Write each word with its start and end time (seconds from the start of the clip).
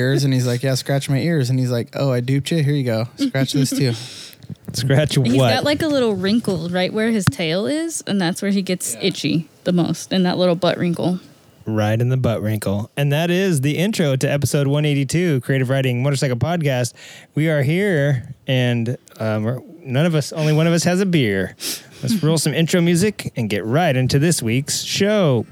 ears, 0.00 0.24
and 0.24 0.32
he's 0.32 0.46
like, 0.46 0.62
"Yeah, 0.62 0.74
scratch 0.74 1.08
my 1.10 1.18
ears." 1.18 1.50
And 1.50 1.58
he's 1.58 1.70
like, 1.70 1.88
"Oh, 1.94 2.10
I 2.12 2.20
duped 2.20 2.50
you. 2.50 2.62
Here 2.62 2.74
you 2.74 2.84
go. 2.84 3.08
Scratch 3.16 3.52
this 3.52 3.70
too." 3.70 3.92
Scratch 4.72 5.18
what? 5.18 5.26
He's 5.26 5.36
got 5.36 5.64
like 5.64 5.82
a 5.82 5.88
little 5.88 6.14
wrinkle 6.14 6.68
right 6.68 6.92
where 6.92 7.10
his 7.10 7.26
tail 7.26 7.66
is, 7.66 8.02
and 8.06 8.20
that's 8.20 8.40
where 8.40 8.50
he 8.52 8.62
gets 8.62 8.96
itchy 9.00 9.48
the 9.64 9.72
most, 9.72 10.12
in 10.12 10.22
that 10.22 10.38
little 10.38 10.54
butt 10.54 10.78
wrinkle. 10.78 11.18
right 11.66 12.00
in 12.00 12.08
the 12.08 12.16
butt 12.16 12.40
wrinkle. 12.40 12.90
And 12.96 13.12
that 13.12 13.30
is 13.30 13.60
the 13.62 13.76
intro 13.78 14.14
to 14.16 14.30
episode 14.30 14.66
182, 14.68 15.40
Creative 15.42 15.68
Writing 15.68 16.02
Motorcycle 16.02 16.36
Podcast. 16.36 16.94
We 17.34 17.48
are 17.48 17.62
here, 17.62 18.32
and 18.46 18.96
um, 19.18 19.62
none 19.84 20.06
of 20.06 20.14
us, 20.14 20.32
only 20.32 20.52
one 20.52 20.66
of 20.68 20.72
us 20.72 20.84
has 20.84 21.00
a 21.00 21.06
beer. 21.06 21.54
Let's 22.02 22.22
roll 22.22 22.38
some 22.38 22.54
intro 22.54 22.80
music 22.80 23.32
and 23.36 23.50
get 23.50 23.64
right 23.64 23.94
into 23.94 24.18
this 24.18 24.40
week's 24.42 24.82
show. 24.82 25.46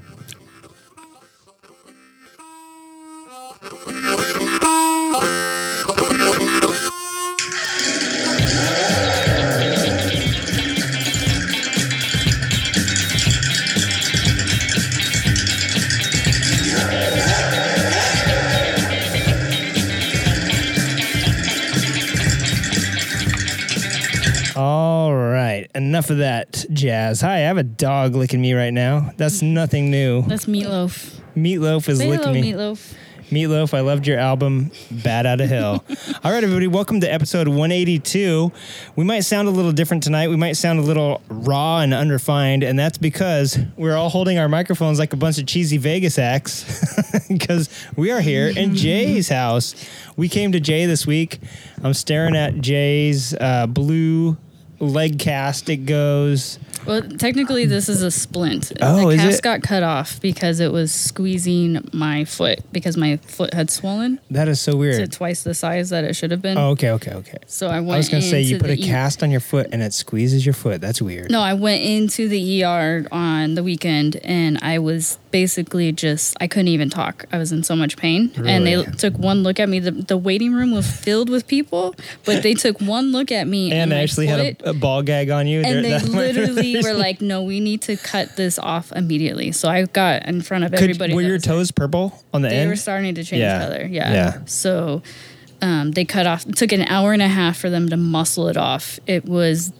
Enough 25.79 26.09
of 26.09 26.17
that 26.17 26.65
jazz. 26.73 27.21
Hi, 27.21 27.35
I 27.35 27.37
have 27.37 27.57
a 27.57 27.63
dog 27.63 28.13
licking 28.13 28.41
me 28.41 28.51
right 28.51 28.73
now. 28.73 29.11
That's 29.15 29.41
nothing 29.41 29.89
new. 29.89 30.23
That's 30.23 30.45
meatloaf. 30.45 31.21
Meatloaf 31.37 31.87
is 31.87 31.99
Say 31.99 32.09
licking 32.09 32.33
hello, 32.33 32.33
me. 32.33 32.51
meatloaf. 32.51 32.93
Meatloaf, 33.29 33.73
I 33.73 33.79
loved 33.79 34.05
your 34.05 34.19
album, 34.19 34.71
Bat 34.91 35.25
Out 35.25 35.39
of 35.39 35.47
Hell. 35.47 35.85
All 36.25 36.31
right, 36.33 36.43
everybody, 36.43 36.67
welcome 36.67 36.99
to 36.99 37.07
episode 37.07 37.47
182. 37.47 38.51
We 38.97 39.05
might 39.05 39.21
sound 39.21 39.47
a 39.47 39.51
little 39.51 39.71
different 39.71 40.03
tonight. 40.03 40.27
We 40.27 40.35
might 40.35 40.57
sound 40.57 40.79
a 40.79 40.81
little 40.81 41.21
raw 41.29 41.79
and 41.79 41.93
unrefined, 41.93 42.63
and 42.63 42.77
that's 42.77 42.97
because 42.97 43.57
we're 43.77 43.95
all 43.95 44.09
holding 44.09 44.37
our 44.37 44.49
microphones 44.49 44.99
like 44.99 45.13
a 45.13 45.17
bunch 45.17 45.37
of 45.37 45.45
cheesy 45.45 45.77
Vegas 45.77 46.19
acts 46.19 46.65
because 47.29 47.69
we 47.95 48.11
are 48.11 48.19
here 48.19 48.49
in 48.49 48.75
Jay's 48.75 49.29
house. 49.29 49.75
We 50.17 50.27
came 50.27 50.51
to 50.51 50.59
Jay 50.59 50.87
this 50.87 51.07
week. 51.07 51.39
I'm 51.81 51.93
staring 51.93 52.35
at 52.35 52.59
Jay's 52.59 53.33
uh, 53.33 53.65
blue 53.65 54.35
leg 54.79 55.19
cast. 55.19 55.69
It 55.69 55.85
goes. 55.85 56.59
Well, 56.85 57.01
technically, 57.01 57.65
this 57.65 57.89
is 57.89 58.01
a 58.01 58.09
splint. 58.09 58.71
Oh, 58.81 59.09
the 59.09 59.15
is 59.15 59.21
cast 59.21 59.39
it? 59.39 59.43
got 59.43 59.61
cut 59.61 59.83
off 59.83 60.21
because 60.21 60.59
it 60.61 60.71
was 60.71 60.93
squeezing 60.93 61.87
my 61.91 62.23
foot 62.23 62.59
because 62.71 62.95
my 62.95 63.17
foot 63.17 63.53
had 63.53 63.69
swollen 63.69 64.19
That 64.31 64.47
is 64.47 64.61
so 64.61 64.71
to 64.71 64.77
weird. 64.77 65.11
twice 65.11 65.43
the 65.43 65.53
size 65.53 65.89
that 65.89 66.05
it 66.05 66.15
should 66.15 66.31
have 66.31 66.41
been. 66.41 66.57
Oh, 66.57 66.69
okay, 66.69 66.91
okay, 66.91 67.11
okay. 67.15 67.37
So 67.47 67.67
I 67.67 67.81
went. 67.81 67.91
I 67.91 67.97
was 67.97 68.09
gonna 68.09 68.21
say 68.23 68.41
you 68.41 68.57
put 68.59 68.69
a 68.69 68.73
E- 68.79 68.87
cast 68.87 69.21
on 69.23 69.29
your 69.29 69.41
foot 69.41 69.67
and 69.73 69.83
it 69.83 69.93
squeezes 69.93 70.45
your 70.45 70.53
foot. 70.53 70.79
That's 70.79 71.01
weird. 71.01 71.29
No, 71.29 71.41
I 71.41 71.53
went 71.53 71.81
into 71.83 72.29
the 72.29 72.63
ER 72.63 73.05
on 73.11 73.55
the 73.55 73.63
weekend 73.63 74.15
and 74.23 74.57
I 74.61 74.79
was 74.79 75.19
basically 75.31 75.91
just 75.91 76.35
I 76.41 76.47
couldn't 76.47 76.69
even 76.69 76.89
talk. 76.89 77.25
I 77.31 77.37
was 77.37 77.51
in 77.51 77.63
so 77.63 77.75
much 77.75 77.97
pain. 77.97 78.31
And 78.37 78.65
they 78.65 78.83
took 78.83 79.17
one 79.17 79.43
look 79.43 79.59
at 79.59 79.69
me. 79.69 79.79
The, 79.79 79.91
the 79.91 80.17
waiting 80.17 80.53
room 80.53 80.71
was 80.71 80.89
filled 80.89 81.29
with 81.29 81.47
people, 81.47 81.95
but 82.25 82.43
they 82.43 82.53
took 82.53 82.79
one 82.81 83.11
look 83.11 83.31
at 83.31 83.47
me 83.47 83.71
and 83.71 83.79
and, 83.79 83.91
they 83.91 84.03
actually 84.03 84.27
had 84.27 84.61
a, 84.63 84.69
a 84.71 84.73
ball 84.73 85.01
gag 85.01 85.29
on 85.29 85.47
you. 85.47 85.61
and 85.61 85.83
they 85.83 85.99
literally 86.03 86.81
were 86.81 86.93
like, 86.93 87.21
"No, 87.21 87.43
we 87.43 87.59
need 87.59 87.81
to 87.83 87.97
cut 87.97 88.35
this 88.35 88.59
off 88.59 88.91
immediately." 88.91 89.51
So 89.51 89.69
I 89.69 89.85
got 89.85 90.25
in 90.25 90.41
front 90.41 90.63
of 90.63 90.71
Could- 90.71 90.81
everybody. 90.81 91.13
were 91.13 91.21
your 91.21 91.39
toes 91.39 91.71
purple 91.71 92.21
on 92.33 92.41
the 92.41 92.49
They 92.49 92.55
end? 92.55 92.67
They 92.67 92.71
were 92.71 92.75
starting 92.75 93.15
to 93.15 93.23
change 93.23 93.41
Yeah. 93.41 93.59
color. 93.65 93.85
Yeah. 93.89 94.13
Yeah. 94.13 94.39
So 94.45 95.01
um, 95.61 95.91
they 95.91 96.05
cut 96.05 96.25
off. 96.25 96.45
It 96.47 96.55
took 96.55 96.71
an 96.71 96.83
hour 96.83 97.13
and 97.13 97.21
a 97.21 97.27
half 97.27 97.57
for 97.57 97.69
them 97.69 97.89
to 97.89 97.97
muscle 97.97 98.47
it 98.47 98.57
off. 98.57 98.99
It 99.07 99.25
was 99.25 99.71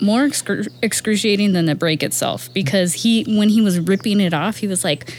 more 0.00 0.26
excru- 0.26 0.68
excruciating 0.82 1.52
than 1.52 1.66
the 1.66 1.74
break 1.74 2.02
itself 2.02 2.52
because 2.52 2.94
he, 2.94 3.24
when 3.24 3.48
he 3.48 3.60
was 3.60 3.78
ripping 3.78 4.20
it 4.20 4.34
off, 4.34 4.58
he 4.58 4.66
was 4.66 4.84
like 4.84 5.12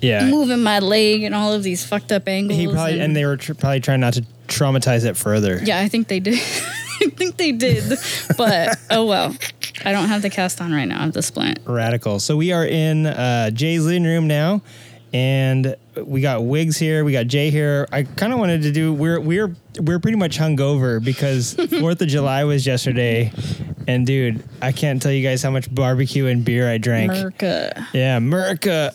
yeah. 0.00 0.28
moving 0.28 0.62
my 0.62 0.78
leg 0.78 1.22
and 1.22 1.34
all 1.34 1.52
of 1.52 1.62
these 1.62 1.84
fucked 1.84 2.12
up 2.12 2.28
angles. 2.28 2.58
He 2.58 2.66
probably 2.66 3.00
and 3.00 3.14
they 3.14 3.24
were 3.24 3.36
tr- 3.36 3.54
probably 3.54 3.80
trying 3.80 4.00
not 4.00 4.14
to 4.14 4.24
traumatize 4.48 5.04
it 5.04 5.16
further. 5.16 5.60
yeah, 5.62 5.78
I 5.80 5.88
think 5.88 6.08
they 6.08 6.20
did. 6.20 6.34
I 7.02 7.08
think 7.08 7.38
they 7.38 7.52
did, 7.52 7.98
but 8.36 8.78
oh 8.90 9.06
well. 9.06 9.34
I 9.84 9.92
don't 9.92 10.08
have 10.08 10.20
the 10.20 10.28
cast 10.28 10.60
on 10.60 10.72
right 10.72 10.84
now. 10.84 10.98
I 10.98 11.04
have 11.04 11.14
the 11.14 11.22
splint. 11.22 11.60
Radical. 11.64 12.20
So 12.20 12.36
we 12.36 12.52
are 12.52 12.66
in 12.66 13.06
uh, 13.06 13.48
Jay's 13.50 13.86
living 13.86 14.04
room 14.04 14.26
now, 14.26 14.60
and 15.12 15.76
we 15.96 16.20
got 16.20 16.44
Wigs 16.44 16.76
here. 16.78 17.04
We 17.04 17.12
got 17.12 17.26
Jay 17.26 17.50
here. 17.50 17.88
I 17.92 18.04
kind 18.04 18.32
of 18.32 18.38
wanted 18.38 18.62
to 18.62 18.72
do. 18.72 18.92
We're 18.92 19.20
we're 19.20 19.54
we're 19.80 19.98
pretty 19.98 20.16
much 20.16 20.38
hungover 20.38 21.02
because 21.02 21.54
Fourth 21.80 22.00
of 22.00 22.08
July 22.08 22.44
was 22.44 22.66
yesterday, 22.66 23.32
and 23.88 24.06
dude, 24.06 24.42
I 24.62 24.72
can't 24.72 25.00
tell 25.02 25.12
you 25.12 25.26
guys 25.26 25.42
how 25.42 25.50
much 25.50 25.72
barbecue 25.74 26.26
and 26.26 26.44
beer 26.44 26.70
I 26.70 26.78
drank. 26.78 27.12
America. 27.12 27.86
Yeah, 27.92 28.16
America. 28.16 28.92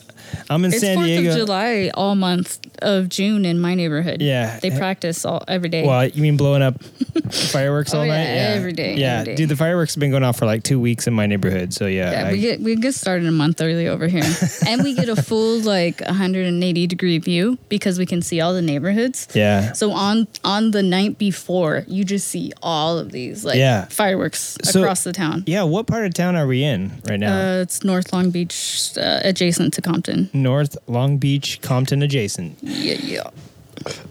I'm 0.50 0.64
in 0.64 0.72
It's 0.72 0.80
San 0.80 0.96
Fourth 0.96 1.06
Diego. 1.06 1.30
of 1.30 1.36
July 1.36 1.90
all 1.94 2.14
month 2.14 2.58
of 2.82 3.08
June 3.08 3.44
in 3.44 3.58
my 3.60 3.74
neighborhood. 3.74 4.20
Yeah. 4.22 4.58
they 4.60 4.70
practice 4.70 5.24
all 5.24 5.42
every 5.48 5.68
day. 5.68 5.86
Well, 5.86 6.06
you 6.06 6.22
mean 6.22 6.36
blowing 6.36 6.62
up 6.62 6.82
fireworks 7.32 7.94
Oh, 7.94 7.98
all 8.00 8.06
yeah, 8.06 8.12
night? 8.12 8.56
every 8.56 8.72
day, 8.72 8.96
Yeah, 8.96 9.20
every 9.20 9.32
day. 9.32 9.36
dude, 9.36 9.48
the 9.48 9.56
fireworks 9.56 9.94
have 9.94 10.00
been 10.00 10.10
going 10.10 10.22
off 10.22 10.38
for 10.38 10.46
like 10.46 10.62
two 10.62 10.78
weeks 10.80 11.06
in 11.06 11.14
my 11.14 11.26
neighborhood. 11.26 11.72
So 11.74 11.86
yeah, 11.86 12.10
Yeah, 12.12 12.28
I- 12.28 12.32
we 12.32 12.38
get 12.40 12.60
we 12.60 12.76
get 12.76 12.94
started 12.94 13.26
a 13.26 13.32
month 13.32 13.60
early 13.60 13.88
over 13.88 14.06
here, 14.06 14.24
and 14.66 14.82
we 14.84 14.94
get 14.94 15.08
a 15.08 15.16
full 15.16 15.60
like 15.60 16.00
180 16.00 16.86
degree 16.86 17.18
view 17.18 17.58
because 17.68 17.98
we 17.98 18.06
can 18.06 18.22
see 18.22 18.40
all 18.40 18.52
the 18.52 18.62
neighborhoods. 18.62 19.28
yeah. 19.34 19.72
So 19.72 19.92
on 19.92 20.28
on 20.44 20.70
the 20.72 20.82
night 20.82 21.18
before, 21.18 21.84
you 21.86 22.04
just 22.04 22.28
see 22.28 22.52
all 22.62 22.98
of 22.98 23.12
these 23.12 23.44
like 23.44 23.56
Yeah. 23.58 23.86
fireworks 23.86 24.56
So- 24.62 24.80
across 24.80 25.04
the 25.04 25.12
town. 25.12 25.44
Yeah, 25.46 25.62
what 25.64 25.86
part 25.86 26.04
of 26.06 26.14
town 26.14 26.36
are 26.36 26.46
we 26.46 26.62
in 26.62 26.92
right 27.08 27.18
now? 27.20 27.34
Uh, 27.36 27.62
it's 27.62 27.82
North 27.84 28.12
Long 28.12 28.30
Beach, 28.30 28.90
uh, 28.96 29.20
adjacent 29.24 29.74
to 29.74 29.82
Compton. 29.82 30.15
North 30.32 30.76
Long 30.86 31.18
Beach, 31.18 31.60
Compton 31.62 32.02
adjacent. 32.02 32.58
Yeah, 32.62 32.94
yeah. 32.94 33.30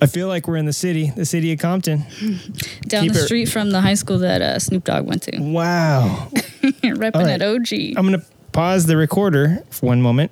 I 0.02 0.06
feel 0.06 0.28
like 0.28 0.48
we're 0.48 0.58
in 0.58 0.66
the 0.66 0.74
city, 0.74 1.12
the 1.16 1.26
city 1.26 1.52
of 1.52 1.60
Compton. 1.60 2.00
Down 2.88 3.04
Keep 3.04 3.14
the 3.14 3.20
it- 3.20 3.26
street 3.26 3.46
from 3.50 3.72
the 3.72 3.82
high 3.82 3.96
school 3.96 4.20
that 4.20 4.42
uh, 4.42 4.60
Snoop 4.60 4.84
Dogg 4.86 5.06
went 5.06 5.24
to. 5.24 5.38
Wow. 5.42 6.30
Repping 6.34 7.16
All 7.16 7.24
right. 7.24 7.42
at 7.42 7.42
OG. 7.42 7.98
I'm 7.98 8.08
going 8.08 8.20
to 8.20 8.26
pause 8.52 8.86
the 8.86 8.96
recorder 8.96 9.64
for 9.70 9.88
one 9.88 10.02
moment. 10.02 10.32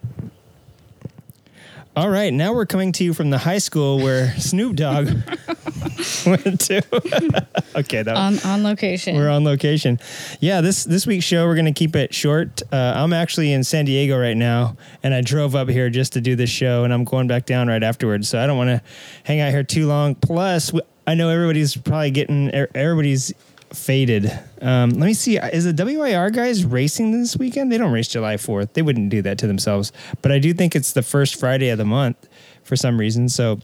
All 1.96 2.10
right, 2.10 2.34
now 2.34 2.54
we're 2.54 2.66
coming 2.66 2.92
to 2.94 3.04
you 3.04 3.14
from 3.14 3.30
the 3.30 3.38
high 3.38 3.60
school 3.60 4.00
where 4.00 4.34
Snoop 4.40 4.76
Dogg 4.76 5.06
went 6.26 6.60
to. 6.62 6.82
okay, 7.76 8.02
that 8.02 8.16
on 8.16 8.40
on 8.40 8.64
location. 8.64 9.16
We're 9.16 9.30
on 9.30 9.44
location. 9.44 10.00
Yeah, 10.40 10.62
this 10.62 10.86
this 10.86 11.06
week's 11.06 11.24
show 11.26 11.46
we're 11.46 11.56
gonna 11.56 11.72
keep 11.72 11.96
it 11.96 12.12
short. 12.12 12.64
Uh, 12.72 12.94
I'm 12.96 13.14
actually 13.14 13.54
in 13.54 13.64
San 13.64 13.86
Diego 13.86 14.20
right 14.20 14.36
now, 14.36 14.76
and 15.04 15.14
I 15.14 15.22
drove 15.22 15.56
up 15.56 15.70
here 15.70 15.92
just 15.92 16.14
to 16.14 16.22
do 16.22 16.36
this 16.36 16.50
show, 16.50 16.84
and 16.84 16.92
I'm 16.92 17.04
going 17.04 17.28
back 17.28 17.46
down 17.46 17.68
right 17.68 17.84
afterwards. 17.84 18.28
So 18.28 18.40
I 18.42 18.48
don't 18.48 18.58
want 18.58 18.70
to 18.72 18.82
hang 19.24 19.40
out 19.42 19.52
here 19.52 19.64
too 19.64 19.86
long. 19.86 20.16
Plus, 20.16 20.72
I 21.06 21.14
know 21.14 21.30
everybody's 21.30 21.78
probably 21.78 22.10
getting 22.10 22.56
er- 22.56 22.72
everybody's 22.74 23.32
faded. 23.74 24.32
Um, 24.62 24.92
let 24.92 25.06
me 25.06 25.14
see. 25.14 25.38
Is 25.38 25.66
the 25.66 25.74
WIR 25.74 26.30
guys 26.30 26.64
racing 26.64 27.12
this 27.12 27.38
weekend? 27.38 27.72
They 27.72 27.78
don't 27.78 27.92
race 27.92 28.08
July 28.08 28.36
4th. 28.36 28.74
They 28.74 28.82
wouldn't 28.82 29.10
do 29.10 29.22
that 29.22 29.38
to 29.40 29.48
themselves. 29.48 29.92
But 30.22 30.32
I 30.32 30.40
do 30.40 30.54
think 30.54 30.76
it's 30.76 30.94
the 30.94 31.04
first 31.04 31.40
Friday 31.40 31.70
of 31.70 31.78
the 31.78 31.86
month 31.86 32.28
for 32.64 32.76
some 32.76 33.00
reason. 33.00 33.30
So 33.30 33.60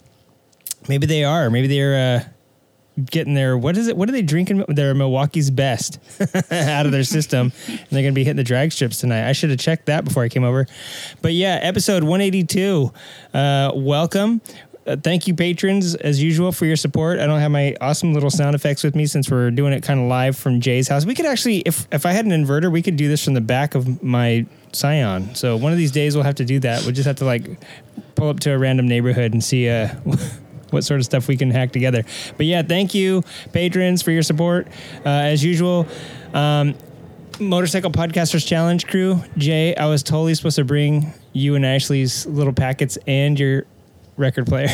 maybe 0.87 1.05
they 1.07 1.23
are. 1.23 1.49
Maybe 1.49 1.67
they're. 1.67 2.17
Uh, 2.17 2.29
getting 3.05 3.33
their 3.33 3.57
what 3.57 3.77
is 3.77 3.87
it? 3.87 3.97
What 3.97 4.09
are 4.09 4.11
they 4.11 4.21
drinking? 4.21 4.65
Their 4.67 4.93
Milwaukee's 4.93 5.49
best 5.49 5.99
out 6.51 6.85
of 6.85 6.91
their 6.91 7.03
system, 7.03 7.51
and 7.67 7.87
they're 7.89 8.03
gonna 8.03 8.11
be 8.11 8.23
hitting 8.23 8.37
the 8.37 8.43
drag 8.43 8.71
strips 8.71 8.99
tonight. 8.99 9.27
I 9.27 9.31
should 9.31 9.49
have 9.49 9.59
checked 9.59 9.85
that 9.87 10.03
before 10.03 10.23
I 10.23 10.29
came 10.29 10.43
over. 10.43 10.67
But 11.21 11.33
yeah, 11.33 11.59
episode 11.61 12.03
182. 12.03 12.91
Uh, 13.33 13.71
welcome. 13.75 14.41
Uh, 14.89 14.95
thank 14.95 15.27
you, 15.27 15.35
patrons, 15.35 15.93
as 15.93 16.21
usual, 16.21 16.51
for 16.51 16.65
your 16.65 16.75
support. 16.75 17.19
I 17.19 17.27
don't 17.27 17.39
have 17.39 17.51
my 17.51 17.75
awesome 17.79 18.11
little 18.11 18.31
sound 18.31 18.55
effects 18.55 18.83
with 18.83 18.95
me 18.95 19.05
since 19.05 19.29
we're 19.29 19.51
doing 19.51 19.71
it 19.71 19.83
kind 19.83 19.99
of 19.99 20.07
live 20.07 20.35
from 20.35 20.61
Jay's 20.61 20.87
house. 20.87 21.05
We 21.05 21.13
could 21.13 21.27
actually, 21.27 21.59
if 21.59 21.87
if 21.91 22.07
I 22.07 22.11
had 22.11 22.25
an 22.25 22.31
inverter, 22.31 22.71
we 22.71 22.81
could 22.81 22.95
do 22.95 23.07
this 23.07 23.23
from 23.23 23.35
the 23.35 23.41
back 23.41 23.75
of 23.75 24.01
my 24.01 24.47
Scion. 24.71 25.35
So 25.35 25.57
one 25.57 25.71
of 25.71 25.77
these 25.77 25.91
days 25.91 26.15
we'll 26.15 26.23
have 26.23 26.35
to 26.35 26.45
do 26.45 26.59
that. 26.61 26.83
We'll 26.83 26.93
just 26.93 27.05
have 27.05 27.17
to 27.17 27.25
like 27.25 27.59
pull 28.15 28.29
up 28.29 28.39
to 28.41 28.51
a 28.51 28.57
random 28.57 28.87
neighborhood 28.87 29.33
and 29.33 29.43
see 29.43 29.69
uh, 29.69 29.89
what 30.71 30.83
sort 30.83 30.99
of 30.99 31.05
stuff 31.05 31.27
we 31.27 31.37
can 31.37 31.51
hack 31.51 31.71
together. 31.71 32.03
But 32.37 32.47
yeah, 32.47 32.63
thank 32.63 32.95
you, 32.95 33.23
patrons, 33.53 34.01
for 34.01 34.09
your 34.09 34.23
support. 34.23 34.67
Uh, 35.05 35.09
as 35.09 35.43
usual, 35.43 35.87
um, 36.33 36.73
Motorcycle 37.39 37.91
Podcasters 37.91 38.45
Challenge 38.45 38.87
crew, 38.87 39.21
Jay, 39.37 39.75
I 39.75 39.85
was 39.85 40.01
totally 40.01 40.33
supposed 40.33 40.55
to 40.55 40.65
bring 40.65 41.13
you 41.31 41.53
and 41.53 41.63
Ashley's 41.63 42.25
little 42.25 42.53
packets 42.53 42.97
and 43.05 43.39
your 43.39 43.65
record 44.19 44.47
player. 44.47 44.69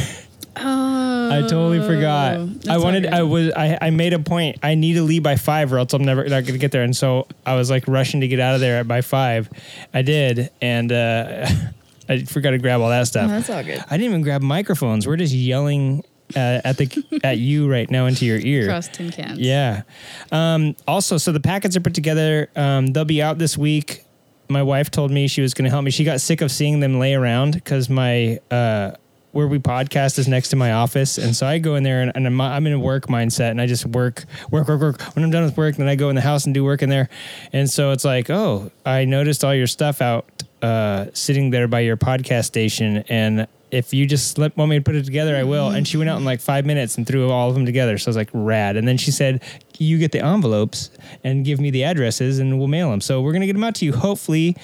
Oh, 0.57 1.31
I 1.31 1.41
totally 1.41 1.79
forgot. 1.81 2.39
I 2.69 2.77
wanted. 2.77 3.07
I 3.07 3.23
was. 3.23 3.51
I, 3.51 3.77
I 3.81 3.89
made 3.89 4.13
a 4.13 4.19
point. 4.19 4.57
I 4.63 4.75
need 4.75 4.93
to 4.93 5.01
leave 5.01 5.21
by 5.21 5.35
five, 5.35 5.73
or 5.73 5.79
else 5.79 5.93
I'm 5.93 6.03
never 6.03 6.23
not 6.23 6.45
gonna 6.45 6.57
get 6.57 6.71
there. 6.71 6.83
And 6.83 6.95
so 6.95 7.27
I 7.45 7.55
was 7.55 7.69
like 7.69 7.87
rushing 7.87 8.21
to 8.21 8.27
get 8.27 8.39
out 8.39 8.55
of 8.55 8.61
there 8.61 8.83
by 8.83 9.01
five. 9.01 9.49
I 9.93 10.01
did, 10.01 10.49
and 10.61 10.91
uh, 10.91 11.47
I 12.09 12.23
forgot 12.23 12.51
to 12.51 12.57
grab 12.57 12.79
all 12.79 12.89
that 12.89 13.07
stuff. 13.07 13.25
Oh, 13.25 13.33
that's 13.33 13.49
all 13.49 13.63
good. 13.63 13.83
I 13.89 13.97
didn't 13.97 14.11
even 14.11 14.21
grab 14.21 14.41
microphones. 14.41 15.05
We're 15.05 15.17
just 15.17 15.33
yelling 15.33 16.03
uh, 16.35 16.61
at 16.63 16.77
the 16.77 17.19
at 17.23 17.37
you 17.37 17.69
right 17.69 17.89
now 17.89 18.05
into 18.05 18.25
your 18.25 18.39
ear. 18.39 18.63
Across 18.63 18.89
tin 18.89 19.11
cans. 19.11 19.39
Yeah. 19.39 19.83
Um, 20.31 20.75
also, 20.87 21.17
so 21.17 21.31
the 21.31 21.39
packets 21.39 21.75
are 21.75 21.81
put 21.81 21.93
together. 21.93 22.49
Um, 22.55 22.87
they'll 22.87 23.05
be 23.05 23.21
out 23.21 23.37
this 23.37 23.57
week. 23.57 24.05
My 24.47 24.63
wife 24.63 24.91
told 24.91 25.11
me 25.11 25.27
she 25.27 25.41
was 25.41 25.53
going 25.53 25.65
to 25.65 25.71
help 25.71 25.83
me. 25.83 25.91
She 25.91 26.03
got 26.03 26.21
sick 26.21 26.41
of 26.41 26.51
seeing 26.51 26.79
them 26.79 26.99
lay 26.99 27.15
around 27.15 27.55
because 27.55 27.89
my 27.89 28.39
uh, 28.51 28.91
where 29.35 29.47
we 29.47 29.59
podcast 29.59 30.17
is 30.17 30.29
next 30.29 30.47
to 30.47 30.55
my 30.55 30.71
office, 30.71 31.17
and 31.17 31.35
so 31.35 31.45
I 31.45 31.57
go 31.57 31.75
in 31.75 31.83
there 31.83 32.01
and, 32.01 32.09
and 32.15 32.25
I'm, 32.25 32.39
I'm 32.39 32.65
in 32.67 32.71
a 32.71 32.79
work 32.79 33.07
mindset, 33.07 33.51
and 33.51 33.59
I 33.59 33.67
just 33.67 33.85
work, 33.85 34.23
work, 34.49 34.69
work, 34.69 34.79
work. 34.79 35.01
When 35.13 35.25
I'm 35.25 35.29
done 35.29 35.43
with 35.43 35.57
work, 35.57 35.75
then 35.75 35.89
I 35.89 35.95
go 35.95 36.07
in 36.07 36.15
the 36.15 36.21
house 36.21 36.45
and 36.45 36.53
do 36.53 36.63
work 36.63 36.81
in 36.81 36.87
there, 36.87 37.09
and 37.51 37.69
so 37.69 37.91
it's 37.91 38.05
like, 38.05 38.29
oh, 38.29 38.71
I 38.85 39.03
noticed 39.03 39.43
all 39.43 39.53
your 39.53 39.67
stuff 39.67 40.01
out 40.01 40.25
uh, 40.61 41.07
sitting 41.11 41.49
there 41.49 41.67
by 41.67 41.81
your 41.81 41.97
podcast 41.97 42.45
station, 42.45 43.03
and 43.09 43.45
if 43.71 43.93
you 43.93 44.05
just 44.05 44.37
let, 44.37 44.55
want 44.55 44.69
me 44.69 44.77
to 44.77 44.81
put 44.81 44.95
it 44.95 45.03
together, 45.03 45.35
I 45.35 45.43
will. 45.43 45.67
And 45.69 45.85
she 45.85 45.97
went 45.97 46.09
out 46.09 46.17
in 46.17 46.23
like 46.23 46.39
five 46.39 46.65
minutes 46.65 46.97
and 46.97 47.05
threw 47.05 47.29
all 47.29 47.49
of 47.49 47.55
them 47.55 47.65
together. 47.65 47.97
So 47.97 48.07
I 48.07 48.11
was 48.11 48.15
like, 48.15 48.29
rad. 48.31 48.77
And 48.77 48.87
then 48.87 48.97
she 48.97 49.11
said, 49.11 49.43
you 49.77 49.97
get 49.97 50.13
the 50.13 50.23
envelopes 50.23 50.91
and 51.25 51.43
give 51.43 51.59
me 51.59 51.71
the 51.71 51.83
addresses 51.83 52.39
and 52.39 52.57
we'll 52.57 52.69
mail 52.69 52.89
them. 52.89 53.01
So 53.01 53.21
we're 53.21 53.33
going 53.33 53.41
to 53.41 53.47
get 53.47 53.53
them 53.53 53.65
out 53.65 53.75
to 53.75 53.85
you. 53.85 53.91
Hopefully, 53.91 54.55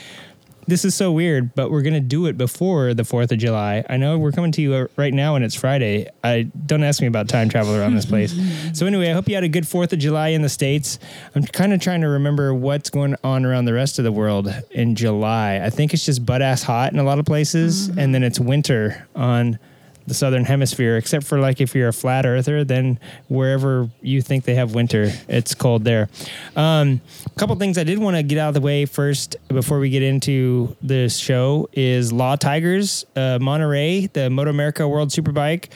this 0.68 0.86
is 0.86 0.96
so 0.96 1.12
weird, 1.12 1.54
but 1.56 1.72
we're 1.72 1.81
going 1.81 1.94
to 1.94 2.00
do 2.00 2.28
it 2.28 2.38
before 2.38 2.94
the 2.94 3.04
4th 3.04 3.31
of 3.31 3.38
July. 3.40 3.84
I 3.90 3.98
know 3.98 4.18
we're 4.18 4.31
coming 4.31 4.52
to 4.54 4.62
you 4.62 4.74
uh, 4.74 4.88
right 4.96 5.13
now 5.13 5.36
and 5.36 5.44
it's 5.44 5.56
Friday. 5.56 6.08
I 6.24 6.44
don't 6.44 6.84
ask 6.84 7.02
me 7.02 7.08
about 7.08 7.28
time 7.28 7.50
travel 7.50 7.75
around 7.75 7.96
this 7.96 8.06
place. 8.06 8.34
so 8.74 8.86
anyway, 8.86 9.10
I 9.10 9.13
hope 9.13 9.28
you 9.28 9.36
had 9.36 9.44
a 9.44 9.50
good 9.50 9.63
4th 9.63 9.94
of 9.94 10.00
July 10.00 10.30
in 10.30 10.42
the 10.42 10.50
States. 10.50 11.00
I'm 11.36 11.44
kind 11.44 11.74
of 11.74 11.81
trying 11.81 12.02
to 12.02 12.08
remember 12.08 12.54
what's 12.54 12.90
going 12.90 13.16
on 13.24 13.46
around 13.46 13.66
the 13.66 13.74
rest 13.74 13.98
of 13.98 14.06
the 14.06 14.12
world 14.12 14.54
in 14.72 14.96
July. 14.96 15.62
I 15.63 15.69
think 15.69 15.94
it's 15.94 16.06
just 16.06 16.25
butt 16.25 16.42
ass 16.42 16.63
hot 16.63 16.94
in 16.94 17.00
a 17.00 17.04
lot 17.04 17.19
of 17.19 17.25
places 17.25 17.90
and 17.90 18.13
then 18.13 18.24
it's 18.24 18.40
winter 18.40 19.08
on 19.16 19.60
the 20.07 20.13
southern 20.13 20.45
hemisphere 20.45 20.98
except 20.98 21.25
for 21.25 21.39
like 21.39 21.62
if 21.62 21.75
you're 21.75 21.89
a 21.89 21.94
flat 21.94 22.25
earther 22.25 22.63
then 22.63 23.00
wherever 23.27 23.89
you 24.01 24.21
think 24.21 24.44
they 24.45 24.56
have 24.56 24.74
winter 24.74 25.12
it's 25.27 25.53
cold 25.53 25.83
there. 25.83 26.09
Um, 26.56 27.01
a 27.25 27.39
couple 27.39 27.56
things 27.56 27.77
i 27.77 27.83
did 27.83 28.00
want 28.00 28.18
to 28.18 28.24
get 28.24 28.38
out 28.38 28.50
of 28.50 28.53
the 28.53 28.62
way 28.62 28.86
first 28.86 29.36
before 29.48 29.80
we 29.80 29.89
get 29.89 30.03
into 30.03 30.75
this 30.81 31.18
show 31.18 31.69
is 31.74 32.12
law 32.12 32.36
tigers 32.36 33.06
uh, 33.15 33.39
monterey 33.42 34.07
the 34.07 34.30
moto 34.30 34.50
america 34.50 34.88
world 34.88 35.09
superbike 35.09 35.69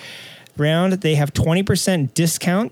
round. 0.57 0.93
They 0.93 1.15
have 1.15 1.33
20% 1.33 2.13
discount 2.13 2.71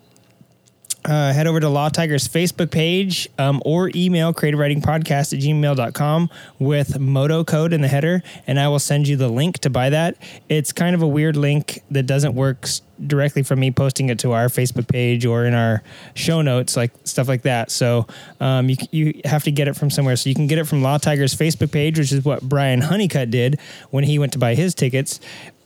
uh, 1.05 1.33
head 1.33 1.47
over 1.47 1.59
to 1.59 1.69
Law 1.69 1.89
Tiger's 1.89 2.27
Facebook 2.27 2.71
page 2.71 3.27
um, 3.37 3.61
or 3.65 3.91
email 3.95 4.33
creative 4.33 4.59
writing 4.59 4.81
podcast 4.81 5.33
at 5.33 5.39
gmail.com 5.39 6.29
with 6.59 6.99
moto 6.99 7.43
code 7.43 7.73
in 7.73 7.81
the 7.81 7.87
header, 7.87 8.23
and 8.47 8.59
I 8.59 8.67
will 8.67 8.79
send 8.79 9.07
you 9.07 9.15
the 9.15 9.27
link 9.27 9.59
to 9.59 9.69
buy 9.69 9.89
that. 9.89 10.17
It's 10.49 10.71
kind 10.71 10.95
of 10.95 11.01
a 11.01 11.07
weird 11.07 11.35
link 11.35 11.81
that 11.91 12.03
doesn't 12.03 12.35
work 12.35 12.67
directly 13.05 13.43
from 13.43 13.59
me 13.59 13.71
posting 13.71 14.09
it 14.09 14.19
to 14.19 14.31
our 14.31 14.47
Facebook 14.47 14.87
page 14.87 15.25
or 15.25 15.45
in 15.45 15.53
our 15.53 15.83
show 16.13 16.41
notes, 16.41 16.77
like 16.77 16.91
stuff 17.03 17.27
like 17.27 17.41
that. 17.41 17.71
So 17.71 18.07
um, 18.39 18.69
you, 18.69 18.77
you 18.91 19.21
have 19.25 19.43
to 19.43 19.51
get 19.51 19.67
it 19.67 19.75
from 19.75 19.89
somewhere. 19.89 20.15
So 20.15 20.29
you 20.29 20.35
can 20.35 20.47
get 20.47 20.57
it 20.57 20.65
from 20.65 20.81
Law 20.81 20.97
Tiger's 20.97 21.35
Facebook 21.35 21.71
page, 21.71 21.97
which 21.97 22.11
is 22.11 22.23
what 22.23 22.41
Brian 22.41 22.81
Honeycutt 22.81 23.29
did 23.31 23.59
when 23.89 24.03
he 24.03 24.19
went 24.19 24.33
to 24.33 24.39
buy 24.39 24.55
his 24.55 24.73
tickets 24.75 25.19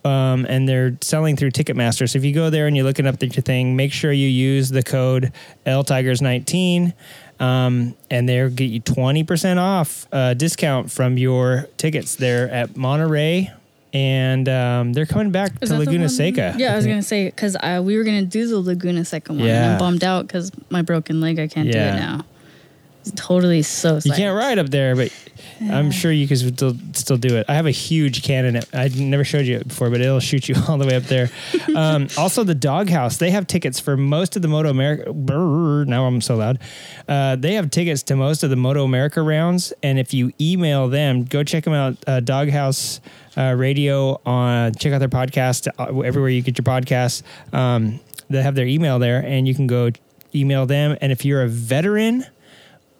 um, 0.07 0.45
and 0.47 0.67
they're 0.67 0.97
selling 1.01 1.35
through 1.35 1.51
Ticketmaster. 1.51 2.09
So 2.09 2.17
if 2.17 2.25
you 2.25 2.33
go 2.33 2.49
there 2.49 2.67
and 2.67 2.75
you're 2.75 2.85
looking 2.85 3.05
up 3.05 3.21
your 3.21 3.29
thing, 3.29 3.75
make 3.75 3.91
sure 3.91 4.11
you 4.11 4.27
use 4.27 4.69
the 4.69 4.83
code 4.83 5.31
LTigers19, 5.65 6.93
um, 7.39 7.95
and 8.09 8.27
they'll 8.27 8.49
get 8.49 8.65
you 8.65 8.81
20% 8.81 9.57
off 9.57 10.07
uh, 10.11 10.33
discount 10.33 10.91
from 10.91 11.17
your 11.17 11.67
tickets. 11.77 12.15
They're 12.15 12.49
at 12.49 12.75
Monterey, 12.77 13.51
and 13.93 14.49
um, 14.49 14.93
they're 14.93 15.05
coming 15.05 15.31
back 15.31 15.51
Is 15.61 15.69
to 15.69 15.77
Laguna 15.77 16.09
Seca. 16.09 16.55
Yeah, 16.57 16.73
I 16.73 16.75
was 16.75 16.85
gonna 16.85 17.01
say 17.03 17.25
because 17.25 17.55
we 17.83 17.97
were 17.97 18.03
gonna 18.03 18.23
do 18.23 18.47
the 18.47 18.59
Laguna 18.59 19.05
Seca 19.05 19.33
one, 19.33 19.41
and 19.41 19.49
Yeah. 19.49 19.73
I'm 19.73 19.79
bummed 19.79 20.03
out 20.03 20.27
because 20.27 20.51
my 20.69 20.81
broken 20.81 21.21
leg. 21.21 21.39
I 21.39 21.47
can't 21.47 21.71
do 21.71 21.77
it 21.77 21.95
now. 21.95 22.25
Totally 23.15 23.61
so. 23.61 23.99
You 24.03 24.11
can't 24.13 24.37
ride 24.37 24.59
up 24.59 24.69
there, 24.69 24.95
but 24.95 25.11
I'm 25.61 25.91
sure 25.91 26.11
you 26.11 26.27
could 26.27 26.37
still 26.37 26.75
still 26.93 27.17
do 27.17 27.35
it. 27.37 27.45
I 27.49 27.55
have 27.55 27.65
a 27.65 27.71
huge 27.71 28.23
cannon. 28.23 28.61
I 28.73 28.89
never 28.89 29.23
showed 29.23 29.45
you 29.45 29.57
it 29.57 29.67
before, 29.67 29.89
but 29.89 30.01
it'll 30.01 30.19
shoot 30.19 30.47
you 30.47 30.55
all 30.67 30.77
the 30.77 30.85
way 30.85 30.95
up 30.95 31.03
there. 31.03 31.29
Um, 31.75 32.07
also, 32.17 32.43
the 32.43 32.55
Doghouse. 32.55 33.17
They 33.17 33.31
have 33.31 33.47
tickets 33.47 33.79
for 33.79 33.97
most 33.97 34.35
of 34.35 34.41
the 34.41 34.47
Moto 34.47 34.69
America. 34.69 35.11
Brrr, 35.11 35.85
now 35.87 36.05
I'm 36.05 36.21
so 36.21 36.35
loud. 36.35 36.59
Uh, 37.07 37.35
they 37.35 37.53
have 37.53 37.71
tickets 37.71 38.03
to 38.03 38.15
most 38.15 38.43
of 38.43 38.49
the 38.49 38.55
Moto 38.55 38.83
America 38.83 39.21
rounds, 39.21 39.73
and 39.83 39.99
if 39.99 40.13
you 40.13 40.31
email 40.39 40.87
them, 40.89 41.23
go 41.23 41.43
check 41.43 41.63
them 41.63 41.73
out. 41.73 41.97
Uh, 42.05 42.19
Doghouse 42.19 43.01
uh, 43.35 43.53
Radio 43.57 44.19
on 44.25 44.73
check 44.75 44.93
out 44.93 44.99
their 44.99 45.09
podcast 45.09 45.67
uh, 45.79 45.99
everywhere 46.01 46.29
you 46.29 46.41
get 46.41 46.57
your 46.57 46.63
podcasts. 46.63 47.23
Um, 47.53 47.99
they 48.29 48.41
have 48.41 48.55
their 48.55 48.67
email 48.67 48.99
there, 48.99 49.23
and 49.23 49.47
you 49.47 49.55
can 49.55 49.67
go 49.67 49.91
email 50.35 50.65
them. 50.65 50.97
And 51.01 51.11
if 51.11 51.25
you're 51.25 51.43
a 51.43 51.47
veteran 51.47 52.25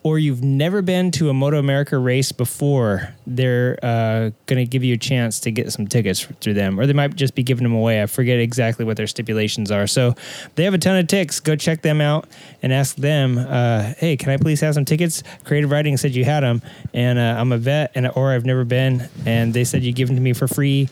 or 0.08 0.18
you've 0.18 0.42
never 0.42 0.82
been 0.82 1.12
to 1.12 1.30
a 1.30 1.34
Moto 1.34 1.60
America 1.60 1.98
race 1.98 2.32
before, 2.32 3.14
they're 3.28 3.78
uh, 3.84 4.32
going 4.46 4.58
to 4.58 4.66
give 4.66 4.84
you 4.84 4.94
a 4.94 4.98
chance 4.98 5.42
to 5.42 5.52
get 5.52 5.72
some 5.72 5.86
tickets 5.86 6.26
through 6.40 6.54
them, 6.54 6.80
or 6.80 6.88
they 6.88 6.94
might 6.94 7.16
just 7.16 7.36
be 7.36 7.44
giving 7.44 7.64
them 7.64 7.74
away. 7.74 8.02
I 8.02 8.06
forget 8.06 8.40
exactly 8.40 8.86
what 8.86 8.96
their 8.96 9.06
stipulations 9.06 9.70
are. 9.70 9.86
So 9.86 10.16
they 10.56 10.64
have 10.64 10.74
a 10.74 10.78
ton 10.78 10.98
of 10.98 11.08
ticks. 11.08 11.42
Go 11.42 11.56
check 11.56 11.82
them 11.82 12.00
out 12.00 12.28
and 12.62 12.72
ask 12.72 12.96
them, 12.96 13.38
uh, 13.38 13.94
"Hey, 13.98 14.16
can 14.16 14.30
I 14.30 14.38
please 14.38 14.62
have 14.62 14.74
some 14.74 14.86
tickets?" 14.86 15.24
Creative 15.44 15.70
Writing 15.70 15.98
said 15.98 16.16
you 16.16 16.24
had 16.24 16.42
them, 16.42 16.62
and 16.94 17.20
uh, 17.20 17.36
I'm 17.38 17.52
a 17.52 17.58
vet, 17.58 17.92
and 17.96 18.10
or 18.16 18.32
I've 18.32 18.46
never 18.46 18.64
been, 18.64 19.10
and 19.26 19.54
they 19.54 19.66
said 19.66 19.84
you 19.84 19.92
give 19.92 20.08
them 20.08 20.16
to 20.16 20.22
me 20.22 20.34
for 20.34 20.48
free. 20.48 20.88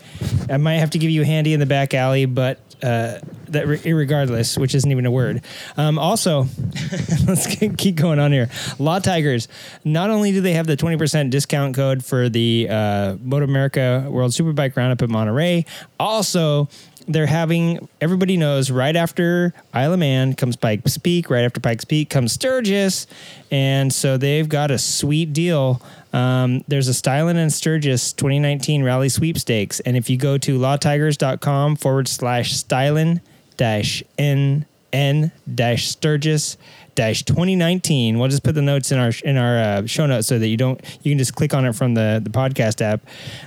I 0.50 0.58
might 0.58 0.74
have 0.74 0.90
to 0.90 0.98
give 0.98 1.10
you 1.10 1.22
a 1.22 1.26
handy 1.26 1.54
in 1.54 1.60
the 1.60 1.66
back 1.66 1.94
alley, 1.94 2.26
but 2.26 2.60
uh, 2.82 3.18
that 3.48 3.66
re- 3.66 3.78
irregardless, 3.78 4.58
which 4.58 4.74
isn't 4.74 4.90
even 4.90 5.06
a 5.06 5.10
word. 5.10 5.42
Um, 5.76 5.98
also, 5.98 6.46
let's 7.26 7.46
ke- 7.46 7.76
keep 7.76 7.96
going 7.96 8.18
on 8.18 8.32
here. 8.32 8.50
Law 8.78 8.98
Tigers. 8.98 9.48
Not 9.84 10.10
only 10.10 10.32
do 10.32 10.40
they 10.40 10.52
have 10.52 10.66
the 10.66 10.76
twenty 10.76 10.96
percent 10.96 11.30
discount 11.30 11.74
code 11.74 12.04
for 12.04 12.25
the 12.28 12.68
uh, 12.70 13.16
Moto 13.22 13.44
America 13.44 14.06
World 14.08 14.32
Superbike 14.32 14.76
Roundup 14.76 15.02
at 15.02 15.08
Monterey, 15.10 15.64
also. 15.98 16.68
They're 17.08 17.26
having 17.26 17.88
everybody 18.00 18.36
knows 18.36 18.68
right 18.68 18.96
after 18.96 19.54
Isle 19.72 19.92
of 19.92 20.00
Man 20.00 20.34
comes 20.34 20.56
Pikes 20.56 20.98
Peak, 20.98 21.30
right 21.30 21.44
after 21.44 21.60
Pikes 21.60 21.84
Peak 21.84 22.10
comes 22.10 22.32
Sturgis, 22.32 23.06
and 23.48 23.92
so 23.92 24.16
they've 24.16 24.48
got 24.48 24.72
a 24.72 24.78
sweet 24.78 25.32
deal 25.32 25.80
um, 26.16 26.64
there's 26.66 26.88
a 26.88 26.92
Stylin 26.92 27.36
and 27.36 27.52
Sturgis 27.52 28.14
2019 28.14 28.82
Rally 28.82 29.10
Sweepstakes. 29.10 29.80
And 29.80 29.98
if 29.98 30.08
you 30.08 30.16
go 30.16 30.38
to 30.38 30.58
lawtigers.com 30.58 31.76
forward 31.76 32.08
slash 32.08 32.54
Stylin 32.54 33.20
dash 33.58 34.02
N 34.16 34.64
N 34.94 35.30
dash 35.52 35.88
Sturgis 35.88 36.56
dash 36.96 37.22
2019, 37.22 38.18
we'll 38.18 38.28
just 38.28 38.42
put 38.42 38.56
the 38.56 38.62
notes 38.62 38.90
in 38.90 38.98
our 38.98 39.12
in 39.24 39.36
our 39.36 39.58
uh, 39.58 39.86
show 39.86 40.06
notes 40.06 40.26
so 40.26 40.38
that 40.38 40.48
you 40.48 40.56
don't 40.56 40.80
you 41.04 41.12
can 41.12 41.18
just 41.18 41.36
click 41.36 41.54
on 41.54 41.64
it 41.64 41.74
from 41.74 41.94
the 41.94 42.20
the 42.22 42.30
podcast 42.30 42.80
app. 42.80 43.00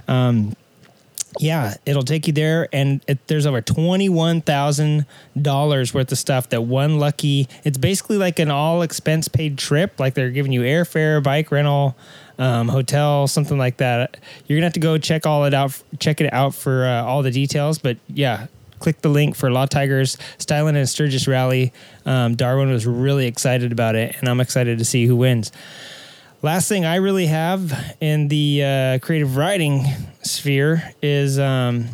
Um, 0.08 0.56
yeah, 1.38 1.76
it'll 1.86 2.04
take 2.04 2.26
you 2.26 2.34
there, 2.34 2.68
and 2.74 3.02
it, 3.08 3.28
there's 3.28 3.46
over 3.46 3.62
twenty 3.62 4.10
one 4.10 4.42
thousand 4.42 5.06
dollars 5.40 5.94
worth 5.94 6.12
of 6.12 6.18
stuff 6.18 6.50
that 6.50 6.62
one 6.64 6.98
lucky. 6.98 7.48
It's 7.64 7.78
basically 7.78 8.18
like 8.18 8.40
an 8.40 8.50
all 8.50 8.82
expense 8.82 9.28
paid 9.28 9.58
trip. 9.58 10.00
Like 10.00 10.16
they're 10.16 10.32
giving 10.32 10.52
you 10.52 10.62
airfare, 10.62 11.22
bike 11.22 11.52
rental, 11.52 11.96
um, 12.40 12.68
hotel, 12.68 13.28
something 13.28 13.58
like 13.58 13.78
that. 13.78 14.18
You're 14.48 14.58
gonna 14.58 14.68
have 14.68 14.74
to 14.74 14.80
go 14.80 14.98
check 14.98 15.26
all 15.26 15.46
it 15.46 15.54
out. 15.54 15.82
Check 16.00 16.20
it 16.20 16.34
out 16.34 16.56
for 16.56 16.86
uh, 16.86 17.04
all 17.04 17.22
the 17.22 17.32
details. 17.32 17.78
But 17.78 17.98
yeah, 18.08 18.48
click 18.80 19.02
the 19.02 19.10
link 19.10 19.36
for 19.36 19.52
Law 19.52 19.66
Tigers, 19.66 20.18
Stylin 20.38 20.76
and 20.76 20.88
Sturgis 20.88 21.28
Rally. 21.28 21.72
Um, 22.06 22.36
Darwin 22.36 22.70
was 22.70 22.88
really 22.88 23.28
excited 23.28 23.72
about 23.72 23.96
it, 23.96 24.16
and 24.20 24.28
I'm 24.28 24.40
excited 24.40 24.80
to 24.80 24.86
see 24.86 25.06
who 25.06 25.16
wins. 25.16 25.52
Last 26.42 26.70
thing 26.70 26.86
I 26.86 26.96
really 26.96 27.26
have 27.26 27.96
in 28.00 28.30
the 28.30 28.64
uh, 28.64 29.00
creative 29.00 29.36
writing 29.36 29.84
sphere 30.22 30.94
is 31.02 31.38
um, 31.38 31.88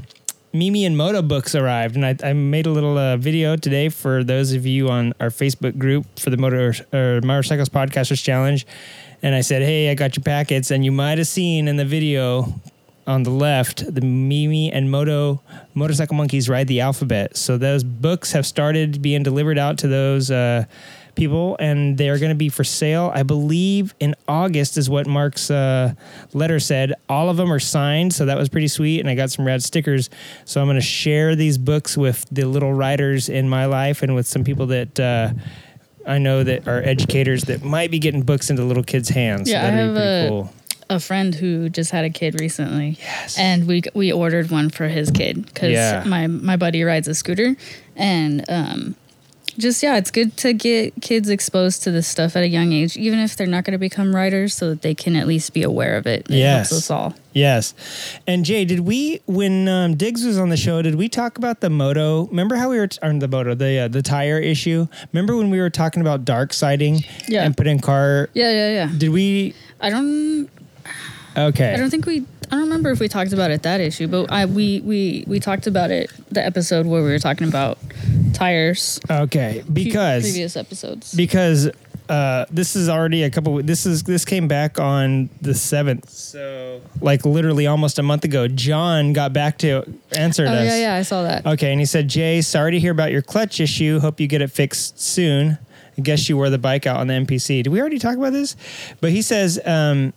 Mimi 0.54 0.86
and 0.86 0.96
Moto 0.96 1.22
books 1.22 1.56
arrived, 1.56 1.96
and 1.96 2.06
I, 2.06 2.15
I 2.24 2.34
made 2.34 2.68
a 2.68 2.70
little 2.70 2.98
uh, 2.98 3.18
video 3.18 3.56
today 3.56 3.89
for 3.89 4.24
those 4.24 4.54
of 4.54 4.65
you 4.65 4.89
on 4.89 5.13
our 5.20 5.30
Facebook 5.30 5.77
group 5.77 6.20
for 6.20 6.30
the 6.30 6.38
Motor 6.38 6.75
or 6.94 7.22
Motorcycles 7.22 7.70
Podcasters 7.70 8.24
Challenge. 8.24 8.65
And 9.24 9.34
I 9.34 9.42
said, 9.42 9.63
"Hey, 9.63 9.89
I 9.89 9.96
got 9.96 10.15
your 10.15 10.24
packets," 10.24 10.70
and 10.70 10.86
you 10.86 10.92
might 10.92 11.18
have 11.18 11.27
seen 11.27 11.68
in 11.68 11.77
the 11.77 11.86
video 11.86 12.54
on 13.07 13.24
the 13.24 13.29
left 13.29 13.93
the 13.93 14.01
Mimi 14.01 14.71
and 14.71 14.89
Moto 14.89 15.41
Motorcycle 15.74 16.15
Monkeys 16.15 16.50
Ride 16.50 16.67
the 16.67 16.81
Alphabet. 16.81 17.38
So 17.38 17.57
those 17.57 17.83
books 17.83 18.31
have 18.31 18.45
started 18.45 19.01
being 19.01 19.24
delivered 19.24 19.57
out 19.57 19.77
to 19.79 19.88
those. 19.88 20.31
Uh, 20.31 20.65
people 21.15 21.55
and 21.62 21.97
they're 21.97 22.19
going 22.19 22.27
to 22.31 22.35
be 22.35 22.50
for 22.50 22.65
sale 22.65 23.09
i 23.15 23.24
believe 23.24 23.95
in 24.01 24.13
august 24.27 24.75
is 24.77 24.89
what 24.89 25.07
mark's 25.07 25.50
uh, 25.50 25.93
letter 26.33 26.59
said 26.59 26.93
all 27.07 27.29
of 27.29 27.38
them 27.38 27.53
are 27.53 27.57
signed 27.57 28.13
so 28.13 28.25
that 28.25 28.38
was 28.38 28.50
pretty 28.50 28.67
sweet 28.67 29.00
and 29.00 29.07
i 29.09 29.15
got 29.15 29.31
some 29.31 29.47
rad 29.47 29.63
stickers 29.63 30.09
so 30.43 30.59
i'm 30.59 30.67
going 30.67 30.75
to 30.75 30.81
share 30.81 31.33
these 31.33 31.57
books 31.57 31.95
with 31.95 32.25
the 32.33 32.43
little 32.43 32.74
writers 32.74 33.29
in 33.29 33.47
my 33.47 33.63
life 33.65 34.03
and 34.03 34.13
with 34.13 34.27
some 34.27 34.43
people 34.43 34.65
that 34.65 35.00
uh, 35.00 35.29
I 36.05 36.19
know 36.19 36.43
that 36.43 36.67
are 36.67 36.83
educators 36.83 37.45
that 37.45 37.63
might 37.63 37.89
be 37.89 37.97
getting 38.00 38.21
books 38.21 38.51
into 38.51 38.63
little 38.63 38.83
kids' 38.83 39.09
hands. 39.09 39.50
Yeah, 39.50 39.62
I 39.65 39.71
That'd 39.71 39.79
have 39.79 39.89
be 39.95 40.00
pretty 40.00 40.25
a- 40.25 40.29
cool. 40.29 40.53
A 40.89 41.00
friend 41.00 41.34
who 41.36 41.70
just 41.70 41.92
had 41.92 42.06
a 42.06 42.10
kid 42.10 42.39
recently. 42.39 42.98
Yes. 43.00 43.38
And 43.39 43.68
we 43.68 43.82
we 43.94 44.12
ordered 44.12 44.51
one 44.51 44.70
for 44.70 44.88
his 44.88 45.10
kid 45.12 45.46
because 45.46 45.72
Yeah. 45.72 46.04
my 46.06 46.27
my 46.27 46.58
buddy 46.58 46.84
rides 46.84 47.08
a 47.08 47.15
scooter, 47.15 47.56
and 47.96 48.44
um, 48.50 48.96
just 49.58 49.82
yeah, 49.82 49.98
it's 49.98 50.12
good 50.12 50.36
to 50.38 50.51
get 50.54 50.94
kids 51.01 51.30
exposed 51.30 51.82
to 51.84 51.92
this 51.92 52.08
stuff 52.08 52.36
at 52.36 52.44
a 52.44 52.48
young 52.48 52.72
age, 52.74 52.98
even 52.98 53.20
if 53.20 53.36
they're 53.38 53.48
not 53.48 53.63
going 53.63 53.72
to 53.72 53.77
become 53.80 54.13
riders, 54.15 54.54
so 54.54 54.70
that 54.70 54.82
they 54.82 54.94
can 54.94 55.15
at 55.15 55.27
least 55.27 55.54
be 55.54 55.63
aware 55.63 55.96
of 55.98 56.06
it. 56.06 56.27
It 56.30 56.38
Yes. 56.38 56.70
helps 56.70 56.84
us 56.84 56.92
all. 56.92 57.15
Yes. 57.34 57.74
And 58.27 58.46
Jay, 58.46 58.63
did 58.65 58.82
we 58.82 59.22
when 59.25 59.68
um, 59.68 59.96
Diggs 59.96 60.24
was 60.25 60.38
on 60.38 60.50
the 60.50 60.58
show? 60.58 60.82
Did 60.82 60.96
we 60.96 61.10
talk 61.10 61.38
about 61.38 61.62
the 61.62 61.70
moto? 61.70 62.25
Remember 62.27 62.56
how 62.58 62.70
we 62.70 62.77
were 62.77 62.89
or 63.01 63.13
the 63.13 63.27
moto 63.27 63.56
the 63.56 63.80
uh, 63.80 63.88
the 63.88 64.01
tire 64.01 64.39
issue? 64.39 64.88
Remember 65.13 65.36
when 65.36 65.50
we 65.50 65.60
were 65.60 65.70
talking 65.70 66.01
about 66.01 66.25
dark 66.25 66.54
siding 66.54 67.04
Yeah. 67.27 67.44
and 67.44 67.56
putting 67.58 67.80
car? 67.80 68.30
Yeah, 68.34 68.51
yeah, 68.51 68.70
yeah. 68.72 68.92
Did 68.98 69.10
we? 69.10 69.54
I 69.82 69.89
don't 69.89 70.50
Okay. 71.38 71.74
I 71.74 71.77
don't 71.77 71.89
think 71.89 72.06
we. 72.06 72.25
I 72.48 72.50
don't 72.51 72.62
remember 72.62 72.92
if 72.92 73.00
we 73.00 73.08
talked 73.08 73.34
about 73.34 73.50
it 73.51 73.63
that 73.63 73.82
issue, 73.82 74.08
but 74.08 74.32
I 74.32 74.46
we 74.46 74.80
we 74.82 75.24
we 75.27 75.39
talked 75.39 75.68
about 75.68 75.92
it 75.92 76.12
the 76.30 76.46
episode 76.46 76.86
where 76.86 77.04
we 77.04 77.10
were 77.10 77.20
talking 77.20 77.48
about 77.48 77.77
tires. 78.34 79.00
okay. 79.10 79.62
Pre- 79.65 79.74
Because 79.86 80.24
previous 80.24 80.56
episodes. 80.56 81.13
because 81.13 81.70
uh, 82.08 82.46
this 82.51 82.75
is 82.75 82.88
already 82.88 83.24
a 83.24 83.32
couple. 83.32 83.62
This 83.63 83.86
is 83.88 84.04
this 84.04 84.25
came 84.25 84.48
back 84.48 84.80
on 84.80 85.30
the 85.42 85.56
seventh, 85.56 86.10
so 86.10 86.82
like 87.01 87.25
literally 87.25 87.65
almost 87.65 87.98
a 87.98 88.04
month 88.04 88.24
ago. 88.25 88.48
John 88.48 89.12
got 89.13 89.34
back 89.34 89.58
to 89.60 89.84
answered 90.15 90.48
oh 90.48 90.51
us. 90.54 90.65
yeah, 90.68 90.77
yeah, 90.77 90.96
I 90.96 91.01
saw 91.01 91.24
that. 91.24 91.46
Okay, 91.48 91.72
and 91.72 91.80
he 91.80 91.86
said, 91.88 92.08
Jay, 92.08 92.42
sorry 92.42 92.74
to 92.74 92.80
hear 92.80 92.92
about 92.92 93.12
your 93.12 93.24
clutch 93.24 93.60
issue. 93.60 94.00
Hope 94.00 94.20
you 94.20 94.27
get 94.27 94.42
it 94.44 94.51
fixed 94.51 95.00
soon. 95.00 95.58
I 95.98 96.01
guess 96.01 96.30
you 96.30 96.36
wore 96.38 96.50
the 96.51 96.58
bike 96.60 96.86
out 96.86 96.98
on 96.98 97.08
the 97.08 97.13
NPC. 97.15 97.63
Did 97.63 97.70
we 97.70 97.80
already 97.80 97.98
talk 98.00 98.18
about 98.18 98.34
this? 98.34 98.56
But 99.01 99.12
he 99.12 99.22
says, 99.24 99.60
um, 99.65 100.13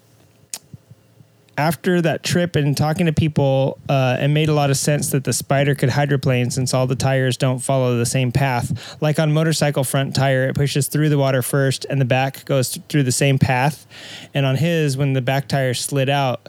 after 1.59 2.01
that 2.01 2.23
trip 2.23 2.55
and 2.55 2.77
talking 2.77 3.07
to 3.07 3.13
people, 3.13 3.79
uh, 3.89 4.17
it 4.21 4.29
made 4.29 4.49
a 4.49 4.55
lot 4.55 4.71
of 4.71 4.77
sense 4.77 5.11
that 5.11 5.25
the 5.25 5.33
spider 5.33 5.75
could 5.75 5.91
hydroplane 5.91 6.51
since 6.51 6.73
all 6.73 6.87
the 6.87 6.95
tires 6.95 7.37
don't 7.37 7.59
follow 7.59 7.99
the 7.99 8.07
same 8.07 8.31
path. 8.31 8.97
Like 9.03 9.19
on 9.19 9.33
motorcycle 9.33 9.83
front 9.83 10.15
tire, 10.15 10.49
it 10.49 10.55
pushes 10.55 10.87
through 10.87 11.09
the 11.09 11.19
water 11.19 11.43
first, 11.43 11.85
and 11.91 12.01
the 12.01 12.05
back 12.05 12.45
goes 12.45 12.79
through 12.89 13.03
the 13.03 13.13
same 13.13 13.41
path. 13.41 13.87
And 14.33 14.47
on 14.47 14.55
his, 14.55 14.97
when 14.97 15.15
the 15.15 15.21
back 15.21 15.49
tire 15.49 15.75
slid 15.75 16.09
out, 16.09 16.49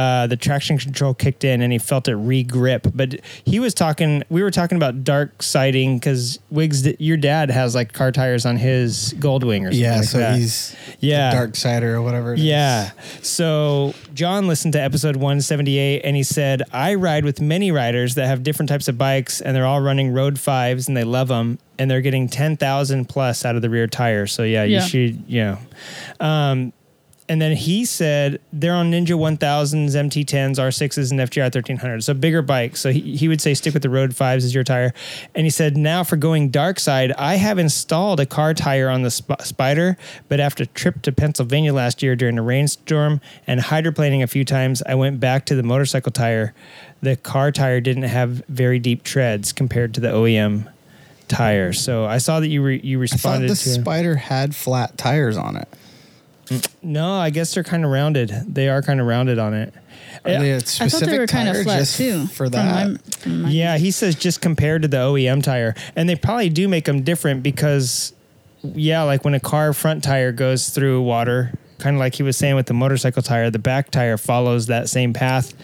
uh, 0.00 0.26
the 0.26 0.36
traction 0.36 0.78
control 0.78 1.12
kicked 1.12 1.44
in 1.44 1.60
and 1.60 1.72
he 1.72 1.78
felt 1.78 2.08
it 2.08 2.14
re-grip. 2.16 2.86
But 2.94 3.16
he 3.44 3.60
was 3.60 3.74
talking, 3.74 4.22
we 4.30 4.42
were 4.42 4.50
talking 4.50 4.76
about 4.76 5.04
dark 5.04 5.42
siding 5.42 5.98
because 5.98 6.38
Wiggs, 6.50 6.86
your 6.98 7.16
dad 7.18 7.50
has 7.50 7.74
like 7.74 7.92
car 7.92 8.10
tires 8.12 8.46
on 8.46 8.56
his 8.56 9.12
Goldwing 9.18 9.62
or 9.62 9.72
something 9.72 9.80
Yeah, 9.80 9.96
like 9.96 10.04
so 10.04 10.18
that. 10.18 10.36
he's 10.38 10.74
Yeah. 11.00 11.32
dark 11.32 11.54
sider 11.56 11.96
or 11.96 12.02
whatever. 12.02 12.32
it 12.32 12.38
is. 12.38 12.44
Yeah. 12.46 12.90
So 13.20 13.94
John 14.14 14.46
listened 14.46 14.72
to 14.72 14.80
episode 14.80 15.16
178 15.16 16.02
and 16.04 16.16
he 16.16 16.22
said, 16.22 16.62
I 16.72 16.94
ride 16.94 17.24
with 17.24 17.40
many 17.40 17.70
riders 17.70 18.14
that 18.14 18.26
have 18.26 18.42
different 18.42 18.68
types 18.68 18.88
of 18.88 18.96
bikes 18.96 19.40
and 19.40 19.54
they're 19.54 19.66
all 19.66 19.80
running 19.82 20.12
road 20.12 20.38
fives 20.38 20.88
and 20.88 20.96
they 20.96 21.04
love 21.04 21.28
them 21.28 21.58
and 21.78 21.90
they're 21.90 22.00
getting 22.00 22.28
10,000 22.28 23.06
plus 23.08 23.44
out 23.44 23.56
of 23.56 23.62
the 23.62 23.70
rear 23.70 23.86
tire. 23.86 24.26
So 24.26 24.42
yeah, 24.44 24.64
you 24.64 24.76
Yeah. 24.76 24.80
should, 24.86 25.22
you 25.28 25.42
know. 25.44 25.58
Um, 26.20 26.72
and 27.30 27.40
then 27.40 27.54
he 27.54 27.84
said 27.84 28.40
they're 28.52 28.74
on 28.74 28.90
Ninja 28.90 29.16
1000s, 29.16 29.38
MT10s, 29.38 30.56
R6s, 30.56 31.12
and 31.12 31.20
FJR 31.20 31.48
1300s. 31.48 32.02
So 32.02 32.12
bigger 32.12 32.42
bikes. 32.42 32.80
So 32.80 32.90
he, 32.90 33.16
he 33.16 33.28
would 33.28 33.40
say 33.40 33.54
stick 33.54 33.72
with 33.72 33.84
the 33.84 33.88
Road 33.88 34.10
5s 34.10 34.38
as 34.38 34.52
your 34.52 34.64
tire. 34.64 34.92
And 35.36 35.46
he 35.46 35.50
said, 35.50 35.76
now 35.76 36.02
for 36.02 36.16
going 36.16 36.50
dark 36.50 36.80
side, 36.80 37.12
I 37.12 37.36
have 37.36 37.56
installed 37.56 38.18
a 38.18 38.26
car 38.26 38.52
tire 38.52 38.88
on 38.88 39.02
the 39.02 39.12
Sp- 39.14 39.38
Spyder, 39.46 39.96
but 40.28 40.40
after 40.40 40.64
a 40.64 40.66
trip 40.66 41.02
to 41.02 41.12
Pennsylvania 41.12 41.72
last 41.72 42.02
year 42.02 42.16
during 42.16 42.36
a 42.36 42.42
rainstorm 42.42 43.20
and 43.46 43.60
hydroplaning 43.60 44.24
a 44.24 44.26
few 44.26 44.44
times, 44.44 44.82
I 44.84 44.96
went 44.96 45.20
back 45.20 45.46
to 45.46 45.54
the 45.54 45.62
motorcycle 45.62 46.10
tire. 46.10 46.52
The 47.00 47.14
car 47.14 47.52
tire 47.52 47.80
didn't 47.80 48.02
have 48.02 48.44
very 48.48 48.80
deep 48.80 49.04
treads 49.04 49.52
compared 49.52 49.94
to 49.94 50.00
the 50.00 50.08
OEM 50.08 50.68
tire. 51.28 51.72
So 51.72 52.06
I 52.06 52.18
saw 52.18 52.40
that 52.40 52.48
you 52.48 52.60
re- 52.60 52.80
you 52.82 53.00
I 53.00 53.06
thought 53.06 53.12
responded 53.12 53.50
the 53.50 53.54
to 53.54 53.68
spider 53.68 54.16
had 54.16 54.56
flat 54.56 54.98
tires 54.98 55.36
on 55.36 55.54
it. 55.54 55.68
No, 56.82 57.12
I 57.14 57.30
guess 57.30 57.54
they're 57.54 57.62
kind 57.64 57.84
of 57.84 57.90
rounded. 57.90 58.30
They 58.48 58.68
are 58.68 58.82
kind 58.82 59.00
of 59.00 59.06
rounded 59.06 59.38
on 59.38 59.54
it. 59.54 59.72
Are 60.24 60.30
Yeah. 60.32 60.38
they 60.40 60.50
a 60.52 60.56
I 60.56 60.58
thought 60.60 60.68
specific 60.68 61.08
they 61.10 61.18
were 61.18 61.26
kind 61.26 61.48
tire 61.48 61.58
of 61.60 61.64
flat 61.64 61.78
just 61.78 61.96
too. 61.96 62.26
for 62.26 62.46
from 62.46 62.50
that. 62.52 62.88
my- 62.90 62.96
from 63.18 63.42
my- 63.42 63.50
Yeah, 63.50 63.78
he 63.78 63.90
says 63.90 64.14
just 64.16 64.40
compared 64.40 64.82
to 64.82 64.88
the 64.88 64.96
OEM 64.98 65.42
tire, 65.42 65.74
and 65.96 66.08
they 66.08 66.16
probably 66.16 66.48
do 66.48 66.66
make 66.68 66.84
them 66.86 67.02
different 67.02 67.42
because, 67.42 68.12
yeah, 68.62 69.02
like 69.02 69.24
when 69.24 69.34
a 69.34 69.40
car 69.40 69.72
front 69.72 70.02
tire 70.02 70.32
goes 70.32 70.68
through 70.70 71.02
water, 71.02 71.52
kind 71.78 71.96
of 71.96 72.00
like 72.00 72.14
he 72.16 72.22
was 72.22 72.36
saying 72.36 72.56
with 72.56 72.66
the 72.66 72.74
motorcycle 72.74 73.22
tire, 73.22 73.48
the 73.50 73.58
back 73.58 73.90
tire 73.90 74.16
follows 74.18 74.66
that 74.66 74.88
same 74.88 75.12
path, 75.12 75.54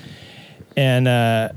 and 0.77 1.09
uh, 1.09 1.49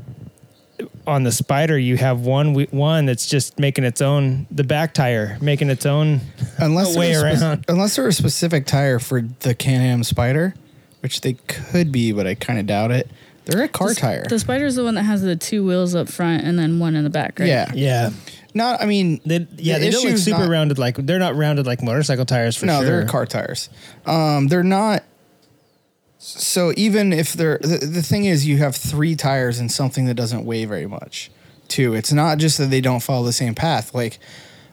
on 1.06 1.24
the 1.24 1.30
Spyder 1.30 1.84
you 1.84 1.98
have 1.98 2.22
one 2.22 2.54
one 2.72 3.06
that's 3.06 3.28
just 3.28 3.60
making 3.60 3.84
its 3.84 4.02
own 4.02 4.48
the 4.52 4.64
back 4.64 4.94
tire 4.94 5.38
making 5.42 5.70
its 5.70 5.86
own 5.86 6.22
unless 6.58 6.96
way 6.96 7.14
they're 7.14 7.28
a 7.28 7.34
around. 7.40 7.66
unless 7.68 7.96
they're 7.96 8.08
a 8.08 8.14
specific 8.14 8.66
tire 8.66 9.00
for 9.00 9.22
the 9.40 9.54
Can-Am 9.56 10.02
Spyder, 10.02 10.54
which 11.02 11.22
they 11.22 11.34
could 11.34 11.92
be, 11.92 12.12
but 12.12 12.28
I 12.28 12.36
kind 12.36 12.60
of 12.60 12.66
doubt 12.66 12.92
it. 12.92 13.10
They're 13.46 13.64
a 13.64 13.68
car 13.68 13.94
tire. 13.96 14.26
The 14.30 14.38
spider's 14.38 14.76
the 14.76 14.84
one 14.84 14.94
that 14.96 15.04
has 15.04 15.22
the 15.24 15.36
two 15.36 15.66
wheels 15.66 15.96
up 15.96 16.08
front 16.08 16.44
and 16.44 16.60
then 16.60 16.78
one 16.80 16.96
in 16.96 17.04
the 17.04 17.10
back, 17.10 17.40
right? 17.40 17.48
Yeah, 17.48 17.72
yeah. 17.74 18.12
not. 18.54 18.80
I 18.80 18.86
mean, 18.86 19.20
They, 19.26 19.48
yeah, 19.58 19.80
the 19.80 19.86
they 19.86 19.90
don't 19.92 20.06
look 20.06 20.18
super 20.18 20.40
not- 20.42 20.50
rounded 20.50 20.78
like 20.78 20.96
they're 20.98 21.18
not 21.18 21.36
rounded 21.36 21.66
like 21.66 21.82
motorcycle 21.82 22.26
tires 22.26 22.56
for 22.56 22.68
no, 22.68 22.80
sure. 22.80 22.86
they're 22.86 23.06
car 23.06 23.26
tires. 23.26 23.70
Um, 24.06 24.48
they're 24.50 24.62
not. 24.64 25.04
So 26.22 26.74
even 26.76 27.14
if 27.14 27.34
they're 27.34 27.58
the, 27.60 27.78
the 27.78 28.02
thing 28.04 28.26
is, 28.26 28.46
you 28.46 28.58
have 28.58 28.76
three 28.76 29.16
tires 29.16 29.58
and 29.60 29.72
something 29.72 30.06
that 30.06 30.16
doesn't 30.16 30.46
weigh 30.46 30.66
very 30.66 30.86
much. 30.86 31.32
Too, 31.70 31.94
it's 31.94 32.12
not 32.12 32.40
just 32.40 32.58
that 32.58 32.70
they 32.70 32.82
don't 32.82 33.00
follow 33.02 33.26
the 33.26 33.32
same 33.34 33.56
path. 33.56 33.94
Like 33.96 34.20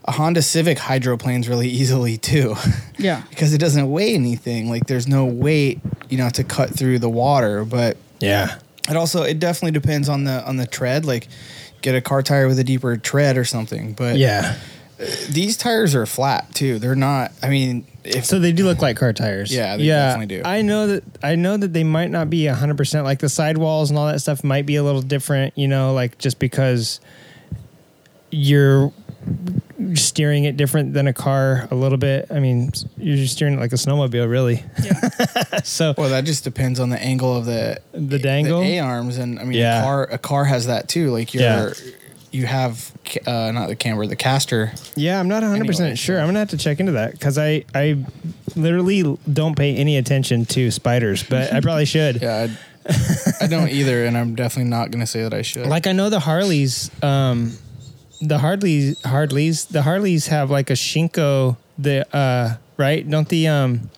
a 0.06 0.12
Honda 0.12 0.42
Civic 0.42 0.78
hydroplanes 0.78 1.48
really 1.48 1.68
easily 1.68 2.16
too. 2.18 2.54
Yeah. 2.98 3.22
because 3.28 3.52
it 3.52 3.58
doesn't 3.58 3.90
weigh 3.90 4.14
anything. 4.14 4.70
Like 4.70 4.86
there's 4.86 5.06
no 5.06 5.26
weight, 5.26 5.80
you 6.08 6.16
know, 6.16 6.30
to 6.30 6.42
cut 6.42 6.70
through 6.70 6.98
the 6.98 7.10
water. 7.10 7.64
But 7.64 7.96
Yeah. 8.20 8.58
it 8.88 8.96
also 8.96 9.22
it 9.22 9.38
definitely 9.38 9.72
depends 9.78 10.08
on 10.08 10.24
the 10.24 10.42
on 10.48 10.56
the 10.56 10.66
tread. 10.66 11.04
Like 11.04 11.28
get 11.82 11.94
a 11.94 12.00
car 12.00 12.22
tire 12.22 12.48
with 12.48 12.58
a 12.58 12.64
deeper 12.64 12.96
tread 12.96 13.36
or 13.36 13.44
something. 13.44 13.92
But 13.92 14.16
Yeah. 14.16 14.56
These 15.30 15.56
tires 15.56 15.94
are 15.94 16.06
flat 16.06 16.54
too. 16.54 16.78
They're 16.78 16.94
not. 16.94 17.32
I 17.42 17.48
mean, 17.48 17.86
if 18.04 18.24
So 18.24 18.38
they 18.38 18.52
do 18.52 18.64
look 18.64 18.80
like 18.80 18.96
car 18.96 19.12
tires. 19.12 19.54
Yeah, 19.54 19.76
they 19.76 19.86
definitely 19.86 20.36
do. 20.36 20.42
I 20.44 20.62
know 20.62 20.86
that 20.86 21.04
I 21.22 21.34
know 21.34 21.56
that 21.56 21.72
they 21.72 21.84
might 21.84 22.10
not 22.10 22.30
be 22.30 22.46
hundred 22.46 22.76
percent 22.76 23.04
like 23.04 23.18
the 23.18 23.28
sidewalls 23.28 23.90
and 23.90 23.98
all 23.98 24.06
that 24.06 24.20
stuff 24.20 24.42
might 24.42 24.64
be 24.66 24.76
a 24.76 24.82
little 24.82 25.02
different, 25.02 25.56
you 25.56 25.68
know, 25.68 25.92
like 25.92 26.18
just 26.18 26.38
because 26.38 27.00
you're 28.30 28.92
steering 29.94 30.44
it 30.44 30.56
different 30.56 30.94
than 30.94 31.06
a 31.06 31.12
car 31.12 31.68
a 31.70 31.74
little 31.74 31.98
bit. 31.98 32.26
I 32.30 32.40
mean, 32.40 32.72
you're 32.96 33.16
just 33.16 33.34
steering 33.34 33.54
it 33.54 33.60
like 33.60 33.72
a 33.72 33.76
snowmobile, 33.76 34.28
really. 34.30 34.62
Yeah. 34.82 35.60
so 35.64 35.94
well, 35.98 36.10
that 36.10 36.24
just 36.24 36.44
depends 36.44 36.80
on 36.80 36.88
the 36.90 37.00
angle 37.02 37.36
of 37.36 37.44
the 37.44 37.80
the 37.92 38.18
dangle. 38.18 38.62
A 38.62 38.78
arms, 38.80 39.18
and 39.18 39.38
I 39.38 39.44
mean, 39.44 39.58
Yeah. 39.58 39.80
a 39.80 39.82
car 39.84 40.02
a 40.04 40.18
car 40.18 40.44
has 40.44 40.66
that 40.66 40.88
too. 40.88 41.10
Like 41.10 41.34
you're. 41.34 41.42
Yeah. 41.42 41.72
You 42.36 42.44
have 42.46 42.92
uh, 43.26 43.50
not 43.52 43.68
the 43.68 43.76
camber, 43.76 44.06
the 44.06 44.14
caster. 44.16 44.72
Yeah, 44.94 45.18
I'm 45.18 45.26
not 45.28 45.36
100 45.42 45.54
Anyway, 45.54 45.66
percent 45.68 45.98
sure. 45.98 46.20
I'm 46.20 46.26
gonna 46.26 46.40
have 46.40 46.50
to 46.50 46.58
check 46.58 46.80
into 46.80 46.92
that 46.92 47.12
because 47.12 47.38
I 47.38 47.64
I 47.74 48.04
literally 48.54 49.18
don't 49.32 49.56
pay 49.56 49.74
any 49.74 49.96
attention 49.96 50.44
to 50.46 50.70
spiders, 50.70 51.22
but 51.22 51.50
I 51.52 51.60
probably 51.60 51.86
should. 51.96 52.20
Yeah, 52.20 52.48
I, 52.88 53.44
I 53.44 53.46
don't 53.46 53.70
either, 53.70 54.04
and 54.04 54.18
I'm 54.18 54.34
definitely 54.34 54.68
not 54.70 54.90
going 54.90 55.00
to 55.00 55.06
say 55.06 55.22
that 55.22 55.32
I 55.32 55.40
should. 55.42 55.66
Like 55.66 55.86
I 55.86 55.92
know 55.92 56.10
the 56.10 56.20
Harleys, 56.20 56.90
um, 57.02 57.56
the 58.20 58.38
Harleys, 58.38 59.02
Harleys, 59.02 59.64
the 59.64 59.82
Harleys 59.82 60.26
have 60.26 60.50
like 60.50 60.68
a 60.68 60.74
Shinko, 60.74 61.56
the 61.78 62.06
uh, 62.14 62.56
right? 62.76 63.08
Don't 63.08 63.28
the 63.30 63.48
um, 63.48 63.90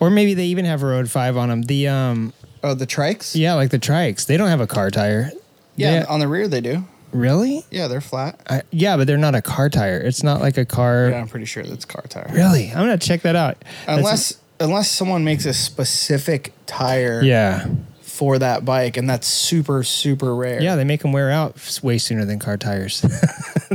or 0.00 0.10
maybe 0.10 0.32
they 0.34 0.46
even 0.46 0.64
have 0.64 0.82
a 0.82 0.86
Road 0.86 1.10
Five 1.10 1.36
on 1.36 1.50
them. 1.50 1.62
The 1.62 1.88
um, 1.88 2.32
oh, 2.62 2.72
the 2.74 2.86
trikes. 2.86 3.36
yeah, 3.36 3.54
like 3.54 3.70
the 3.70 3.78
Trikes. 3.78 4.24
They 4.26 4.36
don't 4.38 4.48
have 4.48 4.60
a 4.62 4.66
car 4.66 4.90
tire. 4.90 5.30
Yeah, 5.76 6.00
They- 6.00 6.06
on 6.06 6.20
the 6.20 6.28
rear 6.28 6.48
they 6.48 6.60
do. 6.60 6.84
really? 7.12 7.64
Yeah, 7.70 7.88
they're 7.88 8.00
flat. 8.00 8.40
I, 8.48 8.62
yeah, 8.70 8.96
but 8.96 9.06
they're 9.06 9.16
not 9.18 9.34
a 9.34 9.42
car 9.42 9.68
tire. 9.68 9.98
It's 10.00 10.22
not 10.22 10.40
like 10.40 10.56
a 10.58 10.64
car. 10.64 11.08
Yeah, 11.10 11.20
I'm 11.20 11.28
pretty 11.28 11.46
sure 11.46 11.62
that's 11.62 11.84
car 11.84 12.04
tire. 12.08 12.30
Really? 12.32 12.70
I'm 12.70 12.78
gonna 12.78 12.98
check 12.98 13.22
that 13.22 13.36
out. 13.36 13.58
That's- 13.86 13.98
Unless 13.98 14.38
unless 14.60 14.90
someone 14.90 15.24
makes 15.24 15.44
a 15.44 15.52
specific 15.52 16.52
tire 16.66 17.20
yeah, 17.22 17.66
for 18.00 18.38
that 18.38 18.64
bike, 18.64 18.96
and 18.96 19.10
that's 19.10 19.26
super 19.26 19.82
super 19.82 20.34
rare. 20.34 20.62
yeah, 20.62 20.76
they 20.76 20.84
make 20.84 21.02
them 21.02 21.12
wear 21.12 21.30
out 21.30 21.56
s- 21.56 21.82
way 21.82 21.98
sooner 21.98 22.24
than 22.24 22.38
car 22.38 22.56
tires. 22.56 23.00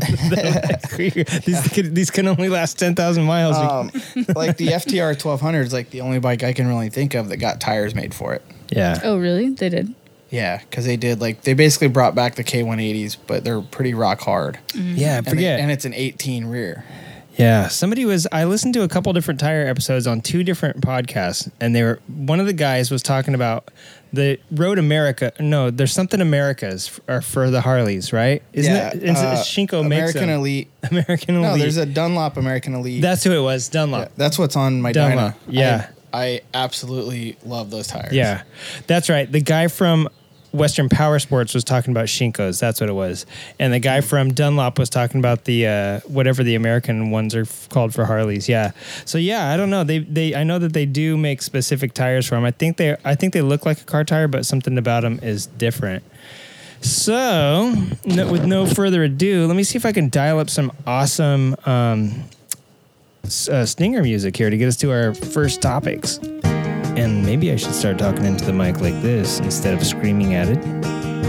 these, 0.98 1.68
can, 1.74 1.94
these 1.94 2.12
can 2.12 2.27
only 2.27 2.50
last 2.50 2.80
ten 2.80 2.96
thousand 2.96 3.24
miles. 3.25 3.58
Um, 3.58 3.92
like 4.36 4.58
the 4.58 4.68
FTR 4.70 5.10
1200 5.24 5.62
is 5.62 5.74
like 5.74 5.89
the 5.89 6.01
only 6.01 6.20
bike 6.20 6.44
I 6.44 6.54
can 6.54 6.68
really 6.68 6.89
think 6.89 7.13
of 7.13 7.30
that 7.30 7.38
got 7.38 7.60
tires 7.60 7.94
made 7.96 8.13
for 8.13 8.34
it. 8.34 8.42
yeah. 8.70 9.00
Oh, 9.04 9.18
really? 9.18 9.50
They 9.50 9.70
did. 9.70 9.94
Yeah, 10.29 10.60
because 10.60 10.86
they 10.86 10.98
did 10.98 11.22
like 11.22 11.41
they 11.43 11.53
basically 11.53 11.88
brought 11.88 12.13
back 12.15 12.36
the 12.36 12.43
K180s, 12.43 13.17
but 13.27 13.43
they're 13.43 13.62
pretty 13.62 13.93
rock 13.93 14.19
hard. 14.22 14.60
Yeah, 14.74 15.13
I 15.13 15.17
And, 15.17 15.25
they- 15.25 15.29
forget. 15.31 15.60
and 15.60 15.72
it's 15.72 15.86
an 15.86 15.93
18 15.93 16.46
rear. 16.46 16.84
Yeah, 17.38 17.67
somebody 17.67 18.03
was. 18.03 18.25
I 18.31 18.46
listened 18.46 18.74
to 18.74 18.81
a 18.81 18.88
couple 18.88 19.13
different 19.13 19.39
tire 19.39 19.67
episodes 19.67 20.07
on 20.07 20.22
two 20.22 20.43
different 20.43 20.81
podcasts, 20.81 21.51
and 21.62 21.75
they 21.75 21.84
were. 21.84 22.00
One 22.07 22.39
of 22.39 22.48
the 22.48 22.53
guys 22.53 22.89
was 22.89 23.03
talking 23.03 23.36
about 23.36 23.69
the 24.12 24.39
Road 24.50 24.79
America. 24.79 25.31
No, 25.39 25.69
there's 25.69 25.91
something 25.93 26.19
Americas 26.19 27.00
are 27.07 27.22
for 27.22 27.51
the 27.51 27.62
Harleys, 27.62 28.12
right? 28.12 28.41
Isn't 28.53 28.74
yeah, 28.74 28.88
it? 28.89 29.03
Is 29.03 29.22
it 29.22 29.25
uh, 29.25 29.36
Shinko 29.36 29.88
makes 29.88 30.15
American 30.15 30.22
them. 30.29 30.39
Elite. 30.39 30.72
American 30.89 31.36
Elite. 31.36 31.51
No, 31.51 31.57
there's 31.60 31.77
a 31.77 31.86
Dunlop 31.86 32.38
American 32.38 32.74
Elite. 32.74 33.03
That's 33.03 33.24
who 33.24 33.31
it 33.34 33.43
was. 33.43 33.69
Dunlop. 33.69 34.07
Yeah, 34.07 34.13
that's 34.17 34.39
what's 34.39 34.55
on 34.55 34.81
my 34.81 34.91
Dunlop, 34.91 35.36
Dyna. 35.36 35.36
yeah. 35.48 35.88
I, 35.91 35.93
I 36.14 36.42
absolutely 36.54 37.38
love 37.44 37.70
those 37.70 37.88
tires. 37.88 38.14
Yeah, 38.14 38.44
that's 38.88 39.10
right. 39.10 39.32
The 39.32 39.42
guy 39.42 39.68
from 39.68 40.10
Western 40.52 40.90
Power 40.90 41.20
Sports 41.20 41.54
was 41.54 41.64
talking 41.64 41.92
about 41.92 42.06
Shinkos. 42.06 42.60
That's 42.60 42.80
what 42.80 42.90
it 42.90 42.94
was. 42.94 43.26
And 43.60 43.74
the 43.74 43.80
guy 43.80 44.02
from 44.02 44.34
Dunlop 44.34 44.80
was 44.80 44.90
talking 44.90 45.20
about 45.20 45.46
the 45.46 45.68
uh, 45.68 46.00
whatever 46.02 46.44
the 46.44 46.56
American 46.56 47.12
ones 47.12 47.36
are 47.36 47.42
f- 47.42 47.70
called 47.70 47.94
for 47.94 48.06
Harleys. 48.06 48.48
Yeah. 48.50 48.72
So 49.06 49.18
yeah, 49.18 49.52
I 49.52 49.58
don't 49.58 49.70
know. 49.70 49.84
They 49.84 50.00
they 50.00 50.36
I 50.36 50.44
know 50.44 50.60
that 50.60 50.74
they 50.74 50.86
do 50.86 51.18
make 51.18 51.42
specific 51.42 51.94
tires 51.94 52.26
for 52.28 52.36
them. 52.36 52.46
I 52.46 52.52
think 52.52 52.78
they 52.78 52.96
I 53.06 53.16
think 53.16 53.34
they 53.34 53.42
look 53.42 53.66
like 53.66 53.82
a 53.82 53.86
car 53.86 54.04
tire, 54.04 54.28
but 54.28 54.46
something 54.46 54.78
about 54.78 55.02
them 55.04 55.20
is 55.22 55.46
different. 55.46 56.04
So, 56.82 57.74
no, 58.06 58.32
with 58.32 58.46
no 58.46 58.68
further 58.68 59.04
ado, 59.04 59.48
let 59.48 59.56
me 59.56 59.64
see 59.64 59.78
if 59.78 59.86
I 59.86 59.92
can 59.92 60.10
dial 60.10 60.40
up 60.40 60.48
some 60.48 60.72
awesome 60.86 61.56
um, 61.66 62.24
uh, 63.50 63.65
stinger 63.65 64.01
music 64.03 64.36
here 64.36 64.50
to 64.50 64.57
get 64.57 64.67
us 64.67 64.75
to 64.77 64.91
our 64.91 65.13
first 65.13 65.62
topics. 65.62 66.17
And 66.98 67.25
maybe 67.25 67.51
I 67.51 67.55
should 67.57 67.74
start 67.74 68.00
talking 68.00 68.25
into 68.25 68.46
the 68.46 68.53
mic 68.53 68.79
like 68.81 69.00
this 69.01 69.39
instead 69.39 69.74
of 69.74 69.86
screaming 69.86 70.34
at 70.34 70.48
it 70.50 70.57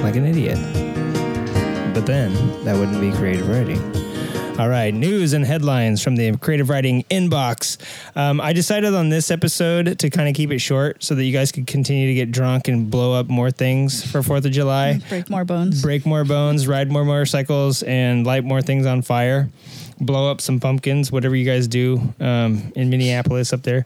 like 0.02 0.17
an 0.17 0.25
idiot. 0.25 0.59
But 1.95 2.07
then 2.07 2.33
that 2.64 2.76
wouldn't 2.76 3.00
be 3.00 3.12
creative 3.12 3.49
writing. 3.49 3.81
All 4.59 4.69
right, 4.69 4.93
news 4.93 5.35
and 5.35 5.45
headlines 5.45 6.02
from 6.02 6.17
the 6.17 6.37
creative 6.38 6.69
writing 6.69 7.05
inbox. 7.05 7.76
Um, 8.17 8.40
I 8.40 8.52
decided 8.52 8.93
on 8.93 9.09
this 9.09 9.31
episode 9.31 10.00
to 10.00 10.11
kind 10.11 10.28
of 10.28 10.35
keep 10.35 10.50
it 10.50 10.59
short 10.59 11.05
so 11.05 11.14
that 11.14 11.25
you 11.25 11.33
guys 11.33 11.52
could 11.52 11.69
continue 11.69 12.09
to 12.09 12.14
get 12.14 12.33
drunk 12.33 12.67
and 12.67 12.90
blow 12.90 13.12
up 13.12 13.28
more 13.28 13.52
things 13.52 14.05
for 14.11 14.21
4th 14.21 14.47
of 14.47 14.50
July 14.50 15.00
Break 15.09 15.31
more 15.31 15.45
bones. 15.45 15.81
break 15.81 16.05
more 16.05 16.25
bones, 16.25 16.67
ride 16.67 16.90
more 16.90 17.05
motorcycles, 17.05 17.85
and 17.85 18.26
light 18.26 18.43
more 18.43 18.61
things 18.61 18.85
on 18.85 19.02
fire. 19.02 19.49
Blow 20.00 20.31
up 20.31 20.40
some 20.40 20.61
pumpkins, 20.61 21.11
whatever 21.11 21.35
you 21.35 21.45
guys 21.45 21.67
do 21.69 22.14
um, 22.21 22.73
in 22.76 22.90
Minneapolis 22.90 23.52
up 23.52 23.62
there. 23.62 23.85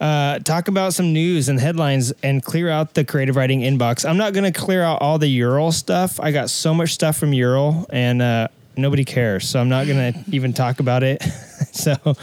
Uh, 0.00 0.38
talk 0.40 0.68
about 0.68 0.94
some 0.94 1.12
news 1.12 1.48
and 1.48 1.58
headlines 1.58 2.12
and 2.22 2.42
clear 2.42 2.68
out 2.68 2.94
the 2.94 3.04
creative 3.04 3.36
writing 3.36 3.60
inbox. 3.60 4.08
I'm 4.08 4.16
not 4.16 4.32
going 4.32 4.50
to 4.50 4.58
clear 4.58 4.82
out 4.82 5.02
all 5.02 5.18
the 5.18 5.28
Ural 5.28 5.72
stuff. 5.72 6.20
I 6.20 6.30
got 6.30 6.50
so 6.50 6.72
much 6.72 6.94
stuff 6.94 7.16
from 7.16 7.32
Ural 7.32 7.86
and 7.90 8.22
uh, 8.22 8.48
nobody 8.76 9.04
cares. 9.04 9.48
So 9.48 9.60
I'm 9.60 9.68
not 9.68 9.86
going 9.86 10.12
to 10.24 10.24
even 10.30 10.52
talk 10.52 10.80
about 10.80 11.02
it. 11.02 11.22
so, 11.72 11.96
uh, 12.04 12.14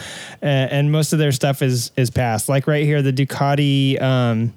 and 0.42 0.92
most 0.92 1.14
of 1.14 1.20
their 1.20 1.32
stuff 1.32 1.62
is 1.62 1.92
is 1.96 2.10
past. 2.10 2.50
Like 2.50 2.68
right 2.68 2.86
here, 2.86 3.02
the 3.02 3.14
Ducati. 3.14 4.02
Um, 4.02 4.54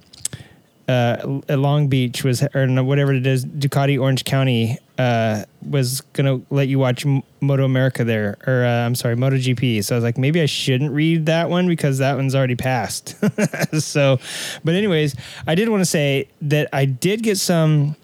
uh, 0.89 1.41
at 1.49 1.59
Long 1.59 1.89
Beach 1.89 2.25
was 2.25 2.43
or 2.55 2.67
whatever 2.83 3.13
it 3.13 3.27
is, 3.27 3.45
Ducati 3.45 4.01
Orange 4.01 4.25
County 4.25 4.79
uh, 4.97 5.45
was 5.69 6.01
gonna 6.13 6.41
let 6.51 6.69
you 6.69 6.79
watch 6.79 7.05
Moto 7.41 7.65
America 7.65 8.05
there, 8.05 8.39
or 8.47 8.65
uh, 8.65 8.87
I'm 8.87 8.95
sorry, 8.95 9.15
Moto 9.15 9.37
GP. 9.37 9.85
So 9.85 9.95
I 9.95 9.99
was 9.99 10.05
like, 10.05 10.17
maybe 10.17 10.41
I 10.41 10.47
shouldn't 10.47 10.93
read 10.93 11.27
that 11.27 11.51
one 11.51 11.69
because 11.69 11.99
that 11.99 12.17
one's 12.17 12.35
already 12.35 12.57
passed. 12.57 13.17
so, 13.81 14.19
but 14.65 14.75
anyways, 14.75 15.15
I 15.47 15.55
did 15.55 15.69
want 15.69 15.83
to 15.83 15.87
say 15.87 16.29
that 16.43 16.69
I 16.73 16.87
did 16.87 17.23
get 17.23 17.37
some 17.37 17.95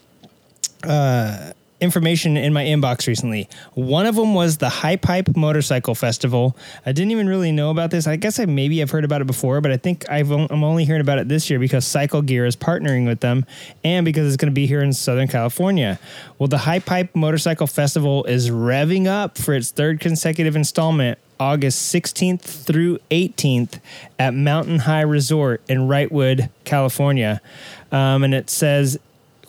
uh, 0.84 1.52
information 1.84 2.36
in 2.36 2.52
my 2.52 2.64
inbox 2.64 3.06
recently. 3.06 3.48
One 3.74 4.06
of 4.06 4.16
them 4.16 4.34
was 4.34 4.56
the 4.56 4.68
High 4.68 4.96
Pipe 4.96 5.36
Motorcycle 5.36 5.94
Festival. 5.94 6.56
I 6.84 6.90
didn't 6.90 7.12
even 7.12 7.28
really 7.28 7.52
know 7.52 7.70
about 7.70 7.92
this. 7.92 8.08
I 8.08 8.16
guess 8.16 8.40
I 8.40 8.46
maybe 8.46 8.78
have 8.78 8.90
heard 8.90 9.04
about 9.04 9.20
it 9.20 9.26
before, 9.26 9.60
but 9.60 9.70
I 9.70 9.76
think 9.76 10.10
I've, 10.10 10.30
I'm 10.30 10.64
only 10.64 10.84
hearing 10.84 11.00
about 11.00 11.18
it 11.18 11.28
this 11.28 11.48
year 11.48 11.60
because 11.60 11.86
Cycle 11.86 12.22
Gear 12.22 12.46
is 12.46 12.56
partnering 12.56 13.06
with 13.06 13.20
them 13.20 13.46
and 13.84 14.04
because 14.04 14.26
it's 14.26 14.40
going 14.40 14.50
to 14.50 14.54
be 14.54 14.66
here 14.66 14.82
in 14.82 14.92
Southern 14.92 15.28
California. 15.28 16.00
Well, 16.38 16.48
the 16.48 16.58
High 16.58 16.80
Pipe 16.80 17.14
Motorcycle 17.14 17.68
Festival 17.68 18.24
is 18.24 18.50
revving 18.50 19.06
up 19.06 19.38
for 19.38 19.54
its 19.54 19.70
third 19.70 20.00
consecutive 20.00 20.56
installment. 20.56 21.18
August 21.40 21.92
16th 21.92 22.40
through 22.40 22.98
18th 23.10 23.80
at 24.18 24.34
Mountain 24.34 24.80
High 24.80 25.00
Resort 25.00 25.60
in 25.68 25.88
Wrightwood, 25.88 26.48
California. 26.64 27.40
Um, 27.90 28.22
and 28.24 28.34
it 28.34 28.50
says 28.50 28.98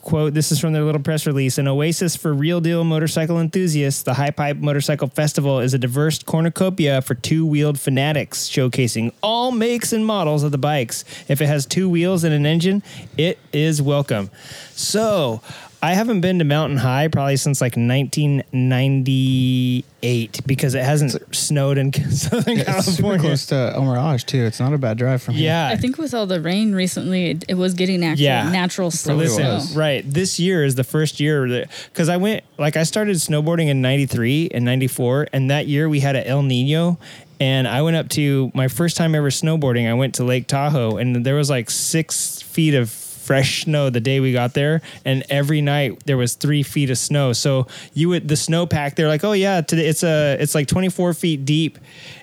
quote 0.06 0.34
this 0.34 0.52
is 0.52 0.60
from 0.60 0.72
their 0.72 0.84
little 0.84 1.02
press 1.02 1.26
release. 1.26 1.58
An 1.58 1.66
oasis 1.66 2.14
for 2.14 2.32
real 2.32 2.60
deal 2.60 2.84
motorcycle 2.84 3.40
enthusiasts 3.40 4.04
the 4.04 4.14
high 4.14 4.30
pipe 4.30 4.56
motorcycle 4.56 5.08
festival 5.08 5.58
is 5.58 5.74
a 5.74 5.78
diverse 5.78 6.22
cornucopia 6.22 7.02
for 7.02 7.16
two-wheeled 7.16 7.80
fanatics 7.80 8.48
showcasing 8.48 9.12
all 9.20 9.50
makes 9.50 9.92
and 9.92 10.06
models 10.06 10.44
of 10.44 10.52
the 10.52 10.58
bikes. 10.58 11.04
If 11.26 11.40
it 11.40 11.46
has 11.46 11.66
two 11.66 11.88
wheels 11.88 12.22
and 12.22 12.32
an 12.32 12.46
engine 12.46 12.84
it 13.18 13.40
is 13.52 13.82
welcome. 13.82 14.30
So 14.70 15.42
I 15.82 15.92
haven't 15.94 16.20
been 16.22 16.38
to 16.40 16.44
Mountain 16.44 16.78
High 16.78 17.06
probably 17.08 17.36
since 17.36 17.60
like 17.60 17.76
1998 17.76 20.40
because 20.46 20.74
it 20.74 20.82
hasn't 20.84 21.34
snowed 21.34 21.78
in 21.78 21.92
Southern 22.10 22.58
It's 22.58 22.66
super 22.66 22.82
California. 22.82 23.20
close 23.20 23.46
to 23.46 23.72
El 23.74 23.84
Mirage 23.84 24.24
too. 24.24 24.42
It's 24.44 24.58
not 24.58 24.72
a 24.72 24.78
bad 24.78 24.98
drive 24.98 25.22
from 25.22 25.34
here. 25.34 25.44
Yeah, 25.44 25.68
I 25.68 25.76
think 25.76 25.98
with 25.98 26.12
all 26.14 26.26
the 26.26 26.40
rain 26.40 26.74
recently, 26.74 27.30
it, 27.30 27.44
it 27.48 27.54
was 27.54 27.74
getting 27.74 28.04
actual 28.04 28.24
Yeah. 28.24 28.50
natural 28.50 28.90
snow. 28.90 29.14
Listen, 29.16 29.76
right. 29.78 30.02
This 30.10 30.40
year 30.40 30.64
is 30.64 30.74
the 30.74 30.84
first 30.84 31.20
year 31.20 31.66
because 31.92 32.08
I 32.08 32.16
went 32.16 32.42
like 32.58 32.76
I 32.76 32.82
started 32.82 33.16
snowboarding 33.16 33.68
in 33.68 33.80
'93 33.82 34.48
and 34.52 34.64
'94, 34.64 35.28
and 35.32 35.50
that 35.50 35.66
year 35.68 35.88
we 35.88 36.00
had 36.00 36.16
an 36.16 36.24
El 36.24 36.42
Nino, 36.42 36.98
and 37.38 37.68
I 37.68 37.82
went 37.82 37.96
up 37.96 38.08
to 38.10 38.50
my 38.54 38.68
first 38.68 38.96
time 38.96 39.14
ever 39.14 39.30
snowboarding. 39.30 39.88
I 39.88 39.94
went 39.94 40.14
to 40.16 40.24
Lake 40.24 40.46
Tahoe, 40.46 40.96
and 40.96 41.24
there 41.24 41.34
was 41.36 41.50
like 41.50 41.70
six 41.70 42.42
feet 42.42 42.74
of 42.74 42.88
fresh 43.26 43.64
snow 43.64 43.90
the 43.90 44.00
day 44.00 44.20
we 44.20 44.32
got 44.32 44.54
there 44.54 44.80
and 45.04 45.24
every 45.28 45.60
night 45.60 46.02
there 46.06 46.16
was 46.16 46.34
three 46.34 46.62
feet 46.62 46.90
of 46.90 46.98
snow. 46.98 47.32
So 47.32 47.66
you 47.92 48.08
would 48.10 48.28
the 48.28 48.34
snowpack 48.36 48.94
they're 48.94 49.08
like 49.08 49.24
oh 49.24 49.32
yeah 49.32 49.60
today 49.60 49.86
it's 49.86 50.02
a 50.02 50.36
it's 50.40 50.54
like 50.54 50.68
24 50.68 51.12
feet 51.14 51.44
deep. 51.44 51.78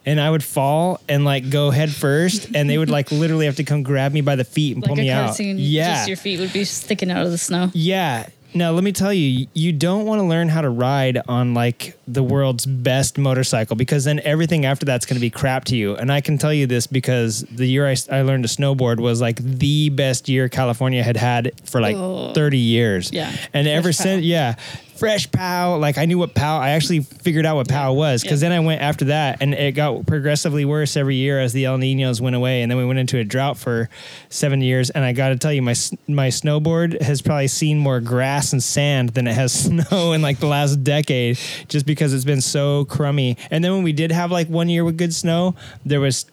And 0.06 0.20
i 0.20 0.30
would 0.30 0.44
fall 0.44 1.00
and 1.08 1.24
like 1.26 1.50
go 1.50 1.72
head 1.72 1.90
first 1.92 2.50
and 2.56 2.70
they 2.70 2.78
would 2.78 2.90
like 2.90 3.12
literally 3.24 3.46
have 3.46 3.56
to 3.58 3.64
come 3.64 3.84
grab 3.84 4.12
me 4.14 4.22
by 4.22 4.36
the 4.36 4.44
feet 4.44 4.76
and 4.76 4.84
Like 4.84 4.88
pull 4.90 4.96
me 4.98 5.10
out. 5.10 5.28
cartoon, 5.28 5.58
yeah. 5.60 5.96
just 5.96 6.08
your 6.08 6.18
feet 6.18 6.40
would 6.40 6.52
be 6.54 6.64
sticking 6.66 7.10
out 7.12 7.26
of 7.26 7.32
the 7.32 7.38
snow. 7.38 7.70
yeah. 7.74 8.28
Now, 8.56 8.72
let 8.72 8.84
me 8.84 8.92
tell 8.92 9.12
you, 9.14 9.48
you 9.54 9.72
don't 9.72 10.06
want 10.06 10.20
to 10.20 10.24
learn 10.24 10.48
how 10.50 10.62
to 10.62 10.70
ride 10.70 11.20
on 11.28 11.54
like 11.54 11.98
the 12.08 12.22
world's 12.22 12.66
best 12.66 13.18
motorcycle 13.18 13.76
because 13.76 14.04
then 14.04 14.20
everything 14.24 14.66
after 14.66 14.86
that's 14.86 15.06
going 15.06 15.16
to 15.16 15.22
be 15.22 15.30
crap 15.30 15.66
to 15.66 15.76
you. 15.76 15.96
And 15.96 16.12
I 16.12 16.22
can 16.22 16.38
tell 16.38 16.54
you 16.54 16.68
this 16.68 16.86
because 16.86 17.42
the 17.52 17.66
year 17.66 17.88
I, 17.88 17.96
I 18.12 18.22
learned 18.22 18.48
to 18.48 18.50
snowboard 18.50 19.00
was 19.00 19.22
like 19.22 19.38
the 19.38 19.90
best 19.90 20.30
year 20.30 20.50
California 20.50 21.02
had 21.04 21.18
had 21.18 21.52
for 21.68 21.82
like 21.82 21.96
Oh. 21.96 22.34
30 22.34 22.58
years. 22.58 23.12
Yeah. 23.12 23.32
And 23.54 23.68
ever 23.68 23.92
since, 23.94 24.24
yeah, 24.24 24.56
fresh 25.04 25.30
pow. 25.34 25.76
Like 25.76 25.98
I 25.98 26.06
knew 26.06 26.18
what 26.18 26.34
pow, 26.34 26.60
I 26.60 26.70
actually 26.70 27.02
figured 27.02 27.46
out 27.46 27.58
what 27.58 27.68
pow 27.68 27.92
was 27.92 28.22
because 28.22 28.42
Yeah. 28.42 28.48
then 28.50 28.58
I 28.58 28.66
went 28.66 28.82
after 28.82 29.06
that 29.06 29.40
and 29.42 29.54
it 29.54 29.74
got 29.74 30.06
progressively 30.06 30.64
worse 30.64 30.96
every 30.96 31.18
year 31.18 31.42
as 31.42 31.52
the 31.52 31.66
El 31.66 31.78
Ninos 31.78 32.22
went 32.22 32.38
away. 32.38 32.62
And 32.62 32.72
then 32.72 32.78
we 32.78 32.86
went 32.86 33.00
into 33.00 33.18
a 33.18 33.26
drought 33.26 33.58
for 33.58 33.90
seven 34.30 34.62
years. 34.62 34.92
And 34.92 35.04
I 35.04 35.12
got 35.12 35.30
to 35.30 35.36
tell 35.36 35.52
you, 35.52 35.62
my, 35.62 35.76
my 36.08 36.30
snowboard 36.30 37.02
has 37.02 37.22
probably 37.22 37.50
seen 37.50 37.80
more 37.80 38.00
grass 38.00 38.54
and 38.54 38.64
sand 38.64 39.10
than 39.10 39.28
it 39.28 39.34
has 39.34 39.52
snow 39.66 40.14
in 40.14 40.22
like 40.22 40.40
the 40.40 40.48
last 40.48 40.78
decade 40.86 41.38
just 41.68 41.86
because 41.86 42.14
it's 42.14 42.24
been 42.24 42.40
so 42.40 42.86
crummy. 42.86 43.36
And 43.52 43.62
then 43.62 43.74
when 43.74 43.84
we 43.84 43.92
did 43.92 44.10
have 44.14 44.32
like 44.32 44.48
one 44.48 44.70
year 44.70 44.86
with 44.86 44.98
good 44.98 45.14
snow, 45.14 45.56
there 45.86 46.00
was 46.00 46.26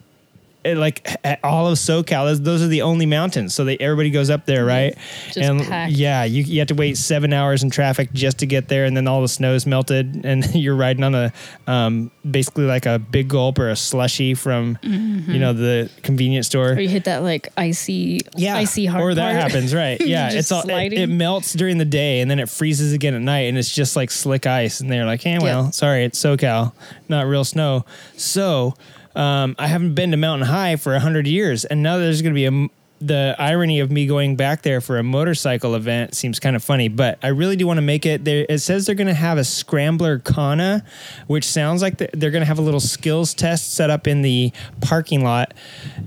it, 0.65 0.77
like 0.77 1.09
all 1.43 1.67
of 1.69 1.79
SoCal, 1.79 2.27
those, 2.27 2.41
those 2.43 2.63
are 2.63 2.67
the 2.67 2.83
only 2.83 3.07
mountains. 3.07 3.55
So 3.55 3.65
they 3.65 3.79
everybody 3.79 4.11
goes 4.11 4.31
up 4.31 4.47
there, 4.47 4.61
mm-hmm. 4.61 4.69
right? 4.69 4.99
Just 5.27 5.39
and 5.39 5.63
packed. 5.63 5.93
yeah, 5.93 6.25
you, 6.25 6.43
you 6.43 6.59
have 6.59 6.69
to 6.69 6.75
wait 6.75 6.97
seven 6.97 7.33
hours 7.33 7.63
in 7.63 7.71
traffic 7.71 8.13
just 8.13 8.39
to 8.39 8.47
get 8.47 8.69
there, 8.69 8.85
and 8.85 8.97
then 8.97 9.09
all 9.09 9.23
the 9.23 9.29
snow's 9.29 9.67
melted, 9.67 10.25
and 10.25 10.55
you're 10.55 10.77
riding 10.77 11.03
on 11.03 11.15
a 11.15 11.33
um, 11.67 12.11
basically 12.29 12.65
like 12.65 12.87
a 12.87 12.99
big 12.99 13.29
gulp 13.29 13.59
or 13.59 13.71
a 13.71 13.77
slushy 13.77 14.35
from 14.35 14.79
you 14.83 14.91
mm-hmm. 14.91 15.39
know 15.39 15.53
the 15.53 15.91
convenience 16.03 16.47
store. 16.47 16.73
Or 16.73 16.81
you 16.81 16.89
hit 16.89 17.05
that 17.05 17.23
like 17.23 17.49
icy, 17.57 18.21
Yeah, 18.37 18.57
icy 18.57 18.87
hard 18.87 19.03
or 19.03 19.15
that 19.15 19.33
part. 19.33 19.53
happens, 19.53 19.75
right? 19.75 20.01
Yeah, 20.11 20.31
it's 20.33 20.51
all 20.51 20.69
it, 20.69 20.93
it 20.93 21.07
melts 21.07 21.53
during 21.53 21.79
the 21.79 21.85
day, 21.85 22.21
and 22.21 22.29
then 22.29 22.41
it 22.41 22.49
freezes 22.49 22.93
again 22.93 23.15
at 23.15 23.21
night, 23.21 23.43
and 23.43 23.57
it's 23.57 23.73
just 23.73 23.95
like 23.95 24.11
slick 24.11 24.45
ice. 24.45 24.81
And 24.81 24.91
they're 24.91 25.05
like, 25.05 25.25
eh, 25.25 25.35
"Hey, 25.35 25.39
well, 25.39 25.67
Yeah. 25.67 25.71
sorry, 25.71 26.05
it's 26.05 26.21
SoCal, 26.21 26.73
not 27.09 27.27
real 27.27 27.45
snow." 27.45 27.85
So 28.17 28.75
um, 29.15 29.57
I 29.59 29.67
haven't 29.67 29.95
been 29.95 30.11
to 30.13 30.17
Mountain 30.17 30.49
High 30.49 30.77
for 30.77 30.95
a 30.95 31.01
hundred 31.01 31.27
years, 31.27 31.65
and 31.65 31.83
now 31.83 31.99
there's 31.99 32.23
going 32.23 32.35
to 32.35 32.35
be 32.35 32.47
a 32.47 32.69
the 33.01 33.35
irony 33.39 33.81
of 33.81 33.91
me 33.91 34.07
going 34.07 34.37
back 34.37 34.61
there 34.61 34.81
for 34.81 34.99
a 34.99 35.03
motorcycle 35.03 35.75
event 35.75 36.15
seems 36.15 36.39
kind 36.39 36.55
of 36.55 36.63
funny, 36.63 36.89
but 36.89 37.19
I 37.23 37.29
really 37.29 37.57
do 37.57 37.67
want 37.67 37.79
to 37.79 37.83
make 37.83 38.05
it. 38.05 38.25
There, 38.25 38.45
it 38.47 38.59
says 38.59 38.85
they're 38.85 38.95
going 38.95 39.07
to 39.07 39.15
have 39.15 39.39
a 39.39 39.45
scrambler 39.45 40.19
Kana, 40.19 40.85
which 41.27 41.45
sounds 41.45 41.81
like 41.81 41.97
they're 41.97 42.31
going 42.31 42.43
to 42.43 42.47
have 42.47 42.59
a 42.59 42.63
little 42.63 42.81
skills 42.81 43.33
test 43.33 43.75
set 43.75 43.89
up 43.89 44.07
in 44.07 44.21
the 44.21 44.53
parking 44.83 45.25
lot. 45.25 45.55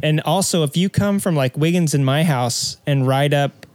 And 0.03 0.21
also, 0.21 0.63
if 0.63 0.77
you 0.77 0.87
come 0.87 1.17
from 1.17 1.35
like 1.35 1.57
Wiggins 1.57 1.95
in 1.95 2.05
my 2.05 2.23
house 2.23 2.77
and 2.85 3.07
ride 3.07 3.33
up 3.33 3.65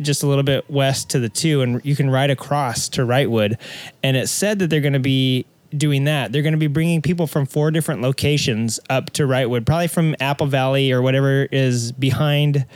just 0.00 0.24
a 0.24 0.26
little 0.26 0.42
bit 0.42 0.68
west 0.68 1.10
to 1.10 1.20
the 1.20 1.28
two, 1.28 1.62
and 1.62 1.80
you 1.84 1.94
can 1.94 2.10
ride 2.10 2.30
across 2.30 2.88
to 2.90 3.02
Wrightwood. 3.02 3.56
And 4.02 4.16
it 4.16 4.28
said 4.28 4.58
that 4.58 4.68
they're 4.68 4.80
going 4.80 4.94
to 4.94 4.98
be 4.98 5.46
doing 5.76 6.04
that. 6.04 6.32
They're 6.32 6.42
going 6.42 6.54
to 6.54 6.58
be 6.58 6.66
bringing 6.66 7.02
people 7.02 7.26
from 7.26 7.46
four 7.46 7.70
different 7.70 8.02
locations 8.02 8.80
up 8.88 9.10
to 9.10 9.24
Wrightwood, 9.24 9.66
probably 9.66 9.88
from 9.88 10.14
Apple 10.20 10.46
Valley 10.46 10.92
or 10.92 11.02
whatever 11.02 11.48
is 11.50 11.92
behind 11.92 12.66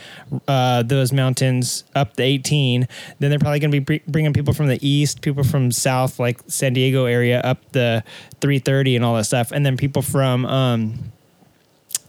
uh, 0.46 0.82
those 0.82 1.12
mountains 1.12 1.84
up 1.94 2.16
the 2.16 2.22
18. 2.22 2.88
Then 3.18 3.30
they're 3.30 3.38
probably 3.38 3.60
going 3.60 3.72
to 3.72 3.80
be 3.80 3.98
bringing 4.06 4.32
people 4.32 4.54
from 4.54 4.66
the 4.68 4.86
east, 4.86 5.20
people 5.20 5.44
from 5.44 5.70
south, 5.72 6.18
like 6.18 6.40
San 6.46 6.72
Diego 6.72 7.04
area, 7.04 7.40
up 7.40 7.72
the 7.72 8.02
330 8.40 8.96
and 8.96 9.04
all 9.04 9.14
that 9.16 9.24
stuff, 9.24 9.52
and 9.52 9.64
then 9.64 9.76
people 9.76 10.02
from. 10.02 10.44
Um, 10.46 11.12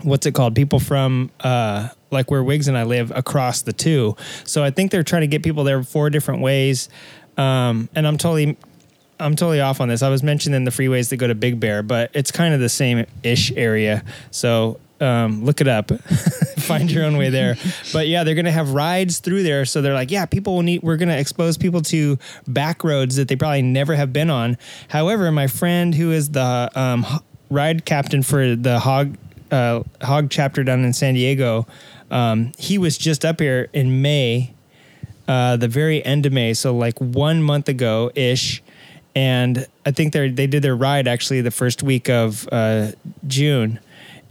what's 0.03 0.25
it 0.25 0.33
called? 0.33 0.55
People 0.55 0.79
from 0.79 1.31
uh, 1.41 1.89
like 2.11 2.31
where 2.31 2.43
Wiggs 2.43 2.67
and 2.67 2.77
I 2.77 2.83
live 2.83 3.11
across 3.15 3.61
the 3.61 3.73
two. 3.73 4.15
So 4.43 4.63
I 4.63 4.71
think 4.71 4.91
they're 4.91 5.03
trying 5.03 5.21
to 5.21 5.27
get 5.27 5.43
people 5.43 5.63
there 5.63 5.83
four 5.83 6.09
different 6.09 6.41
ways. 6.41 6.89
Um, 7.37 7.89
and 7.95 8.05
I'm 8.05 8.17
totally, 8.17 8.57
I'm 9.19 9.35
totally 9.35 9.61
off 9.61 9.81
on 9.81 9.89
this. 9.89 10.01
I 10.01 10.09
was 10.09 10.23
mentioning 10.23 10.63
the 10.63 10.71
freeways 10.71 11.09
that 11.09 11.17
go 11.17 11.27
to 11.27 11.35
Big 11.35 11.59
Bear, 11.59 11.83
but 11.83 12.11
it's 12.13 12.31
kind 12.31 12.53
of 12.53 12.59
the 12.59 12.69
same 12.69 13.05
ish 13.23 13.51
area. 13.51 14.03
So 14.31 14.79
um, 15.01 15.43
look 15.45 15.61
it 15.61 15.67
up, 15.67 15.91
find 16.59 16.91
your 16.91 17.05
own 17.05 17.17
way 17.17 17.29
there. 17.29 17.57
But 17.91 18.07
yeah, 18.07 18.23
they're 18.23 18.35
gonna 18.35 18.51
have 18.51 18.71
rides 18.71 19.17
through 19.19 19.41
there. 19.43 19.65
So 19.65 19.81
they're 19.81 19.95
like, 19.95 20.11
yeah, 20.11 20.25
people 20.25 20.55
will 20.55 20.61
need. 20.61 20.83
We're 20.83 20.97
gonna 20.97 21.17
expose 21.17 21.57
people 21.57 21.81
to 21.83 22.19
back 22.47 22.83
roads 22.83 23.15
that 23.15 23.27
they 23.27 23.35
probably 23.35 23.63
never 23.63 23.95
have 23.95 24.13
been 24.13 24.29
on. 24.29 24.57
However, 24.89 25.31
my 25.31 25.47
friend 25.47 25.95
who 25.95 26.11
is 26.11 26.29
the 26.29 26.69
um, 26.75 27.05
ride 27.49 27.85
captain 27.85 28.21
for 28.21 28.55
the 28.55 28.79
hog 28.79 29.17
uh, 29.51 29.81
hog 30.03 30.29
chapter 30.29 30.63
down 30.63 30.85
in 30.85 30.93
San 30.93 31.15
Diego, 31.15 31.65
um, 32.11 32.51
he 32.59 32.77
was 32.77 32.95
just 32.97 33.25
up 33.25 33.39
here 33.39 33.69
in 33.73 34.03
May, 34.03 34.53
uh, 35.27 35.57
the 35.57 35.67
very 35.67 36.05
end 36.05 36.27
of 36.27 36.33
May, 36.33 36.53
so 36.53 36.75
like 36.75 36.99
one 36.99 37.41
month 37.41 37.67
ago 37.67 38.11
ish. 38.15 38.61
And 39.15 39.65
I 39.85 39.91
think 39.91 40.13
they 40.13 40.29
they 40.29 40.47
did 40.47 40.61
their 40.63 40.75
ride 40.75 41.07
actually 41.07 41.41
the 41.41 41.51
first 41.51 41.81
week 41.83 42.09
of 42.09 42.47
uh, 42.51 42.91
June, 43.27 43.79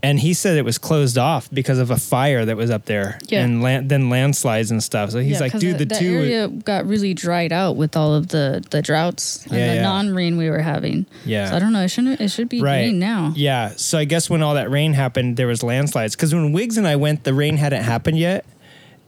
and 0.02 0.20
he 0.20 0.32
said 0.32 0.56
it 0.56 0.64
was 0.64 0.78
closed 0.78 1.18
off 1.18 1.50
because 1.50 1.78
of 1.78 1.90
a 1.90 1.96
fire 1.96 2.44
that 2.44 2.56
was 2.56 2.70
up 2.70 2.84
there, 2.84 3.18
Yeah. 3.26 3.42
and 3.44 3.60
land, 3.60 3.88
then 3.88 4.08
landslides 4.08 4.70
and 4.70 4.80
stuff. 4.82 5.10
So 5.10 5.18
he's 5.18 5.32
Yeah, 5.32 5.38
like, 5.40 5.58
dude, 5.58 5.78
the, 5.78 5.84
the, 5.84 5.94
two, 5.96 6.12
area 6.14 6.48
got 6.48 6.86
really 6.86 7.12
dried 7.12 7.52
out 7.52 7.74
with 7.76 7.96
all 7.96 8.14
of 8.14 8.28
the 8.28 8.64
the 8.70 8.80
droughts 8.80 9.44
and 9.46 9.56
Yeah, 9.56 9.74
the 9.74 9.82
non-rain 9.82 10.36
we 10.36 10.48
were 10.48 10.60
having. 10.62 11.06
Yeah. 11.26 11.50
so 11.50 11.56
I 11.56 11.58
don't 11.58 11.72
know. 11.72 11.82
It 11.82 11.88
shouldn't. 11.88 12.20
It 12.20 12.30
should 12.30 12.48
be 12.48 12.60
green 12.60 13.00
now. 13.00 13.32
Yeah. 13.34 13.72
So 13.76 13.98
I 13.98 14.04
guess 14.04 14.30
when 14.30 14.42
all 14.42 14.54
that 14.54 14.70
rain 14.70 14.92
happened, 14.92 15.36
there 15.36 15.48
was 15.48 15.64
landslides. 15.64 16.14
Because 16.14 16.32
when 16.32 16.52
Wiggs 16.52 16.78
and 16.78 16.86
I 16.86 16.94
went, 16.94 17.24
the 17.24 17.34
rain 17.34 17.56
hadn't 17.56 17.82
happened 17.82 18.18
yet. 18.18 18.44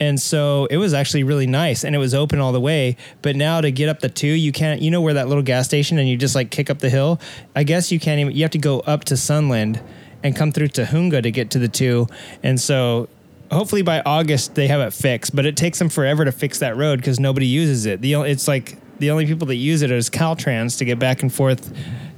And 0.00 0.18
so 0.18 0.66
it 0.70 0.78
was 0.78 0.94
actually 0.94 1.24
really 1.24 1.46
nice 1.46 1.84
and 1.84 1.94
it 1.94 1.98
was 1.98 2.14
open 2.14 2.40
all 2.40 2.52
the 2.52 2.60
way. 2.60 2.96
But 3.20 3.36
now 3.36 3.60
to 3.60 3.70
get 3.70 3.88
up 3.90 4.00
the 4.00 4.08
two, 4.08 4.26
you 4.28 4.50
can't, 4.50 4.80
you 4.80 4.90
know, 4.90 5.02
where 5.02 5.14
that 5.14 5.28
little 5.28 5.42
gas 5.42 5.66
station 5.66 5.98
and 5.98 6.08
you 6.08 6.16
just 6.16 6.34
like 6.34 6.50
kick 6.50 6.70
up 6.70 6.78
the 6.78 6.88
hill. 6.88 7.20
I 7.54 7.64
guess 7.64 7.92
you 7.92 8.00
can't 8.00 8.18
even, 8.18 8.34
you 8.34 8.42
have 8.42 8.50
to 8.52 8.58
go 8.58 8.80
up 8.80 9.04
to 9.04 9.16
Sunland 9.16 9.80
and 10.22 10.34
come 10.34 10.52
through 10.52 10.68
Tujunga 10.68 11.22
to 11.22 11.30
get 11.30 11.50
to 11.50 11.58
the 11.58 11.68
two. 11.68 12.06
And 12.42 12.58
so 12.58 13.08
hopefully 13.50 13.82
by 13.82 14.00
August 14.06 14.54
they 14.54 14.68
have 14.68 14.80
it 14.80 14.92
fixed, 14.94 15.36
but 15.36 15.44
it 15.44 15.56
takes 15.56 15.78
them 15.78 15.90
forever 15.90 16.24
to 16.24 16.32
fix 16.32 16.60
that 16.60 16.76
road 16.76 16.98
because 17.00 17.20
nobody 17.20 17.46
uses 17.46 17.84
it. 17.84 18.00
The, 18.00 18.14
only- 18.14 18.30
it's 18.30 18.48
like 18.48 18.78
the 19.00 19.10
only 19.10 19.26
people 19.26 19.46
that 19.48 19.56
use 19.56 19.82
it 19.82 19.90
is 19.90 20.08
Caltrans 20.08 20.78
to 20.78 20.84
get 20.86 20.98
back 20.98 21.22
and 21.22 21.32
forth 21.32 21.72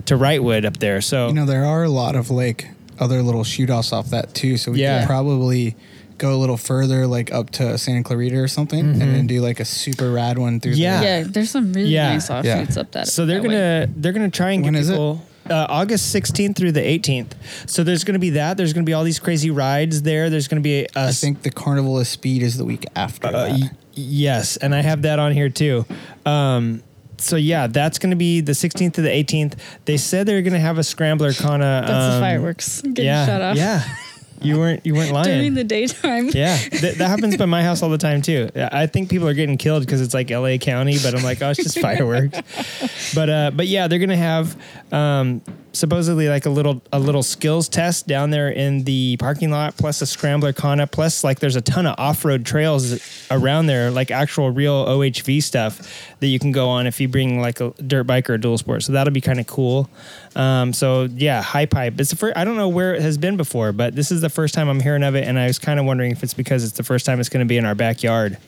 to 0.06 0.14
Wrightwood 0.14 0.64
up 0.64 0.76
there. 0.78 1.00
So, 1.00 1.28
You 1.28 1.34
know, 1.34 1.46
there 1.46 1.64
are 1.64 1.82
a 1.82 1.88
lot 1.88 2.14
of 2.14 2.30
like 2.30 2.68
other 3.00 3.22
little 3.22 3.42
shoot 3.44 3.70
offs 3.70 3.92
off 3.92 4.10
that 4.10 4.34
too. 4.34 4.56
So 4.56 4.70
we 4.72 4.82
Yeah. 4.82 5.00
could 5.00 5.06
probably 5.08 5.74
go 6.18 6.34
a 6.34 6.38
little 6.38 6.56
further, 6.56 7.06
like 7.06 7.32
up 7.32 7.50
to 7.50 7.76
Santa 7.78 8.02
Clarita 8.02 8.36
or 8.38 8.48
something, 8.48 8.80
and 8.80 9.00
then 9.00 9.26
do 9.26 9.40
like 9.40 9.60
a 9.60 9.64
super 9.64 10.10
rad 10.10 10.38
one 10.38 10.60
through. 10.60 10.72
Yeah. 10.72 11.00
the, 11.00 11.04
Yeah, 11.06 11.24
there's 11.28 11.50
some 11.50 11.72
really 11.72 11.90
Yeah. 11.90 12.12
nice 12.12 12.30
offshoots 12.30 12.76
up 12.76 12.90
that. 12.92 13.08
So 13.08 13.26
they're 13.26 13.40
that 13.40 13.46
gonna 13.48 13.88
they're 13.96 14.12
gonna 14.12 14.30
try 14.30 14.52
and 14.52 14.64
When 14.64 14.74
get 14.74 14.80
is 14.80 14.88
it? 14.90 14.92
people 14.92 15.26
uh, 15.50 15.66
August 15.68 16.14
16th 16.14 16.54
through 16.56 16.70
the 16.72 16.80
18th. 16.80 17.32
So 17.66 17.82
there's 17.82 18.04
gonna 18.04 18.20
be 18.20 18.30
that. 18.30 18.56
There's 18.56 18.72
gonna 18.72 18.84
be 18.84 18.92
all 18.92 19.02
these 19.04 19.18
crazy 19.18 19.50
rides 19.50 20.02
there. 20.02 20.30
There's 20.30 20.46
gonna 20.48 20.60
be 20.62 20.82
a, 20.82 20.86
a 20.94 21.08
I 21.08 21.10
think 21.12 21.42
the 21.42 21.50
Carnival 21.50 21.98
of 21.98 22.06
Speed 22.06 22.42
is 22.42 22.56
the 22.58 22.64
week 22.64 22.84
after. 22.94 23.26
uh, 23.26 23.32
that. 23.32 23.50
y- 23.50 23.70
yes, 23.94 24.56
and 24.56 24.72
I 24.74 24.82
have 24.82 25.02
that 25.02 25.18
on 25.18 25.32
here 25.32 25.48
too. 25.48 25.84
Um, 26.24 26.82
so 27.18 27.36
yeah, 27.36 27.66
that's 27.66 27.98
gonna 27.98 28.16
be 28.16 28.40
the 28.40 28.52
16th 28.52 28.94
to 28.94 29.02
the 29.02 29.08
18th. 29.10 29.54
They 29.84 29.96
said 29.96 30.26
they're 30.26 30.42
gonna 30.42 30.58
have 30.60 30.78
a 30.78 30.84
scrambler 30.84 31.32
kind 31.32 31.62
of. 31.62 31.86
That's 31.88 32.14
the 32.14 32.20
fireworks 32.20 32.80
getting 32.82 33.04
yeah, 33.06 33.26
shut 33.26 33.40
off. 33.42 33.56
Yeah, 33.56 33.82
you 34.42 34.58
weren't 34.58 34.84
you 34.86 34.94
weren't 34.94 35.12
lying. 35.12 35.26
during 35.38 35.54
the 35.54 35.64
daytime. 35.64 36.28
Yeah, 36.32 36.56
th- 36.70 36.96
that 36.96 37.08
happens 37.08 37.36
by 37.36 37.46
my 37.46 37.62
house 37.62 37.82
all 37.82 37.90
the 37.90 37.98
time 37.98 38.22
too. 38.22 38.50
I 38.56 38.86
think 38.86 39.08
people 39.10 39.28
are 39.28 39.34
getting 39.34 39.58
killed 39.58 39.84
because 39.84 40.00
it's 40.00 40.14
like 40.14 40.30
L.A. 40.30 40.58
County, 40.58 40.98
but 41.02 41.14
I'm 41.14 41.22
like, 41.22 41.40
oh, 41.42 41.50
it's 41.50 41.62
just 41.62 41.78
fireworks. 41.80 43.14
but 43.14 43.28
uh, 43.28 43.50
but 43.54 43.66
yeah, 43.66 43.88
they're 43.88 43.98
gonna 43.98 44.16
have 44.16 44.56
um, 44.92 45.42
supposedly 45.72 46.28
like 46.28 46.46
a 46.46 46.50
little 46.50 46.82
a 46.92 46.98
little 46.98 47.22
skills 47.22 47.68
test 47.68 48.06
down 48.06 48.30
there 48.30 48.48
in 48.50 48.84
the 48.84 49.16
parking 49.18 49.50
lot, 49.50 49.76
plus 49.76 50.02
a 50.02 50.06
scrambler 50.06 50.52
kana, 50.52 50.86
plus 50.86 51.24
like 51.24 51.40
there's 51.40 51.56
a 51.56 51.60
ton 51.62 51.86
of 51.86 51.94
off 51.98 52.24
road 52.24 52.44
trails 52.44 53.00
around 53.30 53.66
there, 53.66 53.90
like 53.90 54.10
actual 54.10 54.50
real 54.50 54.84
OHV 54.86 55.42
stuff 55.42 56.14
that 56.20 56.26
you 56.28 56.38
can 56.38 56.52
go 56.52 56.68
on 56.68 56.86
if 56.86 57.00
you 57.00 57.08
bring 57.08 57.40
like 57.40 57.60
a 57.60 57.70
dirt 57.86 58.04
bike 58.04 58.28
or 58.30 58.34
a 58.34 58.40
dual 58.40 58.58
sport. 58.58 58.82
So 58.82 58.92
that'll 58.92 59.12
be 59.12 59.20
kind 59.20 59.40
of 59.40 59.46
cool. 59.46 59.88
Um, 60.34 60.72
so 60.72 61.04
yeah, 61.04 61.42
high 61.42 61.66
pipe. 61.66 62.00
It's 62.00 62.10
the 62.10 62.16
first. 62.16 62.36
I 62.36 62.44
don't 62.44 62.56
know 62.56 62.68
where 62.68 62.94
it 62.94 63.02
has 63.02 63.18
been 63.18 63.36
before, 63.36 63.72
but 63.72 63.94
this 63.94 64.10
is 64.10 64.20
the 64.20 64.30
first 64.30 64.54
time 64.54 64.68
I'm 64.68 64.80
hearing 64.80 65.02
of 65.02 65.14
it, 65.14 65.26
and 65.26 65.38
I 65.38 65.46
was 65.46 65.58
kind 65.58 65.78
of 65.78 65.86
wondering 65.86 66.10
if 66.12 66.22
it's 66.22 66.34
because 66.34 66.64
it's 66.64 66.76
the 66.76 66.82
first 66.82 67.06
time 67.06 67.20
it's 67.20 67.28
going 67.28 67.44
to 67.44 67.48
be 67.48 67.56
in 67.56 67.64
our 67.64 67.74
backyard. 67.74 68.38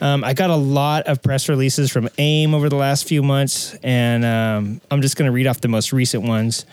Um, 0.00 0.24
I 0.24 0.34
got 0.34 0.50
a 0.50 0.56
lot 0.56 1.06
of 1.06 1.22
press 1.22 1.48
releases 1.48 1.92
from 1.92 2.08
AIM 2.18 2.54
over 2.54 2.68
the 2.68 2.76
last 2.76 3.06
few 3.06 3.22
months, 3.22 3.74
and 3.84 4.24
um, 4.24 4.80
I'm 4.90 5.00
just 5.00 5.16
going 5.16 5.26
to 5.26 5.32
read 5.32 5.46
off 5.46 5.60
the 5.60 5.68
most 5.68 5.92
recent 5.92 6.24
ones. 6.24 6.66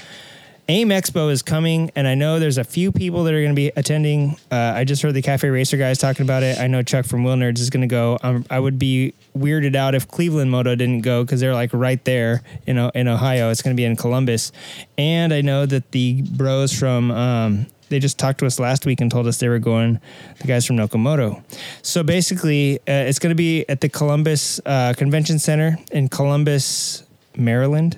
AIM 0.69 0.89
Expo 0.89 1.31
is 1.31 1.41
coming, 1.41 1.89
and 1.95 2.07
I 2.07 2.13
know 2.13 2.37
there's 2.37 2.59
a 2.59 2.63
few 2.63 2.91
people 2.91 3.23
that 3.23 3.33
are 3.33 3.39
going 3.39 3.49
to 3.49 3.55
be 3.55 3.71
attending. 3.75 4.37
Uh, 4.51 4.73
I 4.75 4.83
just 4.83 5.01
heard 5.01 5.15
the 5.15 5.21
Cafe 5.23 5.49
Racer 5.49 5.77
guys 5.77 5.97
talking 5.97 6.21
about 6.21 6.43
it. 6.43 6.59
I 6.59 6.67
know 6.67 6.83
Chuck 6.83 7.07
from 7.07 7.23
Will 7.23 7.33
Nerds 7.33 7.57
is 7.57 7.71
going 7.71 7.81
to 7.81 7.87
go. 7.87 8.19
Um, 8.21 8.45
I 8.51 8.59
would 8.59 8.77
be 8.77 9.15
weirded 9.35 9.75
out 9.75 9.95
if 9.95 10.07
Cleveland 10.07 10.51
Moto 10.51 10.75
didn't 10.75 11.01
go 11.01 11.23
because 11.23 11.39
they're 11.39 11.55
like 11.55 11.71
right 11.73 12.05
there, 12.05 12.43
know, 12.67 12.91
in 12.93 13.07
Ohio. 13.07 13.49
It's 13.49 13.63
going 13.63 13.75
to 13.75 13.81
be 13.81 13.83
in 13.83 13.95
Columbus, 13.95 14.51
and 14.95 15.33
I 15.33 15.41
know 15.41 15.65
that 15.65 15.89
the 15.89 16.21
bros 16.21 16.71
from 16.71 17.09
um, 17.09 17.65
they 17.89 17.97
just 17.97 18.19
talked 18.19 18.37
to 18.41 18.45
us 18.45 18.59
last 18.59 18.85
week 18.85 19.01
and 19.01 19.09
told 19.09 19.25
us 19.25 19.39
they 19.39 19.49
were 19.49 19.57
going. 19.57 19.99
The 20.39 20.45
guys 20.45 20.67
from 20.67 20.77
Nakamoto. 20.77 21.41
So 21.81 22.03
basically, 22.03 22.77
uh, 22.81 23.09
it's 23.09 23.17
going 23.17 23.31
to 23.31 23.35
be 23.35 23.67
at 23.67 23.81
the 23.81 23.89
Columbus 23.89 24.61
uh, 24.67 24.93
Convention 24.95 25.39
Center 25.39 25.79
in 25.91 26.09
Columbus, 26.09 27.05
Maryland. 27.35 27.97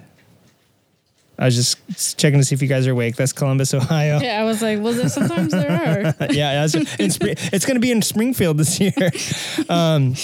I 1.41 1.45
was 1.45 1.55
just 1.55 2.19
checking 2.19 2.39
to 2.39 2.45
see 2.45 2.53
if 2.53 2.61
you 2.61 2.67
guys 2.67 2.85
are 2.85 2.91
awake. 2.91 3.15
That's 3.15 3.33
Columbus, 3.33 3.73
Ohio. 3.73 4.19
Yeah, 4.19 4.39
I 4.39 4.43
was 4.43 4.61
like, 4.61 4.79
well, 4.79 4.93
there, 4.93 5.09
sometimes 5.09 5.51
there 5.51 6.13
are. 6.19 6.25
yeah, 6.31 6.67
in 6.99 7.09
Spring, 7.09 7.35
it's 7.51 7.65
going 7.65 7.77
to 7.77 7.81
be 7.81 7.89
in 7.89 8.03
Springfield 8.03 8.59
this 8.59 8.79
year. 8.79 8.93
Um, 9.69 10.15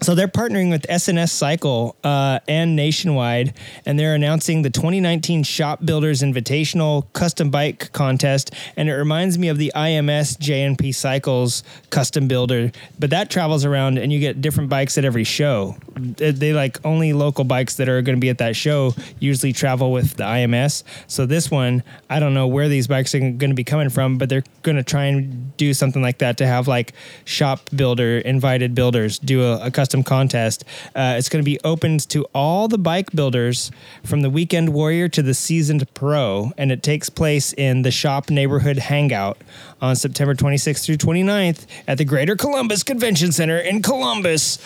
so 0.00 0.14
they're 0.14 0.28
partnering 0.28 0.70
with 0.70 0.86
S&S 0.88 1.32
Cycle 1.32 1.96
uh, 2.04 2.40
and 2.48 2.76
Nationwide, 2.76 3.54
and 3.86 3.98
they're 3.98 4.14
announcing 4.14 4.62
the 4.62 4.70
2019 4.70 5.42
Shop 5.42 5.84
Builders 5.84 6.22
Invitational 6.22 7.12
Custom 7.12 7.50
Bike 7.50 7.92
Contest. 7.92 8.52
And 8.76 8.88
it 8.88 8.94
reminds 8.94 9.38
me 9.38 9.48
of 9.48 9.58
the 9.58 9.72
IMS 9.74 10.38
J&P 10.38 10.92
Cycles 10.92 11.62
Custom 11.90 12.28
Builder, 12.28 12.72
but 12.98 13.10
that 13.10 13.30
travels 13.30 13.64
around 13.64 13.98
and 13.98 14.12
you 14.12 14.20
get 14.20 14.40
different 14.40 14.70
bikes 14.70 14.98
at 14.98 15.04
every 15.04 15.24
show. 15.24 15.76
They, 15.96 16.52
like 16.52 16.84
only 16.84 17.12
local 17.12 17.44
bikes 17.44 17.76
that 17.76 17.88
are 17.88 18.00
going 18.02 18.16
to 18.16 18.20
be 18.20 18.30
at 18.30 18.38
that 18.38 18.56
show 18.56 18.94
usually 19.18 19.52
travel 19.52 19.92
with 19.92 20.16
the 20.16 20.24
IMS. 20.24 20.82
So 21.06 21.26
this 21.26 21.50
one, 21.50 21.82
I 22.08 22.20
don't 22.20 22.34
know 22.34 22.46
where 22.46 22.68
these 22.68 22.86
bikes 22.86 23.14
are 23.14 23.20
going 23.20 23.38
to 23.38 23.54
be 23.54 23.64
coming 23.64 23.90
from, 23.90 24.18
but 24.18 24.28
they're 24.28 24.44
going 24.62 24.76
to 24.76 24.82
try 24.82 25.06
and 25.06 25.56
do 25.56 25.74
something 25.74 26.02
like 26.02 26.18
that 26.18 26.38
to 26.38 26.46
have 26.46 26.68
like 26.68 26.94
shop 27.24 27.68
builder 27.74 28.18
invited 28.18 28.74
builders 28.74 29.18
do 29.18 29.42
a, 29.42 29.66
a 29.66 29.70
custom 29.70 29.87
contest. 30.04 30.64
Uh, 30.94 31.14
it's 31.18 31.28
going 31.28 31.42
to 31.42 31.44
be 31.44 31.58
open 31.64 31.98
to 31.98 32.24
all 32.34 32.68
the 32.68 32.78
bike 32.78 33.12
builders 33.12 33.70
from 34.04 34.22
the 34.22 34.30
weekend 34.30 34.70
warrior 34.70 35.08
to 35.08 35.22
the 35.22 35.34
seasoned 35.34 35.92
pro, 35.94 36.52
and 36.56 36.70
it 36.72 36.82
takes 36.82 37.08
place 37.10 37.52
in 37.52 37.82
the 37.82 37.90
shop 37.90 38.30
neighborhood 38.30 38.78
hangout 38.78 39.38
on 39.80 39.96
September 39.96 40.34
26th 40.34 40.84
through 40.84 40.96
29th 40.96 41.66
at 41.86 41.98
the 41.98 42.04
Greater 42.04 42.36
Columbus 42.36 42.82
Convention 42.82 43.32
Center 43.32 43.58
in 43.58 43.82
Columbus. 43.82 44.58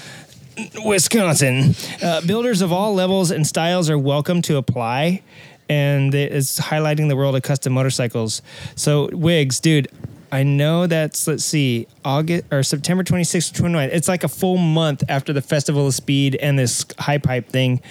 Wisconsin. 0.85 1.75
Uh, 2.03 2.21
builders 2.27 2.61
of 2.61 2.73
all 2.73 2.95
levels 2.95 3.31
and 3.31 3.47
styles 3.47 3.89
are 3.89 3.99
welcome 3.99 4.43
to 4.43 4.57
apply, 4.57 5.23
and 5.69 6.15
it's 6.15 6.61
highlighting 6.61 7.09
the 7.09 7.17
world 7.17 7.35
of 7.35 7.43
custom 7.43 7.73
motorcycles. 7.73 8.43
So, 8.75 9.09
Wigs, 9.13 9.61
dude, 9.61 9.89
I 10.33 10.45
know 10.45 10.87
that's 10.87 11.27
let's 11.27 11.45
see, 11.45 11.87
August 12.07 12.45
or 12.51 12.63
September 12.63 13.05
26th 13.05 13.53
to 13.53 13.63
29th. 13.63 13.91
It's 13.93 14.09
like 14.09 14.25
a 14.25 14.29
full 14.29 14.57
month 14.57 15.05
after 15.07 15.35
the 15.35 15.43
Festival 15.43 15.87
of 15.87 15.95
Speed 15.95 16.37
and 16.37 16.59
this 16.59 16.87
high 16.99 17.19
pipe 17.19 17.51
thing. 17.51 17.83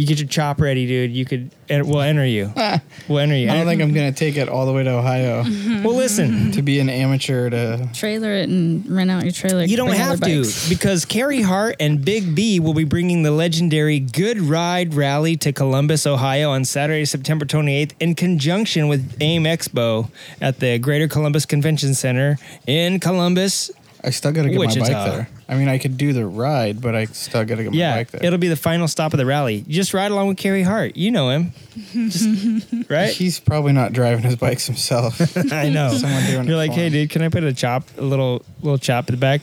You 0.00 0.06
get 0.06 0.18
your 0.18 0.28
chop 0.28 0.62
ready, 0.62 0.86
dude. 0.86 1.12
You 1.12 1.26
could. 1.26 1.50
And 1.68 1.86
we'll 1.86 2.00
enter 2.00 2.24
you. 2.24 2.50
Ah. 2.56 2.80
We'll 3.06 3.18
enter 3.18 3.36
you. 3.36 3.50
I 3.50 3.54
don't 3.54 3.66
think 3.66 3.82
I'm 3.82 3.92
gonna 3.92 4.12
take 4.12 4.38
it 4.38 4.48
all 4.48 4.64
the 4.64 4.72
way 4.72 4.82
to 4.82 4.90
Ohio 4.92 5.42
mm-hmm. 5.42 5.82
Well, 5.82 5.94
listen. 5.94 6.52
to 6.52 6.62
be 6.62 6.80
an 6.80 6.88
amateur. 6.88 7.50
To 7.50 7.86
Trailer 7.92 8.32
it 8.32 8.48
and 8.48 8.88
rent 8.88 9.10
out 9.10 9.24
your 9.24 9.32
trailer. 9.32 9.62
You 9.62 9.76
don't 9.76 9.90
bring 9.90 10.00
all 10.00 10.06
have 10.08 10.20
their 10.20 10.36
to 10.36 10.42
bikes. 10.42 10.70
because 10.70 11.04
Carey 11.04 11.42
Hart 11.42 11.76
and 11.80 12.02
Big 12.02 12.34
B 12.34 12.60
will 12.60 12.72
be 12.72 12.84
bringing 12.84 13.24
the 13.24 13.30
legendary 13.30 14.00
Good 14.00 14.40
Ride 14.40 14.94
Rally 14.94 15.36
to 15.36 15.52
Columbus, 15.52 16.06
Ohio 16.06 16.48
on 16.48 16.64
Saturday, 16.64 17.04
September 17.04 17.44
28th 17.44 17.92
in 18.00 18.14
conjunction 18.14 18.88
with 18.88 19.18
AIM 19.20 19.44
Expo 19.44 20.10
at 20.40 20.60
the 20.60 20.78
Greater 20.78 21.08
Columbus 21.08 21.44
Convention 21.44 21.92
Center 21.92 22.38
in 22.66 23.00
Columbus. 23.00 23.70
I 24.02 24.08
still 24.08 24.32
gotta 24.32 24.48
get 24.48 24.56
my 24.56 24.64
Wichita. 24.64 24.80
bike 24.80 25.12
there. 25.12 25.28
I 25.50 25.56
mean, 25.56 25.68
I 25.68 25.78
could 25.78 25.96
do 25.96 26.12
the 26.12 26.24
ride, 26.26 26.80
but 26.80 26.94
I 26.94 27.06
still 27.06 27.44
gotta 27.44 27.64
get 27.64 27.72
my 27.72 27.76
Yeah, 27.78 27.96
bike 27.96 28.12
there. 28.12 28.24
it'll 28.24 28.38
be 28.38 28.46
the 28.46 28.54
final 28.54 28.86
stop 28.86 29.12
of 29.12 29.18
the 29.18 29.26
rally. 29.26 29.64
Just 29.66 29.92
ride 29.92 30.12
along 30.12 30.28
with 30.28 30.36
Carey 30.36 30.62
Hart. 30.62 30.96
You 30.96 31.10
know 31.10 31.30
him. 31.30 31.52
Just, 31.92 32.28
right? 32.88 33.10
He's 33.12 33.40
probably 33.40 33.72
not 33.72 33.92
driving 33.92 34.22
his 34.22 34.36
bikes 34.36 34.66
himself. 34.66 35.20
I 35.52 35.68
know. 35.68 35.92
Someone 35.96 36.24
doing 36.26 36.44
You're 36.46 36.54
it 36.54 36.56
like, 36.56 36.70
for 36.70 36.76
hey, 36.76 36.86
him." 36.86 36.92
dude, 36.92 37.10
can 37.10 37.22
I 37.22 37.28
put 37.30 37.42
a 37.42 37.52
chop, 37.52 37.82
a 37.98 38.02
little 38.02 38.44
little 38.62 38.78
chop 38.78 39.08
in 39.08 39.14
the 39.16 39.20
back? 39.20 39.40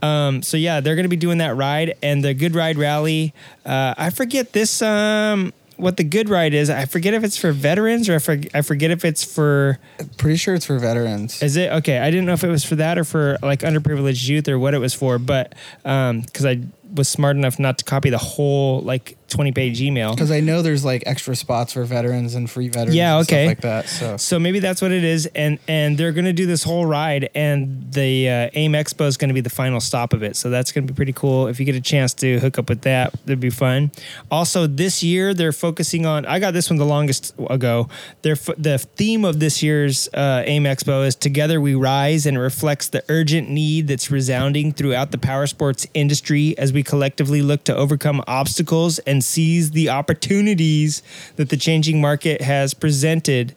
Um, 0.00 0.42
so 0.42 0.56
yeah, 0.56 0.78
they're 0.78 0.94
gonna 0.94 1.08
be 1.08 1.16
doing 1.16 1.38
that 1.38 1.56
ride 1.56 1.96
and 2.04 2.22
the 2.24 2.34
Good 2.34 2.54
Ride 2.54 2.78
Rally. 2.78 3.34
Uh, 3.66 3.94
I 3.98 4.10
forget 4.10 4.52
this. 4.52 4.80
Um, 4.80 5.52
what 5.78 5.96
the 5.96 6.04
Good 6.04 6.28
Ride 6.28 6.54
is? 6.54 6.70
I 6.70 6.84
forget 6.84 7.14
if 7.14 7.24
it's 7.24 7.36
for 7.36 7.52
veterans 7.52 8.08
or 8.08 8.16
I, 8.16 8.18
for, 8.18 8.38
I 8.52 8.62
forget 8.62 8.90
if 8.90 9.04
it's 9.04 9.24
for. 9.24 9.78
Pretty 10.16 10.36
sure 10.36 10.54
it's 10.54 10.66
for 10.66 10.78
veterans. 10.78 11.42
Is 11.42 11.56
it 11.56 11.72
okay? 11.72 11.98
I 11.98 12.10
didn't 12.10 12.26
know 12.26 12.32
if 12.32 12.44
it 12.44 12.48
was 12.48 12.64
for 12.64 12.76
that 12.76 12.98
or 12.98 13.04
for 13.04 13.38
like 13.42 13.60
underprivileged 13.60 14.28
youth 14.28 14.48
or 14.48 14.58
what 14.58 14.74
it 14.74 14.78
was 14.78 14.94
for, 14.94 15.18
but 15.18 15.54
um, 15.84 16.20
because 16.22 16.44
I 16.44 16.60
was 16.94 17.08
smart 17.08 17.36
enough 17.36 17.58
not 17.58 17.78
to 17.78 17.84
copy 17.84 18.10
the 18.10 18.18
whole 18.18 18.80
like 18.80 19.17
20 19.28 19.52
page 19.52 19.80
email. 19.80 20.14
Because 20.14 20.30
I 20.30 20.40
know 20.40 20.62
there's 20.62 20.84
like 20.84 21.02
extra 21.06 21.36
spots 21.36 21.72
for 21.72 21.84
veterans 21.84 22.34
and 22.34 22.50
free 22.50 22.68
veterans. 22.68 22.94
Yeah, 22.94 23.16
and 23.16 23.26
stuff 23.26 23.36
okay. 23.36 23.46
like 23.46 23.60
that. 23.60 23.88
So 23.88 24.16
So 24.16 24.38
maybe 24.38 24.58
that's 24.58 24.82
what 24.82 24.92
it 24.92 25.04
is, 25.04 25.26
and 25.34 25.58
and 25.68 25.96
they're 25.98 26.12
gonna 26.12 26.32
do 26.32 26.46
this 26.46 26.62
whole 26.62 26.86
ride, 26.86 27.30
and 27.34 27.92
the 27.92 28.28
uh, 28.28 28.50
AIM 28.54 28.72
Expo 28.72 29.06
is 29.06 29.16
gonna 29.16 29.34
be 29.34 29.40
the 29.40 29.50
final 29.50 29.80
stop 29.80 30.12
of 30.12 30.22
it. 30.22 30.36
So 30.36 30.50
that's 30.50 30.72
gonna 30.72 30.86
be 30.86 30.94
pretty 30.94 31.12
cool. 31.12 31.46
If 31.46 31.60
you 31.60 31.66
get 31.66 31.74
a 31.74 31.80
chance 31.80 32.14
to 32.14 32.38
hook 32.40 32.58
up 32.58 32.68
with 32.68 32.82
that, 32.82 33.12
that'd 33.24 33.40
be 33.40 33.50
fun. 33.50 33.90
Also, 34.30 34.66
this 34.66 35.02
year 35.02 35.34
they're 35.34 35.52
focusing 35.52 36.06
on. 36.06 36.24
I 36.26 36.38
got 36.38 36.52
this 36.52 36.70
one 36.70 36.78
the 36.78 36.86
longest 36.86 37.34
ago. 37.50 37.88
They're 38.22 38.32
f- 38.32 38.56
the 38.56 38.78
theme 38.78 39.24
of 39.24 39.40
this 39.40 39.62
year's 39.62 40.08
uh, 40.14 40.42
AIM 40.46 40.64
Expo 40.64 41.06
is 41.06 41.14
"Together 41.14 41.60
We 41.60 41.74
Rise," 41.74 42.26
and 42.26 42.36
it 42.36 42.40
reflects 42.40 42.88
the 42.88 43.04
urgent 43.08 43.48
need 43.50 43.88
that's 43.88 44.10
resounding 44.10 44.72
throughout 44.72 45.10
the 45.10 45.18
power 45.18 45.46
sports 45.46 45.86
industry 45.94 46.56
as 46.58 46.72
we 46.72 46.82
collectively 46.82 47.42
look 47.42 47.64
to 47.64 47.76
overcome 47.76 48.22
obstacles 48.26 48.98
and 49.00 49.17
seize 49.22 49.72
the 49.72 49.88
opportunities 49.88 51.02
that 51.36 51.48
the 51.48 51.56
changing 51.56 52.00
market 52.00 52.40
has 52.42 52.74
presented. 52.74 53.54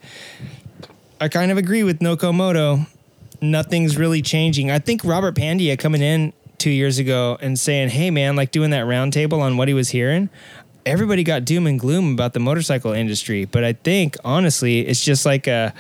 I 1.20 1.28
kind 1.28 1.52
of 1.52 1.58
agree 1.58 1.84
with 1.84 2.00
Nokomoto. 2.00 2.88
Nothing's 3.42 3.98
really 3.98 4.22
changing. 4.22 4.72
I 4.72 4.80
think 4.80 5.04
Robert 5.04 5.36
Pandya 5.36 5.78
coming 5.78 6.02
in 6.02 6.34
two 6.58 6.70
years 6.70 7.00
ago 7.00 7.38
and 7.42 7.58
saying, 7.58 7.90
"Hey, 7.90 8.12
man," 8.12 8.36
like 8.36 8.52
doing 8.52 8.70
that 8.72 8.86
roundtable 8.86 9.40
on 9.40 9.58
what 9.58 9.68
he 9.68 9.74
was 9.74 9.90
hearing. 9.90 10.30
Everybody 10.86 11.24
got 11.24 11.46
doom 11.46 11.68
and 11.68 11.80
gloom 11.80 12.14
about 12.14 12.34
the 12.34 12.40
motorcycle 12.40 12.92
industry, 12.92 13.46
but 13.46 13.64
I 13.64 13.74
think 13.74 14.18
honestly, 14.24 14.82
it's 14.82 15.04
just 15.04 15.26
like 15.26 15.48
a. 15.48 15.74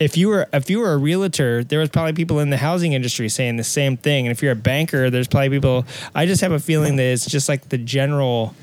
If 0.00 0.16
you 0.16 0.28
were 0.28 0.48
if 0.52 0.70
you 0.70 0.80
were 0.80 0.92
a 0.92 0.96
realtor, 0.96 1.62
there 1.62 1.78
was 1.78 1.90
probably 1.90 2.14
people 2.14 2.40
in 2.40 2.50
the 2.50 2.56
housing 2.56 2.94
industry 2.94 3.28
saying 3.28 3.56
the 3.56 3.64
same 3.64 3.96
thing, 3.96 4.26
and 4.26 4.32
if 4.32 4.42
you're 4.42 4.52
a 4.52 4.56
banker, 4.56 5.10
there's 5.10 5.28
probably 5.28 5.50
people. 5.50 5.84
I 6.14 6.26
just 6.26 6.40
have 6.40 6.52
a 6.52 6.58
feeling 6.58 6.96
that 6.96 7.04
it's 7.04 7.26
just 7.26 7.48
like 7.48 7.68
the 7.68 7.78
general 7.78 8.54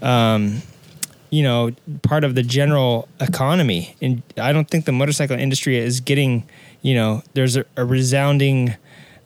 um, 0.00 0.62
you 1.30 1.42
know, 1.42 1.70
part 2.02 2.24
of 2.24 2.34
the 2.34 2.42
general 2.42 3.08
economy. 3.20 3.96
And 4.00 4.22
I 4.36 4.52
don't 4.52 4.68
think 4.68 4.84
the 4.84 4.92
motorcycle 4.92 5.38
industry 5.38 5.76
is 5.76 6.00
getting, 6.00 6.48
you 6.82 6.94
know, 6.94 7.22
there's 7.34 7.56
a, 7.56 7.64
a 7.76 7.84
resounding, 7.84 8.74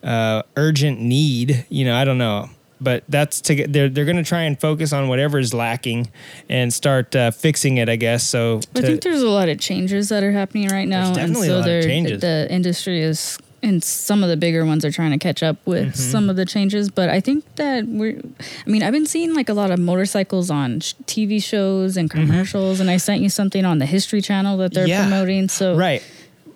uh, 0.02 0.42
urgent 0.56 1.00
need. 1.00 1.66
You 1.68 1.84
know, 1.84 1.96
I 1.96 2.04
don't 2.04 2.18
know, 2.18 2.48
but 2.80 3.04
that's 3.08 3.40
to 3.42 3.54
get. 3.54 3.72
They're 3.72 3.88
they're 3.88 4.04
going 4.04 4.16
to 4.16 4.22
try 4.24 4.42
and 4.42 4.58
focus 4.60 4.92
on 4.92 5.08
whatever 5.08 5.38
is 5.38 5.52
lacking 5.52 6.10
and 6.48 6.72
start 6.72 7.14
uh, 7.14 7.30
fixing 7.30 7.78
it. 7.78 7.88
I 7.88 7.96
guess 7.96 8.24
so. 8.24 8.60
I 8.74 8.80
to- 8.80 8.86
think 8.86 9.02
there's 9.02 9.22
a 9.22 9.28
lot 9.28 9.48
of 9.48 9.58
changes 9.60 10.08
that 10.08 10.22
are 10.22 10.32
happening 10.32 10.68
right 10.68 10.88
now, 10.88 11.14
and 11.16 11.36
so 11.36 11.58
lot 11.58 11.68
of 11.68 11.84
changes. 11.84 12.20
the 12.20 12.46
industry 12.50 13.00
is, 13.02 13.38
and 13.62 13.82
some 13.84 14.22
of 14.22 14.28
the 14.30 14.36
bigger 14.36 14.64
ones 14.64 14.84
are 14.84 14.90
trying 14.90 15.10
to 15.10 15.18
catch 15.18 15.42
up 15.42 15.56
with 15.66 15.88
Mm-hmm. 15.88 16.10
some 16.12 16.30
of 16.30 16.36
the 16.36 16.44
changes. 16.46 16.90
But 16.90 17.08
I 17.10 17.20
think 17.20 17.44
that 17.56 17.86
we're, 17.86 18.20
I 18.66 18.70
mean, 18.70 18.82
I've 18.82 18.92
been 18.92 19.06
seeing 19.06 19.34
like 19.34 19.48
a 19.48 19.54
lot 19.54 19.70
of 19.70 19.78
motorcycles 19.78 20.50
on 20.50 20.80
sh- 20.80 20.94
TV 21.04 21.42
shows 21.42 21.96
and 21.96 22.10
commercials, 22.10 22.80
and 22.80 22.90
I 22.90 22.96
sent 22.96 23.20
you 23.22 23.28
something 23.28 23.64
on 23.64 23.78
the 23.78 23.86
History 23.86 24.20
Channel 24.22 24.56
that 24.58 24.72
they're 24.72 24.84
Mm-hmm. 24.84 24.90
Yeah. 24.90 25.02
promoting. 25.08 25.48
So 25.48 25.76
Right. 25.76 26.02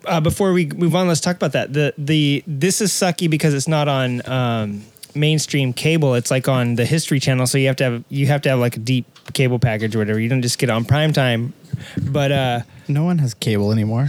Uh, 0.07 0.21
before 0.21 0.53
we 0.53 0.67
move 0.67 0.93
on, 0.95 1.07
let's 1.07 1.19
talk 1.19 1.35
about 1.35 1.53
that. 1.53 1.73
The 1.73 1.91
the 1.97 2.43
this 2.45 2.79
is 2.79 2.91
sucky 2.91 3.27
because 3.27 3.55
it's 3.55 3.67
not 3.67 3.87
on 3.87 4.21
um, 4.29 4.83
mainstream 5.15 5.73
cable. 5.73 6.15
It's 6.15 6.29
like 6.31 6.47
on 6.47 6.75
the 6.75 6.85
History 6.85 7.19
Channel, 7.19 7.47
so 7.47 7.57
you 7.57 7.67
have 7.67 7.75
to 7.77 7.83
have 7.83 8.03
you 8.09 8.27
have 8.27 8.41
to 8.43 8.49
have 8.49 8.59
like 8.59 8.75
a 8.77 8.79
deep 8.79 9.05
cable 9.33 9.59
package 9.59 9.95
or 9.95 9.99
whatever. 9.99 10.19
You 10.19 10.29
don't 10.29 10.41
just 10.41 10.57
get 10.59 10.69
on 10.69 10.85
prime 10.85 11.13
time. 11.13 11.53
But 12.01 12.31
uh, 12.31 12.59
no 12.87 13.03
one 13.03 13.17
has 13.17 13.33
cable 13.33 13.71
anymore. 13.71 14.07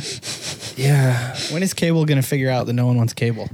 yeah, 0.77 1.35
When 1.51 1.62
is 1.62 1.75
cable 1.75 2.05
gonna 2.05 2.23
figure 2.23 2.51
out 2.51 2.66
that 2.66 2.75
no 2.75 2.87
one 2.87 2.97
wants 2.97 3.12
cable? 3.12 3.49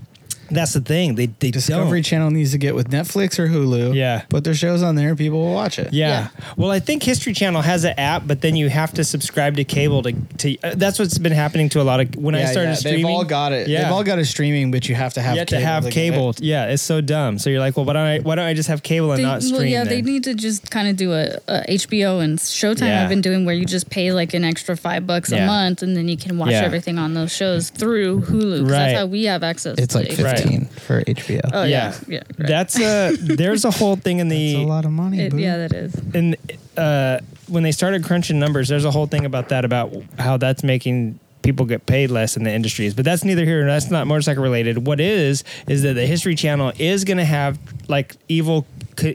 That's 0.52 0.72
the 0.72 0.80
thing. 0.80 1.14
They 1.14 1.26
they 1.26 1.50
Discovery 1.50 2.00
don't. 2.00 2.04
Channel 2.04 2.30
needs 2.30 2.52
to 2.52 2.58
get 2.58 2.74
with 2.74 2.90
Netflix 2.90 3.38
or 3.38 3.48
Hulu. 3.48 3.94
Yeah. 3.94 4.22
Put 4.28 4.44
their 4.44 4.54
shows 4.54 4.82
on 4.82 4.94
there, 4.94 5.14
people 5.16 5.40
will 5.40 5.54
watch 5.54 5.78
it. 5.78 5.92
Yeah. 5.92 6.08
yeah. 6.38 6.52
Well, 6.56 6.70
I 6.70 6.80
think 6.80 7.02
History 7.02 7.32
Channel 7.32 7.62
has 7.62 7.84
an 7.84 7.94
app, 7.98 8.26
but 8.26 8.40
then 8.40 8.56
you 8.56 8.68
have 8.68 8.92
to 8.94 9.04
subscribe 9.04 9.56
to 9.56 9.64
cable 9.64 10.02
to 10.02 10.12
to. 10.12 10.58
Uh, 10.62 10.74
that's 10.76 10.98
what's 10.98 11.18
been 11.18 11.32
happening 11.32 11.68
to 11.70 11.80
a 11.80 11.84
lot 11.84 12.00
of 12.00 12.14
when 12.16 12.34
yeah, 12.34 12.42
I 12.42 12.44
started 12.46 12.70
yeah. 12.70 12.74
streaming. 12.74 13.06
They've 13.06 13.14
all 13.14 13.24
got 13.24 13.52
it. 13.52 13.68
Yeah. 13.68 13.84
They've 13.84 13.92
all 13.92 14.04
got 14.04 14.18
a 14.18 14.24
streaming, 14.24 14.70
but 14.70 14.88
you 14.88 14.94
have 14.94 15.14
to 15.14 15.22
have. 15.22 15.36
You 15.36 15.44
cable 15.44 15.60
to 15.60 15.66
have 15.66 15.84
like 15.84 15.94
cable. 15.94 16.30
It. 16.30 16.40
Yeah, 16.42 16.66
it's 16.66 16.82
so 16.82 17.00
dumb. 17.00 17.38
So 17.38 17.50
you're 17.50 17.60
like, 17.60 17.76
well, 17.76 17.86
why 17.86 17.92
don't 17.94 18.06
I 18.06 18.18
why 18.20 18.34
don't 18.34 18.46
I 18.46 18.54
just 18.54 18.68
have 18.68 18.82
cable 18.82 19.12
and 19.12 19.18
they, 19.18 19.22
not 19.22 19.42
stream? 19.42 19.58
Well, 19.58 19.64
yeah, 19.64 19.84
then? 19.84 19.92
they 19.92 20.02
need 20.02 20.24
to 20.24 20.34
just 20.34 20.70
kind 20.70 20.88
of 20.88 20.96
do 20.96 21.12
a, 21.12 21.38
a, 21.48 21.64
HBO 21.72 22.22
and 22.22 22.38
Showtime. 22.38 23.02
I've 23.02 23.08
been 23.08 23.20
doing 23.20 23.44
where 23.44 23.54
you 23.54 23.64
just 23.64 23.90
pay 23.90 24.12
like 24.12 24.34
an 24.34 24.44
extra 24.44 24.76
five 24.76 25.06
bucks 25.06 25.32
a 25.32 25.46
month, 25.46 25.82
and 25.82 25.96
then 25.96 26.08
you 26.08 26.16
can 26.16 26.38
watch 26.38 26.52
everything 26.52 26.98
on 26.98 27.14
those 27.14 27.34
shows 27.34 27.70
through 27.70 28.20
Hulu. 28.22 28.62
Right. 28.62 28.70
That's 28.70 28.98
how 28.98 29.06
we 29.06 29.24
have 29.24 29.42
access. 29.42 29.78
It's 29.78 29.94
like 29.94 30.12
fifteen 30.12 30.41
for 30.80 31.02
HBO. 31.02 31.40
Oh 31.52 31.64
yeah, 31.64 31.94
yeah. 32.08 32.22
That's 32.38 32.78
uh, 32.78 33.12
a 33.12 33.16
there's 33.36 33.64
a 33.64 33.70
whole 33.70 33.96
thing 33.96 34.18
in 34.18 34.28
the 34.28 34.56
a 34.56 34.66
lot 34.66 34.84
of 34.84 34.90
money. 34.90 35.20
It- 35.20 35.32
boo. 35.32 35.38
yeah, 35.38 35.56
that 35.58 35.72
is. 35.72 35.94
and 36.14 36.36
uh, 36.76 37.18
when 37.48 37.62
they 37.62 37.72
started 37.72 38.04
crunching 38.04 38.38
numbers, 38.38 38.68
there's 38.68 38.84
a 38.84 38.90
whole 38.90 39.06
thing 39.06 39.24
about 39.24 39.48
that 39.50 39.64
about 39.64 39.92
how 40.18 40.36
that's 40.36 40.62
making 40.64 41.18
people 41.42 41.66
get 41.66 41.86
paid 41.86 42.10
less 42.10 42.36
in 42.36 42.44
the 42.44 42.52
industries. 42.52 42.94
But 42.94 43.04
that's 43.04 43.24
neither 43.24 43.44
here 43.44 43.60
nor 43.60 43.72
that's 43.72 43.90
not 43.90 44.06
motorcycle 44.06 44.42
related. 44.42 44.86
What 44.86 45.00
is 45.00 45.44
is 45.68 45.82
that 45.82 45.94
the 45.94 46.06
History 46.06 46.34
Channel 46.34 46.72
is 46.78 47.04
going 47.04 47.18
to 47.18 47.24
have 47.24 47.58
like 47.88 48.16
evil 48.28 48.66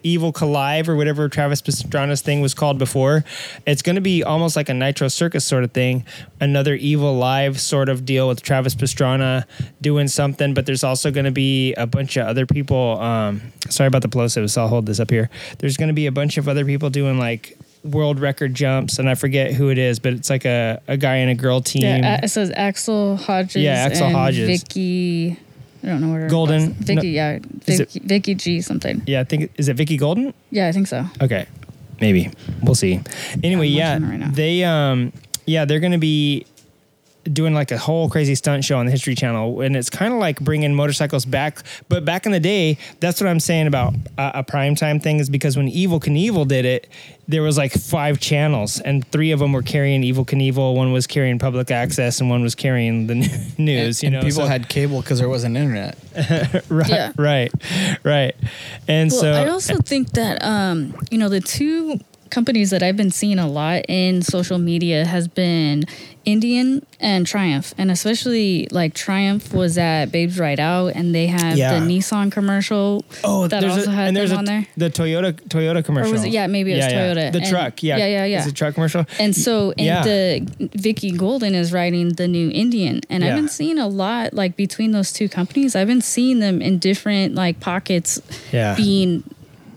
evil 0.04 0.34
Collive 0.34 0.88
or 0.88 0.96
whatever 0.96 1.30
Travis 1.30 1.62
Pastrana's 1.62 2.22
thing 2.22 2.42
was 2.42 2.54
called 2.54 2.78
before. 2.78 3.24
It's 3.66 3.82
going 3.82 3.96
to 3.96 4.02
be 4.02 4.24
almost 4.24 4.56
like 4.56 4.70
a 4.70 4.74
Nitro 4.74 5.08
Circus 5.08 5.46
sort 5.46 5.64
of 5.64 5.72
thing, 5.72 6.06
another 6.40 6.78
Evel 6.78 7.18
Live 7.18 7.60
sort 7.60 7.90
of 7.90 8.06
deal 8.06 8.28
with 8.28 8.42
Travis 8.42 8.76
Pastrana 8.76 9.46
doing 9.82 10.08
something. 10.08 10.54
But 10.54 10.66
there's 10.66 10.84
also 10.84 11.12
going 11.12 11.26
to 11.26 11.32
be 11.32 11.74
a 11.74 11.88
bunch 11.88 12.18
of 12.18 12.28
other 12.28 12.46
people. 12.46 13.00
Um, 13.00 13.42
sorry 13.70 13.88
about 13.88 14.02
the 14.02 14.10
plosives. 14.10 14.58
I'll 14.58 14.68
hold 14.68 14.86
this 14.86 15.00
up 15.00 15.10
here. 15.10 15.30
There's 15.60 15.78
going 15.78 15.90
to 15.90 15.94
be 15.94 16.08
a 16.08 16.12
bunch 16.12 16.38
of 16.38 16.48
other 16.48 16.66
people 16.66 16.90
doing 16.90 17.20
like 17.20 17.58
world 17.84 18.20
record 18.20 18.54
jumps, 18.54 19.00
and 19.00 19.10
I 19.10 19.16
forget 19.16 19.54
who 19.54 19.70
it 19.70 19.78
is, 19.78 20.00
but 20.00 20.14
it's 20.14 20.30
like 20.30 20.46
a, 20.46 20.82
a 20.88 20.98
guy 20.98 21.18
and 21.18 21.32
a 21.32 21.36
girl 21.36 21.62
team. 21.62 21.84
Yeah, 21.84 22.20
it 22.24 22.30
says 22.30 22.52
Axell 22.56 23.18
Hodges. 23.18 23.62
Yeah, 23.62 23.86
Axel 23.86 24.08
and 24.08 24.16
Hodges. 24.16 24.62
Vicky. 24.64 25.40
I 25.84 25.88
don't 25.88 26.02
know 26.02 26.10
what 26.10 26.22
her 26.22 26.30
Golden. 26.30 26.74
Vicky, 26.74 26.96
No. 26.96 27.02
yeah, 27.04 27.40
Is 27.68 27.80
it- 27.80 27.92
Vicky, 27.92 28.08
Vicky 28.08 28.36
G 28.36 28.62
something. 28.62 29.02
yeah, 29.06 29.20
I 29.22 29.24
think 29.24 29.52
is 29.58 29.68
it 29.70 29.76
Vicky 29.76 29.98
Golden? 29.98 30.34
Yeah, 30.52 30.68
I 30.68 30.72
think 30.72 30.88
so. 30.88 31.06
Okay, 31.22 31.46
maybe 32.02 32.30
we'll 32.64 32.76
see. 32.76 33.00
Anyway, 33.44 33.68
I'm 33.68 33.74
yeah, 33.74 34.00
right 34.02 34.34
they 34.34 34.64
um 34.64 35.14
yeah 35.46 35.66
they're 35.66 35.80
gonna 35.80 35.98
be 35.98 36.46
doing 37.34 37.54
like 37.54 37.72
a 37.72 37.78
whole 37.78 38.10
crazy 38.10 38.36
stunt 38.36 38.64
show 38.64 38.78
on 38.78 38.86
the 38.86 38.92
History 38.92 39.16
Channel, 39.16 39.62
and 39.62 39.76
it's 39.76 39.90
kind 39.90 40.14
of 40.14 40.20
like 40.20 40.40
bringing 40.40 40.74
motorcycles 40.74 41.26
back. 41.26 41.64
But 41.90 42.06
back 42.06 42.26
in 42.26 42.32
the 42.32 42.40
day, 42.40 42.78
that's 43.00 43.20
what 43.22 43.30
I'm 43.30 43.40
saying 43.40 43.68
about 43.68 43.94
a, 44.18 44.40
a 44.40 44.44
primetime 44.44 45.02
thing 45.02 45.20
is 45.20 45.30
because 45.30 45.58
when 45.58 45.68
Evel 45.70 46.00
Knievel 46.02 46.48
did 46.48 46.66
it, 46.66 46.88
there 47.30 47.42
was 47.42 47.58
like 47.58 47.74
five 47.74 48.20
channels, 48.20 48.80
and 48.80 49.06
three 49.12 49.32
of 49.32 49.40
them 49.40 49.52
were 49.52 49.62
carrying 49.62 50.02
Evel 50.02 50.26
Knievel. 50.26 50.76
One 50.76 50.94
was 50.94 51.08
carrying 51.08 51.40
public 51.40 51.72
access, 51.72 52.22
and 52.22 52.30
one 52.30 52.42
was 52.42 52.56
carrying 52.56 53.08
the 53.08 53.16
news. 53.58 54.02
And, 54.02 54.14
you 54.14 54.18
and 54.18 54.24
know, 54.24 54.30
people 54.30 54.44
so- 54.44 54.48
had 54.48 54.70
cable 54.70 55.02
because 55.02 55.20
there 55.20 55.30
wasn't 55.30 55.58
internet. 55.58 55.98
right, 56.70 56.90
Yeah. 56.90 57.12
right, 57.18 57.52
right, 58.04 58.36
and 58.88 59.12
Well, 59.12 59.20
so 59.22 59.32
I 59.34 59.48
also 59.50 59.78
think 59.78 60.12
that 60.12 60.44
um, 60.44 60.96
you 61.12 61.18
know 61.18 61.30
the 61.30 61.42
two 61.42 62.00
companies 62.38 62.70
that 62.70 62.84
I've 62.84 62.96
been 62.96 63.10
seeing 63.10 63.40
a 63.40 63.48
lot 63.48 63.82
in 63.88 64.22
social 64.22 64.60
media 64.60 65.06
has 65.06 65.28
been 65.28 65.86
Indian 66.24 66.86
and 67.00 67.26
Triumph, 67.26 67.74
and 67.80 67.90
especially 67.90 68.68
like 68.70 68.94
Triumph 68.94 69.52
was 69.56 69.76
at 69.80 70.12
Babes 70.12 70.38
Ride 70.38 70.60
Out, 70.60 70.90
and 70.94 71.16
they 71.16 71.26
had 71.26 71.58
Yeah. 71.58 71.80
the 71.80 71.86
Nissan 71.88 72.32
commercial. 72.32 73.04
Oh, 73.24 73.48
that 73.48 73.64
also 73.64 73.90
a, 73.90 73.94
had 73.94 74.10
and 74.10 74.16
there's 74.18 74.30
them 74.30 74.38
a, 74.38 74.40
on 74.40 74.46
there. 74.46 74.68
the 74.78 74.90
Toyota 74.92 75.34
Toyota 75.34 75.84
commercial. 75.84 76.12
Or 76.12 76.14
was 76.14 76.26
it? 76.26 76.30
Yeah, 76.30 76.46
maybe 76.46 76.74
it 76.74 76.76
was 76.76 76.86
Yeah, 76.86 76.92
yeah. 76.92 77.14
Toyota. 77.16 77.32
The 77.32 77.40
And- 77.40 77.48
truck, 77.50 77.82
yeah, 77.82 77.98
yeah, 77.98 78.06
yeah, 78.08 78.26
yeah. 78.26 78.38
It's 78.38 78.48
a 78.48 78.52
truck 78.54 78.76
commercial. 78.76 79.06
And 79.20 79.36
so, 79.36 79.72
and 79.80 79.88
Yeah. 79.88 80.04
the 80.04 80.70
Vicky 80.76 81.10
Golden 81.10 81.56
is 81.56 81.74
riding 81.74 82.10
the 82.10 82.28
new 82.28 82.52
Indian, 82.52 83.02
and 83.10 83.24
Yeah. 83.24 83.30
I've 83.32 83.36
been 83.36 83.50
seeing 83.50 83.80
a 83.80 83.88
lot 83.88 84.36
like 84.36 84.56
between 84.56 84.92
those 84.92 85.12
two 85.12 85.28
companies. 85.28 85.76
I've 85.76 85.88
been 85.88 86.02
seeing 86.02 86.38
them 86.38 86.62
in 86.62 86.78
different 86.78 87.34
like 87.34 87.60
pockets, 87.60 88.22
Yeah. 88.52 88.76
being 88.76 89.24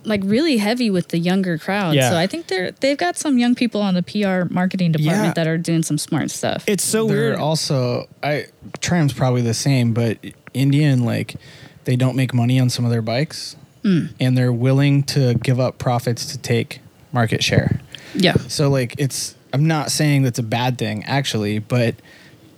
like 0.04 0.20
really 0.24 0.56
heavy 0.58 0.90
with 0.90 1.08
the 1.08 1.18
younger 1.18 1.58
crowd. 1.58 1.94
Yeah. 1.94 2.10
So 2.10 2.16
I 2.18 2.26
think 2.26 2.46
they're 2.48 2.70
they've 2.72 2.96
got 2.98 3.16
some 3.16 3.38
young 3.38 3.54
people 3.54 3.80
on 3.82 3.94
the 3.94 4.02
PR 4.02 4.52
marketing 4.52 4.92
department 4.92 5.26
Yeah. 5.28 5.32
that 5.34 5.46
are 5.46 5.58
doing 5.58 5.82
some 5.82 5.98
smart 5.98 6.30
stuff. 6.30 6.64
It's 6.66 6.84
so 6.84 7.06
They're 7.06 7.16
weird. 7.16 7.36
also 7.36 8.08
I 8.22 8.46
Triumph's 8.80 9.14
probably 9.14 9.42
the 9.42 9.54
same, 9.54 9.92
but 9.92 10.18
Indian 10.54 11.04
like 11.04 11.36
they 11.84 11.96
don't 11.96 12.16
make 12.16 12.32
money 12.34 12.58
on 12.60 12.70
some 12.70 12.84
of 12.84 12.90
their 12.90 13.02
bikes, 13.02 13.56
Mm. 13.84 14.10
and 14.20 14.36
they're 14.36 14.52
willing 14.52 15.02
to 15.04 15.34
give 15.34 15.58
up 15.58 15.78
profits 15.78 16.26
to 16.32 16.38
take 16.38 16.80
market 17.12 17.42
share. 17.42 17.80
yeah. 18.14 18.34
So 18.48 18.68
like 18.70 18.94
it's 18.98 19.34
I'm 19.52 19.66
not 19.66 19.90
saying 19.90 20.22
that's 20.22 20.38
a 20.38 20.42
bad 20.44 20.78
thing 20.78 21.02
actually, 21.04 21.58
but 21.58 21.94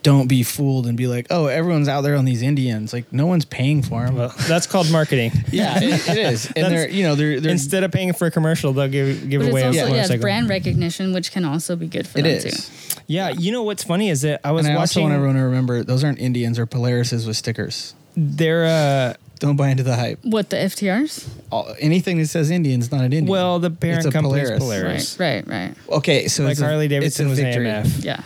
don't 0.02 0.26
be 0.28 0.42
fooled 0.42 0.86
and 0.86 0.96
be 0.96 1.06
like, 1.06 1.26
oh, 1.30 1.46
everyone's 1.46 1.88
out 1.88 2.00
there 2.00 2.16
on 2.16 2.24
these 2.24 2.42
Indians. 2.42 2.92
Like 2.92 3.12
no 3.12 3.26
one's 3.26 3.44
paying 3.44 3.82
for 3.82 4.04
them. 4.04 4.16
well, 4.16 4.34
that's 4.48 4.66
called 4.66 4.90
marketing. 4.90 5.30
yeah, 5.52 5.78
it, 5.80 6.08
it 6.08 6.18
is, 6.18 6.46
and 6.46 6.56
That's- 6.56 6.70
they're 6.70 6.88
you 6.90 7.02
know 7.04 7.14
they're, 7.14 7.40
they're 7.40 7.52
Instead 7.52 7.84
of 7.84 7.92
paying 7.92 8.12
for 8.12 8.26
a 8.26 8.30
commercial, 8.30 8.72
they'll 8.72 8.88
give 8.88 9.28
give 9.30 9.40
But 9.40 9.46
it's 9.48 9.52
away 9.52 9.64
also 9.66 9.78
a 9.78 9.82
yeah, 9.84 9.90
motorcycle. 9.90 10.20
brand 10.22 10.48
recognition, 10.48 11.12
which 11.12 11.30
can 11.32 11.44
also 11.44 11.76
be 11.76 11.86
good 11.86 12.06
for 12.06 12.18
it 12.18 12.22
them 12.22 12.32
is. 12.32 12.68
too. 12.94 13.02
Yeah, 13.06 13.30
you 13.30 13.52
know 13.52 13.62
what's 13.62 13.84
funny 13.84 14.10
is 14.10 14.22
that 14.22 14.40
I 14.44 14.52
was 14.52 14.66
And 14.66 14.76
I 14.76 14.80
also 14.80 15.00
watching. 15.00 15.02
want 15.04 15.14
everyone 15.14 15.36
to 15.36 15.42
remember 15.42 15.82
those 15.84 16.02
aren't 16.04 16.18
Indians 16.18 16.58
or 16.58 16.66
Polarises 16.66 17.26
with 17.26 17.36
stickers. 17.36 17.94
They're 18.16 18.64
uh, 18.66 19.14
Don't 19.38 19.56
buy 19.56 19.68
into 19.70 19.82
the 19.82 19.96
hype. 19.96 20.18
What 20.22 20.50
the 20.50 20.56
FTRs? 20.56 21.28
All, 21.50 21.74
anything 21.80 22.18
that 22.18 22.26
says 22.28 22.50
Indian 22.50 22.80
is 22.80 22.90
not 22.92 23.00
an 23.00 23.06
Indian. 23.12 23.26
well, 23.26 23.58
the 23.58 23.70
parent 23.70 23.98
It's 23.98 24.06
a 24.06 24.10
company 24.12 24.40
Polaris. 24.42 24.58
Polaris. 24.60 25.18
Right, 25.20 25.46
right, 25.46 25.68
right. 25.68 25.96
okay, 25.98 26.28
so 26.28 26.42
Like 26.44 26.52
it's 26.52 26.60
a- 26.60 26.64
Harley 26.64 26.86
it's 26.86 26.92
a 26.92 26.94
Davidson 26.96 27.28
was 27.28 27.38
victory. 27.38 27.66
AMF. 27.66 28.04
Yeah. 28.04 28.22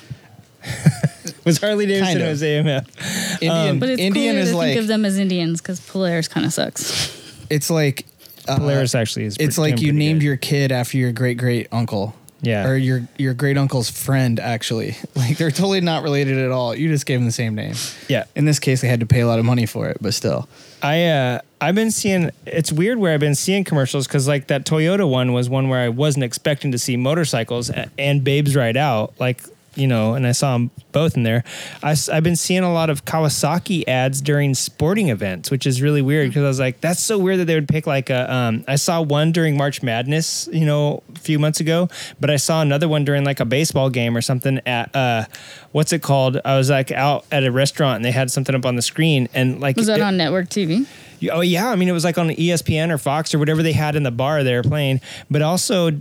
Was 1.47 1.59
Harley 1.59 1.87
Davidson 1.87 2.19
Kind 2.19 2.23
of. 2.23 2.29
was 2.29 2.43
AMF? 2.43 3.41
Indian, 3.43 3.79
But 3.79 3.89
it's 3.91 4.03
Indian 4.03 4.33
cooler 4.35 4.43
is 4.43 4.51
to 4.51 4.57
like 4.57 4.67
think 4.69 4.81
of 4.81 4.87
them 4.89 5.05
as 5.05 5.17
Indians 5.19 5.61
because 5.63 5.81
Polaris 5.81 6.29
kind 6.29 6.45
of 6.45 6.53
sucks. 6.53 7.47
it's 7.49 7.71
like 7.71 8.05
uh, 8.49 8.59
Polaris 8.59 8.95
actually 8.95 9.25
is. 9.27 9.37
It's 9.39 9.57
pretty- 9.57 9.73
like 9.73 9.81
you 9.81 9.87
pretty 9.89 9.99
named 9.99 10.21
good. 10.21 10.27
your 10.27 10.37
kid 10.37 10.73
after 10.73 10.99
your 10.99 11.13
great 11.13 11.39
great 11.39 11.69
uncle. 11.73 12.15
Yeah. 12.43 12.69
Or 12.69 12.77
your 12.77 13.09
your 13.17 13.33
great 13.33 13.57
uncle's 13.57 13.89
friend 13.91 14.39
actually. 14.39 14.97
Like 15.17 15.39
they're 15.39 15.51
totally 15.51 15.81
not 15.81 16.03
related 16.03 16.37
at 16.39 16.51
all. 16.51 16.75
You 16.75 16.89
just 16.89 17.07
gave 17.07 17.19
them 17.19 17.25
the 17.27 17.33
same 17.33 17.55
name. 17.55 17.75
yeah. 18.09 18.25
In 18.37 18.45
this 18.45 18.59
case 18.59 18.83
they 18.83 18.89
had 18.89 19.01
to 19.01 19.07
pay 19.07 19.21
a 19.21 19.27
lot 19.27 19.39
of 19.39 19.45
money 19.47 19.65
for 19.67 19.89
it, 19.89 19.97
but 20.01 20.13
still. 20.15 20.49
I 20.83 21.07
uh 21.07 21.41
I've 21.61 21.75
been 21.75 21.91
seeing 21.91 22.31
it's 22.45 22.71
weird 22.71 22.99
where 22.99 23.15
I've 23.15 23.21
been 23.21 23.35
seeing 23.35 23.65
commercials 23.65 24.07
because 24.07 24.29
like 24.29 24.49
that 24.49 24.67
Toyota 24.67 25.09
one 25.09 25.33
was 25.33 25.49
one 25.49 25.69
where 25.69 25.81
I 25.81 25.89
wasn't 25.89 26.25
expecting 26.25 26.71
to 26.73 26.79
see 26.79 26.97
motorcycles 26.97 27.71
a- 27.71 27.91
and 27.99 28.23
babes 28.23 28.55
ride 28.55 28.77
out 28.77 29.15
like 29.19 29.43
you 29.77 29.87
know 29.87 30.15
and 30.15 30.27
I 30.27 30.33
saw 30.33 30.55
them 30.55 30.71
both 30.93 31.17
in 31.17 31.23
there. 31.23 31.45
I, 31.83 31.95
have 32.13 32.25
been 32.25 32.37
seeing 32.37 32.63
a 32.63 32.73
lot 32.73 32.91
of 32.91 33.05
Kawasaki 33.05 33.85
ads 33.87 34.21
during 34.21 34.55
sporting 34.55 35.09
events, 35.11 35.51
which 35.51 35.67
is 35.67 35.81
really 35.83 36.03
weird 36.03 36.31
because 36.31 36.43
I 36.43 36.49
was 36.49 36.59
like 36.61 36.81
that's 36.81 37.01
so 37.03 37.19
weird 37.19 37.39
that 37.41 37.45
they 37.45 37.55
would 37.55 37.69
pick 37.69 37.87
like 37.87 38.11
a 38.11 38.33
um 38.33 38.65
I 38.67 38.77
saw 38.77 39.01
one 39.03 39.33
during 39.33 39.57
March 39.57 39.83
Madness 39.83 40.49
you 40.53 40.65
know 40.67 41.03
a 41.15 41.19
few 41.19 41.39
months 41.39 41.61
ago, 41.61 41.89
but 42.21 42.31
I 42.31 42.37
saw 42.37 42.63
another 42.63 42.89
one 42.89 43.05
during 43.05 43.25
like 43.25 43.41
a 43.41 43.45
baseball 43.45 43.91
game 43.91 44.17
or 44.17 44.21
something 44.23 44.61
at 44.67 44.95
uh 44.97 45.25
what's 45.73 45.93
it 45.93 46.03
called? 46.03 46.41
I 46.45 46.57
was 46.57 46.71
like 46.71 46.91
out 46.91 47.25
at 47.31 47.45
a 47.45 47.53
restaurant 47.53 47.97
and 47.97 48.05
they 48.05 48.13
had 48.13 48.31
something 48.31 48.55
up 48.55 48.65
on 48.67 48.77
the 48.77 48.83
screen 48.83 49.29
and 49.35 49.61
like 49.61 49.77
Was 49.77 49.87
that 49.87 49.99
it- 49.99 50.03
on 50.03 50.17
network 50.17 50.49
TV? 50.49 50.87
Oh 51.33 51.41
yeah, 51.41 51.71
I 51.71 51.77
mean 51.77 51.89
it 51.89 51.93
was 51.93 52.05
like 52.05 52.19
on 52.19 52.29
ESPN 52.29 52.91
or 52.91 52.99
Fox 52.99 53.35
or 53.35 53.39
whatever 53.39 53.63
they 53.63 53.73
had 53.73 53.97
in 53.97 54.03
the 54.03 54.11
bar 54.11 54.45
they 54.45 54.55
were 54.55 54.63
playing. 54.63 55.01
But 55.31 55.41
also, 55.41 55.93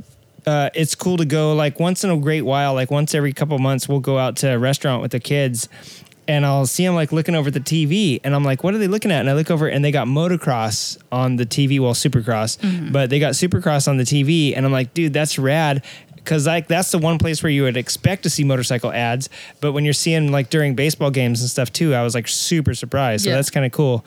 uh, 0.48 0.70
it's 0.74 0.96
cool 0.96 1.18
to 1.18 1.26
go 1.26 1.54
like 1.54 1.80
once 1.80 2.04
in 2.04 2.10
a 2.10 2.18
great 2.18 2.42
while, 2.44 2.74
like 2.74 2.92
once 2.92 3.14
every 3.16 3.34
couple 3.34 3.58
months, 3.60 3.88
we'll 3.90 4.00
go 4.00 4.18
out 4.18 4.36
to 4.38 4.54
a 4.54 4.60
restaurant 4.60 5.02
with 5.02 5.12
the 5.12 5.20
kids. 5.20 5.68
And 6.28 6.44
I'll 6.44 6.66
see 6.66 6.84
them 6.84 6.96
like 6.96 7.12
looking 7.12 7.36
over 7.36 7.52
the 7.52 7.60
TV, 7.60 8.20
and 8.24 8.34
I'm 8.34 8.44
like, 8.44 8.64
"What 8.64 8.74
are 8.74 8.80
they 8.80 8.88
looking 8.88 9.12
at?" 9.12 9.20
And 9.20 9.30
I 9.30 9.34
look 9.34 9.52
over, 9.52 9.68
and 9.68 9.86
they 9.86 9.92
got 9.92 10.08
motocross 10.08 10.98
on 11.12 11.36
the 11.36 11.46
TV. 11.46 11.80
Well, 11.80 11.94
Supercross, 11.94 12.92
but 12.92 13.12
they 13.12 13.20
got 13.20 13.34
Supercross 13.34 13.88
on 13.88 13.98
the 13.98 14.04
TV, 14.06 14.56
and 14.58 14.66
I'm 14.66 14.72
like, 14.72 14.96
"Dude, 14.96 15.14
that's 15.14 15.38
rad." 15.38 15.84
Because 16.16 16.48
like 16.48 16.68
that's 16.68 16.90
the 16.90 16.98
one 16.98 17.20
place 17.20 17.44
where 17.44 17.52
you 17.52 17.62
would 17.62 17.78
expect 17.78 18.24
to 18.24 18.32
see 18.32 18.44
motorcycle 18.44 18.92
ads, 18.92 19.30
but 19.62 19.74
when 19.74 19.84
you're 19.86 19.94
seeing 19.94 20.32
like 20.32 20.50
during 20.50 20.74
baseball 20.74 21.12
games 21.12 21.42
and 21.42 21.50
stuff 21.52 21.72
too, 21.72 21.94
I 21.94 22.02
was 22.02 22.16
like 22.16 22.28
super 22.28 22.74
surprised. 22.74 23.26
So 23.26 23.30
Yeah. 23.30 23.36
that's 23.36 23.52
kind 23.52 23.64
of 23.64 23.72
cool. 23.72 24.04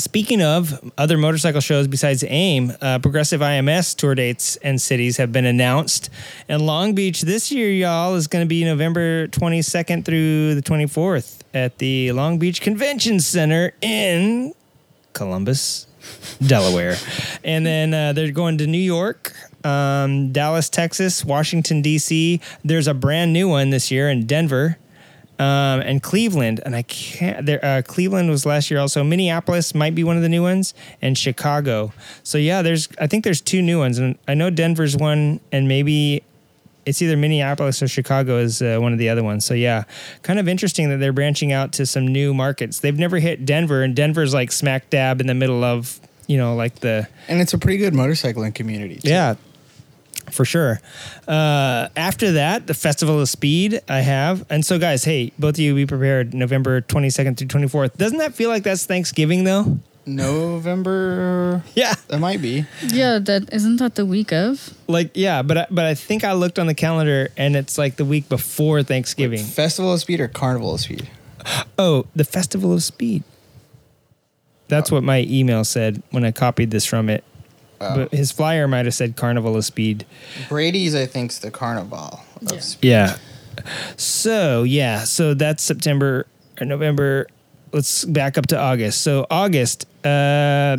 Speaking 0.00 0.40
of 0.40 0.90
other 0.96 1.18
motorcycle 1.18 1.60
shows 1.60 1.86
besides 1.86 2.24
AIM, 2.26 2.72
uh, 2.80 2.98
Progressive 3.00 3.42
IMS 3.42 3.94
tour 3.94 4.14
dates 4.14 4.56
and 4.56 4.80
cities 4.80 5.18
have 5.18 5.30
been 5.30 5.44
announced. 5.44 6.08
And 6.48 6.62
Long 6.62 6.94
Beach 6.94 7.20
this 7.20 7.52
year, 7.52 7.70
y'all, 7.70 8.14
is 8.14 8.26
going 8.26 8.42
to 8.42 8.48
be 8.48 8.64
November 8.64 9.28
22nd 9.28 10.06
through 10.06 10.54
the 10.54 10.62
24th 10.62 11.40
at 11.52 11.76
the 11.78 12.12
Long 12.12 12.38
Beach 12.38 12.62
Convention 12.62 13.20
Center 13.20 13.74
in 13.82 14.54
Columbus, 15.12 15.86
Delaware. 16.46 16.96
And 17.44 17.66
then 17.66 17.92
uh, 17.92 18.14
they're 18.14 18.32
going 18.32 18.56
to 18.56 18.66
New 18.66 18.78
York, 18.78 19.34
um, 19.64 20.32
Dallas, 20.32 20.70
Texas, 20.70 21.26
Washington, 21.26 21.82
D.C. 21.82 22.40
There's 22.64 22.88
a 22.88 22.94
brand 22.94 23.34
new 23.34 23.50
one 23.50 23.68
this 23.68 23.90
year 23.90 24.08
in 24.08 24.24
Denver 24.24 24.78
um, 25.40 25.80
and 25.80 26.02
Cleveland. 26.02 26.60
And 26.64 26.76
I 26.76 26.82
can't. 26.82 27.46
There, 27.46 27.64
uh, 27.64 27.82
Cleveland 27.82 28.28
was 28.28 28.44
last 28.44 28.70
year 28.70 28.78
also. 28.78 29.02
Minneapolis 29.02 29.74
might 29.74 29.94
be 29.94 30.04
one 30.04 30.16
of 30.16 30.22
the 30.22 30.28
new 30.28 30.42
ones, 30.42 30.74
and 31.00 31.16
Chicago. 31.16 31.92
So 32.22 32.36
yeah, 32.38 32.60
there's. 32.62 32.88
I 33.00 33.06
think 33.06 33.24
there's 33.24 33.40
two 33.40 33.62
new 33.62 33.78
ones, 33.78 33.98
and 33.98 34.18
I 34.28 34.34
know 34.34 34.50
Denver's 34.50 34.96
one, 34.96 35.40
and 35.50 35.66
maybe 35.66 36.22
it's 36.86 37.00
either 37.00 37.16
Minneapolis 37.16 37.82
or 37.82 37.88
Chicago 37.88 38.38
is 38.38 38.60
uh, 38.60 38.78
one 38.80 38.92
of 38.92 38.98
the 38.98 39.08
other 39.08 39.22
ones. 39.22 39.44
So 39.44 39.54
yeah, 39.54 39.84
kind 40.22 40.38
of 40.38 40.46
interesting 40.46 40.90
that 40.90 40.98
they're 40.98 41.12
branching 41.12 41.52
out 41.52 41.72
to 41.74 41.86
some 41.86 42.06
new 42.06 42.34
markets. 42.34 42.80
They've 42.80 42.98
never 42.98 43.18
hit 43.18 43.46
Denver, 43.46 43.82
and 43.82 43.96
Denver's 43.96 44.34
like 44.34 44.52
smack 44.52 44.90
dab 44.90 45.20
in 45.20 45.26
the 45.26 45.34
middle 45.34 45.64
of 45.64 46.00
you 46.26 46.36
know 46.36 46.54
like 46.54 46.76
the 46.80 47.08
And 47.28 47.40
it's 47.40 47.54
a 47.54 47.58
pretty 47.58 47.78
good 47.78 47.94
motorcycling 47.94 48.54
community. 48.54 48.96
too. 48.96 49.08
yeah, 49.08 49.36
for 50.32 50.44
sure. 50.44 50.80
Uh, 51.28 51.88
after 51.96 52.32
that, 52.32 52.66
the 52.66 52.74
Festival 52.74 53.20
of 53.20 53.28
Speed 53.28 53.80
I 53.88 54.00
have. 54.00 54.44
And 54.50 54.64
so, 54.64 54.78
guys, 54.78 55.04
hey, 55.04 55.32
both 55.38 55.54
of 55.54 55.60
you 55.60 55.74
be 55.74 55.86
prepared 55.86 56.34
November 56.34 56.80
22nd 56.80 57.36
through 57.36 57.48
24th. 57.48 57.96
Doesn't 57.96 58.18
that 58.18 58.34
feel 58.34 58.48
like 58.50 58.62
that's 58.62 58.86
Thanksgiving, 58.86 59.44
though? 59.44 59.78
November 60.06 61.62
Yeah. 61.74 61.94
that 62.08 62.18
might 62.18 62.40
be. 62.42 62.64
Yeah, 62.86 63.18
that 63.18 63.52
isn't 63.52 63.76
that 63.76 63.94
the 63.94 64.06
week 64.06 64.32
of? 64.32 64.74
Like, 64.88 65.10
yeah, 65.14 65.42
but 65.42 65.58
I, 65.58 65.66
but 65.70 65.84
I 65.84 65.94
think 65.94 66.24
I 66.24 66.32
looked 66.32 66.58
on 66.58 66.66
the 66.66 66.74
calendar 66.74 67.28
and 67.36 67.54
it's 67.56 67.78
like 67.78 67.96
the 67.96 68.04
week 68.04 68.28
before 68.28 68.82
Thanksgiving. 68.82 69.44
Festival 69.44 69.92
of 69.92 70.00
Speed 70.00 70.20
or 70.20 70.28
Carnival 70.28 70.74
of 70.74 70.80
Speed? 70.80 71.08
Oh, 71.78 72.06
the 72.14 72.24
Festival 72.24 72.72
of 72.72 72.82
Speed. 72.82 73.22
That's 74.68 74.90
what 74.90 75.02
my 75.02 75.20
email 75.28 75.64
said 75.64 76.02
when 76.10 76.24
I 76.24 76.30
copied 76.32 76.70
this 76.70 76.86
from 76.86 77.08
it. 77.08 77.24
Oh. 77.80 77.94
But 77.96 78.12
his 78.12 78.30
flyer 78.32 78.68
might 78.68 78.84
have 78.84 78.94
said 78.94 79.16
Carnival 79.16 79.56
of 79.56 79.64
Speed. 79.64 80.04
Brady's 80.48 80.94
I 80.94 81.06
think's 81.06 81.38
the 81.38 81.50
Carnival 81.50 82.20
of 82.46 82.52
Yeah. 82.52 82.60
Speed. 82.60 82.88
Yeah. 82.88 83.16
So 83.96 84.62
yeah, 84.62 85.04
so 85.04 85.34
that's 85.34 85.62
September 85.62 86.26
or 86.60 86.66
November. 86.66 87.26
Let's 87.72 88.04
back 88.04 88.36
up 88.38 88.46
to 88.48 88.58
August. 88.58 89.02
So 89.02 89.26
August, 89.30 89.86
uh, 90.04 90.76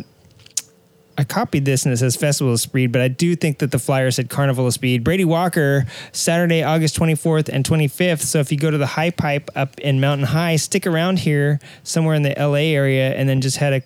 I 1.18 1.24
copied 1.24 1.64
this 1.64 1.84
and 1.84 1.92
it 1.92 1.98
says 1.98 2.16
Festival 2.16 2.52
of 2.54 2.60
Speed, 2.60 2.90
but 2.92 3.00
I 3.02 3.08
do 3.08 3.36
think 3.36 3.58
that 3.58 3.70
the 3.70 3.78
flyer 3.78 4.10
said 4.10 4.30
Carnival 4.30 4.66
of 4.66 4.72
Speed. 4.72 5.04
Brady 5.04 5.24
Walker, 5.24 5.86
Saturday, 6.12 6.62
August 6.62 6.98
24th 6.98 7.48
and 7.48 7.64
25th. 7.64 8.20
So 8.22 8.38
if 8.40 8.50
you 8.50 8.58
go 8.58 8.70
to 8.70 8.78
the 8.78 8.86
High 8.86 9.10
Pipe 9.10 9.50
up 9.54 9.78
in 9.80 10.00
Mountain 10.00 10.26
High, 10.28 10.56
stick 10.56 10.86
around 10.86 11.20
here 11.20 11.60
somewhere 11.82 12.14
in 12.14 12.22
the 12.22 12.34
LA 12.38 12.72
area 12.74 13.14
and 13.14 13.28
then 13.28 13.40
just 13.40 13.58
head 13.58 13.72
a 13.74 13.82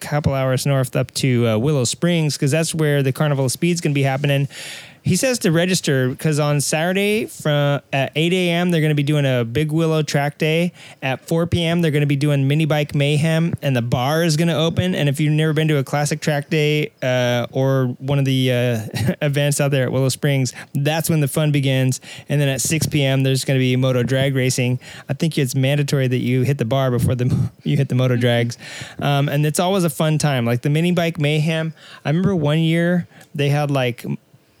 couple 0.00 0.34
hours 0.34 0.66
north 0.66 0.96
up 0.96 1.12
to 1.12 1.46
uh, 1.46 1.58
Willow 1.58 1.84
Springs 1.84 2.36
because 2.36 2.50
that's 2.50 2.74
where 2.74 3.02
the 3.02 3.12
Carnival 3.12 3.44
of 3.44 3.52
Speed's 3.52 3.80
going 3.80 3.92
to 3.92 3.94
be 3.94 4.02
happening. 4.02 4.48
He 5.02 5.16
says 5.16 5.38
to 5.40 5.52
register 5.52 6.10
because 6.10 6.38
on 6.38 6.60
Saturday 6.60 7.26
from 7.26 7.80
at 7.92 8.12
8 8.14 8.32
a.m. 8.32 8.70
they're 8.70 8.82
going 8.82 8.90
to 8.90 8.94
be 8.94 9.02
doing 9.02 9.24
a 9.24 9.44
Big 9.44 9.72
Willow 9.72 10.02
track 10.02 10.36
day. 10.36 10.72
At 11.02 11.26
4 11.26 11.46
p.m. 11.46 11.80
they're 11.80 11.90
going 11.90 12.02
to 12.02 12.06
be 12.06 12.16
doing 12.16 12.46
mini 12.46 12.66
bike 12.66 12.94
mayhem, 12.94 13.54
and 13.62 13.74
the 13.74 13.82
bar 13.82 14.22
is 14.22 14.36
going 14.36 14.48
to 14.48 14.56
open. 14.56 14.94
And 14.94 15.08
if 15.08 15.18
you've 15.18 15.32
never 15.32 15.52
been 15.52 15.68
to 15.68 15.78
a 15.78 15.84
classic 15.84 16.20
track 16.20 16.50
day 16.50 16.92
uh, 17.02 17.46
or 17.50 17.96
one 17.98 18.18
of 18.18 18.24
the 18.24 18.52
uh, 18.52 19.14
events 19.22 19.60
out 19.60 19.70
there 19.70 19.84
at 19.84 19.92
Willow 19.92 20.10
Springs, 20.10 20.52
that's 20.74 21.08
when 21.08 21.20
the 21.20 21.28
fun 21.28 21.50
begins. 21.50 22.00
And 22.28 22.40
then 22.40 22.48
at 22.48 22.60
6 22.60 22.86
p.m. 22.88 23.22
there's 23.22 23.44
going 23.44 23.58
to 23.58 23.62
be 23.62 23.74
moto 23.76 24.02
drag 24.02 24.34
racing. 24.34 24.80
I 25.08 25.14
think 25.14 25.38
it's 25.38 25.54
mandatory 25.54 26.08
that 26.08 26.18
you 26.18 26.42
hit 26.42 26.58
the 26.58 26.64
bar 26.66 26.90
before 26.90 27.14
the 27.14 27.50
you 27.64 27.76
hit 27.76 27.88
the 27.88 27.94
moto 27.94 28.16
drags, 28.16 28.58
um, 28.98 29.28
and 29.28 29.46
it's 29.46 29.60
always 29.60 29.84
a 29.84 29.90
fun 29.90 30.18
time. 30.18 30.44
Like 30.44 30.62
the 30.62 30.70
mini 30.70 30.92
bike 30.92 31.18
mayhem. 31.18 31.72
I 32.04 32.10
remember 32.10 32.36
one 32.36 32.58
year 32.58 33.08
they 33.34 33.48
had 33.48 33.70
like 33.70 34.04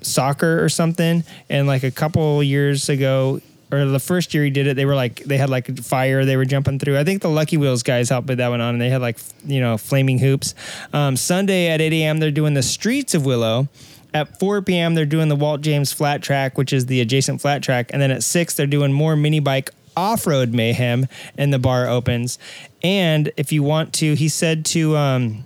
soccer 0.02 0.62
or 0.62 0.68
something. 0.68 1.24
And 1.48 1.66
like 1.66 1.82
a 1.82 1.90
couple 1.90 2.42
years 2.42 2.88
ago, 2.88 3.40
or 3.72 3.84
the 3.84 4.00
first 4.00 4.34
year 4.34 4.44
he 4.44 4.50
did 4.50 4.66
it, 4.66 4.74
they 4.74 4.84
were 4.84 4.94
like 4.94 5.22
they 5.24 5.36
had 5.36 5.48
like 5.50 5.78
fire 5.78 6.24
they 6.24 6.36
were 6.36 6.44
jumping 6.44 6.78
through. 6.78 6.98
I 6.98 7.04
think 7.04 7.22
the 7.22 7.28
Lucky 7.28 7.56
Wheels 7.56 7.82
guys 7.82 8.08
helped 8.08 8.26
put 8.26 8.38
that 8.38 8.48
one 8.48 8.60
on, 8.60 8.74
and 8.74 8.80
they 8.80 8.90
had 8.90 9.00
like 9.00 9.18
you 9.44 9.60
know 9.60 9.76
flaming 9.78 10.18
hoops. 10.18 10.54
Um, 10.92 11.16
Sunday 11.16 11.68
at 11.68 11.80
8 11.80 11.92
a.m. 11.92 12.18
they're 12.18 12.30
doing 12.30 12.54
the 12.54 12.62
Streets 12.62 13.14
of 13.14 13.24
Willow. 13.24 13.68
At 14.12 14.40
4 14.40 14.62
p.m. 14.62 14.94
they're 14.96 15.06
doing 15.06 15.28
the 15.28 15.36
Walt 15.36 15.60
James 15.60 15.92
Flat 15.92 16.20
Track, 16.20 16.58
which 16.58 16.72
is 16.72 16.86
the 16.86 17.00
adjacent 17.00 17.40
flat 17.40 17.62
track, 17.62 17.90
and 17.92 18.02
then 18.02 18.10
at 18.10 18.24
six 18.24 18.54
they're 18.54 18.66
doing 18.66 18.92
more 18.92 19.14
mini 19.14 19.38
bike 19.38 19.70
off-road 19.96 20.52
mayhem, 20.52 21.06
and 21.36 21.52
the 21.52 21.60
bar 21.60 21.86
opens. 21.86 22.38
And 22.82 23.30
if 23.36 23.52
you 23.52 23.62
want 23.62 23.92
to, 23.94 24.14
he 24.14 24.28
said 24.28 24.64
to. 24.66 24.96
Um, 24.96 25.44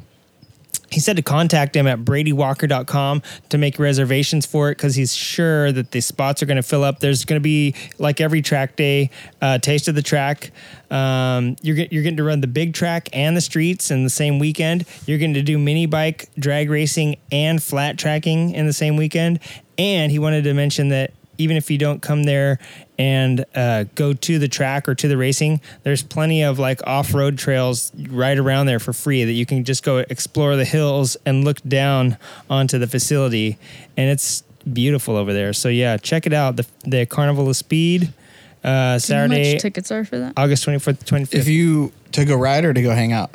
he 0.90 1.00
said 1.00 1.16
to 1.16 1.22
contact 1.22 1.74
him 1.74 1.86
at 1.86 2.00
bradywalker.com 2.00 3.22
to 3.48 3.58
make 3.58 3.78
reservations 3.78 4.46
for 4.46 4.70
it 4.70 4.76
because 4.76 4.94
he's 4.94 5.14
sure 5.14 5.72
that 5.72 5.90
the 5.90 6.00
spots 6.00 6.42
are 6.42 6.46
going 6.46 6.56
to 6.56 6.62
fill 6.62 6.84
up. 6.84 7.00
There's 7.00 7.24
going 7.24 7.40
to 7.40 7.42
be, 7.42 7.74
like 7.98 8.20
every 8.20 8.42
track 8.42 8.76
day, 8.76 9.10
uh, 9.40 9.58
taste 9.58 9.88
of 9.88 9.94
the 9.94 10.02
track. 10.02 10.50
Um, 10.90 11.56
you're, 11.62 11.76
get, 11.76 11.92
you're 11.92 12.02
getting 12.02 12.18
to 12.18 12.24
run 12.24 12.40
the 12.40 12.46
big 12.46 12.74
track 12.74 13.08
and 13.12 13.36
the 13.36 13.40
streets 13.40 13.90
in 13.90 14.04
the 14.04 14.10
same 14.10 14.38
weekend. 14.38 14.84
You're 15.06 15.18
going 15.18 15.34
to 15.34 15.42
do 15.42 15.58
mini 15.58 15.86
bike, 15.86 16.28
drag 16.38 16.70
racing, 16.70 17.16
and 17.32 17.62
flat 17.62 17.98
tracking 17.98 18.50
in 18.50 18.66
the 18.66 18.72
same 18.72 18.96
weekend. 18.96 19.40
And 19.76 20.12
he 20.12 20.18
wanted 20.18 20.44
to 20.44 20.54
mention 20.54 20.88
that 20.90 21.12
even 21.38 21.56
if 21.56 21.70
you 21.70 21.78
don't 21.78 22.00
come 22.02 22.24
there 22.24 22.58
and 22.98 23.44
uh, 23.54 23.84
go 23.94 24.12
to 24.12 24.38
the 24.38 24.48
track 24.48 24.88
or 24.88 24.94
to 24.94 25.08
the 25.08 25.16
racing, 25.16 25.60
there's 25.82 26.02
plenty 26.02 26.42
of 26.42 26.58
like 26.58 26.80
off 26.86 27.12
road 27.14 27.36
trails 27.38 27.92
right 28.08 28.38
around 28.38 28.66
there 28.66 28.78
for 28.78 28.92
free 28.92 29.24
that 29.24 29.32
you 29.32 29.44
can 29.46 29.64
just 29.64 29.82
go 29.82 29.98
explore 29.98 30.56
the 30.56 30.64
hills 30.64 31.16
and 31.26 31.44
look 31.44 31.60
down 31.62 32.16
onto 32.48 32.78
the 32.78 32.86
facility. 32.86 33.58
And 33.96 34.08
it's 34.10 34.42
beautiful 34.72 35.16
over 35.16 35.32
there. 35.32 35.52
So, 35.52 35.68
yeah, 35.68 35.96
check 35.96 36.26
it 36.26 36.32
out. 36.32 36.56
The, 36.56 36.66
the 36.84 37.06
Carnival 37.06 37.48
of 37.48 37.56
Speed, 37.56 38.02
uh, 38.04 38.06
Do 38.06 38.08
you 38.08 38.72
know 38.72 38.90
How 38.92 38.98
Saturday, 38.98 39.52
much 39.54 39.62
tickets 39.62 39.90
are 39.90 40.04
for 40.04 40.18
that? 40.20 40.32
August 40.36 40.64
24th, 40.66 41.04
25th. 41.04 41.34
If 41.34 41.48
you 41.48 41.92
to 42.12 42.24
go 42.24 42.36
ride 42.36 42.64
or 42.64 42.72
to 42.72 42.80
go 42.82 42.92
hang 42.92 43.12
out, 43.12 43.30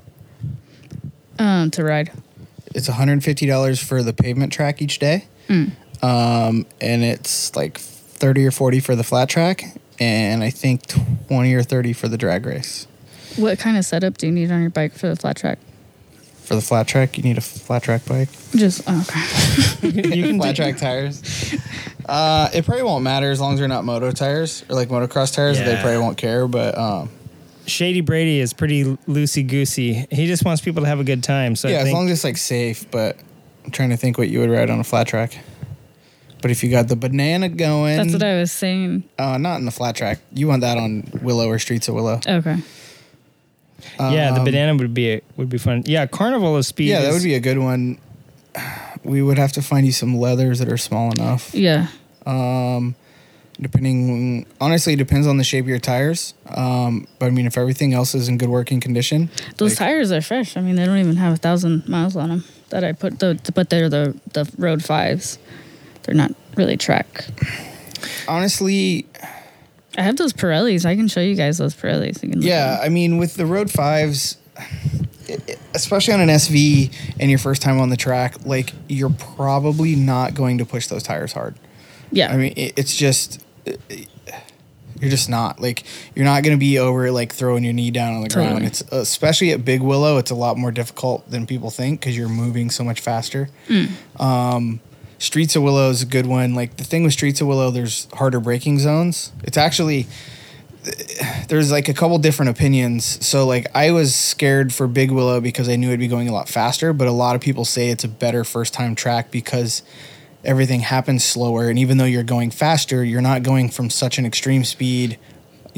Um, 1.37 1.69
to 1.71 1.83
ride. 1.83 2.11
it's 2.73 2.87
$150 2.89 3.83
for 3.83 4.03
the 4.03 4.13
pavement 4.13 4.51
track 4.53 4.81
each 4.81 4.99
day. 4.99 5.25
Mm. 5.47 5.71
Um, 6.01 6.65
and 6.81 7.03
it's 7.03 7.55
like 7.55 7.77
30 7.77 8.45
or 8.45 8.51
40 8.51 8.79
for 8.79 8.95
the 8.95 9.03
flat 9.03 9.29
track. 9.29 9.63
And 9.99 10.43
I 10.43 10.49
think 10.49 10.87
20 11.27 11.53
or 11.53 11.63
30 11.63 11.93
for 11.93 12.07
the 12.07 12.17
drag 12.17 12.45
race. 12.45 12.87
What 13.35 13.59
kind 13.59 13.77
of 13.77 13.85
setup 13.85 14.17
do 14.17 14.27
you 14.27 14.31
need 14.31 14.51
on 14.51 14.61
your 14.61 14.69
bike 14.69 14.93
for 14.93 15.07
the 15.07 15.15
flat 15.15 15.37
track? 15.37 15.59
For 16.43 16.55
the 16.55 16.61
flat 16.61 16.87
track, 16.87 17.17
you 17.17 17.23
need 17.23 17.37
a 17.37 17.41
flat 17.41 17.83
track 17.83 18.05
bike. 18.05 18.29
Just 18.55 18.81
oh, 18.87 19.05
okay. 19.07 19.87
you 20.17 20.23
can 20.23 20.37
flat 20.39 20.55
do- 20.55 20.63
track 20.63 20.77
tires. 20.77 21.55
Uh, 22.07 22.49
it 22.53 22.65
probably 22.65 22.83
won't 22.83 23.03
matter 23.03 23.29
as 23.29 23.39
long 23.39 23.53
as 23.53 23.59
they're 23.59 23.67
not 23.67 23.85
moto 23.85 24.11
tires 24.11 24.63
or 24.67 24.75
like 24.75 24.89
motocross 24.89 25.33
tires. 25.33 25.59
They 25.59 25.75
probably 25.75 25.99
won't 25.99 26.17
care. 26.17 26.47
But 26.47 26.75
um, 26.75 27.09
Shady 27.67 28.01
Brady 28.01 28.39
is 28.39 28.51
pretty 28.51 28.83
loosey 29.07 29.47
goosey. 29.47 30.07
He 30.09 30.25
just 30.25 30.43
wants 30.43 30.61
people 30.61 30.81
to 30.81 30.87
have 30.87 30.99
a 30.99 31.03
good 31.03 31.23
time. 31.23 31.55
So 31.55 31.69
I 31.69 31.73
yeah, 31.73 31.79
as 31.79 31.93
long 31.93 32.07
as 32.07 32.13
it's 32.13 32.23
like 32.23 32.37
safe. 32.37 32.89
But 32.89 33.17
I'm 33.63 33.71
trying 33.71 33.91
to 33.91 33.97
think 33.97 34.17
what 34.17 34.29
you 34.29 34.39
would 34.39 34.49
ride 34.49 34.71
on 34.71 34.79
a 34.79 34.83
flat 34.83 35.07
track. 35.07 35.37
But 36.41 36.51
if 36.51 36.63
you 36.63 36.69
got 36.71 36.87
the 36.87 36.95
banana 36.95 37.49
going, 37.49 37.97
That's 37.97 38.13
what 38.13 38.23
I 38.23 38.39
was 38.39 38.51
saying. 38.51 39.03
uh, 39.17 39.37
not 39.37 39.57
in 39.59 39.65
the 39.65 39.71
flat 39.71 39.95
track. 39.95 40.19
You 40.33 40.47
want 40.47 40.61
that 40.61 40.77
on 40.77 41.03
Willow 41.21 41.47
or 41.49 41.59
Streets 41.59 41.87
of 41.89 41.95
Willow. 41.95 42.19
Okay. 42.25 42.57
yeah, 43.99 44.31
the 44.31 44.39
Um, 44.39 44.45
banana 44.45 44.75
would 44.75 44.93
be 44.93 45.21
would 45.37 45.49
be 45.49 45.57
fun. 45.57 45.83
Yeah, 45.85 46.05
Carnival 46.05 46.55
of 46.55 46.65
Speed. 46.65 46.89
Yeah, 46.89 47.01
that 47.01 47.09
is- 47.09 47.13
would 47.15 47.23
be 47.23 47.35
a 47.35 47.39
good 47.39 47.57
one. 47.57 47.97
We 49.01 49.21
would 49.21 49.37
have 49.37 49.53
to 49.53 49.61
find 49.61 49.85
you 49.85 49.93
some 49.93 50.17
leathers 50.17 50.59
that 50.59 50.67
are 50.67 50.75
small 50.77 51.09
enough. 51.13 51.55
Yeah. 51.55 51.87
Um, 52.25 52.95
depending, 53.59 54.45
honestly, 54.59 54.93
it 54.93 54.97
depends 54.97 55.25
on 55.25 55.37
the 55.37 55.43
shape 55.45 55.63
of 55.63 55.69
your 55.69 55.79
tires. 55.79 56.33
Um, 56.53 57.07
but 57.17 57.27
I 57.27 57.29
mean, 57.29 57.45
if 57.45 57.57
everything 57.57 57.93
else 57.93 58.13
is 58.13 58.27
in 58.27 58.37
good 58.37 58.49
working 58.49 58.81
condition, 58.81 59.29
Those 59.55 59.71
like- 59.71 59.77
tires 59.79 60.11
are 60.11 60.19
fresh. 60.21 60.57
I 60.57 60.61
mean, 60.61 60.75
they 60.75 60.85
don't 60.85 60.97
even 60.97 61.15
have 61.15 61.33
a 61.33 61.37
thousand 61.37 61.87
miles 61.87 62.17
on 62.17 62.27
them. 62.29 62.43
That 62.71 62.83
I 62.83 62.91
put 62.91 63.19
the, 63.19 63.39
but 63.55 63.69
they're 63.69 63.87
the 63.89 64.15
the 64.33 64.49
road 64.57 64.83
fives. 64.83 65.39
They're 66.09 66.17
not 66.17 66.33
really 66.57 66.75
track. 66.75 67.25
honestly, 68.27 69.05
I 69.95 70.01
have 70.01 70.17
those 70.17 70.33
Pirellis. 70.33 70.85
I 70.85 70.95
can 70.95 71.07
show 71.07 71.19
you 71.21 71.35
guys 71.35 71.59
those 71.59 71.75
Pirellis. 71.75 72.23
You 72.23 72.29
can 72.31 72.41
yeah, 72.41 72.79
I 72.81 72.89
mean, 72.89 73.17
with 73.19 73.35
the 73.35 73.45
Road 73.45 73.69
Fives, 73.69 74.37
i- 74.57 74.63
i- 75.29 75.55
especially 75.75 76.15
on 76.15 76.21
an 76.21 76.29
SV 76.29 76.91
and 77.19 77.29
your 77.29 77.37
first 77.37 77.61
time 77.61 77.79
on 77.79 77.89
the 77.89 77.97
track, 77.97 78.43
like 78.43 78.73
you're 78.87 79.11
probably 79.11 79.95
not 79.95 80.33
going 80.33 80.57
to 80.57 80.65
push 80.65 80.87
those 80.87 81.03
tires 81.03 81.33
hard. 81.33 81.53
yeah. 82.11 82.33
I 82.33 82.37
mean, 82.37 82.53
it, 82.55 82.73
it's 82.75 82.95
just 82.95 83.43
you're 84.99 85.09
just 85.11 85.29
not 85.29 85.61
like 85.61 85.83
you're 86.15 86.25
not 86.25 86.43
going 86.43 86.55
to 86.57 86.59
be 86.59 86.79
over 86.79 87.11
like 87.11 87.31
throwing 87.33 87.63
your 87.63 87.73
knee 87.73 87.91
down 87.91 88.15
on 88.15 88.21
the 88.21 88.29
ground. 88.29 88.49
Totally. 88.49 88.65
It's 88.67 88.81
especially 88.91 89.51
at 89.51 89.63
Big 89.63 89.81
Willow, 89.81 90.17
it's 90.17 90.31
a 90.31 90.35
lot 90.35 90.57
more 90.57 90.71
difficult 90.71 91.29
than 91.29 91.45
people 91.45 91.69
think 91.69 91.99
because 91.99 92.17
you're 92.17 92.27
moving 92.29 92.69
so 92.71 92.83
much 92.83 92.99
faster. 92.99 93.49
Um, 94.19 94.79
Streets 95.19 95.55
of 95.55 95.63
Willow 95.63 95.89
is 95.89 96.01
a 96.01 96.05
good 96.05 96.25
one. 96.25 96.55
Like 96.55 96.77
the 96.77 96.83
thing 96.83 97.03
with 97.03 97.13
Streets 97.13 97.41
of 97.41 97.47
Willow, 97.47 97.69
there's 97.71 98.07
harder 98.13 98.39
braking 98.39 98.79
zones. 98.79 99.31
It's 99.43 99.57
actually 99.57 100.07
there's 101.49 101.71
like 101.71 101.89
a 101.89 101.93
couple 101.93 102.17
different 102.19 102.49
opinions. 102.49 103.25
So 103.25 103.45
like 103.45 103.67
I 103.75 103.91
was 103.91 104.15
scared 104.15 104.73
for 104.73 104.87
Big 104.87 105.11
Willow 105.11 105.41
because 105.41 105.67
I 105.67 105.75
knew 105.75 105.91
I'd 105.91 105.99
be 105.99 106.07
going 106.07 106.29
a 106.29 106.33
lot 106.33 106.47
faster, 106.47 106.93
but 106.93 107.07
a 107.07 107.11
lot 107.11 107.35
of 107.35 107.41
people 107.41 107.65
say 107.65 107.89
it's 107.89 108.05
a 108.05 108.09
better 108.09 108.43
first 108.43 108.73
time 108.73 108.95
track 108.95 109.29
because 109.29 109.83
everything 110.45 110.79
happens 110.79 111.23
slower 111.23 111.69
and 111.69 111.77
even 111.77 111.97
though 111.97 112.05
you're 112.05 112.23
going 112.23 112.49
faster, 112.49 113.03
you're 113.03 113.21
not 113.21 113.43
going 113.43 113.69
from 113.69 113.89
such 113.89 114.17
an 114.17 114.25
extreme 114.25 114.63
speed, 114.63 115.19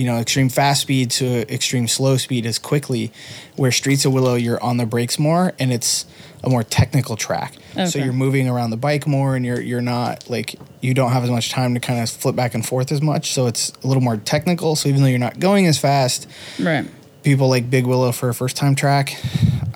you 0.02 0.08
know, 0.08 0.18
extreme 0.18 0.50
fast 0.50 0.82
speed 0.82 1.12
to 1.12 1.54
extreme 1.54 1.88
slow 1.88 2.18
speed 2.18 2.48
as 2.48 2.58
quickly 2.58 3.12
where 3.56 3.72
Streets 3.72 4.04
of 4.04 4.12
Willow 4.12 4.34
you're 4.34 4.62
on 4.64 4.78
the 4.78 4.88
brakes 4.88 5.20
more 5.20 5.54
and 5.60 5.72
it's 5.72 6.08
a 6.44 6.50
more 6.50 6.64
technical 6.64 7.16
track. 7.16 7.54
So 7.88 8.00
you're 8.00 8.12
moving 8.12 8.50
around 8.50 8.72
the 8.72 8.78
bike 8.78 9.06
more 9.06 9.36
and 9.36 9.46
you're 9.46 9.62
you're 9.62 9.80
not 9.80 10.28
like 10.28 10.60
you 10.82 10.96
don't 10.96 11.12
have 11.12 11.24
as 11.24 11.30
much 11.30 11.52
time 11.52 11.76
to 11.76 11.80
kind 11.80 12.02
of 12.02 12.10
flip 12.10 12.36
back 12.36 12.56
and 12.56 12.66
forth 12.66 12.92
as 12.92 13.00
much. 13.00 13.32
So 13.32 13.46
it's 13.46 13.74
a 13.84 13.88
little 13.88 14.02
more 14.02 14.18
technical. 14.18 14.76
So 14.76 14.90
even 14.90 15.04
though 15.04 15.08
you're 15.08 15.20
not 15.20 15.40
going 15.40 15.68
as 15.68 15.78
fast, 15.78 16.28
right. 16.60 16.88
people 17.22 17.48
like 17.48 17.70
Big 17.70 17.86
Willow 17.86 18.12
for 18.12 18.30
a 18.30 18.34
first 18.34 18.58
time 18.58 18.74
track. 18.74 19.16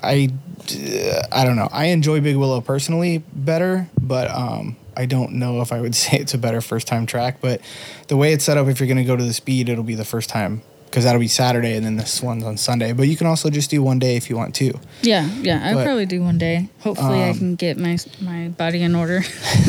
I 0.02 0.30
I 1.30 1.44
don't 1.44 1.54
know. 1.54 1.68
I 1.70 1.86
enjoy 1.86 2.20
Big 2.20 2.34
Willow 2.34 2.60
personally 2.60 3.18
better, 3.32 3.88
but 3.96 4.28
um 4.28 4.76
I 4.96 5.06
don't 5.06 5.32
know 5.32 5.60
if 5.60 5.72
I 5.72 5.80
would 5.80 5.94
say 5.96 6.18
it's 6.18 6.34
a 6.34 6.38
better 6.38 6.60
first 6.60 6.86
time 6.86 7.06
track, 7.06 7.38
but 7.40 7.60
the 8.08 8.16
way 8.16 8.32
it's 8.32 8.44
set 8.44 8.56
up 8.56 8.66
if 8.68 8.80
you're 8.80 8.86
going 8.86 8.96
to 8.96 9.04
go 9.04 9.16
to 9.16 9.24
the 9.24 9.34
speed, 9.34 9.68
it'll 9.68 9.84
be 9.84 9.94
the 9.94 10.04
first 10.04 10.28
time 10.28 10.62
because 10.96 11.04
that'll 11.04 11.20
be 11.20 11.28
Saturday 11.28 11.76
and 11.76 11.84
then 11.84 11.96
this 11.96 12.22
one's 12.22 12.42
on 12.42 12.56
Sunday. 12.56 12.94
But 12.94 13.06
you 13.06 13.18
can 13.18 13.26
also 13.26 13.50
just 13.50 13.68
do 13.68 13.82
one 13.82 13.98
day 13.98 14.16
if 14.16 14.30
you 14.30 14.36
want 14.38 14.54
to. 14.54 14.72
Yeah, 15.02 15.28
yeah. 15.42 15.60
I'll 15.62 15.74
But, 15.74 15.84
probably 15.84 16.06
do 16.06 16.22
one 16.22 16.38
day. 16.38 16.70
Hopefully, 16.80 17.22
I 17.22 17.28
um, 17.28 17.36
can 17.36 17.54
get 17.54 17.76
my 17.76 17.98
my 18.22 18.48
body 18.48 18.80
in 18.80 18.94
order. 18.94 19.16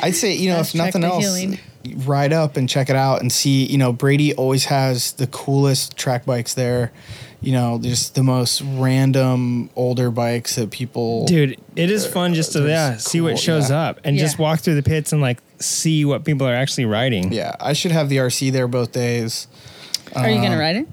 I'd 0.00 0.14
say, 0.14 0.34
you 0.34 0.50
know, 0.50 0.60
if 0.60 0.72
nothing 0.72 1.02
else, 1.02 1.24
healing. 1.24 1.58
ride 2.06 2.32
up 2.32 2.56
and 2.56 2.68
check 2.68 2.90
it 2.90 2.94
out 2.94 3.22
and 3.22 3.32
see, 3.32 3.66
you 3.66 3.76
know, 3.76 3.92
Brady 3.92 4.32
always 4.34 4.66
has 4.66 5.14
the 5.14 5.26
coolest 5.26 5.96
track 5.96 6.24
bikes 6.24 6.54
there. 6.54 6.92
You 7.40 7.50
know, 7.50 7.80
just 7.82 8.14
the 8.14 8.22
most 8.22 8.62
random 8.62 9.68
older 9.74 10.12
bikes 10.12 10.54
that 10.54 10.70
people 10.70 11.26
Dude, 11.26 11.58
it 11.74 11.90
is 11.90 12.06
fun 12.06 12.34
just 12.34 12.52
to 12.52 12.60
There's 12.60 12.70
yeah, 12.70 12.96
see 12.98 13.20
what 13.20 13.36
shows 13.36 13.70
yeah. 13.70 13.88
up 13.88 14.00
and 14.04 14.16
just 14.16 14.38
walk 14.38 14.60
through 14.60 14.76
the 14.76 14.82
pits 14.84 15.12
and 15.12 15.20
like 15.20 15.42
see 15.58 16.04
what 16.04 16.24
people 16.24 16.46
are 16.46 16.54
actually 16.54 16.84
riding. 16.84 17.32
Yeah, 17.32 17.56
I 17.58 17.72
should 17.72 17.90
have 17.90 18.08
the 18.08 18.18
RC 18.18 18.52
there 18.52 18.68
both 18.68 18.92
days 18.92 19.48
Are 20.24 20.30
you 20.30 20.36
gonna 20.40 20.52
Um, 20.54 20.58
ride 20.60 20.76
it? 20.76 20.86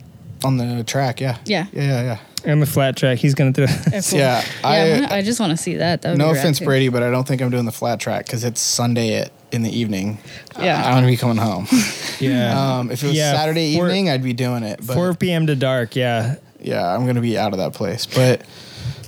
on 0.44 0.58
the 0.58 0.84
track. 0.84 1.20
Yeah. 1.22 1.38
Yeah. 1.46 1.66
Yeah, 1.74 1.82
yeah, 1.84 2.02
yeah. 2.04 2.18
And 2.44 2.62
the 2.62 2.68
flat 2.68 2.96
track, 2.96 3.18
he's 3.18 3.34
gonna 3.34 3.52
do 3.52 3.64
it. 3.64 3.70
Yeah, 3.92 4.02
cool. 4.02 4.20
Yeah, 4.20 4.42
yeah. 4.42 4.44
I- 4.64 4.78
I, 4.78 4.92
wanna- 5.02 5.08
I 5.16 5.22
just 5.24 5.40
want 5.40 5.52
to 5.52 5.58
see 5.58 5.76
that. 5.78 6.04
that 6.04 6.10
would 6.12 6.18
No 6.20 6.26
be 6.28 6.34
rad, 6.34 6.40
offense, 6.40 6.60
too. 6.60 6.66
Brady, 6.66 6.90
but 6.90 7.02
I 7.02 7.10
don't 7.10 7.28
think 7.28 7.42
I'm 7.42 7.50
doing 7.50 7.66
the 7.66 7.72
flat 7.72 8.00
track 8.00 8.26
because 8.28 8.44
it's 8.44 8.62
Sunday 8.62 9.16
at, 9.16 9.32
in 9.52 9.64
the 9.64 9.76
evening. 9.76 10.20
Yeah. 10.62 10.78
I'm 10.86 10.94
gonna 10.96 11.08
be 11.08 11.18
coming 11.18 11.38
home. 11.38 11.68
Yeah. 12.20 12.78
um, 12.78 12.92
if 12.92 13.04
it 13.04 13.08
was 13.08 13.16
Yeah, 13.18 13.34
Saturday 13.36 13.76
four- 13.76 13.88
evening, 13.88 14.10
I'd 14.10 14.24
be 14.24 14.34
doing 14.34 14.64
it. 14.64 14.80
But 14.86 14.94
4 14.94 15.16
p.m. 15.16 15.48
to 15.48 15.56
dark, 15.56 15.96
yeah. 15.96 16.36
yeah, 16.62 16.88
I'm 16.96 17.06
gonna 17.08 17.20
be 17.22 17.38
out 17.38 17.52
of 17.54 17.58
that 17.60 17.74
place. 17.74 18.06
But 18.06 18.42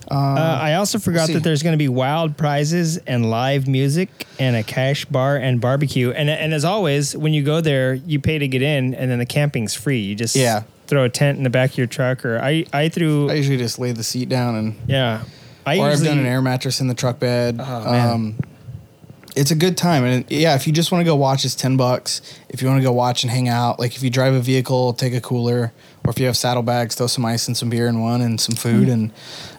Uh, 0.09 0.59
I 0.61 0.75
also 0.75 0.99
forgot 0.99 1.29
that 1.29 1.43
there's 1.43 1.63
going 1.63 1.73
to 1.73 1.77
be 1.77 1.89
wild 1.89 2.37
prizes 2.37 2.97
and 2.97 3.29
live 3.29 3.67
music 3.67 4.09
and 4.39 4.55
a 4.55 4.63
cash 4.63 5.05
bar 5.05 5.35
and 5.35 5.59
barbecue. 5.59 6.11
And 6.11 6.29
and 6.29 6.53
as 6.53 6.63
always, 6.63 7.15
when 7.15 7.33
you 7.33 7.43
go 7.43 7.59
there, 7.61 7.93
you 7.93 8.19
pay 8.19 8.37
to 8.37 8.47
get 8.47 8.61
in, 8.61 8.93
and 8.93 9.11
then 9.11 9.19
the 9.19 9.25
camping's 9.25 9.73
free. 9.73 9.99
You 9.99 10.15
just 10.15 10.35
Yeah. 10.35 10.63
throw 10.87 11.03
a 11.03 11.09
tent 11.09 11.37
in 11.37 11.43
the 11.43 11.49
back 11.49 11.71
of 11.71 11.77
your 11.77 11.87
truck, 11.87 12.25
or 12.25 12.39
I 12.39 12.65
I 12.71 12.89
threw 12.89 13.29
I 13.29 13.33
usually 13.33 13.57
just 13.57 13.79
lay 13.79 13.91
the 13.91 14.03
seat 14.03 14.29
down 14.29 14.55
and 14.55 14.75
yeah. 14.87 15.23
I 15.65 15.79
or 15.79 15.85
I've 15.87 15.91
usually 15.91 16.07
done 16.09 16.19
an 16.19 16.25
air 16.25 16.41
mattress 16.41 16.79
in 16.79 16.87
the 16.87 16.93
truck 16.95 17.19
bed. 17.19 17.59
Oh, 17.59 17.93
um, 17.93 18.35
it's 19.35 19.51
a 19.51 19.55
good 19.55 19.77
time 19.77 20.03
and 20.03 20.25
yeah 20.29 20.55
if 20.55 20.65
you 20.65 20.73
just 20.73 20.91
want 20.91 20.99
to 20.99 21.05
go 21.05 21.15
watch 21.15 21.45
it's 21.45 21.53
10 21.53 21.77
bucks 21.77 22.21
if 22.49 22.59
you 22.59 22.67
want 22.67 22.79
to 22.79 22.83
go 22.83 22.91
watch 22.91 23.23
and 23.23 23.29
hang 23.29 23.47
out 23.47 23.77
like 23.79 23.95
if 23.95 24.01
you 24.01 24.09
drive 24.09 24.33
a 24.33 24.39
vehicle 24.39 24.93
take 24.93 25.13
a 25.13 25.21
cooler 25.21 25.71
or 26.07 26.11
if 26.11 26.19
you 26.19 26.25
have 26.25 26.37
saddlebags 26.37 26.95
throw 26.95 27.05
some 27.07 27.25
ice 27.25 27.47
and 27.47 27.57
some 27.57 27.69
beer 27.69 27.87
in 27.87 27.99
one 27.99 28.21
and 28.21 28.39
some 28.39 28.55
food 28.55 28.87
and 28.87 29.11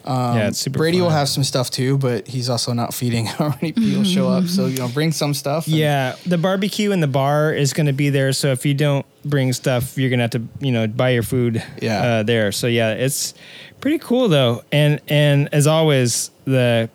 um, 0.06 0.36
Yeah, 0.38 0.48
it's 0.48 0.58
super 0.58 0.78
brady 0.78 1.00
will 1.02 1.10
have 1.10 1.28
some 1.28 1.44
stuff 1.44 1.70
too 1.70 1.98
but 1.98 2.26
he's 2.26 2.48
also 2.48 2.72
not 2.72 2.94
feeding 2.94 3.26
how 3.38 3.50
many 3.50 3.72
people 3.72 4.02
show 4.04 4.28
up 4.28 4.46
so 4.46 4.64
you 4.66 4.78
know 4.78 4.88
bring 4.88 5.12
some 5.12 5.34
stuff 5.34 5.66
and- 5.66 5.76
Yeah, 5.76 6.16
the 6.24 6.38
barbecue 6.38 6.90
and 6.92 7.02
the 7.02 7.06
bar 7.06 7.52
is 7.52 7.72
going 7.74 7.86
to 7.86 7.92
be 7.92 8.08
there. 8.10 8.32
So 8.32 8.48
if 8.52 8.64
you 8.64 8.72
don't 8.74 9.04
bring 9.24 9.52
stuff, 9.52 9.98
you're 9.98 10.08
going 10.08 10.18
to 10.20 10.22
have 10.24 10.30
to, 10.30 10.42
you 10.64 10.72
know, 10.72 10.86
buy 10.86 11.10
your 11.10 11.22
food 11.22 11.62
Yeah. 11.82 12.00
uh, 12.02 12.22
there. 12.22 12.50
So 12.52 12.66
yeah, 12.66 12.94
it's 12.94 13.34
pretty 13.80 13.98
cool 13.98 14.28
though. 14.28 14.64
And 14.72 15.00
and 15.08 15.48
as 15.52 15.66
always, 15.66 16.30
the 16.46 16.88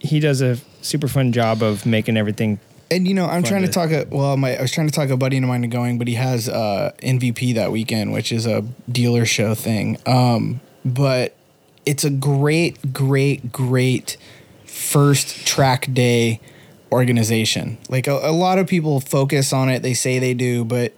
he 0.00 0.18
does 0.18 0.42
a 0.42 0.56
super 0.80 1.06
fun 1.06 1.30
job 1.32 1.62
of 1.62 1.86
making 1.86 2.16
everything. 2.16 2.58
And 2.92 3.08
you 3.08 3.14
know, 3.14 3.26
I'm 3.26 3.42
trying 3.42 3.62
to 3.62 3.68
talk. 3.68 3.90
A, 3.90 4.06
well, 4.10 4.36
my 4.36 4.56
I 4.56 4.62
was 4.62 4.70
trying 4.70 4.88
to 4.88 4.92
talk 4.92 5.08
a 5.08 5.16
buddy 5.16 5.38
of 5.38 5.44
mine 5.44 5.62
to 5.62 5.68
going, 5.68 5.98
but 5.98 6.08
he 6.08 6.14
has 6.14 6.48
uh, 6.48 6.92
NVP 7.02 7.54
that 7.54 7.72
weekend, 7.72 8.12
which 8.12 8.32
is 8.32 8.46
a 8.46 8.62
dealer 8.90 9.24
show 9.24 9.54
thing. 9.54 9.98
Um, 10.06 10.60
but 10.84 11.34
it's 11.86 12.04
a 12.04 12.10
great, 12.10 12.92
great, 12.92 13.50
great 13.50 14.16
first 14.64 15.46
track 15.46 15.92
day 15.92 16.40
organization. 16.90 17.78
Like 17.88 18.06
a, 18.06 18.12
a 18.12 18.32
lot 18.32 18.58
of 18.58 18.66
people 18.66 19.00
focus 19.00 19.52
on 19.52 19.68
it, 19.68 19.82
they 19.82 19.94
say 19.94 20.18
they 20.18 20.34
do, 20.34 20.64
but 20.64 20.94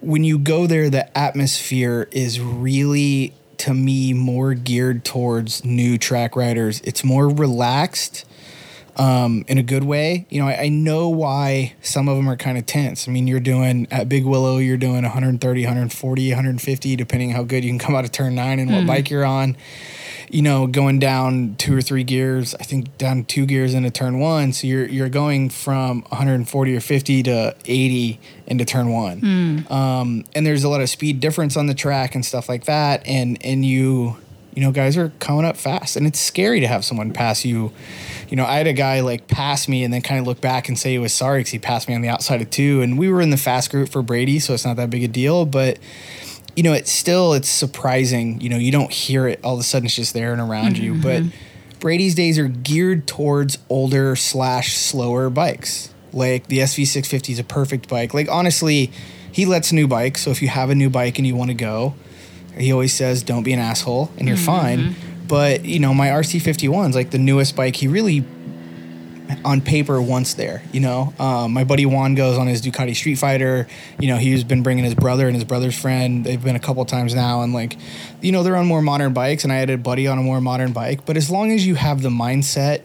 when 0.00 0.24
you 0.24 0.38
go 0.38 0.66
there, 0.66 0.90
the 0.90 1.16
atmosphere 1.16 2.08
is 2.12 2.40
really, 2.40 3.32
to 3.58 3.74
me, 3.74 4.12
more 4.12 4.54
geared 4.54 5.04
towards 5.04 5.64
new 5.64 5.98
track 5.98 6.36
riders. 6.36 6.80
It's 6.82 7.02
more 7.02 7.28
relaxed 7.28 8.24
um, 8.98 9.44
in 9.46 9.58
a 9.58 9.62
good 9.62 9.84
way. 9.84 10.26
You 10.28 10.40
know, 10.42 10.48
I, 10.48 10.62
I 10.62 10.68
know 10.68 11.08
why 11.08 11.74
some 11.80 12.08
of 12.08 12.16
them 12.16 12.28
are 12.28 12.36
kind 12.36 12.58
of 12.58 12.66
tense. 12.66 13.08
I 13.08 13.12
mean, 13.12 13.26
you're 13.26 13.40
doing 13.40 13.86
at 13.90 14.08
Big 14.08 14.24
Willow, 14.24 14.58
you're 14.58 14.76
doing 14.76 15.02
130, 15.02 15.62
140, 15.62 16.30
150, 16.30 16.96
depending 16.96 17.30
how 17.30 17.44
good 17.44 17.64
you 17.64 17.70
can 17.70 17.78
come 17.78 17.94
out 17.94 18.04
of 18.04 18.12
turn 18.12 18.34
nine 18.34 18.58
and 18.58 18.70
what 18.70 18.86
bike 18.86 19.08
you're 19.08 19.24
on. 19.24 19.56
You 20.30 20.42
know, 20.42 20.66
going 20.66 20.98
down 20.98 21.54
two 21.56 21.74
or 21.74 21.80
three 21.80 22.04
gears, 22.04 22.54
I 22.56 22.64
think 22.64 22.98
down 22.98 23.24
two 23.24 23.46
gears 23.46 23.72
into 23.72 23.90
turn 23.90 24.18
one. 24.18 24.52
So 24.52 24.66
you're 24.66 24.86
you're 24.86 25.08
going 25.08 25.48
from 25.48 26.02
140 26.02 26.76
or 26.76 26.80
50 26.80 27.22
to 27.22 27.56
80 27.64 28.20
into 28.46 28.64
turn 28.66 28.90
one. 28.90 29.20
Um, 29.70 30.24
and 30.34 30.44
there's 30.44 30.64
a 30.64 30.68
lot 30.68 30.82
of 30.82 30.90
speed 30.90 31.20
difference 31.20 31.56
on 31.56 31.66
the 31.66 31.74
track 31.74 32.14
and 32.14 32.26
stuff 32.26 32.46
like 32.46 32.64
that. 32.64 33.06
And 33.06 33.38
and 33.42 33.64
you 33.64 34.18
you 34.58 34.64
know, 34.64 34.72
guys 34.72 34.96
are 34.96 35.12
coming 35.20 35.44
up 35.44 35.56
fast, 35.56 35.94
and 35.94 36.04
it's 36.04 36.18
scary 36.18 36.58
to 36.58 36.66
have 36.66 36.84
someone 36.84 37.12
pass 37.12 37.44
you. 37.44 37.72
You 38.28 38.36
know, 38.36 38.44
I 38.44 38.56
had 38.56 38.66
a 38.66 38.72
guy 38.72 39.00
like 39.00 39.26
pass 39.26 39.68
me 39.68 39.84
and 39.84 39.92
then 39.92 40.02
kind 40.02 40.20
of 40.20 40.26
look 40.26 40.40
back 40.40 40.68
and 40.68 40.78
say 40.78 40.92
he 40.92 40.98
was 40.98 41.14
sorry 41.14 41.40
because 41.40 41.52
he 41.52 41.58
passed 41.58 41.88
me 41.88 41.94
on 41.94 42.02
the 42.02 42.08
outside 42.08 42.42
of 42.42 42.50
two, 42.50 42.82
and 42.82 42.98
we 42.98 43.08
were 43.08 43.20
in 43.20 43.30
the 43.30 43.36
fast 43.36 43.70
group 43.70 43.88
for 43.88 44.02
Brady, 44.02 44.38
so 44.38 44.54
it's 44.54 44.64
not 44.64 44.76
that 44.76 44.90
big 44.90 45.02
a 45.02 45.08
deal. 45.08 45.46
But 45.46 45.78
you 46.54 46.62
know, 46.62 46.72
it's 46.72 46.90
still 46.90 47.34
it's 47.34 47.48
surprising. 47.48 48.40
You 48.40 48.50
know, 48.50 48.58
you 48.58 48.72
don't 48.72 48.92
hear 48.92 49.26
it 49.26 49.40
all 49.42 49.54
of 49.54 49.60
a 49.60 49.62
sudden; 49.62 49.86
it's 49.86 49.96
just 49.96 50.12
there 50.12 50.32
and 50.32 50.40
around 50.40 50.76
you. 50.76 50.94
Mm-hmm. 50.94 51.28
But 51.28 51.80
Brady's 51.80 52.14
days 52.14 52.38
are 52.38 52.48
geared 52.48 53.06
towards 53.06 53.58
older 53.68 54.16
slash 54.16 54.76
slower 54.76 55.30
bikes. 55.30 55.94
Like 56.12 56.48
the 56.48 56.58
SV650 56.58 57.30
is 57.30 57.38
a 57.38 57.44
perfect 57.44 57.88
bike. 57.88 58.12
Like 58.12 58.28
honestly, 58.28 58.90
he 59.30 59.46
lets 59.46 59.72
new 59.72 59.86
bikes. 59.86 60.22
So 60.22 60.30
if 60.30 60.42
you 60.42 60.48
have 60.48 60.70
a 60.70 60.74
new 60.74 60.90
bike 60.90 61.18
and 61.18 61.26
you 61.26 61.36
want 61.36 61.50
to 61.50 61.54
go, 61.54 61.94
he 62.56 62.72
always 62.72 62.92
says, 62.92 63.22
"Don't 63.22 63.44
be 63.44 63.52
an 63.52 63.60
asshole," 63.60 64.10
and 64.18 64.26
you're 64.26 64.36
mm-hmm. 64.36 64.46
fine. 64.46 64.78
Mm-hmm. 64.78 65.07
But 65.28 65.64
you 65.64 65.78
know, 65.78 65.94
my 65.94 66.08
RC51 66.08 66.90
is 66.90 66.94
like 66.96 67.10
the 67.10 67.18
newest 67.18 67.54
bike. 67.54 67.76
He 67.76 67.86
really, 67.86 68.24
on 69.44 69.60
paper, 69.60 70.00
wants 70.00 70.34
there. 70.34 70.62
You 70.72 70.80
know, 70.80 71.12
um, 71.18 71.52
my 71.52 71.64
buddy 71.64 71.86
Juan 71.86 72.14
goes 72.14 72.38
on 72.38 72.46
his 72.46 72.62
Ducati 72.62 72.96
Street 72.96 73.16
Fighter. 73.16 73.68
You 74.00 74.08
know, 74.08 74.16
he's 74.16 74.42
been 74.42 74.62
bringing 74.62 74.84
his 74.84 74.94
brother 74.94 75.26
and 75.26 75.34
his 75.34 75.44
brother's 75.44 75.78
friend. 75.78 76.24
They've 76.24 76.42
been 76.42 76.56
a 76.56 76.60
couple 76.60 76.84
times 76.86 77.14
now, 77.14 77.42
and 77.42 77.52
like, 77.52 77.76
you 78.22 78.32
know, 78.32 78.42
they're 78.42 78.56
on 78.56 78.66
more 78.66 78.82
modern 78.82 79.12
bikes. 79.12 79.44
And 79.44 79.52
I 79.52 79.56
had 79.56 79.70
a 79.70 79.78
buddy 79.78 80.06
on 80.06 80.18
a 80.18 80.22
more 80.22 80.40
modern 80.40 80.72
bike. 80.72 81.04
But 81.04 81.16
as 81.16 81.30
long 81.30 81.52
as 81.52 81.66
you 81.66 81.74
have 81.74 82.02
the 82.02 82.10
mindset 82.10 82.82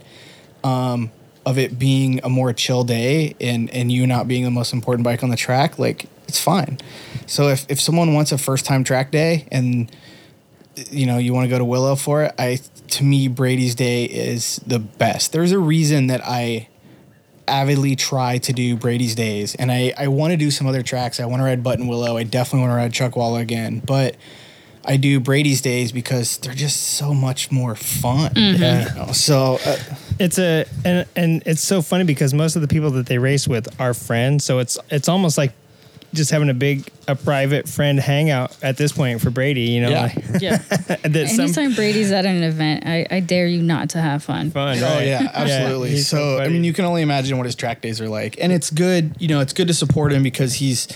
um, 0.63 1.11
of 1.45 1.57
it 1.57 1.79
being 1.79 2.19
a 2.23 2.29
more 2.29 2.53
chill 2.53 2.83
day 2.83 3.35
and 3.39 3.69
and 3.71 3.91
you 3.91 4.05
not 4.05 4.27
being 4.27 4.43
the 4.43 4.51
most 4.51 4.73
important 4.73 5.05
bike 5.05 5.23
on 5.23 5.29
the 5.29 5.37
track, 5.37 5.79
like 5.79 6.07
it's 6.27 6.39
fine. 6.39 6.77
So 7.25 7.47
if 7.47 7.65
if 7.69 7.79
someone 7.79 8.13
wants 8.13 8.31
a 8.31 8.37
first 8.37 8.65
time 8.65 8.83
track 8.83 9.11
day 9.11 9.47
and 9.51 9.89
you 10.75 11.05
know 11.05 11.17
you 11.17 11.33
want 11.33 11.45
to 11.45 11.49
go 11.49 11.57
to 11.57 11.65
Willow 11.65 11.95
for 11.95 12.23
it, 12.23 12.35
I 12.37 12.59
to 12.89 13.03
me 13.03 13.27
Brady's 13.27 13.75
day 13.75 14.05
is 14.05 14.61
the 14.65 14.79
best. 14.79 15.31
There's 15.31 15.51
a 15.51 15.59
reason 15.59 16.07
that 16.07 16.21
I 16.23 16.69
avidly 17.47 17.95
try 17.95 18.37
to 18.39 18.53
do 18.53 18.75
Brady's 18.75 19.15
days, 19.15 19.55
and 19.55 19.71
I 19.71 19.93
I 19.97 20.07
want 20.07 20.31
to 20.31 20.37
do 20.37 20.51
some 20.51 20.67
other 20.67 20.83
tracks. 20.83 21.19
I 21.19 21.25
want 21.25 21.41
to 21.41 21.45
ride 21.45 21.63
Buttonwillow. 21.63 22.19
I 22.19 22.23
definitely 22.23 22.67
want 22.67 22.71
to 22.71 22.75
ride 22.75 22.93
Chuck 22.93 23.13
Chuckwalla 23.13 23.41
again, 23.41 23.81
but. 23.85 24.15
I 24.85 24.97
do 24.97 25.21
Brady's 25.21 25.61
days 25.61 25.93
because 25.93 26.39
they're 26.39 26.53
just 26.53 26.75
so 26.75 27.13
much 27.13 27.49
more 27.49 27.73
fun. 27.73 28.33
Yeah. 28.35 28.89
You 28.89 28.95
know? 28.95 29.11
So 29.13 29.57
uh, 29.65 29.77
It's 30.19 30.37
a 30.37 30.65
and 30.85 31.07
and 31.15 31.43
it's 31.45 31.61
so 31.61 31.81
funny 31.81 32.03
because 32.03 32.33
most 32.33 32.55
of 32.55 32.61
the 32.61 32.67
people 32.67 32.91
that 32.91 33.07
they 33.07 33.17
race 33.17 33.47
with 33.47 33.79
are 33.79 33.93
friends, 33.93 34.43
so 34.43 34.59
it's 34.59 34.77
it's 34.89 35.09
almost 35.09 35.37
like 35.37 35.53
just 36.13 36.31
having 36.31 36.49
a 36.49 36.53
big 36.53 36.87
a 37.07 37.15
private 37.15 37.67
friend 37.67 37.99
hangout 37.99 38.55
at 38.63 38.77
this 38.77 38.91
point 38.91 39.19
for 39.21 39.29
Brady. 39.29 39.61
You 39.63 39.81
know, 39.81 39.89
Yeah. 39.89 40.01
like, 40.03 40.41
Yeah. 40.41 40.57
that 41.03 41.29
some 41.29 41.45
Anytime 41.45 41.73
Brady's 41.73 42.11
at 42.11 42.25
an 42.25 42.43
event, 42.43 42.85
I, 42.85 43.05
I 43.09 43.19
dare 43.19 43.47
you 43.47 43.61
not 43.61 43.89
to 43.91 44.01
have 44.01 44.23
fun. 44.23 44.51
fun. 44.51 44.77
Oh 44.81 44.99
yeah, 45.03 45.29
absolutely. 45.33 45.89
he's 45.91 46.07
so 46.07 46.39
I 46.39 46.47
mean, 46.47 46.63
you 46.63 46.73
can 46.73 46.85
only 46.85 47.01
imagine 47.01 47.37
what 47.37 47.45
his 47.45 47.55
track 47.55 47.81
days 47.81 47.99
are 47.99 48.09
like, 48.09 48.37
and 48.39 48.51
it's 48.51 48.69
good. 48.69 49.15
You 49.19 49.27
know, 49.27 49.39
it's 49.41 49.53
good 49.53 49.67
to 49.67 49.73
support 49.73 50.13
him 50.13 50.23
because 50.23 50.53
he's 50.55 50.87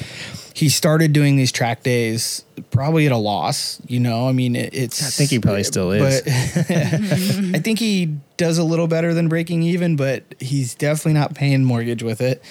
he 0.53 0.70
started 0.70 1.13
doing 1.13 1.36
these 1.36 1.51
track 1.51 1.84
days 1.84 2.43
probably 2.72 3.05
at 3.05 3.11
a 3.11 3.18
loss. 3.18 3.80
You 3.88 3.99
know, 3.99 4.28
I 4.28 4.32
mean, 4.32 4.55
it, 4.55 4.74
it's. 4.74 5.05
I 5.05 5.09
think 5.11 5.30
he 5.30 5.39
probably 5.39 5.63
still 5.63 5.91
is. 5.91 6.22
But 6.22 6.32
I 6.72 7.59
think 7.59 7.80
he 7.80 8.15
does 8.38 8.57
a 8.57 8.63
little 8.63 8.88
better 8.88 9.13
than 9.13 9.28
breaking 9.28 9.63
even, 9.63 9.95
but 9.95 10.24
he's 10.39 10.74
definitely 10.76 11.13
not 11.13 11.36
paying 11.36 11.63
mortgage 11.63 12.01
with 12.03 12.22
it. 12.22 12.41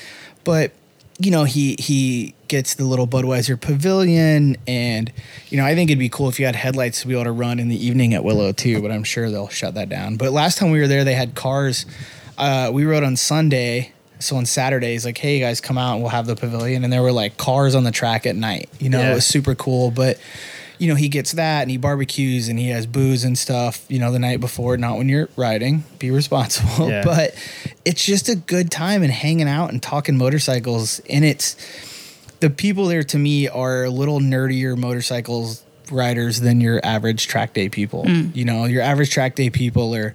But 0.45 0.73
you 1.19 1.31
know, 1.31 1.45
he 1.45 1.77
he 1.79 2.35
gets 2.49 2.75
the 2.75 2.85
little 2.85 3.07
Budweiser 3.07 3.59
Pavilion, 3.61 4.57
and 4.67 5.11
you 5.49 5.57
know, 5.57 5.65
I 5.65 5.75
think 5.75 5.91
it'd 5.91 5.99
be 5.99 6.09
cool 6.09 6.29
if 6.29 6.39
you 6.39 6.47
had 6.47 6.57
headlights 6.57 7.01
to 7.03 7.07
be 7.09 7.15
able 7.15 7.25
to 7.25 7.33
run 7.33 7.59
in 7.59 7.69
the 7.69 7.87
evening 7.87 8.13
at 8.15 8.23
Willow 8.23 8.53
too. 8.53 8.83
But 8.83 8.91
I'm 8.93 9.05
sure 9.05 9.31
they'll 9.31 9.49
shut 9.49 9.75
that 9.75 9.89
down. 9.89 10.17
But 10.17 10.33
last 10.33 10.59
time 10.59 10.71
we 10.71 10.79
were 10.79 10.89
there, 10.89 11.05
they 11.05 11.15
had 11.15 11.35
cars. 11.35 11.87
Uh, 12.37 12.71
we 12.73 12.85
rode 12.85 13.03
on 13.05 13.17
Sunday. 13.17 13.93
So 14.19 14.37
on 14.37 14.47
Saturdays, 14.47 15.05
like, 15.05 15.19
hey, 15.19 15.35
you 15.39 15.45
guys 15.45 15.61
come 15.61 15.77
out 15.77 15.93
and 15.95 16.01
we'll 16.03 16.11
have 16.11 16.25
the 16.27 16.37
pavilion. 16.37 16.85
And 16.85 16.93
there 16.93 17.03
were 17.03 17.13
like 17.13 17.37
cars 17.37 17.75
on 17.75 17.85
the 17.85 17.91
track 17.91 18.25
at 18.25 18.35
night. 18.35 18.71
You 18.79 18.89
know, 18.89 18.99
Yeah. 18.99 19.11
it 19.13 19.15
was 19.15 19.27
super 19.27 19.55
cool. 19.55 19.91
But 19.91 20.19
you 20.79 20.89
know, 20.89 20.95
he 20.95 21.09
gets 21.09 21.33
that 21.33 21.63
and 21.63 21.71
he 21.71 21.77
barbecues 21.77 22.49
and 22.49 22.59
he 22.59 22.69
has 22.71 22.87
booze 22.87 23.25
and 23.25 23.37
stuff, 23.37 23.85
you 23.89 23.99
know, 23.99 24.13
the 24.13 24.19
night 24.19 24.41
before, 24.41 24.77
not 24.77 24.99
when 24.99 25.09
you're 25.09 25.29
riding. 25.37 25.85
Be 25.99 26.11
responsible. 26.11 26.89
Yeah. 26.89 27.03
But 27.17 27.35
it's 27.85 28.05
just 28.05 28.29
a 28.29 28.35
good 28.35 28.71
time 28.71 29.03
and 29.03 29.13
hanging 29.13 29.49
out 29.49 29.71
and 29.71 29.83
talking 29.83 30.17
motorcycles. 30.17 31.01
And 31.09 31.25
it's 31.25 31.57
the 32.41 32.51
people 32.51 32.87
there 32.87 33.05
to 33.05 33.19
me 33.19 33.49
are 33.49 33.85
a 33.85 33.91
little 33.91 34.19
nerdier 34.21 34.77
motorcycles 34.77 35.63
riders 35.91 36.41
than 36.41 36.61
your 36.61 36.85
average 36.85 37.29
track 37.29 37.55
day 37.55 37.69
people. 37.69 38.05
Mm. 38.05 38.35
You 38.35 38.45
know, 38.45 38.65
your 38.65 38.83
average 38.83 39.11
track 39.11 39.37
day 39.37 39.51
people 39.51 39.95
are 39.95 40.15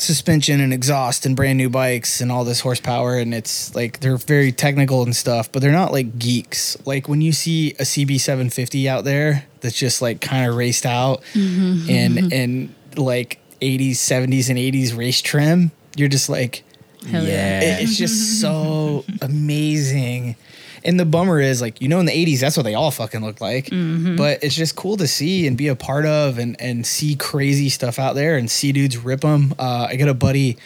suspension 0.00 0.60
and 0.60 0.72
exhaust 0.72 1.26
and 1.26 1.36
brand 1.36 1.58
new 1.58 1.68
bikes 1.68 2.20
and 2.20 2.32
all 2.32 2.42
this 2.42 2.60
horsepower 2.60 3.18
and 3.18 3.34
it's 3.34 3.74
like 3.74 4.00
they're 4.00 4.16
very 4.16 4.50
technical 4.50 5.02
and 5.02 5.14
stuff 5.14 5.52
but 5.52 5.60
they're 5.60 5.70
not 5.70 5.92
like 5.92 6.18
geeks 6.18 6.74
like 6.86 7.06
when 7.06 7.20
you 7.20 7.32
see 7.32 7.72
a 7.72 7.82
cb750 7.82 8.86
out 8.86 9.04
there 9.04 9.44
that's 9.60 9.76
just 9.76 10.02
like 10.02 10.20
kind 10.20 10.48
of 10.48 10.56
raced 10.56 10.86
out 10.86 11.22
mm-hmm. 11.32 11.90
and 11.90 12.18
mm-hmm. 12.18 12.32
and 12.32 12.74
like 12.96 13.38
80s 13.60 13.92
70s 13.92 14.48
and 14.48 14.58
80s 14.58 14.96
race 14.96 15.20
trim 15.20 15.70
you're 15.96 16.08
just 16.08 16.28
like 16.28 16.64
Hell 17.06 17.24
yeah. 17.24 17.60
it- 17.60 17.82
it's 17.82 17.96
just 17.96 18.40
so 18.40 19.04
amazing. 19.22 20.36
And 20.82 20.98
the 20.98 21.04
bummer 21.04 21.40
is, 21.40 21.60
like, 21.60 21.82
you 21.82 21.88
know, 21.88 22.00
in 22.00 22.06
the 22.06 22.12
80s, 22.12 22.40
that's 22.40 22.56
what 22.56 22.62
they 22.62 22.74
all 22.74 22.90
fucking 22.90 23.20
looked 23.20 23.42
like. 23.42 23.66
Mm-hmm. 23.66 24.16
But 24.16 24.42
it's 24.42 24.54
just 24.54 24.76
cool 24.76 24.96
to 24.96 25.06
see 25.06 25.46
and 25.46 25.56
be 25.56 25.68
a 25.68 25.76
part 25.76 26.06
of 26.06 26.38
and, 26.38 26.58
and 26.58 26.86
see 26.86 27.16
crazy 27.16 27.68
stuff 27.68 27.98
out 27.98 28.14
there 28.14 28.38
and 28.38 28.50
see 28.50 28.72
dudes 28.72 28.96
rip 28.96 29.20
them. 29.20 29.54
Uh, 29.58 29.88
I 29.90 29.96
got 29.96 30.08
a 30.08 30.14
buddy 30.14 30.56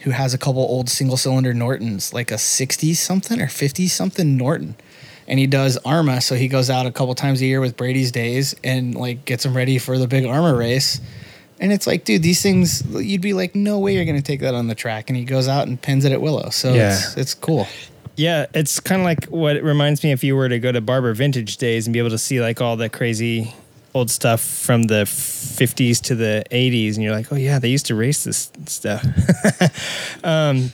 who 0.00 0.10
has 0.10 0.34
a 0.34 0.38
couple 0.38 0.62
old 0.62 0.88
single 0.88 1.16
cylinder 1.16 1.54
Nortons, 1.54 2.12
like 2.12 2.32
a 2.32 2.38
60 2.38 2.94
something 2.94 3.40
or 3.40 3.46
50 3.46 3.86
something 3.86 4.36
Norton. 4.36 4.74
And 5.30 5.38
he 5.38 5.46
does 5.46 5.78
AHRMA. 5.86 6.22
So 6.22 6.34
he 6.34 6.48
goes 6.48 6.68
out 6.68 6.84
a 6.84 6.90
couple 6.90 7.14
times 7.14 7.40
a 7.40 7.46
year 7.46 7.60
with 7.60 7.76
Brady's 7.76 8.10
days 8.12 8.54
and, 8.62 8.94
like, 8.94 9.24
gets 9.24 9.46
him 9.46 9.56
ready 9.56 9.78
for 9.78 9.96
the 9.96 10.06
big 10.08 10.24
AHRMA 10.24 10.58
race. 10.58 11.00
And 11.60 11.72
it's 11.72 11.86
like, 11.86 12.04
dude, 12.04 12.22
these 12.22 12.42
things, 12.42 12.82
you'd 12.90 13.20
be 13.22 13.32
like, 13.32 13.54
no 13.54 13.78
way 13.78 13.94
you're 13.94 14.04
going 14.04 14.16
to 14.16 14.22
take 14.22 14.40
that 14.40 14.54
on 14.54 14.66
the 14.66 14.74
track. 14.74 15.08
And 15.08 15.16
he 15.16 15.24
goes 15.24 15.46
out 15.46 15.68
and 15.68 15.80
pins 15.80 16.04
it 16.04 16.12
at 16.12 16.20
Willow. 16.20 16.50
So 16.50 16.74
Yeah. 16.74 16.92
it's, 16.94 17.16
it's 17.16 17.34
cool. 17.34 17.66
Yeah, 18.16 18.46
it's 18.52 18.80
kind 18.80 19.00
of 19.00 19.04
like 19.06 19.26
what 19.26 19.56
it 19.56 19.62
reminds 19.64 20.02
me 20.04 20.10
if 20.12 20.22
you 20.24 20.36
were 20.36 20.48
to 20.48 20.58
go 20.58 20.72
to 20.72 20.80
Barber 20.82 21.14
Vintage 21.14 21.56
Days 21.58 21.86
and 21.86 21.94
be 21.94 21.98
able 22.00 22.10
to 22.10 22.18
see 22.18 22.40
like 22.40 22.60
all 22.60 22.76
the 22.76 22.88
crazy 22.90 23.54
old 23.94 24.10
stuff 24.10 24.40
from 24.40 24.82
the 24.84 25.04
50s 25.04 26.00
to 26.02 26.14
the 26.14 26.44
80s 26.50 26.94
and 26.94 27.02
you're 27.02 27.14
like, 27.14 27.32
"Oh 27.32 27.36
yeah, 27.36 27.58
they 27.58 27.68
used 27.68 27.86
to 27.86 27.94
race 27.94 28.24
this 28.24 28.50
stuff." 28.66 29.04
um 30.24 30.72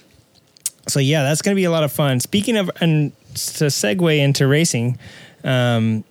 so 0.89 0.99
yeah, 1.01 1.23
that's 1.25 1.43
going 1.43 1.55
to 1.55 1.57
be 1.61 1.65
a 1.65 1.71
lot 1.71 1.83
of 1.85 1.93
fun. 1.93 2.21
Speaking 2.21 2.57
of, 2.57 2.71
and 2.81 3.13
to 3.37 3.67
segue 3.67 4.19
into 4.19 4.47
racing, 4.47 4.99
um, 5.45 6.05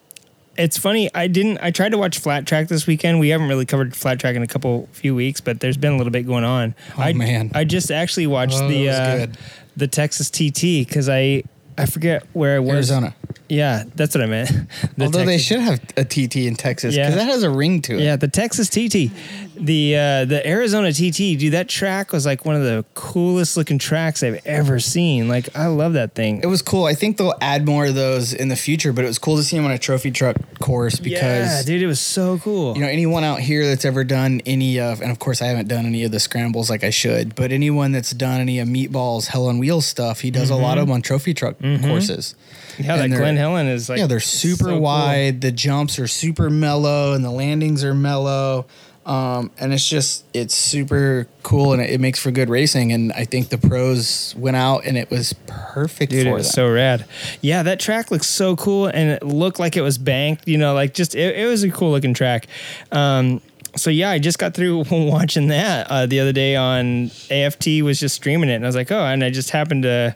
it's 0.57 0.77
funny. 0.77 1.09
I 1.13 1.27
didn't. 1.27 1.57
I 1.61 1.71
tried 1.71 1.89
to 1.89 1.97
watch 1.97 2.19
Flat 2.19 2.47
Track 2.47 2.69
this 2.69 2.87
weekend. 2.87 3.19
We 3.19 3.29
haven't 3.29 3.49
really 3.49 3.65
covered 3.65 3.93
Flat 3.95 4.19
Track 4.19 4.35
in 4.37 4.41
a 4.43 4.47
couple 4.47 4.87
few 4.93 5.13
weeks, 5.13 5.41
but 5.41 5.59
there's 5.59 5.75
been 5.77 5.93
a 5.93 5.97
little 5.97 6.11
bit 6.11 6.25
going 6.25 6.45
on. 6.45 6.75
Oh, 6.97 7.01
I, 7.01 7.11
man. 7.13 7.51
I 7.53 7.65
just 7.65 7.91
actually 7.91 8.27
watched 8.27 8.55
Oh, 8.61 8.67
the 8.69 8.89
uh, 8.89 9.27
the 9.75 9.87
Texas 9.87 10.29
TT 10.29 10.87
because 10.87 11.09
I 11.09 11.43
I 11.77 11.85
forget 11.87 12.25
where 12.31 12.55
it 12.55 12.61
was. 12.61 12.71
Arizona. 12.89 13.13
Yeah, 13.49 13.83
that's 13.95 14.15
what 14.15 14.23
I 14.23 14.27
meant. 14.27 14.49
The 14.97 15.05
Although 15.05 15.25
they 15.25 15.37
should 15.37 15.59
have 15.59 15.79
a 15.97 16.05
TT 16.05 16.37
in 16.47 16.55
Texas 16.55 16.95
because 16.95 17.09
Yeah. 17.11 17.15
that 17.15 17.27
has 17.27 17.43
a 17.43 17.49
ring 17.49 17.81
to 17.83 17.95
it. 17.95 17.99
Yeah, 18.01 18.15
the 18.15 18.29
Texas 18.29 18.69
TT, 18.69 19.11
the 19.57 19.95
uh, 19.95 20.25
the 20.25 20.45
Arizona 20.47 20.91
TT, 20.91 21.37
dude. 21.39 21.53
That 21.53 21.67
track 21.69 22.11
was 22.11 22.25
like 22.25 22.45
one 22.45 22.55
of 22.55 22.63
the 22.63 22.85
coolest 22.93 23.57
looking 23.57 23.77
tracks 23.79 24.23
I've 24.23 24.45
ever 24.45 24.79
seen. 24.79 25.27
Like 25.27 25.55
I 25.55 25.67
love 25.67 25.93
that 25.93 26.13
thing. 26.13 26.41
It 26.43 26.47
was 26.47 26.61
cool. 26.61 26.85
I 26.85 26.93
think 26.93 27.17
they'll 27.17 27.33
add 27.41 27.65
more 27.65 27.85
of 27.87 27.95
those 27.95 28.33
in 28.33 28.47
the 28.49 28.55
future, 28.55 28.91
but 28.93 29.03
it 29.03 29.07
was 29.07 29.19
cool 29.19 29.37
to 29.37 29.43
see 29.43 29.57
him 29.57 29.65
on 29.65 29.71
a 29.71 29.77
trophy 29.79 30.11
truck 30.11 30.37
course 30.59 30.99
yeah, 30.99 31.03
because 31.03 31.65
dude, 31.65 31.81
it 31.81 31.87
was 31.87 31.99
so 31.99 32.37
cool. 32.39 32.75
you 32.75 32.81
know 32.81 32.87
anyone 32.87 33.23
out 33.23 33.39
here 33.39 33.65
that's 33.65 33.85
ever 33.85 34.03
done 34.03 34.41
any 34.45 34.79
of, 34.79 35.01
and 35.01 35.11
of 35.11 35.19
course 35.19 35.41
I 35.41 35.47
haven't 35.47 35.67
done 35.67 35.85
any 35.85 36.03
of 36.03 36.11
the 36.11 36.19
scrambles 36.19 36.69
like 36.69 36.83
I 36.83 36.89
should, 36.89 37.35
but 37.35 37.51
anyone 37.51 37.91
that's 37.91 38.11
done 38.11 38.41
any 38.41 38.59
of 38.59 38.67
Meatball's 38.67 39.27
Hell 39.27 39.47
on 39.47 39.57
Wheels 39.59 39.85
stuff, 39.85 40.21
he 40.21 40.31
does 40.31 40.49
a 40.49 40.55
lot 40.55 40.77
of 40.77 40.87
them 40.87 40.93
on 40.93 41.01
trophy 41.01 41.33
truck 41.33 41.55
courses. 41.59 42.35
yeah, 42.77 42.95
and 43.01 43.11
they're- 43.11 43.19
Glen 43.19 43.37
Helen 43.37 43.67
is 43.67 43.89
like 43.89 43.99
yeah, 43.99 44.07
they're 44.07 44.19
super 44.19 44.63
so 44.65 44.69
cool. 44.71 44.79
wide. 44.81 45.41
The 45.41 45.51
jumps 45.51 45.99
are 45.99 46.07
super 46.07 46.49
mellow, 46.49 47.13
and 47.13 47.23
the 47.23 47.31
landings 47.31 47.83
are 47.83 47.93
mellow. 47.93 48.65
Um, 49.05 49.51
and 49.59 49.71
it's 49.71 49.87
just 49.87 50.25
it's 50.33 50.55
super 50.55 51.27
cool, 51.43 51.73
and 51.73 51.81
it, 51.81 51.91
it 51.91 52.01
makes 52.01 52.19
for 52.19 52.31
good 52.31 52.49
racing. 52.49 52.91
And 52.91 53.13
I 53.13 53.25
think 53.25 53.49
the 53.49 53.57
pros 53.57 54.33
went 54.35 54.57
out, 54.57 54.83
and 54.85 54.97
it 54.97 55.11
was 55.11 55.33
perfect 55.45 56.11
Dude, 56.11 56.23
for 56.23 56.29
it 56.29 56.33
was 56.33 56.47
them. 56.47 56.53
so 56.53 56.71
rad. 56.71 57.05
Yeah, 57.41 57.61
that 57.63 57.79
track 57.79 58.09
looks 58.09 58.27
so 58.27 58.55
cool, 58.55 58.87
and 58.87 59.11
it 59.11 59.23
looked 59.23 59.59
like 59.59 59.77
it 59.77 59.81
was 59.81 59.97
banked. 59.99 60.47
You 60.47 60.57
know, 60.57 60.73
like 60.73 60.93
just 60.95 61.13
it, 61.13 61.37
it 61.37 61.45
was 61.45 61.63
a 61.63 61.69
cool 61.69 61.91
looking 61.91 62.15
track. 62.15 62.47
Um, 62.91 63.41
so 63.75 63.89
yeah, 63.91 64.09
I 64.09 64.19
just 64.19 64.39
got 64.39 64.55
through 64.55 64.85
watching 64.91 65.47
that 65.49 65.87
uh, 65.89 66.05
the 66.07 66.19
other 66.19 66.33
day 66.33 66.55
on 66.55 67.11
AFT. 67.29 67.83
Was 67.83 67.99
just 67.99 68.15
streaming 68.15 68.49
it, 68.49 68.55
and 68.55 68.65
I 68.65 68.67
was 68.67 68.75
like, 68.75 68.91
oh, 68.91 69.05
and 69.05 69.23
I 69.23 69.29
just 69.29 69.51
happened 69.51 69.83
to 69.83 70.15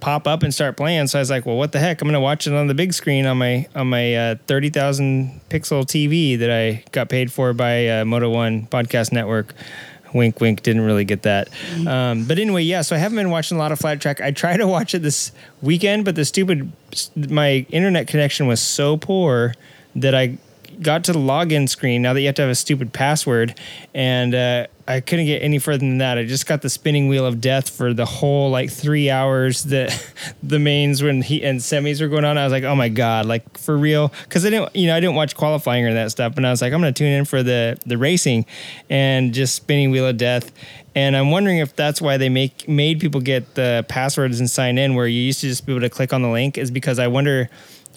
pop 0.00 0.26
up 0.26 0.42
and 0.42 0.52
start 0.52 0.76
playing. 0.76 1.06
So 1.06 1.18
I 1.18 1.22
was 1.22 1.30
like, 1.30 1.46
well, 1.46 1.56
what 1.56 1.72
the 1.72 1.78
heck? 1.78 2.00
I'm 2.00 2.08
gonna 2.08 2.20
watch 2.20 2.46
it 2.46 2.54
on 2.54 2.66
the 2.66 2.74
big 2.74 2.92
screen 2.92 3.26
on 3.26 3.38
my 3.38 3.66
on 3.74 3.88
my 3.88 4.14
uh, 4.14 4.34
thirty 4.46 4.70
thousand 4.70 5.40
pixel 5.48 5.84
TV 5.84 6.38
that 6.38 6.50
I 6.50 6.82
got 6.92 7.08
paid 7.08 7.32
for 7.32 7.52
by 7.52 7.88
uh, 7.88 8.04
Moto 8.04 8.30
One 8.30 8.66
Podcast 8.66 9.12
Network. 9.12 9.54
Wink, 10.12 10.40
wink. 10.40 10.62
Didn't 10.62 10.82
really 10.82 11.04
get 11.04 11.22
that, 11.22 11.48
um, 11.86 12.24
but 12.24 12.40
anyway, 12.40 12.64
yeah. 12.64 12.82
So 12.82 12.96
I 12.96 12.98
haven't 12.98 13.16
been 13.16 13.30
watching 13.30 13.56
a 13.56 13.60
lot 13.60 13.70
of 13.70 13.78
flat 13.78 14.00
track. 14.00 14.20
I 14.20 14.32
tried 14.32 14.56
to 14.56 14.66
watch 14.66 14.92
it 14.92 15.00
this 15.00 15.30
weekend, 15.62 16.04
but 16.04 16.16
the 16.16 16.24
stupid 16.24 16.72
my 17.16 17.64
internet 17.70 18.08
connection 18.08 18.48
was 18.48 18.60
so 18.60 18.96
poor 18.96 19.54
that 19.94 20.14
I 20.14 20.38
got 20.82 21.04
to 21.04 21.12
the 21.12 21.18
login 21.18 21.68
screen. 21.68 22.02
Now 22.02 22.12
that 22.12 22.20
you 22.20 22.26
have 22.26 22.34
to 22.36 22.42
have 22.42 22.50
a 22.50 22.56
stupid 22.56 22.92
password, 22.92 23.54
and 23.94 24.34
uh, 24.34 24.66
I 24.90 25.00
couldn't 25.00 25.26
get 25.26 25.42
any 25.42 25.58
further 25.58 25.78
than 25.78 25.98
that. 25.98 26.18
I 26.18 26.24
just 26.24 26.46
got 26.46 26.62
the 26.62 26.68
spinning 26.68 27.08
wheel 27.08 27.24
of 27.24 27.40
death 27.40 27.70
for 27.70 27.94
the 27.94 28.04
whole 28.04 28.50
like 28.50 28.70
three 28.70 29.08
hours 29.08 29.64
that 29.64 30.12
the 30.42 30.58
mains 30.58 31.02
when 31.02 31.22
he 31.22 31.44
and 31.44 31.60
semis 31.60 32.00
were 32.00 32.08
going 32.08 32.24
on. 32.24 32.36
I 32.36 32.44
was 32.44 32.52
like, 32.52 32.64
oh 32.64 32.74
my 32.74 32.88
god, 32.88 33.26
like 33.26 33.56
for 33.56 33.78
real? 33.78 34.12
Because 34.24 34.44
I 34.44 34.50
didn't, 34.50 34.74
you 34.74 34.88
know, 34.88 34.96
I 34.96 35.00
didn't 35.00 35.14
watch 35.14 35.36
qualifying 35.36 35.86
or 35.86 35.94
that 35.94 36.10
stuff, 36.10 36.36
and 36.36 36.46
I 36.46 36.50
was 36.50 36.60
like, 36.60 36.72
I'm 36.72 36.80
gonna 36.80 36.92
tune 36.92 37.12
in 37.12 37.24
for 37.24 37.42
the 37.42 37.78
the 37.86 37.96
racing, 37.96 38.46
and 38.88 39.32
just 39.32 39.54
spinning 39.54 39.90
wheel 39.90 40.06
of 40.06 40.16
death. 40.16 40.50
And 40.94 41.16
I'm 41.16 41.30
wondering 41.30 41.58
if 41.58 41.76
that's 41.76 42.00
why 42.00 42.16
they 42.16 42.28
make 42.28 42.68
made 42.68 42.98
people 42.98 43.20
get 43.20 43.54
the 43.54 43.86
passwords 43.88 44.40
and 44.40 44.50
sign 44.50 44.76
in, 44.76 44.96
where 44.96 45.06
you 45.06 45.20
used 45.20 45.40
to 45.42 45.48
just 45.48 45.66
be 45.66 45.72
able 45.72 45.82
to 45.82 45.90
click 45.90 46.12
on 46.12 46.22
the 46.22 46.28
link, 46.30 46.58
is 46.58 46.70
because 46.70 46.98
I 46.98 47.06
wonder 47.06 47.48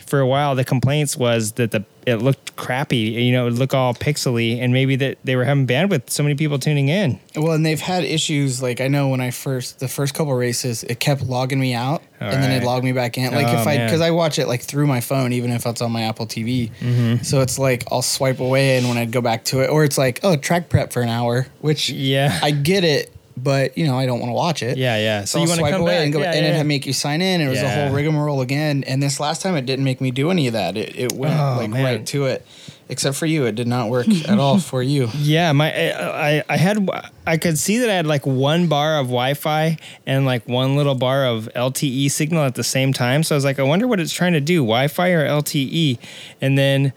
for 0.08 0.20
a 0.20 0.28
while 0.28 0.56
the 0.56 0.64
complaints 0.66 1.16
was 1.18 1.54
that 1.54 1.72
the 1.72 1.84
it 2.06 2.16
looked 2.18 2.56
crappy 2.58 2.98
you 2.98 3.32
know 3.32 3.44
it 3.48 3.52
would 3.52 3.60
look 3.60 3.74
all 3.74 3.94
pixely 3.94 4.60
and 4.60 4.74
maybe 4.74 4.98
that 4.98 5.18
they 5.24 5.38
were 5.38 5.46
having 5.46 5.66
bandwidth 5.66 6.10
so 6.10 6.22
many 6.22 6.36
people 6.36 6.60
tuning 6.60 6.90
in 6.90 7.18
Well, 7.36 7.54
and 7.54 7.66
they've 7.66 7.80
had 7.80 8.04
issues. 8.04 8.62
Like 8.62 8.82
I 8.82 8.88
know 8.90 9.08
when 9.10 9.22
I 9.22 9.32
first 9.32 9.80
the 9.80 9.88
first 9.88 10.14
couple 10.14 10.34
races, 10.34 10.84
it 10.84 11.00
kept 11.00 11.22
logging 11.24 11.60
me 11.60 11.74
out, 11.74 12.04
All 12.22 12.28
and 12.28 12.44
then 12.44 12.52
it 12.52 12.66
logged 12.66 12.84
me 12.84 12.92
back 12.92 13.18
in. 13.18 13.34
Like 13.34 13.48
Oh, 13.48 13.62
if 13.62 13.66
I 13.68 13.78
because 13.86 14.02
I 14.02 14.12
watch 14.12 14.38
it 14.38 14.48
like 14.48 14.62
through 14.62 14.86
my 14.88 15.00
phone, 15.00 15.32
even 15.34 15.50
if 15.52 15.66
it's 15.66 15.82
on 15.82 15.92
my 15.92 16.04
Apple 16.04 16.28
TV. 16.28 16.70
Mm-hmm. 16.82 17.24
So 17.24 17.40
it's 17.42 17.58
like 17.58 17.86
I'll 17.92 18.02
swipe 18.02 18.40
away, 18.42 18.78
and 18.78 18.88
when 18.90 18.98
I'd 18.98 19.12
go 19.12 19.22
back 19.22 19.46
to 19.46 19.62
it, 19.62 19.70
or 19.70 19.84
it's 19.86 19.98
like 19.98 20.20
oh 20.24 20.36
track 20.36 20.68
prep 20.70 20.92
for 20.92 21.02
an 21.02 21.10
hour, 21.10 21.48
which 21.62 21.90
Yeah. 21.90 22.38
I 22.44 22.52
get 22.52 22.84
it, 22.84 23.12
but 23.36 23.78
you 23.78 23.88
know 23.88 23.98
I 23.98 24.06
don't 24.06 24.20
want 24.20 24.30
to 24.30 24.34
watch 24.36 24.62
it. 24.64 24.78
yeah 24.78 24.98
yeah 24.98 25.22
So, 25.26 25.40
so, 25.40 25.44
you 25.44 25.48
want 25.50 25.58
to 25.58 25.62
swipe 25.62 25.72
come 25.74 25.82
away 25.82 25.98
back 25.98 26.04
and 26.06 26.14
go, 26.14 26.20
yeah, 26.22 26.32
and 26.34 26.46
yeah. 26.46 26.54
it'd 26.56 26.68
make 26.68 26.86
you 26.86 26.94
sign 26.94 27.22
in. 27.22 27.42
It 27.42 27.48
was 27.50 27.60
a 27.62 27.70
whole 27.70 27.92
rigmarole 27.94 28.42
again. 28.42 28.84
And 28.86 29.02
this 29.02 29.20
last 29.20 29.42
time, 29.42 29.56
it 29.56 29.66
didn't 29.66 29.86
make 29.86 30.00
me 30.02 30.12
do 30.12 30.30
any 30.32 30.48
of 30.48 30.54
that. 30.54 30.78
It, 30.78 30.96
it 30.96 31.12
went 31.14 31.40
Oh, 31.40 31.56
like 31.58 31.70
man. 31.72 31.84
right 31.84 32.06
to 32.08 32.26
it, 32.26 32.46
except 32.90 33.16
for 33.18 33.26
you. 33.26 33.46
It 33.46 33.56
did 33.56 33.68
not 33.68 33.90
work 33.90 34.08
at 34.08 34.38
all 34.40 34.60
for 34.60 34.84
you. 34.84 35.10
yeah 35.18 35.52
my 35.52 35.72
I, 35.74 36.30
I 36.38 36.44
I 36.50 36.58
had 36.58 36.88
I 37.26 37.38
could 37.38 37.58
see 37.58 37.80
that 37.80 37.90
I 37.90 37.94
had 37.96 38.06
like 38.08 38.26
one 38.26 38.68
bar 38.68 39.00
of 39.00 39.08
Wi-Fi 39.08 39.78
and 40.06 40.26
like 40.26 40.48
one 40.48 40.76
little 40.76 40.96
bar 40.96 41.26
of 41.26 41.50
LTE 41.56 42.12
signal 42.12 42.44
at 42.44 42.56
the 42.56 42.64
same 42.64 42.94
time 42.94 43.24
so 43.24 43.34
I 43.34 43.38
was 43.38 43.46
like 43.46 43.58
I 43.60 43.64
wonder 43.64 43.88
what 43.88 44.00
it's 44.00 44.14
trying 44.14 44.34
to 44.34 44.42
do 44.42 44.58
Wi-Fi 44.58 45.10
or 45.10 45.26
LTE 45.28 45.98
and 46.42 46.58
then 46.58 46.94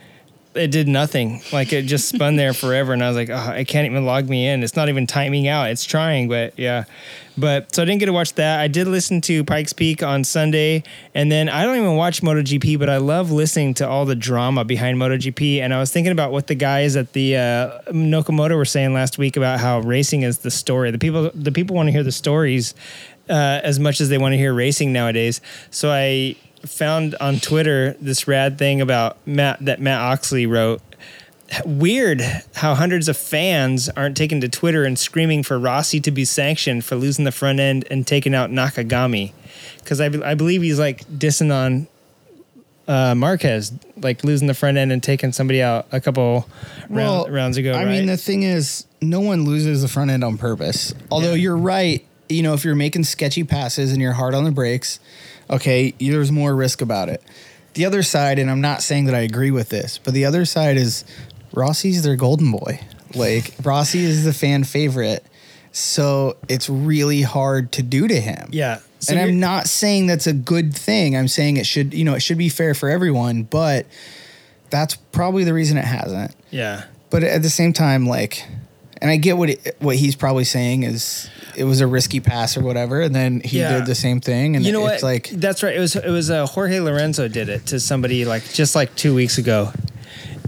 it 0.57 0.70
did 0.70 0.88
nothing. 0.88 1.42
Like 1.52 1.72
it 1.72 1.82
just 1.82 2.09
spun 2.09 2.36
there 2.36 2.52
forever, 2.54 2.92
and 2.92 3.02
I 3.02 3.09
was 3.09 3.16
like, 3.16 3.30
oh, 3.30 3.34
I 3.34 3.64
can't 3.64 3.86
even 3.86 4.04
log 4.04 4.28
me 4.28 4.48
in. 4.48 4.62
It's 4.62 4.76
not 4.76 4.88
even 4.88 5.07
timing 5.07 5.48
out. 5.48 5.70
It's 5.70 5.84
trying, 5.84 6.28
but 6.28 6.59
yeah. 6.59 6.84
But 7.38 7.74
so 7.74 7.82
I 7.82 7.84
didn't 7.84 8.00
get 8.00 8.07
to 8.07 8.12
watch 8.12 8.32
that. 8.34 8.61
I 8.61 8.68
did 8.68 8.88
listen 8.88 9.20
to 9.22 9.44
Pikes 9.44 9.72
Peak 9.74 10.02
on 10.02 10.24
Sunday, 10.24 10.82
and 11.14 11.30
then 11.30 11.48
I 11.48 11.64
don't 11.64 11.76
even 11.76 11.96
watch 11.96 12.22
MotoGP, 12.22 12.78
but 12.78 12.88
I 12.88 12.96
love 12.96 13.30
listening 13.30 13.74
to 13.74 13.88
all 13.88 14.07
the 14.07 14.14
drama 14.14 14.64
behind 14.64 14.98
MotoGP. 14.98 15.61
And 15.61 15.74
I 15.74 15.78
was 15.78 15.92
thinking 15.92 16.12
about 16.12 16.32
what 16.32 16.46
the 16.46 16.54
guys 16.54 16.96
at 16.96 17.12
the 17.12 17.36
uh, 17.36 17.80
Nakamoto 17.92 18.57
were 18.57 18.64
saying 18.64 18.94
last 18.94 19.18
week 19.18 19.36
about 19.36 19.61
how 19.61 19.80
racing 19.80 20.22
is 20.22 20.38
the 20.38 20.50
story. 20.50 20.90
The 20.90 20.98
people, 20.98 21.30
the 21.34 21.52
people 21.52 21.76
want 21.76 21.88
to 21.88 21.92
hear 21.92 22.02
the 22.02 22.12
stories 22.12 22.74
uh, 23.28 23.61
as 23.62 23.78
much 23.78 24.00
as 24.00 24.09
they 24.09 24.18
want 24.18 24.32
to 24.32 24.38
hear 24.38 24.54
racing 24.54 24.92
nowadays. 24.92 25.40
So 25.70 25.90
I 25.90 26.36
found 26.64 27.14
on 27.20 27.38
Twitter 27.38 27.96
this 28.00 28.26
rad 28.28 28.59
thing 28.59 28.80
about 28.80 29.18
Matt 29.26 29.64
that 29.64 29.80
Mat 29.80 30.00
Oxley 30.00 30.46
wrote. 30.46 30.80
Weird 31.64 32.20
how 32.57 32.74
hundreds 32.74 33.09
of 33.09 33.16
fans 33.16 33.88
aren't 33.90 34.16
taking 34.16 34.40
to 34.40 34.48
Twitter 34.48 34.84
and 34.84 34.98
screaming 34.98 35.44
for 35.44 35.59
Rossi 35.61 36.00
to 36.00 36.11
be 36.11 36.24
sanctioned 36.24 36.84
for 36.84 36.96
losing 36.96 37.24
the 37.24 37.30
front 37.30 37.61
end 37.61 37.86
and 37.88 38.04
taking 38.04 38.34
out 38.34 38.50
Nakagami, 38.50 39.32
because 39.78 40.00
I, 40.00 40.09
be- 40.09 40.24
I 40.24 40.34
believe 40.34 40.62
he's 40.62 40.80
like 40.80 41.04
dissing 41.07 41.54
on 41.54 41.86
uh, 42.88 43.14
Marquez, 43.14 43.72
like 43.96 44.24
losing 44.24 44.48
the 44.48 44.54
front 44.54 44.76
end 44.76 44.90
and 44.90 45.00
taking 45.00 45.30
somebody 45.30 45.62
out 45.62 45.86
a 45.92 46.00
couple 46.00 46.48
round, 46.88 47.32
rounds 47.32 47.57
ago. 47.59 47.72
I 47.74 47.84
right? 47.84 47.86
mean, 47.90 48.07
the 48.07 48.16
thing 48.16 48.42
is, 48.42 48.84
no 49.00 49.20
one 49.20 49.44
loses 49.44 49.82
the 49.82 49.88
front 49.88 50.11
end 50.11 50.24
on 50.24 50.38
purpose. 50.38 50.94
Although 51.12 51.30
Yeah. 51.30 51.42
you're 51.42 51.57
right, 51.57 52.04
you 52.28 52.42
know, 52.42 52.54
if 52.54 52.64
you're 52.64 52.74
making 52.74 53.04
sketchy 53.04 53.44
passes 53.44 53.92
and 53.92 54.02
you're 54.02 54.14
hard 54.14 54.34
on 54.34 54.42
the 54.42 54.50
brakes, 54.50 54.98
okay, 55.51 55.92
there's 55.99 56.32
more 56.32 56.55
risk 56.55 56.80
about 56.80 57.09
it. 57.09 57.22
The 57.74 57.84
other 57.84 58.03
side, 58.03 58.38
and 58.38 58.51
I'm 58.51 58.61
not 58.61 58.82
saying 58.82 59.05
that 59.07 59.14
I 59.14 59.20
agree 59.20 59.51
with 59.51 59.68
this, 59.68 59.99
but 59.99 60.14
the 60.14 60.24
other 60.24 60.44
side 60.44 60.76
is 60.76 61.05
Rossi's 61.53 62.03
their 62.03 62.16
golden 62.16 62.51
boy. 62.51 62.80
Like 63.14 63.55
Rossi 63.62 64.05
is 64.05 64.24
the 64.24 64.32
fan 64.32 64.64
favorite, 64.64 65.24
so 65.72 66.36
it's 66.49 66.68
really 66.70 67.22
hard 67.22 67.72
to 67.72 67.82
do 67.82 68.09
to 68.09 68.20
him. 68.20 68.49
yeah. 68.53 68.80
So 68.99 69.12
and 69.12 69.22
I'm 69.22 69.38
not 69.38 69.66
saying 69.66 70.07
that's 70.07 70.26
a 70.26 70.32
good 70.32 70.74
thing. 70.74 71.16
I'm 71.16 71.28
saying 71.28 71.59
it 71.59 71.66
should, 71.66 71.92
you 71.92 72.03
know, 72.03 72.14
it 72.14 72.20
should 72.20 72.38
be 72.38 72.49
fair 72.49 72.72
for 72.72 72.88
everyone, 72.88 73.42
but 73.42 73.86
that's 74.70 74.97
probably 74.97 75.44
the 75.44 75.53
reason 75.53 75.76
it 75.76 75.84
hasn't 75.84 76.34
yeah. 76.51 76.84
but 77.11 77.22
at 77.22 77.42
the 77.42 77.51
same 77.51 77.72
time, 77.72 78.07
like, 78.07 78.44
and 79.01 79.11
I 79.11 79.16
get 79.16 79.36
what 79.36 79.51
it, 79.51 79.76
what 79.80 79.97
he's 79.97 80.16
probably 80.16 80.44
saying 80.44 80.82
is 80.84 81.28
it 81.57 81.64
was 81.64 81.80
a 81.80 81.86
risky 81.86 82.20
pass 82.20 82.57
or 82.57 82.62
whatever, 82.62 83.01
and 83.01 83.14
then 83.14 83.40
he 83.40 83.59
Yeah. 83.61 83.78
did 83.78 83.86
the 83.86 83.94
same 83.94 84.20
thing, 84.20 84.57
and 84.57 84.64
you 84.64 84.72
know 84.72 84.86
it's 84.86 85.03
what? 85.03 85.09
like 85.09 85.30
that's 85.30 85.62
right. 85.62 85.74
It 85.76 85.80
was 85.80 85.97
it 85.97 86.09
was 86.11 86.30
uh, 86.30 86.47
Jorge 86.47 86.80
Lorenzo 86.80 87.28
did 87.28 87.49
it 87.49 87.66
to 87.66 87.80
somebody 87.80 88.24
like 88.24 88.44
just 88.53 88.74
like 88.74 88.94
two 88.97 89.14
weeks 89.14 89.38
ago, 89.38 89.72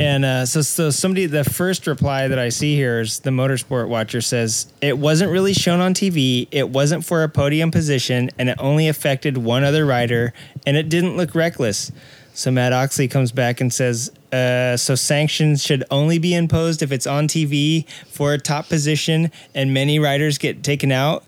and 0.00 0.24
uh, 0.24 0.46
so 0.46 0.62
so 0.62 0.90
somebody 0.90 1.26
the 1.26 1.44
first 1.44 1.86
reply 1.86 2.28
that 2.28 2.38
I 2.38 2.48
see 2.50 2.74
here 2.76 3.00
is 3.00 3.20
the 3.20 3.30
Motorsport 3.30 3.88
Watcher 3.88 4.20
says 4.20 4.66
it 4.80 4.98
wasn't 4.98 5.30
really 5.30 5.54
shown 5.54 5.80
on 5.80 5.94
TV. 5.94 6.46
It 6.50 6.70
wasn't 6.70 7.04
for 7.04 7.22
a 7.22 7.28
podium 7.28 7.70
position, 7.70 8.30
and 8.38 8.48
it 8.48 8.56
only 8.58 8.88
affected 8.88 9.38
one 9.38 9.64
other 9.64 9.84
rider, 9.86 10.32
and 10.66 10.76
it 10.76 10.88
didn't 10.88 11.16
look 11.16 11.34
reckless. 11.34 11.90
So 12.34 12.52
Mat 12.52 12.72
Oxley 12.72 13.08
comes 13.08 13.32
back 13.32 13.60
and 13.60 13.72
says, 13.72 14.12
uh, 14.32 14.76
so 14.76 14.94
sanctions 14.94 15.62
should 15.62 15.84
only 15.90 16.18
be 16.18 16.34
imposed 16.34 16.82
if 16.82 16.92
it's 16.92 17.06
on 17.06 17.28
TV 17.28 17.88
for 18.08 18.32
a 18.32 18.38
top 18.38 18.68
position 18.68 19.30
and 19.54 19.72
many 19.72 19.98
riders 19.98 20.38
get 20.38 20.62
taken 20.62 20.92
out. 20.92 21.24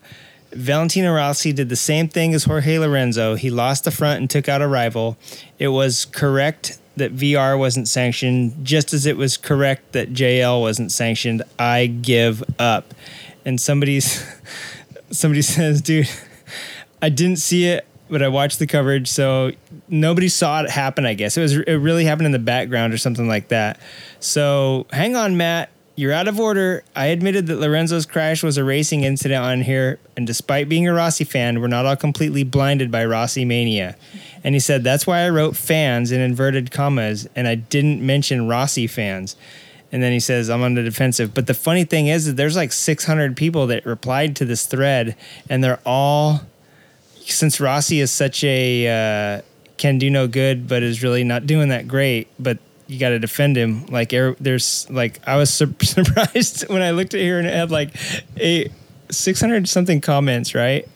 Valentino 0.52 1.12
Rossi 1.12 1.52
did 1.52 1.68
the 1.68 1.76
same 1.76 2.08
thing 2.08 2.34
as 2.34 2.44
Jorge 2.44 2.78
Lorenzo. 2.78 3.36
He 3.36 3.50
lost 3.50 3.84
the 3.84 3.90
front 3.90 4.20
and 4.20 4.28
took 4.28 4.48
out 4.48 4.60
a 4.60 4.66
rival. 4.66 5.16
It 5.58 5.68
was 5.68 6.04
correct 6.06 6.78
that 6.96 7.14
VR 7.14 7.58
wasn't 7.58 7.88
sanctioned, 7.88 8.64
just 8.64 8.92
as 8.92 9.06
it 9.06 9.16
was 9.16 9.36
correct 9.36 9.92
that 9.92 10.12
JL 10.12 10.60
wasn't 10.60 10.90
sanctioned. 10.92 11.42
I 11.58 11.86
give 11.86 12.42
up. 12.58 12.92
And 13.44 13.60
somebody's 13.60 14.24
somebody 15.10 15.42
says, 15.42 15.80
dude, 15.80 16.10
I 17.00 17.08
didn't 17.08 17.38
see 17.38 17.66
it, 17.66 17.86
but 18.10 18.22
I 18.22 18.28
watched 18.28 18.58
the 18.58 18.66
coverage, 18.66 19.08
so 19.08 19.52
nobody 19.88 20.28
saw 20.28 20.62
it 20.62 20.70
happen. 20.70 21.06
I 21.06 21.14
guess 21.14 21.36
it 21.36 21.40
was 21.40 21.56
it 21.56 21.76
really 21.76 22.04
happened 22.04 22.26
in 22.26 22.32
the 22.32 22.38
background 22.38 22.92
or 22.92 22.98
something 22.98 23.28
like 23.28 23.48
that. 23.48 23.80
So 24.18 24.86
hang 24.92 25.16
on, 25.16 25.36
Matt. 25.36 25.70
You're 25.96 26.12
out 26.12 26.28
of 26.28 26.40
order. 26.40 26.82
I 26.96 27.06
admitted 27.06 27.46
that 27.48 27.56
Lorenzo's 27.56 28.06
crash 28.06 28.42
was 28.42 28.56
a 28.56 28.64
racing 28.64 29.04
incident 29.04 29.44
on 29.44 29.60
here, 29.60 29.98
and 30.16 30.26
despite 30.26 30.68
being 30.68 30.88
a 30.88 30.94
Rossi 30.94 31.24
fan, 31.24 31.60
we're 31.60 31.66
not 31.66 31.84
all 31.84 31.96
completely 31.96 32.42
blinded 32.42 32.90
by 32.90 33.04
Rossi 33.04 33.44
mania. 33.44 33.96
And 34.42 34.54
he 34.54 34.60
said 34.60 34.82
that's 34.82 35.06
why 35.06 35.20
I 35.20 35.28
wrote 35.28 35.56
fans 35.56 36.10
in 36.10 36.20
inverted 36.20 36.70
commas, 36.70 37.28
and 37.36 37.46
I 37.46 37.54
didn't 37.54 38.04
mention 38.04 38.48
Rossi 38.48 38.86
fans. 38.86 39.36
And 39.92 40.02
then 40.02 40.12
he 40.12 40.20
says, 40.20 40.48
I'm 40.48 40.62
on 40.62 40.74
the 40.74 40.82
defensive. 40.82 41.34
But 41.34 41.46
the 41.46 41.54
funny 41.54 41.84
thing 41.84 42.06
is 42.06 42.26
that 42.26 42.36
there's 42.36 42.56
like 42.56 42.72
600 42.72 43.36
people 43.36 43.66
that 43.66 43.84
replied 43.84 44.36
to 44.36 44.44
this 44.44 44.66
thread, 44.66 45.16
and 45.48 45.62
they're 45.62 45.80
all, 45.84 46.42
since 47.30 47.60
Rossi 47.60 48.00
is 48.00 48.10
such 48.10 48.44
a, 48.44 49.38
uh, 49.38 49.42
can 49.76 49.98
do 49.98 50.10
no 50.10 50.26
good, 50.28 50.68
but 50.68 50.82
is 50.82 51.02
really 51.02 51.24
not 51.24 51.46
doing 51.46 51.70
that 51.70 51.88
great, 51.88 52.28
but 52.38 52.58
you 52.86 52.98
got 52.98 53.10
to 53.10 53.18
defend 53.18 53.56
him. 53.56 53.86
Like, 53.86 54.12
er- 54.12 54.36
there's 54.40 54.88
like, 54.90 55.20
I 55.26 55.36
was 55.36 55.52
sur- 55.52 55.74
surprised 55.82 56.68
when 56.68 56.82
I 56.82 56.90
looked 56.90 57.14
at 57.14 57.20
here 57.20 57.38
and 57.38 57.46
it 57.46 57.54
had 57.54 57.70
like 57.70 57.94
a 58.38 58.68
600 59.10 59.68
something 59.68 60.00
comments, 60.00 60.54
right? 60.54 60.86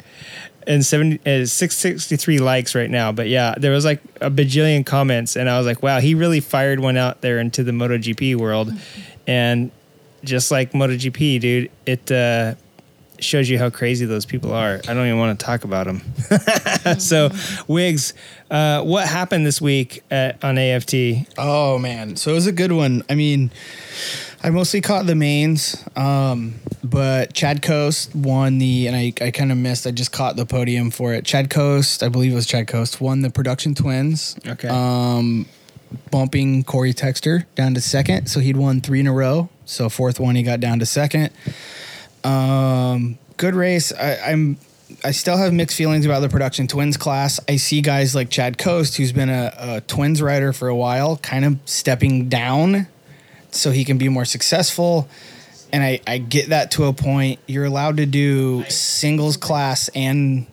and 0.66 0.84
70 0.84 1.16
uh, 1.20 1.44
663 1.46 2.38
likes 2.38 2.74
right 2.74 2.90
now 2.90 3.12
but 3.12 3.28
yeah 3.28 3.54
there 3.58 3.72
was 3.72 3.84
like 3.84 4.00
a 4.20 4.30
bajillion 4.30 4.84
comments 4.84 5.36
and 5.36 5.50
i 5.50 5.58
was 5.58 5.66
like 5.66 5.82
wow 5.82 6.00
he 6.00 6.14
really 6.14 6.40
fired 6.40 6.80
one 6.80 6.96
out 6.96 7.20
there 7.20 7.38
into 7.38 7.62
the 7.62 7.72
MotoGP 7.72 8.36
world 8.36 8.72
and 9.26 9.70
just 10.24 10.50
like 10.50 10.72
MotoGP 10.72 11.40
dude 11.40 11.70
it 11.84 12.10
uh, 12.10 12.54
shows 13.20 13.48
you 13.48 13.58
how 13.58 13.70
crazy 13.70 14.06
those 14.06 14.26
people 14.26 14.52
are 14.52 14.80
i 14.88 14.94
don't 14.94 15.06
even 15.06 15.18
want 15.18 15.38
to 15.38 15.44
talk 15.44 15.64
about 15.64 15.86
them 15.86 16.00
so 16.98 17.30
Wiggs 17.66 18.14
uh, 18.50 18.82
what 18.82 19.08
happened 19.08 19.44
this 19.44 19.60
week 19.60 20.02
at, 20.10 20.42
on 20.44 20.58
aft 20.58 20.94
Oh 21.38 21.78
man, 21.78 22.14
so 22.14 22.30
it 22.30 22.34
was 22.34 22.46
a 22.46 22.52
good 22.52 22.70
one. 22.70 23.02
I 23.08 23.16
mean, 23.16 23.50
I 24.42 24.50
mostly 24.50 24.80
caught 24.80 25.06
the 25.06 25.14
mains, 25.14 25.82
um, 25.96 26.54
but 26.84 27.32
Chad 27.32 27.62
Cose 27.62 28.14
won 28.14 28.58
the, 28.58 28.86
and 28.86 28.94
I, 28.94 29.12
I 29.20 29.30
kind 29.32 29.50
of 29.50 29.58
missed. 29.58 29.86
I 29.86 29.90
just 29.90 30.12
caught 30.12 30.36
the 30.36 30.46
podium 30.46 30.90
for 30.90 31.14
it. 31.14 31.24
Chad 31.24 31.50
Cose, 31.50 32.02
I 32.02 32.08
believe 32.08 32.32
it 32.32 32.36
was 32.36 32.46
Chad 32.46 32.68
Cose, 32.68 33.00
won 33.00 33.22
the 33.22 33.30
production 33.30 33.74
twins. 33.74 34.36
Okay. 34.46 34.68
Um, 34.68 35.46
bumping 36.10 36.62
Corey 36.62 36.92
Texter 36.94 37.46
down 37.54 37.74
to 37.74 37.80
second, 37.80 38.26
so 38.26 38.38
he'd 38.38 38.56
won 38.56 38.80
three 38.80 39.00
in 39.00 39.06
a 39.06 39.12
row. 39.12 39.48
So 39.64 39.88
fourth 39.88 40.20
one, 40.20 40.36
he 40.36 40.42
got 40.42 40.60
down 40.60 40.78
to 40.80 40.86
second. 40.86 41.30
Um, 42.24 43.18
good 43.36 43.54
race. 43.54 43.92
I, 43.92 44.16
I'm. 44.32 44.56
I 45.02 45.10
still 45.10 45.36
have 45.36 45.52
mixed 45.52 45.76
feelings 45.76 46.06
about 46.06 46.20
the 46.20 46.28
production 46.28 46.66
twins 46.68 46.96
class. 46.96 47.40
I 47.48 47.56
see 47.56 47.80
guys 47.80 48.14
like 48.14 48.30
Chad 48.30 48.58
Cose, 48.58 48.94
who's 48.94 49.12
been 49.12 49.28
a, 49.28 49.52
a 49.58 49.80
twins 49.82 50.22
rider 50.22 50.52
for 50.52 50.68
a 50.68 50.74
while, 50.76 51.16
kind 51.16 51.44
of 51.44 51.58
stepping 51.64 52.28
down 52.28 52.86
so 53.50 53.70
he 53.70 53.84
can 53.84 53.98
be 53.98 54.08
more 54.08 54.24
successful. 54.24 55.08
And 55.72 55.82
I, 55.82 56.00
I 56.06 56.18
get 56.18 56.50
that 56.50 56.70
to 56.72 56.84
a 56.84 56.92
point. 56.92 57.40
You're 57.46 57.64
allowed 57.64 57.96
to 57.96 58.06
do 58.06 58.64
singles 58.64 59.36
class 59.36 59.88
and 59.94 60.46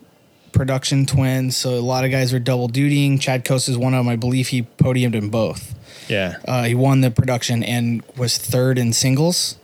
production 0.53 1.05
twins. 1.05 1.55
So 1.55 1.71
a 1.71 1.79
lot 1.79 2.03
of 2.03 2.11
guys 2.11 2.33
are 2.33 2.39
double 2.39 2.67
dutying. 2.67 3.21
Chad 3.21 3.45
Cose 3.45 3.69
is 3.69 3.77
one 3.77 3.93
of 3.93 3.99
them. 3.99 4.09
I 4.09 4.15
believe 4.15 4.47
he 4.47 4.63
podiumed 4.63 5.13
in 5.15 5.29
both. 5.29 5.75
yeah 6.09 6.37
Uh, 6.45 6.63
he 6.63 6.73
won 6.73 7.01
the 7.01 7.11
production 7.11 7.63
and 7.63 8.01
was 8.17 8.37
third 8.37 8.79
in 8.79 8.91
singles. 8.93 9.57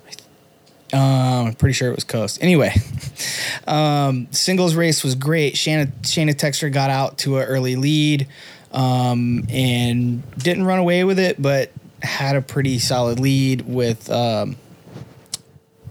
Um, 0.94 1.48
I'm 1.48 1.54
pretty 1.54 1.74
sure 1.74 1.92
it 1.92 1.96
was 1.96 2.04
Cose. 2.04 2.40
Anyway, 2.42 2.74
um, 3.68 4.28
singles 4.32 4.76
race 4.76 5.04
was 5.04 5.16
great. 5.16 5.56
Shayna 5.56 5.92
Shayna 6.02 6.34
Texter 6.34 6.72
got 6.72 6.90
out 6.90 7.18
to 7.20 7.38
an 7.38 7.44
early 7.44 7.76
lead 7.76 8.28
um, 8.72 9.46
and 9.50 10.24
didn't 10.38 10.64
run 10.64 10.80
away 10.80 11.04
with 11.04 11.20
it, 11.20 11.42
but 11.42 11.72
had 12.02 12.36
a 12.36 12.42
pretty 12.42 12.80
solid 12.80 13.20
lead 13.20 13.62
with. 13.68 14.10
Um, 14.10 14.56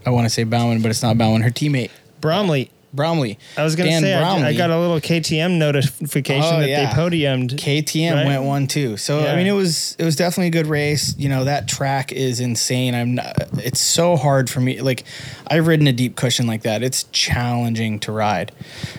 I 0.05 0.09
want 0.09 0.25
to 0.25 0.29
say 0.29 0.45
Bauman, 0.45 0.81
but 0.81 0.89
it's 0.89 1.03
not 1.03 1.17
Bauman. 1.17 1.41
Her 1.41 1.49
teammate 1.49 1.91
bromley 2.21 2.71
Bromley. 2.93 3.37
i 3.57 3.63
was 3.63 3.75
gonna 3.75 3.89
Dan 3.89 4.01
say 4.01 4.13
I, 4.13 4.47
I 4.47 4.53
got 4.53 4.69
a 4.69 4.79
little 4.79 4.99
ktm 4.99 5.57
notification 5.57 6.43
Oh, 6.55 6.59
that 6.61 6.69
yeah. 6.69 6.93
they 6.93 6.99
podiumed 6.99 7.51
KTM 7.57 8.13
Right. 8.13 8.25
went 8.25 8.43
one 8.43 8.67
too. 8.67 8.97
So 8.97 9.19
Yeah. 9.23 9.33
I 9.33 9.35
mean, 9.35 9.45
it 9.47 9.51
was 9.51 9.95
it 9.99 10.05
was 10.05 10.15
definitely 10.15 10.47
a 10.47 10.51
good 10.51 10.67
race. 10.67 11.13
You 11.17 11.29
know, 11.29 11.43
that 11.43 11.67
track 11.67 12.11
is 12.11 12.39
insane. 12.39 12.95
I'm 12.95 13.15
not, 13.15 13.35
it's 13.57 13.79
so 13.81 14.15
hard 14.15 14.49
for 14.49 14.59
me. 14.61 14.81
Like 14.81 15.03
I've 15.47 15.67
ridden 15.67 15.85
a 15.87 15.93
deep 15.93 16.15
cushion 16.15 16.47
like 16.47 16.63
that. 16.63 16.81
It's 16.83 17.03
challenging 17.11 17.99
to 18.01 18.11
ride. 18.11 18.51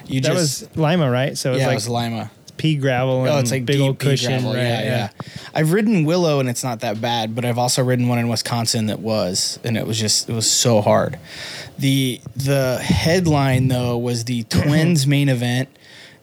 You 0.07 0.20
that 0.20 0.28
just 0.32 0.68
was 0.68 0.76
lima 0.76 1.11
right 1.11 1.36
so 1.36 1.51
it 1.51 1.55
was 1.55 1.61
yeah, 1.61 1.66
like 1.66 1.72
it 1.72 1.76
was 1.76 1.89
Lima. 1.89 2.30
pea 2.57 2.76
gravel 2.76 3.20
and 3.20 3.30
Oh, 3.30 3.39
it's 3.39 3.51
like 3.51 3.64
big 3.64 3.76
deep 3.76 3.84
old 3.86 3.99
cushion. 3.99 4.30
gravel. 4.32 4.55
right, 4.55 4.62
yeah, 4.62 4.82
yeah, 4.82 5.11
I've 5.55 5.72
ridden 5.72 6.05
Willow 6.05 6.41
and 6.41 6.49
it's 6.49 6.62
not 6.64 6.80
that 6.80 7.01
bad, 7.01 7.34
but 7.34 7.45
I've 7.45 7.59
also 7.59 7.82
ridden 7.82 8.09
one 8.09 8.18
in 8.18 8.28
Wisconsin 8.28 8.86
that 8.86 9.01
was, 9.01 9.59
and 9.64 9.76
it 9.76 9.86
was 9.86 9.99
just 9.99 10.28
it 10.28 10.32
was 10.34 10.51
so 10.51 10.80
hard. 10.80 11.18
The 11.79 12.20
the 12.37 12.79
headline 12.79 13.68
though 13.68 13.97
was 13.99 14.24
the 14.24 14.43
Twins 14.51 15.07
main 15.07 15.29
event. 15.29 15.68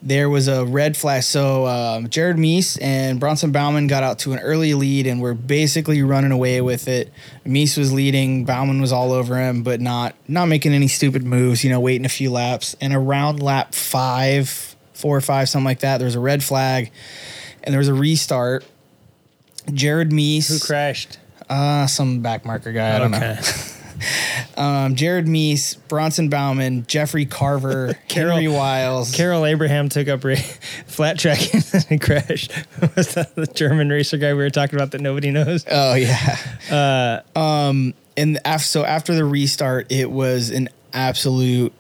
There 0.03 0.29
was 0.29 0.47
a 0.47 0.63
red 0.65 0.95
flag. 0.95 1.23
So 1.23 1.65
um, 1.65 2.09
Jared 2.09 2.37
Mees 2.37 2.77
and 2.77 3.19
Bronson 3.19 3.51
Bauman 3.51 3.87
got 3.87 4.03
out 4.03 4.19
to 4.19 4.33
an 4.33 4.39
early 4.39 4.75
lead 4.75 5.07
and 5.07 5.19
were 5.19 5.33
basically 5.33 6.03
running 6.03 6.31
away 6.31 6.61
with 6.61 6.87
it. 6.87 7.11
Mees 7.43 7.75
was 7.75 7.91
leading, 7.91 8.45
Bauman 8.45 8.81
was 8.81 8.91
all 8.91 9.11
over 9.11 9.39
him, 9.39 9.63
but 9.63 9.81
not 9.81 10.13
not 10.27 10.45
making 10.45 10.73
any 10.73 10.87
stupid 10.87 11.23
moves. 11.23 11.63
You 11.63 11.71
know, 11.71 11.79
waiting 11.79 12.05
a 12.05 12.09
few 12.09 12.29
laps. 12.31 12.75
And 12.79 12.93
around 12.93 13.41
lap 13.41 13.73
five, 13.73 14.75
four 14.93 15.17
or 15.17 15.21
five, 15.21 15.49
something 15.49 15.65
like 15.65 15.79
that, 15.79 15.97
there 15.97 16.05
was 16.05 16.15
a 16.15 16.19
red 16.19 16.43
flag, 16.43 16.91
and 17.63 17.73
there 17.73 17.79
was 17.79 17.87
a 17.87 17.93
restart. 17.93 18.63
Jared 19.73 20.11
Mees, 20.13 20.49
Who 20.49 20.59
crashed? 20.59 21.17
uh, 21.49 21.87
some 21.87 22.21
backmarker 22.21 22.71
guy, 22.73 22.95
I 22.95 22.99
don't 22.99 23.09
know. 23.11 23.37
Um, 24.57 24.95
Jared 24.95 25.27
Mees, 25.27 25.75
Bronson 25.87 26.29
Bauman, 26.29 26.85
Jeffrey 26.87 27.25
Carver, 27.25 27.93
Carol- 28.07 28.31
Henry 28.37 28.47
Wiles. 28.47 29.13
Karel 29.13 29.45
Abraham 29.45 29.89
took 29.89 30.07
up 30.07 30.23
ra- 30.23 30.35
flat 30.87 31.19
track 31.19 31.39
and 31.89 32.01
crashed. 32.01 32.51
Was 32.95 33.13
that 33.15 33.35
the 33.35 33.47
German 33.47 33.89
racer 33.89 34.17
guy 34.17 34.33
we 34.33 34.39
were 34.39 34.49
talking 34.49 34.75
about 34.75 34.91
that 34.91 35.01
nobody 35.01 35.31
knows? 35.31 35.65
Oh 35.69 35.93
yeah. 35.95 36.37
Uh, 36.71 37.39
Um, 37.39 37.93
and 38.17 38.39
after 38.45 38.65
so 38.65 38.85
after 38.85 39.13
the 39.13 39.25
restart, 39.25 39.91
it 39.91 40.09
was 40.09 40.49
an 40.49 40.69
absolute 40.93 41.73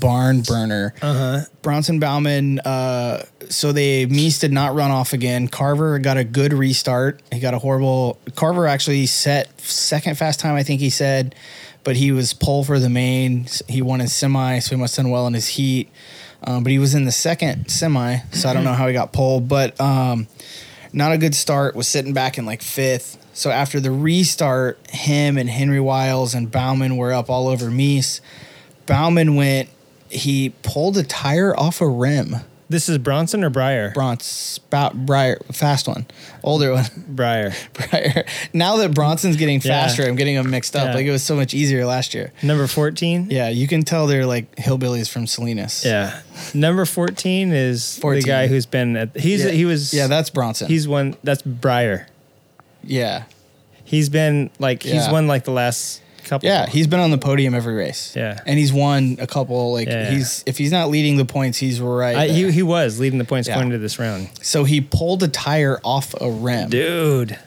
barn 0.00 0.42
burner. 0.42 0.94
Uh 1.02 1.14
huh. 1.14 1.40
Bronson 1.62 1.98
Bauman. 1.98 2.60
Uh, 2.60 3.24
so 3.48 3.72
they 3.72 4.06
Mees 4.06 4.38
did 4.38 4.52
not 4.52 4.74
run 4.74 4.90
off 4.90 5.12
again. 5.12 5.48
Carver 5.48 5.98
got 5.98 6.16
a 6.16 6.24
good 6.24 6.52
restart. 6.52 7.20
He 7.32 7.40
got 7.40 7.54
a 7.54 7.58
horrible. 7.58 8.18
Carver 8.34 8.66
actually 8.66 9.06
set 9.06 9.60
second 9.60 10.16
fast 10.18 10.40
time, 10.40 10.54
I 10.54 10.62
think 10.62 10.80
he 10.80 10.90
said, 10.90 11.34
but 11.84 11.96
he 11.96 12.12
was 12.12 12.32
pole 12.32 12.64
for 12.64 12.78
the 12.78 12.90
main. 12.90 13.46
He 13.68 13.82
won 13.82 14.00
his 14.00 14.12
semi, 14.12 14.58
so 14.58 14.74
he 14.74 14.80
must 14.80 14.96
have 14.96 15.04
done 15.04 15.12
well 15.12 15.26
in 15.26 15.34
his 15.34 15.48
heat. 15.48 15.90
Um, 16.44 16.62
but 16.62 16.70
he 16.70 16.78
was 16.78 16.94
in 16.94 17.04
the 17.04 17.12
second 17.12 17.68
semi, 17.68 18.18
so 18.32 18.48
I 18.48 18.54
don't 18.54 18.64
know 18.64 18.72
how 18.72 18.86
he 18.86 18.92
got 18.92 19.12
pole. 19.12 19.40
But 19.40 19.78
um, 19.80 20.28
not 20.92 21.12
a 21.12 21.18
good 21.18 21.34
start. 21.34 21.74
Was 21.74 21.88
sitting 21.88 22.12
back 22.12 22.38
in 22.38 22.46
like 22.46 22.62
fifth. 22.62 23.16
So 23.34 23.50
after 23.50 23.78
the 23.78 23.90
restart, 23.90 24.78
him 24.90 25.38
and 25.38 25.48
Henry 25.48 25.80
Wiles 25.80 26.34
and 26.34 26.50
Bauman 26.50 26.96
were 26.96 27.12
up 27.12 27.30
all 27.30 27.48
over 27.48 27.70
Mees. 27.70 28.20
Bauman 28.86 29.34
went. 29.36 29.68
He 30.10 30.50
pulled 30.62 30.96
a 30.96 31.02
tire 31.02 31.58
off 31.58 31.80
a 31.80 31.88
rim. 31.88 32.36
This 32.70 32.86
is 32.90 32.98
Bronson 32.98 33.42
or 33.44 33.48
Briar? 33.48 33.92
Bronson, 33.94 34.20
spout, 34.26 35.06
Briar, 35.06 35.38
fast 35.52 35.88
one, 35.88 36.06
older 36.44 36.74
one, 36.74 36.84
Briar. 37.08 37.54
Briar. 37.72 38.26
Now 38.52 38.76
that 38.76 38.92
Bronson's 38.92 39.36
getting 39.36 39.58
faster, 39.60 40.02
I'm 40.02 40.16
getting 40.16 40.34
them 40.36 40.50
mixed 40.50 40.76
up. 40.76 40.88
Yeah. 40.88 40.94
Like 40.94 41.06
it 41.06 41.10
was 41.10 41.22
so 41.22 41.34
much 41.34 41.54
easier 41.54 41.86
last 41.86 42.12
year. 42.12 42.30
Number 42.42 42.66
14? 42.66 43.28
Yeah, 43.30 43.48
you 43.48 43.66
can 43.68 43.84
tell 43.84 44.06
they're 44.06 44.26
like 44.26 44.54
hillbillies 44.56 45.08
from 45.10 45.26
Salinas. 45.26 45.82
Yeah. 45.82 46.20
Number 46.52 46.84
14 46.84 47.52
is 47.54 47.98
14. 48.00 48.20
the 48.20 48.26
guy 48.26 48.48
who's 48.48 48.66
been 48.66 48.96
at, 48.98 49.16
he's, 49.16 49.42
yeah. 49.46 49.50
he 49.50 49.64
was, 49.64 49.94
Yeah, 49.94 50.06
that's 50.06 50.28
Bronson. 50.28 50.68
he's 50.68 50.86
one, 50.86 51.16
that's 51.24 51.40
Briar. 51.40 52.06
yeah, 52.84 53.24
He's 53.84 54.10
been 54.10 54.50
like, 54.58 54.82
he's 54.82 54.92
Yeah. 55.06 55.12
won 55.12 55.26
like 55.26 55.44
the 55.44 55.52
last 55.52 56.02
couple. 56.28 56.48
yeah. 56.48 56.66
He's 56.66 56.86
been 56.86 57.00
on 57.00 57.10
the 57.10 57.18
podium 57.18 57.54
every 57.54 57.74
race. 57.74 58.14
Yeah. 58.16 58.40
and 58.46 58.58
he's 58.58 58.72
won 58.72 59.16
a 59.20 59.26
couple. 59.26 59.72
Like 59.72 59.88
Yeah. 59.88 60.10
he's 60.10 60.44
if 60.46 60.58
he's 60.58 60.70
not 60.72 60.88
leading 60.90 61.16
the 61.16 61.24
points, 61.24 61.58
he's 61.58 61.80
right. 61.80 62.16
I, 62.16 62.28
he, 62.28 62.50
he 62.52 62.62
was 62.62 63.00
leading 63.00 63.18
the 63.18 63.24
points 63.24 63.48
Yeah. 63.48 63.54
going 63.56 63.66
into 63.68 63.78
this 63.78 63.98
round. 63.98 64.28
so 64.42 64.64
he 64.64 64.80
pulled 64.80 65.22
a 65.22 65.28
tire 65.28 65.80
off 65.84 66.14
a 66.20 66.30
rim. 66.30 66.70
Dude. 66.70 67.38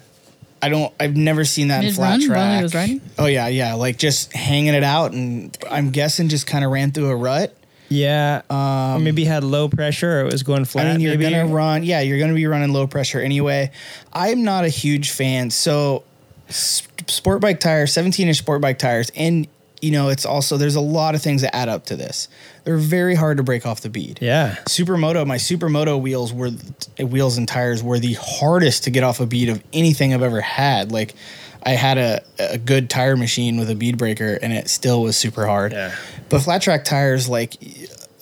I 0.63 0.69
don't. 0.69 0.93
I've 0.99 1.15
never 1.17 1.43
seen 1.43 1.69
that 1.69 1.79
in 1.83 1.89
Mid-run 1.89 2.21
flat 2.21 2.37
while 2.37 2.45
he 2.51 2.53
track. 2.57 2.61
was 2.63 2.75
riding? 2.75 3.01
Oh 3.17 3.25
yeah, 3.25 3.47
yeah. 3.47 3.73
Like 3.73 3.97
just 3.97 4.31
hanging 4.31 4.75
it 4.75 4.83
out, 4.83 5.11
and 5.11 5.57
I'm 5.71 5.89
guessing 5.89 6.27
just 6.29 6.45
kind 6.45 6.63
of 6.63 6.69
ran 6.69 6.91
through 6.91 7.09
a 7.09 7.15
rut. 7.15 7.55
Yeah. 7.89 8.43
or 8.49 8.99
maybe 8.99 9.25
had 9.25 9.43
low 9.43 9.67
pressure 9.69 10.21
or 10.21 10.25
it 10.27 10.31
was 10.31 10.43
going 10.43 10.63
flat. 10.65 10.85
Um, 10.85 10.91
I 10.91 10.93
mean, 10.93 11.01
you're 11.01 11.17
maybe. 11.17 11.31
gonna 11.31 11.47
run. 11.47 11.83
Yeah, 11.83 12.01
you're 12.01 12.19
gonna 12.19 12.35
be 12.35 12.45
running 12.45 12.71
low 12.73 12.85
pressure 12.87 13.19
anyway. 13.19 13.71
I'm 14.13 14.43
not 14.43 14.63
a 14.63 14.69
huge 14.69 15.09
fan. 15.09 15.49
So, 15.49 16.03
s- 16.47 16.83
sport 17.11 17.41
bike 17.41 17.59
tires, 17.59 17.93
17 17.93 18.27
inch 18.27 18.37
sport 18.37 18.61
bike 18.61 18.79
tires, 18.79 19.11
and 19.15 19.47
you 19.81 19.91
know, 19.91 20.09
it's 20.09 20.25
also 20.25 20.57
there's 20.57 20.75
a 20.75 20.81
lot 20.81 21.15
of 21.15 21.21
things 21.21 21.41
that 21.41 21.55
add 21.55 21.67
up 21.67 21.85
to 21.87 21.95
this. 21.95 22.27
They're 22.63 22.77
very 22.77 23.15
hard 23.15 23.37
to 23.37 23.43
break 23.43 23.65
off 23.65 23.81
the 23.81 23.89
bead. 23.89 24.19
Yeah. 24.21 24.55
Supermoto, 24.65 25.25
my 25.25 25.37
Supermoto 25.37 25.99
wheels 25.99 26.31
were 26.31 26.51
wheels 26.99 27.37
and 27.37 27.47
tires 27.47 27.81
were 27.81 27.97
the 27.97 28.13
hardest 28.13 28.83
to 28.83 28.91
get 28.91 29.03
off 29.03 29.19
a 29.19 29.25
bead 29.25 29.49
of 29.49 29.63
anything 29.73 30.13
I've 30.13 30.21
ever 30.21 30.41
had. 30.41 30.91
Like 30.91 31.15
I 31.63 31.71
had 31.71 31.97
a, 31.97 32.21
a 32.39 32.57
good 32.59 32.89
tire 32.89 33.17
machine 33.17 33.57
with 33.57 33.69
a 33.69 33.75
bead 33.75 33.97
breaker 33.97 34.37
and 34.41 34.53
it 34.53 34.69
still 34.69 35.01
was 35.01 35.17
super 35.17 35.47
hard. 35.47 35.71
Yeah. 35.71 35.95
But 36.29 36.41
flat 36.41 36.61
track 36.61 36.85
tires, 36.85 37.27
like 37.27 37.55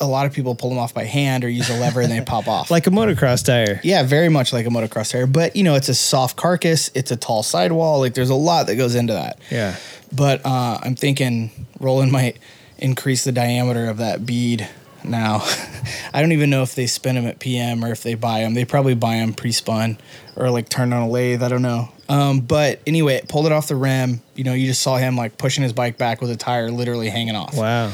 a 0.01 0.07
lot 0.07 0.25
of 0.25 0.33
people 0.33 0.55
pull 0.55 0.69
them 0.69 0.79
off 0.79 0.93
by 0.93 1.03
hand 1.03 1.43
or 1.43 1.49
use 1.49 1.69
a 1.69 1.79
lever 1.79 2.01
and 2.01 2.11
they 2.11 2.21
pop 2.21 2.47
off. 2.47 2.69
Like 2.79 2.87
a 2.87 2.91
motocross 2.91 3.43
tire. 3.43 3.81
yeah, 3.83 4.03
very 4.03 4.29
much 4.29 4.53
like 4.53 4.65
a 4.65 4.69
motocross 4.69 5.11
tire. 5.11 5.27
But 5.27 5.55
you 5.55 5.63
know, 5.63 5.75
it's 5.75 5.89
a 5.89 5.95
soft 5.95 6.37
carcass, 6.37 6.89
it's 6.93 7.11
a 7.11 7.17
tall 7.17 7.43
sidewall. 7.43 7.99
Like 7.99 8.13
there's 8.13 8.29
a 8.29 8.35
lot 8.35 8.67
that 8.67 8.75
goes 8.75 8.95
into 8.95 9.13
that. 9.13 9.39
Yeah. 9.51 9.75
But 10.11 10.45
uh, 10.45 10.79
I'm 10.81 10.95
thinking 10.95 11.51
Roland 11.79 12.11
might 12.11 12.37
increase 12.77 13.23
the 13.23 13.31
diameter 13.31 13.87
of 13.89 13.97
that 13.97 14.25
bead 14.25 14.67
now. 15.03 15.41
I 16.13 16.21
don't 16.21 16.31
even 16.31 16.49
know 16.49 16.63
if 16.63 16.75
they 16.75 16.87
spin 16.87 17.15
them 17.15 17.25
at 17.25 17.39
PM 17.39 17.83
or 17.83 17.91
if 17.91 18.03
they 18.03 18.15
buy 18.15 18.41
them. 18.41 18.53
They 18.53 18.65
probably 18.65 18.95
buy 18.95 19.15
them 19.15 19.33
pre-spun 19.33 19.97
or 20.35 20.49
like 20.49 20.69
turned 20.69 20.93
on 20.93 21.01
a 21.03 21.09
lathe. 21.09 21.43
I 21.43 21.49
don't 21.49 21.61
know. 21.61 21.89
Um, 22.07 22.39
but 22.39 22.81
anyway, 22.87 23.15
it 23.15 23.27
pulled 23.27 23.45
it 23.45 23.51
off 23.51 23.67
the 23.67 23.75
rim. 23.75 24.21
You 24.35 24.43
know, 24.43 24.53
you 24.53 24.65
just 24.67 24.81
saw 24.81 24.97
him 24.97 25.15
like 25.15 25.37
pushing 25.37 25.63
his 25.63 25.73
bike 25.73 25.97
back 25.97 26.21
with 26.21 26.31
a 26.31 26.35
tire 26.35 26.71
literally 26.71 27.09
hanging 27.09 27.35
off. 27.35 27.55
Wow. 27.55 27.91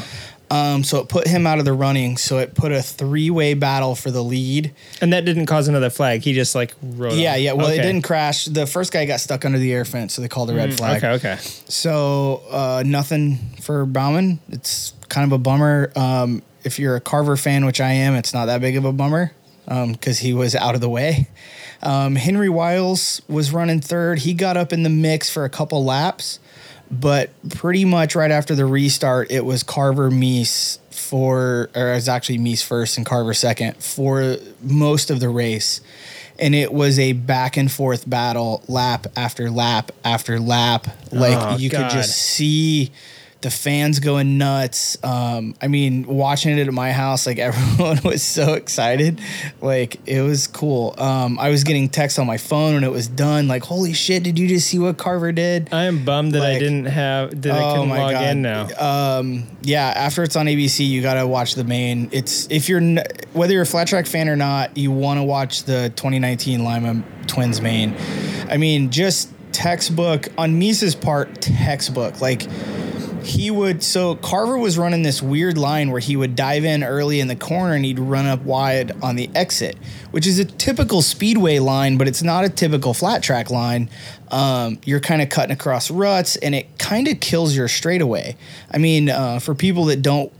Um, 0.56 0.84
so 0.84 1.00
it 1.00 1.10
put 1.10 1.28
him 1.28 1.46
out 1.48 1.60
of 1.60 1.66
the 1.66 1.74
running. 1.74 2.18
So 2.18 2.38
it 2.40 2.56
put 2.56 2.72
a 2.72 2.82
three-way 2.82 3.54
battle 3.56 3.96
for 3.96 4.12
the 4.12 4.24
lead. 4.24 4.74
And 5.02 5.12
that 5.14 5.26
didn't 5.26 5.46
cause 5.48 5.68
another 5.68 5.90
flag. 5.90 6.22
He 6.22 6.34
just 6.34 6.56
like 6.56 6.74
rode. 6.82 7.14
Yeah, 7.14 7.34
off. 7.34 7.40
yeah. 7.40 7.54
Well, 7.54 7.68
Okay. 7.68 7.80
it 7.80 7.82
didn't 7.82 8.04
crash. 8.04 8.46
The 8.46 8.66
first 8.66 8.92
guy 8.94 9.06
got 9.06 9.20
stuck 9.20 9.46
under 9.46 9.58
the 9.58 9.74
air 9.74 9.86
fence, 9.86 10.14
so 10.14 10.22
they 10.22 10.28
called 10.28 10.50
a 10.50 10.56
red 10.56 10.74
flag. 10.76 11.04
Okay, 11.04 11.14
okay. 11.14 11.38
So 11.68 12.44
uh, 12.50 12.84
nothing 12.86 13.38
for 13.62 13.86
Bauman. 13.86 14.40
It's 14.50 14.94
kind 15.10 15.26
of 15.26 15.34
a 15.34 15.38
bummer. 15.38 15.92
Um, 15.96 16.42
if 16.64 16.80
you're 16.80 16.96
a 16.96 17.02
Carver 17.02 17.38
fan, 17.38 17.66
which 17.66 17.80
I 17.82 17.92
am, 17.92 18.16
it's 18.16 18.34
not 18.34 18.46
that 18.46 18.62
big 18.62 18.76
of 18.78 18.86
a 18.86 18.92
bummer 18.94 19.32
because 19.68 20.20
he 20.20 20.34
was 20.34 20.56
out 20.56 20.76
of 20.76 20.82
the 20.82 20.90
way. 20.90 21.28
Um, 21.84 22.16
Henry 22.16 22.50
Wiles 22.50 23.22
was 23.28 23.52
running 23.52 23.82
third. 23.82 24.20
He 24.20 24.34
got 24.34 24.58
up 24.58 24.74
in 24.74 24.84
the 24.84 24.90
mix 24.90 25.30
for 25.30 25.44
a 25.44 25.50
couple 25.50 25.84
laps, 25.84 26.40
but 26.92 27.30
pretty 27.50 27.86
much 27.86 28.16
right 28.16 28.32
after 28.32 28.56
the 28.56 28.66
restart, 28.66 29.32
it 29.32 29.46
was 29.46 29.64
Carver 29.64 30.10
Mees 30.12 30.80
for, 30.92 31.70
or 31.76 31.92
it 31.92 31.96
was 31.96 32.10
actually 32.10 32.38
Mees 32.38 32.62
first 32.62 32.98
and 32.98 33.06
Carver 33.06 33.34
second 33.34 33.78
for 33.84 34.38
most 34.62 35.10
of 35.12 35.20
the 35.20 35.30
race. 35.30 35.82
And 36.38 36.54
it 36.54 36.74
was 36.74 37.00
a 37.00 37.14
back 37.14 37.56
and 37.56 37.72
forth 37.72 38.10
battle, 38.10 38.62
lap 38.68 39.08
after 39.16 39.50
lap 39.50 39.92
after 40.04 40.40
lap. 40.40 40.88
Like 41.12 41.38
Oh, 41.40 41.58
you 41.58 41.70
God. 41.70 41.90
could 41.90 41.98
just 41.98 42.16
see 42.18 42.92
the 43.46 43.52
fans 43.52 44.00
going 44.00 44.40
nuts. 44.40 44.98
Um, 45.04 45.54
I 45.62 45.68
mean, 45.68 46.08
watching 46.08 46.58
it 46.58 46.68
at 46.68 46.74
my 46.74 46.92
house, 46.92 47.28
like 47.28 47.38
everyone 47.50 48.00
was 48.04 48.24
so 48.24 48.56
excited. 48.56 49.22
Like 49.62 50.00
it 50.08 50.22
was 50.22 50.48
cool. 50.48 50.96
Um, 50.98 51.38
I 51.38 51.50
was 51.50 51.64
getting 51.64 51.90
texts 51.90 52.18
on 52.18 52.26
my 52.26 52.38
phone 52.38 52.74
when 52.74 52.84
it 52.84 52.92
was 52.92 53.08
done. 53.08 53.48
Like, 53.48 53.64
holy 53.64 53.94
shit! 53.94 54.24
Did 54.24 54.40
you 54.40 54.48
just 54.48 54.68
see 54.68 54.80
what 54.80 54.98
Carver 54.98 55.32
did? 55.32 55.72
I 55.72 55.84
am 55.84 56.04
bummed 56.04 56.32
that 56.32 56.42
I 56.42 56.58
didn't 56.58 56.86
have 56.86 57.40
that 57.44 57.54
I 57.54 57.64
Oh 57.64 57.74
couldn't 57.74 57.90
my 57.90 58.00
log 58.00 58.12
God. 58.14 58.24
in 58.26 58.42
now. 58.42 58.68
Um, 59.20 59.44
yeah, 59.62 59.94
after 59.96 60.24
it's 60.24 60.36
on 60.36 60.48
ABC, 60.48 60.88
you 60.88 61.04
gotta 61.04 61.28
watch 61.28 61.54
the 61.54 61.64
main. 61.64 62.10
It's 62.12 62.48
if 62.50 62.68
you're 62.68 62.80
n- 62.80 63.04
whether 63.34 63.54
you're 63.54 63.62
a 63.62 63.68
flat 63.68 63.88
track 63.88 64.08
fan 64.08 64.28
or 64.28 64.36
not, 64.36 64.76
you 64.76 64.90
want 64.90 65.20
to 65.20 65.24
watch 65.24 65.64
the 65.66 65.90
2019 65.96 66.64
Lima 66.64 67.04
Twins 67.28 67.62
main. 67.62 67.96
I 68.50 68.58
mean, 68.58 68.90
just 68.90 69.30
textbook 69.52 70.28
on 70.38 70.58
Mees's 70.60 70.96
part, 70.96 71.42
textbook. 71.42 72.20
Like 72.22 72.42
he 73.26 73.52
would 73.52 73.84
so 73.84 74.16
Carver 74.16 74.58
was 74.58 74.78
running 74.78 75.04
this 75.04 75.22
weird 75.22 75.58
line 75.58 75.92
where 75.92 76.00
he 76.00 76.16
would 76.16 76.36
dive 76.36 76.64
in 76.64 76.84
early 76.84 77.20
in 77.20 77.28
the 77.28 77.36
corner 77.36 77.74
and 77.74 77.84
he'd 77.84 78.00
run 78.00 78.26
up 78.26 78.42
wide 78.42 78.92
on 79.02 79.16
the 79.16 79.30
exit, 79.36 79.78
which 80.12 80.28
is 80.28 80.40
a 80.40 80.46
typical 80.46 81.02
speedway 81.02 81.60
line, 81.60 81.98
but 81.98 82.08
it's 82.08 82.24
not 82.24 82.46
a 82.46 82.50
typical 82.50 82.94
flat 82.94 83.24
track 83.24 83.50
line. 83.50 83.90
Um, 84.32 84.80
you're 84.86 85.00
kind 85.00 85.22
of 85.22 85.30
cutting 85.30 85.54
across 85.54 85.92
ruts 85.92 86.36
and 86.36 86.56
it 86.56 86.78
kind 86.78 87.08
of 87.08 87.20
kills 87.20 87.56
your 87.56 87.68
straightaway. 87.68 88.36
I 88.72 88.78
mean, 88.78 89.10
uh, 89.10 89.40
for 89.40 89.56
people 89.56 89.86
that 89.86 90.02
don't 90.02 90.32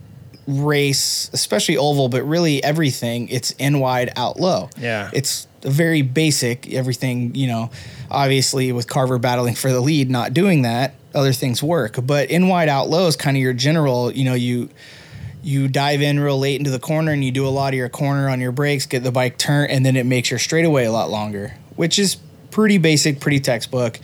race, 0.48 1.30
especially 1.34 1.78
oval, 1.78 2.10
but 2.10 2.24
really 2.24 2.64
everything, 2.64 3.28
it's 3.30 3.52
in 3.52 3.80
wide, 3.80 4.12
out 4.16 4.40
low. 4.40 4.70
Yeah. 4.78 5.10
It's 5.14 5.48
very 5.62 6.02
basic 6.04 6.72
everything, 6.72 7.34
you 7.34 7.48
know, 7.48 7.72
obviously 8.12 8.72
with 8.72 8.88
Carver 8.88 9.18
battling 9.18 9.56
for 9.56 9.72
the 9.72 9.82
lead, 9.82 10.10
not 10.10 10.34
doing 10.34 10.62
that, 10.62 10.94
other 11.16 11.34
things 11.34 11.64
work. 11.64 11.98
But 12.04 12.30
in 12.30 12.48
wide 12.48 12.70
out 12.70 12.90
low 12.90 13.08
is 13.08 13.16
kind 13.16 13.36
of 13.36 13.42
your 13.42 13.54
general, 13.54 14.12
you 14.12 14.26
know, 14.26 14.34
you 14.34 14.70
you 15.42 15.68
dive 15.68 16.02
in 16.02 16.20
real 16.20 16.40
late 16.40 16.60
into 16.60 16.72
the 16.72 16.80
corner 16.80 17.12
and 17.12 17.24
you 17.24 17.32
do 17.32 17.48
a 17.48 17.50
lot 17.50 17.70
of 17.70 17.78
your 17.78 17.88
corner 17.88 18.30
on 18.30 18.42
your 18.42 18.52
brakes, 18.52 18.88
get 18.88 19.04
the 19.04 19.12
bike 19.12 19.38
turned, 19.38 19.72
and 19.72 19.86
then 19.86 19.96
it 19.96 20.06
makes 20.06 20.32
your 20.32 20.40
straightaway 20.40 20.86
a 20.86 20.92
lot 20.92 21.12
longer, 21.12 21.54
which 21.76 22.00
is 22.00 22.18
pretty 22.50 22.80
basic, 22.80 23.20
pretty 23.20 23.40
textbook. 23.40 24.00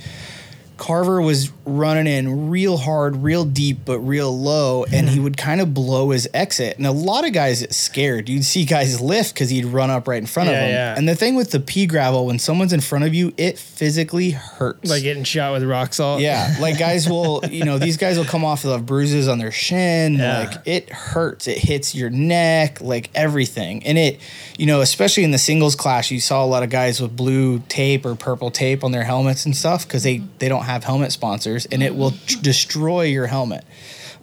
Carver 0.82 1.22
was 1.22 1.52
running 1.64 2.08
in 2.08 2.50
real 2.50 2.76
hard, 2.76 3.18
real 3.18 3.46
deep, 3.46 3.86
but 3.86 4.00
real 4.00 4.36
low, 4.36 4.84
and 4.86 5.08
he 5.08 5.18
hmm. 5.18 5.26
would 5.26 5.38
kind 5.38 5.62
of 5.62 5.76
blow 5.76 6.10
his 6.10 6.28
exit. 6.34 6.76
And 6.78 6.88
a 6.88 6.92
lot 6.92 7.24
of 7.24 7.34
guys 7.34 7.62
get 7.62 7.72
scared. 7.72 8.28
You'd 8.28 8.44
see 8.44 8.66
guys 8.66 9.00
lift 9.00 9.36
because 9.36 9.52
he'd 9.52 9.66
run 9.66 9.92
up 9.92 10.08
right 10.08 10.18
in 10.18 10.26
front 10.26 10.50
of 10.50 10.54
Yeah, 10.54 10.62
them. 10.62 10.70
yeah. 10.72 10.98
And 10.98 11.08
the 11.08 11.14
thing 11.14 11.36
with 11.36 11.52
the 11.52 11.60
pea 11.60 11.86
gravel, 11.86 12.26
when 12.26 12.40
someone's 12.40 12.74
in 12.74 12.82
front 12.82 13.06
of 13.06 13.14
you, 13.14 13.32
it 13.38 13.60
physically 13.60 14.32
hurts. 14.32 14.90
Like 14.90 15.04
getting 15.04 15.24
shot 15.24 15.54
with 15.54 15.64
rock 15.64 15.94
salt. 15.94 16.20
Yeah, 16.20 16.58
like 16.60 16.80
guys 16.80 17.08
will, 17.08 17.44
you 17.52 17.64
know, 17.64 17.78
these 17.78 17.98
guys 17.98 18.18
will 18.18 18.26
come 18.26 18.44
off 18.44 18.66
of 18.66 18.84
bruises 18.88 19.28
on 19.28 19.38
their 19.38 19.52
shin. 19.52 20.16
Yeah. 20.16 20.40
Like 20.40 20.62
it 20.66 20.90
hurts. 20.90 21.48
It 21.48 21.60
hits 21.60 21.94
your 21.94 22.10
neck, 22.10 22.82
like 22.82 23.12
everything. 23.14 23.86
And 23.86 24.00
it, 24.00 24.20
you 24.58 24.66
know, 24.66 24.82
especially 24.82 25.26
in 25.26 25.32
the 25.32 25.38
singles 25.38 25.76
class, 25.76 26.10
you 26.10 26.20
saw 26.20 26.44
a 26.44 26.48
lot 26.48 26.64
of 26.64 26.72
guys 26.72 27.00
with 27.00 27.16
blue 27.16 27.60
tape 27.70 28.04
or 28.04 28.16
purple 28.16 28.50
tape 28.50 28.84
on 28.84 28.92
their 28.92 29.04
helmets 29.04 29.46
and 29.46 29.56
stuff 29.56 29.86
because 29.86 30.02
they 30.02 30.18
mm-hmm. 30.18 30.28
they 30.40 30.50
don't 30.50 30.71
have 30.72 30.84
helmet 30.84 31.12
sponsors, 31.12 31.66
and 31.68 31.82
it 31.84 31.96
will 31.96 32.12
tr- 32.26 32.40
destroy 32.42 33.04
your 33.04 33.28
helmet. 33.28 33.64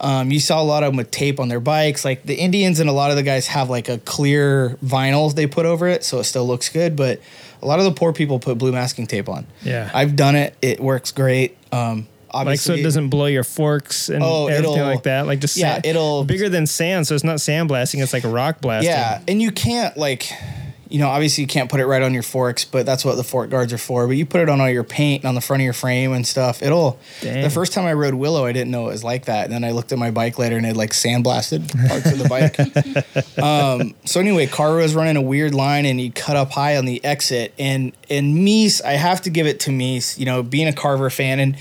Um, 0.00 0.30
you 0.30 0.38
saw 0.38 0.62
a 0.62 0.64
lot 0.64 0.82
of 0.84 0.90
them 0.90 0.96
with 0.96 1.10
tape 1.10 1.40
on 1.40 1.48
their 1.48 1.58
bikes. 1.60 2.04
Like 2.04 2.22
the 2.24 2.36
Indians 2.36 2.78
and 2.80 2.88
a 2.88 2.92
lot 2.92 3.10
of 3.10 3.16
the 3.16 3.22
guys 3.24 3.48
have 3.48 3.68
like 3.68 3.88
a 3.88 3.98
clear 3.98 4.78
vinyl 4.84 5.34
they 5.34 5.46
put 5.48 5.66
over 5.66 5.88
it, 5.88 6.04
so 6.04 6.18
it 6.20 6.24
still 6.24 6.46
looks 6.46 6.68
good. 6.68 6.94
But 6.94 7.20
a 7.62 7.66
lot 7.66 7.80
of 7.80 7.84
the 7.84 7.90
poor 7.92 8.12
people 8.12 8.38
put 8.38 8.58
blue 8.58 8.70
masking 8.72 9.06
tape 9.08 9.28
on. 9.28 9.46
Yeah. 9.64 9.90
I've 9.92 10.14
done 10.14 10.36
it. 10.36 10.54
It 10.62 10.78
works 10.80 11.10
great. 11.10 11.56
Um, 11.72 12.06
Like 12.32 12.42
obviously, 12.42 12.74
so 12.76 12.80
it 12.80 12.84
doesn't 12.84 13.08
blow 13.08 13.26
your 13.26 13.42
forks 13.42 14.08
and 14.08 14.22
Oh, 14.22 14.46
everything 14.46 14.82
like 14.82 15.02
that. 15.04 15.26
Like 15.26 15.40
just 15.40 15.56
yeah, 15.56 15.76
sa- 15.76 15.80
it'll- 15.88 16.22
bigger 16.24 16.48
than 16.48 16.66
sand, 16.68 17.06
so 17.08 17.14
it's 17.16 17.24
not 17.24 17.38
sandblasting. 17.38 18.00
It's 18.02 18.12
like 18.12 18.22
a 18.24 18.28
rock 18.28 18.60
blasting. 18.60 18.90
Yeah, 18.92 19.20
and 19.26 19.42
you 19.42 19.50
can't 19.50 19.96
like, 19.96 20.30
you 20.88 20.98
know, 20.98 21.08
obviously 21.08 21.42
you 21.42 21.48
can't 21.48 21.70
put 21.70 21.80
it 21.80 21.86
right 21.86 22.02
on 22.02 22.14
your 22.14 22.22
forks, 22.22 22.64
but 22.64 22.86
that's 22.86 23.04
what 23.04 23.16
the 23.16 23.24
fork 23.24 23.50
guards 23.50 23.72
are 23.72 23.78
for. 23.78 24.06
But 24.06 24.16
you 24.16 24.24
put 24.24 24.40
it 24.40 24.48
on 24.48 24.60
all 24.60 24.70
your 24.70 24.84
paint 24.84 25.22
and 25.22 25.28
on 25.28 25.34
the 25.34 25.40
front 25.40 25.60
of 25.60 25.64
your 25.64 25.72
frame 25.72 26.12
and 26.12 26.26
stuff. 26.26 26.62
It'll. 26.62 26.98
Dang. 27.20 27.42
The 27.42 27.50
first 27.50 27.72
time 27.72 27.84
I 27.84 27.92
rode 27.92 28.14
Willow, 28.14 28.46
I 28.46 28.52
didn't 28.52 28.70
know 28.70 28.88
it 28.88 28.92
was 28.92 29.04
like 29.04 29.26
that. 29.26 29.44
And 29.44 29.52
then 29.52 29.64
I 29.64 29.72
looked 29.72 29.92
at 29.92 29.98
my 29.98 30.10
bike 30.10 30.38
later 30.38 30.56
and 30.56 30.64
it 30.64 30.76
like 30.76 30.90
sandblasted 30.90 31.88
parts 31.88 32.10
of 32.10 32.18
the 32.18 32.28
bike. 32.28 33.38
um, 33.42 33.94
so 34.04 34.20
anyway, 34.20 34.46
Carver 34.46 34.78
was 34.78 34.94
running 34.94 35.16
a 35.16 35.22
weird 35.22 35.54
line 35.54 35.84
and 35.84 36.00
he 36.00 36.10
cut 36.10 36.36
up 36.36 36.52
high 36.52 36.76
on 36.76 36.86
the 36.86 37.04
exit. 37.04 37.52
And 37.58 37.92
and 38.08 38.34
Mees, 38.34 38.80
I 38.80 38.92
have 38.92 39.20
to 39.22 39.30
give 39.30 39.46
it 39.46 39.60
to 39.60 39.72
Mees. 39.72 40.18
You 40.18 40.24
know, 40.24 40.42
being 40.42 40.68
a 40.68 40.72
Carver 40.72 41.10
fan 41.10 41.40
and. 41.40 41.56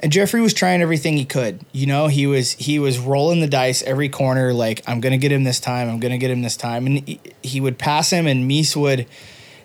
And 0.00 0.12
Jeffrey 0.12 0.42
was 0.42 0.52
trying 0.52 0.82
everything 0.82 1.16
he 1.16 1.24
could. 1.24 1.60
You 1.72 1.86
know, 1.86 2.08
he 2.08 2.26
was 2.26 2.52
he 2.52 2.78
was 2.78 2.98
rolling 2.98 3.40
the 3.40 3.46
dice 3.46 3.82
every 3.82 4.08
corner. 4.08 4.52
Like 4.52 4.82
I'm 4.86 5.00
gonna 5.00 5.18
get 5.18 5.32
him 5.32 5.44
this 5.44 5.60
time. 5.60 5.88
I'm 5.88 6.00
gonna 6.00 6.18
get 6.18 6.30
him 6.30 6.42
this 6.42 6.56
time. 6.56 6.86
And 6.86 7.08
he, 7.08 7.20
he 7.42 7.60
would 7.60 7.78
pass 7.78 8.10
him, 8.10 8.26
and 8.26 8.46
Mees 8.46 8.76
would. 8.76 9.06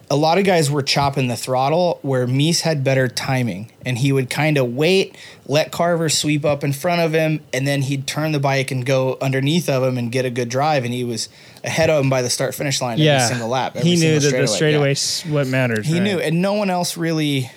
A 0.09 0.15
lot 0.17 0.38
of 0.38 0.43
guys 0.43 0.69
were 0.69 0.82
chopping 0.82 1.29
the 1.29 1.38
throttle 1.38 1.99
where 2.01 2.27
Mees 2.27 2.61
had 2.61 2.84
better 2.84 3.07
timing, 3.07 3.71
and 3.86 3.97
he 3.97 4.11
would 4.11 4.29
kind 4.29 4.57
of 4.57 4.73
wait, 4.73 5.15
let 5.45 5.71
Carver 5.71 6.09
sweep 6.09 6.43
up 6.43 6.65
in 6.65 6.73
front 6.73 6.99
of 6.99 7.13
him, 7.13 7.39
and 7.53 7.65
then 7.65 7.84
he'd 7.84 8.07
turn 8.07 8.34
the 8.34 8.39
bike 8.39 8.71
and 8.71 8.86
go 8.86 9.17
underneath 9.21 9.69
of 9.69 9.84
him 9.84 9.97
and 9.97 10.11
get 10.11 10.25
a 10.25 10.29
good 10.29 10.49
drive. 10.49 10.84
And 10.84 10.93
he 10.93 11.05
was 11.05 11.29
ahead 11.63 11.89
of 11.89 12.03
him 12.03 12.09
by 12.09 12.21
the 12.21 12.29
start 12.29 12.53
finish 12.53 12.82
line 12.82 12.97
yeah. 12.97 13.23
every 13.23 13.27
single 13.27 13.47
lap. 13.47 13.77
every 13.77 13.89
he 13.89 13.95
knew 13.95 14.19
that 14.19 14.32
the 14.32 14.47
straightaway. 14.47 14.95
Yeah. 14.95 15.34
what 15.34 15.47
mattered. 15.47 15.86
He 15.86 15.93
right. 15.93 16.03
knew, 16.03 16.19
and 16.19 16.41
no 16.41 16.53
one 16.53 16.69
else 16.69 16.97
really. 16.97 17.49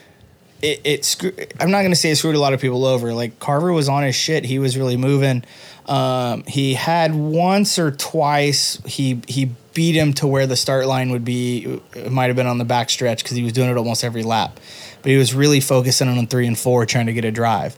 It, 0.64 0.80
it 0.84 1.04
screw, 1.04 1.32
I'm 1.60 1.70
not 1.70 1.80
going 1.80 1.92
to 1.92 1.96
say 1.96 2.10
it 2.10 2.16
screwed 2.16 2.34
a 2.34 2.40
lot 2.40 2.54
of 2.54 2.60
people 2.60 2.84
over. 2.86 3.12
Like 3.12 3.38
Carver 3.38 3.72
was 3.72 3.88
on 3.88 4.02
his 4.02 4.14
shit. 4.14 4.44
He 4.44 4.58
was 4.58 4.76
really 4.76 4.96
moving. 4.96 5.44
Um, 5.86 6.44
he 6.44 6.74
had 6.74 7.14
once 7.14 7.78
or 7.78 7.90
twice 7.90 8.80
he 8.86 9.20
he 9.28 9.50
beat 9.74 9.94
him 9.94 10.14
to 10.14 10.26
where 10.26 10.46
the 10.46 10.56
start 10.56 10.86
line 10.86 11.10
would 11.10 11.24
be. 11.24 11.80
It 11.94 12.10
might 12.10 12.26
have 12.26 12.36
been 12.36 12.46
on 12.46 12.58
the 12.58 12.64
back 12.64 12.88
stretch 12.88 13.22
because 13.22 13.36
he 13.36 13.42
was 13.42 13.52
doing 13.52 13.68
it 13.68 13.76
almost 13.76 14.04
every 14.04 14.22
lap. 14.22 14.58
But 15.02 15.10
he 15.10 15.18
was 15.18 15.34
really 15.34 15.60
focusing 15.60 16.08
on 16.08 16.26
three 16.26 16.46
and 16.46 16.58
four, 16.58 16.86
trying 16.86 17.06
to 17.06 17.12
get 17.12 17.24
a 17.24 17.30
drive. 17.30 17.76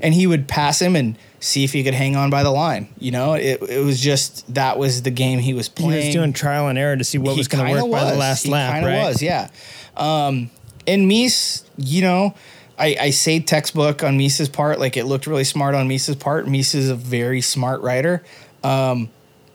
And 0.00 0.14
he 0.14 0.26
would 0.26 0.48
pass 0.48 0.80
him 0.80 0.96
and 0.96 1.16
see 1.38 1.64
if 1.64 1.72
he 1.72 1.84
could 1.84 1.94
hang 1.94 2.16
on 2.16 2.30
by 2.30 2.42
the 2.42 2.50
line. 2.50 2.88
You 2.98 3.10
know, 3.10 3.34
it, 3.34 3.60
it 3.62 3.84
was 3.84 4.00
just 4.00 4.54
that 4.54 4.78
was 4.78 5.02
the 5.02 5.10
game 5.10 5.38
he 5.38 5.52
was 5.52 5.68
playing. 5.68 6.00
He 6.00 6.06
was 6.08 6.14
doing 6.14 6.32
trial 6.32 6.68
and 6.68 6.78
error 6.78 6.96
to 6.96 7.04
see 7.04 7.18
what 7.18 7.32
he 7.32 7.38
was 7.38 7.48
going 7.48 7.66
to 7.66 7.72
work 7.72 7.92
by 7.92 8.10
the 8.10 8.16
last 8.16 8.44
he 8.44 8.50
lap, 8.50 8.82
right? 8.82 9.04
was, 9.08 9.20
yeah. 9.20 9.50
Um, 9.96 10.50
and 10.86 11.06
Mees, 11.06 11.64
you 11.76 12.02
know, 12.02 12.34
I, 12.78 12.96
I 13.00 13.10
say 13.10 13.40
textbook 13.40 14.02
on 14.02 14.16
Mees's 14.16 14.48
part, 14.48 14.80
like 14.80 14.96
it 14.96 15.04
looked 15.04 15.26
really 15.26 15.44
smart 15.44 15.74
on 15.74 15.88
Mees's 15.88 16.16
part. 16.16 16.48
Misa's 16.48 16.88
a 16.88 16.94
very 16.94 17.40
smart 17.40 17.80
writer, 17.82 18.22
Um, 18.64 19.10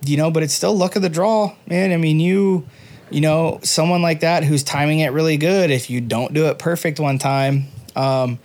you 0.06 0.18
know, 0.18 0.32
but 0.32 0.44
it's 0.44 0.54
still 0.54 0.76
luck 0.76 0.96
of 0.96 1.02
the 1.02 1.10
draw, 1.10 1.56
man. 1.68 1.92
I 1.92 1.98
mean, 1.98 2.20
you 2.20 2.66
you 3.10 3.22
know, 3.22 3.60
someone 3.64 4.02
like 4.02 4.20
that 4.20 4.44
who's 4.44 4.64
timing 4.64 5.00
it 5.00 5.14
really 5.14 5.38
good, 5.38 5.72
if 5.72 5.90
you 5.90 6.02
don't 6.02 6.34
do 6.34 6.48
it 6.48 6.60
perfect 6.60 7.00
one 7.00 7.18
time, 7.18 7.68
um, 7.96 8.38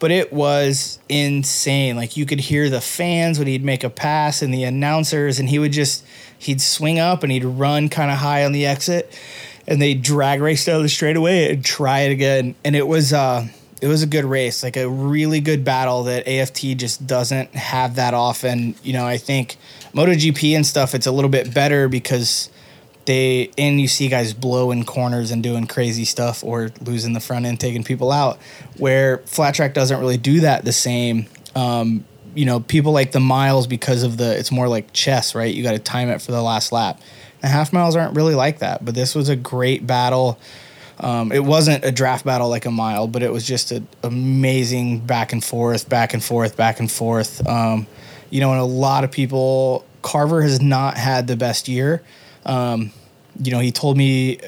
but 0.00 0.10
it 0.10 0.32
was 0.32 0.98
insane. 1.08 1.96
Like 1.96 2.16
you 2.16 2.26
could 2.26 2.40
hear 2.40 2.68
the 2.68 2.80
fans 2.80 3.38
when 3.38 3.46
he'd 3.46 3.64
make 3.64 3.84
a 3.84 3.90
pass 3.90 4.42
and 4.42 4.52
the 4.52 4.64
announcers, 4.64 5.38
and 5.38 5.48
he 5.48 5.58
would 5.58 5.72
just 5.72 6.04
he'd 6.38 6.60
swing 6.60 6.98
up 6.98 7.22
and 7.22 7.32
he'd 7.32 7.44
run 7.44 7.88
kind 7.88 8.10
of 8.10 8.18
high 8.18 8.44
on 8.44 8.52
the 8.52 8.66
exit, 8.66 9.16
and 9.68 9.80
they 9.80 9.92
drag 9.94 10.40
race 10.40 10.64
down 10.64 10.82
the 10.82 10.88
straightaway 10.88 11.52
and 11.52 11.64
try 11.64 12.00
it 12.00 12.10
again. 12.10 12.56
And 12.64 12.74
it 12.74 12.88
was 12.88 13.12
uh, 13.12 13.46
it 13.80 13.86
was 13.86 14.02
a 14.02 14.06
good 14.06 14.24
race, 14.24 14.62
like 14.62 14.76
a 14.76 14.88
really 14.88 15.40
good 15.40 15.62
battle 15.62 16.04
that 16.04 16.26
AFT 16.26 16.78
just 16.78 17.06
doesn't 17.06 17.54
have 17.54 17.96
that 17.96 18.14
often. 18.14 18.74
You 18.82 18.94
know, 18.94 19.06
I 19.06 19.18
think 19.18 19.56
MotoGP 19.92 20.56
and 20.56 20.66
stuff, 20.66 20.94
it's 20.94 21.06
a 21.06 21.12
little 21.12 21.30
bit 21.30 21.52
better 21.54 21.86
because 21.86 22.50
they 23.04 23.50
and 23.56 23.80
you 23.80 23.88
see 23.88 24.08
guys 24.08 24.32
blowing 24.32 24.84
corners 24.84 25.30
and 25.30 25.42
doing 25.42 25.66
crazy 25.66 26.06
stuff 26.06 26.42
or 26.42 26.70
losing 26.80 27.12
the 27.12 27.20
front 27.20 27.44
end, 27.44 27.60
taking 27.60 27.84
people 27.84 28.10
out. 28.10 28.38
Where 28.78 29.18
flat 29.18 29.54
track 29.54 29.74
doesn't 29.74 30.00
really 30.00 30.18
do 30.18 30.40
that 30.40 30.64
the 30.64 30.72
same. 30.72 31.26
Um, 31.54 32.06
you 32.34 32.46
know, 32.46 32.60
people 32.60 32.92
like 32.92 33.12
the 33.12 33.20
miles 33.20 33.66
because 33.66 34.02
of 34.02 34.16
the 34.16 34.38
it's 34.38 34.50
more 34.50 34.66
like 34.66 34.94
chess, 34.94 35.34
right? 35.34 35.54
You 35.54 35.62
got 35.62 35.72
to 35.72 35.78
time 35.78 36.08
it 36.08 36.22
for 36.22 36.32
the 36.32 36.42
last 36.42 36.72
lap. 36.72 37.00
The 37.40 37.48
half 37.48 37.72
miles 37.72 37.96
aren't 37.96 38.16
really 38.16 38.34
like 38.34 38.58
that, 38.60 38.84
but 38.84 38.94
this 38.94 39.14
was 39.14 39.28
a 39.28 39.36
great 39.36 39.86
battle. 39.86 40.38
Um, 41.00 41.30
it 41.30 41.44
wasn't 41.44 41.84
a 41.84 41.92
draft 41.92 42.24
battle 42.24 42.48
like 42.48 42.66
a 42.66 42.70
mile, 42.70 43.06
but 43.06 43.22
it 43.22 43.32
was 43.32 43.46
just 43.46 43.70
an 43.70 43.86
amazing 44.02 45.00
back 45.00 45.32
and 45.32 45.42
forth, 45.42 45.88
back 45.88 46.14
and 46.14 46.22
forth, 46.22 46.56
back 46.56 46.80
and 46.80 46.90
forth. 46.90 47.46
Um, 47.46 47.86
you 48.30 48.40
know, 48.40 48.50
and 48.50 48.60
a 48.60 48.64
lot 48.64 49.04
of 49.04 49.12
people, 49.12 49.84
Carver 50.02 50.42
has 50.42 50.60
not 50.60 50.98
had 50.98 51.28
the 51.28 51.36
best 51.36 51.68
year. 51.68 52.02
Um, 52.44 52.92
you 53.40 53.52
know, 53.52 53.60
he 53.60 53.70
told 53.70 53.96
me 53.96 54.40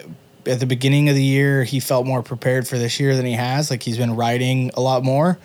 at 0.47 0.59
the 0.59 0.67
beginning 0.67 1.09
of 1.09 1.15
the 1.15 1.23
year 1.23 1.65
he 1.65 1.81
felt 1.81 2.07
more 2.07 2.23
prepared 2.23 2.67
for 2.67 2.79
this 2.79 2.99
year 2.99 3.15
than 3.15 3.27
he 3.27 3.35
has. 3.35 3.71
Like 3.71 3.83
he's 3.83 3.99
been 3.99 4.17
riding 4.17 4.71
a 4.75 4.81
lot 4.81 5.05
more. 5.05 5.39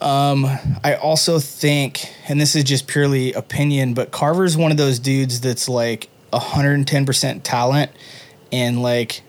Um, 0.00 0.46
I 0.82 0.94
also 0.94 1.38
think, 1.38 2.12
and 2.28 2.40
this 2.40 2.56
is 2.56 2.64
just 2.64 2.88
purely 2.88 3.32
opinion, 3.34 3.94
but 3.94 4.10
Carver's 4.10 4.56
one 4.56 4.72
of 4.72 4.76
those 4.76 4.98
dudes 4.98 5.40
that's 5.40 5.68
like 5.68 6.08
110% 6.32 7.42
talent 7.42 7.90
and 8.50 8.82
like 8.82 9.22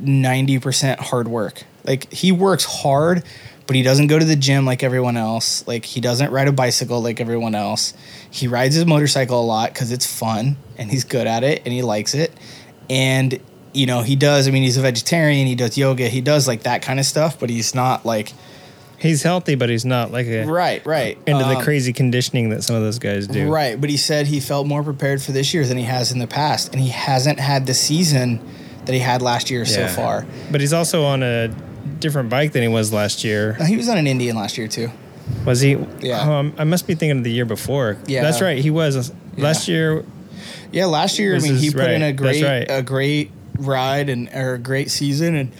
90% 0.00 0.98
hard 0.98 1.28
work. 1.28 1.64
Like 1.84 2.12
he 2.12 2.32
works 2.32 2.64
hard, 2.64 3.22
but 3.66 3.76
he 3.76 3.82
doesn't 3.82 4.08
go 4.08 4.18
to 4.18 4.24
the 4.24 4.36
gym 4.36 4.64
like 4.64 4.82
everyone 4.82 5.16
else. 5.16 5.66
Like 5.66 5.84
he 5.84 6.00
doesn't 6.00 6.30
ride 6.30 6.48
a 6.48 6.52
bicycle 6.52 7.00
like 7.02 7.20
everyone 7.20 7.54
else. 7.54 7.94
He 8.30 8.48
rides 8.48 8.74
his 8.74 8.86
motorcycle 8.86 9.40
a 9.40 9.44
lot 9.44 9.72
because 9.72 9.92
it's 9.92 10.06
fun 10.06 10.56
and 10.76 10.90
he's 10.90 11.04
good 11.04 11.26
at 11.26 11.44
it 11.44 11.62
and 11.64 11.72
he 11.72 11.82
likes 11.82 12.14
it. 12.14 12.32
And 12.90 13.40
you 13.72 13.86
know 13.86 14.02
he 14.02 14.16
does. 14.16 14.48
I 14.48 14.50
mean, 14.50 14.62
he's 14.62 14.76
a 14.76 14.82
vegetarian. 14.82 15.46
He 15.46 15.54
does 15.54 15.76
yoga. 15.76 16.08
He 16.08 16.20
does 16.20 16.48
like 16.48 16.62
that 16.62 16.82
kind 16.82 16.98
of 16.98 17.06
stuff, 17.06 17.38
but 17.38 17.50
he's 17.50 17.74
not 17.74 18.06
like 18.06 18.32
He's 19.06 19.22
healthy, 19.22 19.54
but 19.54 19.68
he's 19.68 19.84
not 19.84 20.12
like 20.12 20.26
a 20.26 20.44
right, 20.44 20.84
right 20.84 21.18
into 21.26 21.44
the 21.44 21.56
Um, 21.56 21.62
crazy 21.62 21.92
conditioning 21.92 22.50
that 22.50 22.62
some 22.64 22.76
of 22.76 22.82
those 22.82 22.98
guys 22.98 23.26
do. 23.26 23.48
Right, 23.48 23.80
but 23.80 23.88
he 23.90 23.96
said 23.96 24.26
he 24.26 24.40
felt 24.40 24.66
more 24.66 24.82
prepared 24.82 25.22
for 25.22 25.32
this 25.32 25.54
year 25.54 25.64
than 25.66 25.78
he 25.78 25.84
has 25.84 26.12
in 26.12 26.18
the 26.18 26.26
past, 26.26 26.72
and 26.72 26.80
he 26.80 26.90
hasn't 26.90 27.40
had 27.40 27.66
the 27.66 27.74
season 27.74 28.40
that 28.84 28.92
he 28.92 28.98
had 28.98 29.22
last 29.22 29.50
year 29.50 29.64
so 29.64 29.86
far. 29.88 30.26
But 30.50 30.60
he's 30.60 30.72
also 30.72 31.04
on 31.04 31.22
a 31.22 31.48
different 31.98 32.30
bike 32.30 32.52
than 32.52 32.62
he 32.62 32.68
was 32.68 32.92
last 32.92 33.24
year. 33.24 33.56
Uh, 33.58 33.64
He 33.64 33.76
was 33.76 33.88
on 33.88 33.96
an 33.96 34.06
Indian 34.06 34.36
last 34.36 34.58
year 34.58 34.68
too. 34.68 34.90
Was 35.44 35.60
he? 35.60 35.76
Yeah. 36.00 36.20
Um, 36.20 36.54
I 36.56 36.64
must 36.64 36.86
be 36.86 36.94
thinking 36.94 37.18
of 37.18 37.24
the 37.24 37.32
year 37.32 37.44
before. 37.44 37.96
Yeah. 38.06 38.22
That's 38.22 38.40
right. 38.40 38.58
He 38.58 38.70
was 38.70 39.12
last 39.36 39.66
year. 39.68 40.04
Yeah, 40.72 40.86
last 40.86 41.18
year 41.18 41.36
I 41.36 41.38
mean 41.40 41.56
he 41.56 41.70
put 41.70 41.90
in 41.90 42.02
a 42.02 42.12
great 42.12 42.42
right. 42.42 42.66
a 42.68 42.82
great 42.82 43.30
ride 43.58 44.08
and 44.08 44.28
or 44.34 44.54
a 44.54 44.58
great 44.58 44.90
season 44.90 45.34
and 45.34 45.52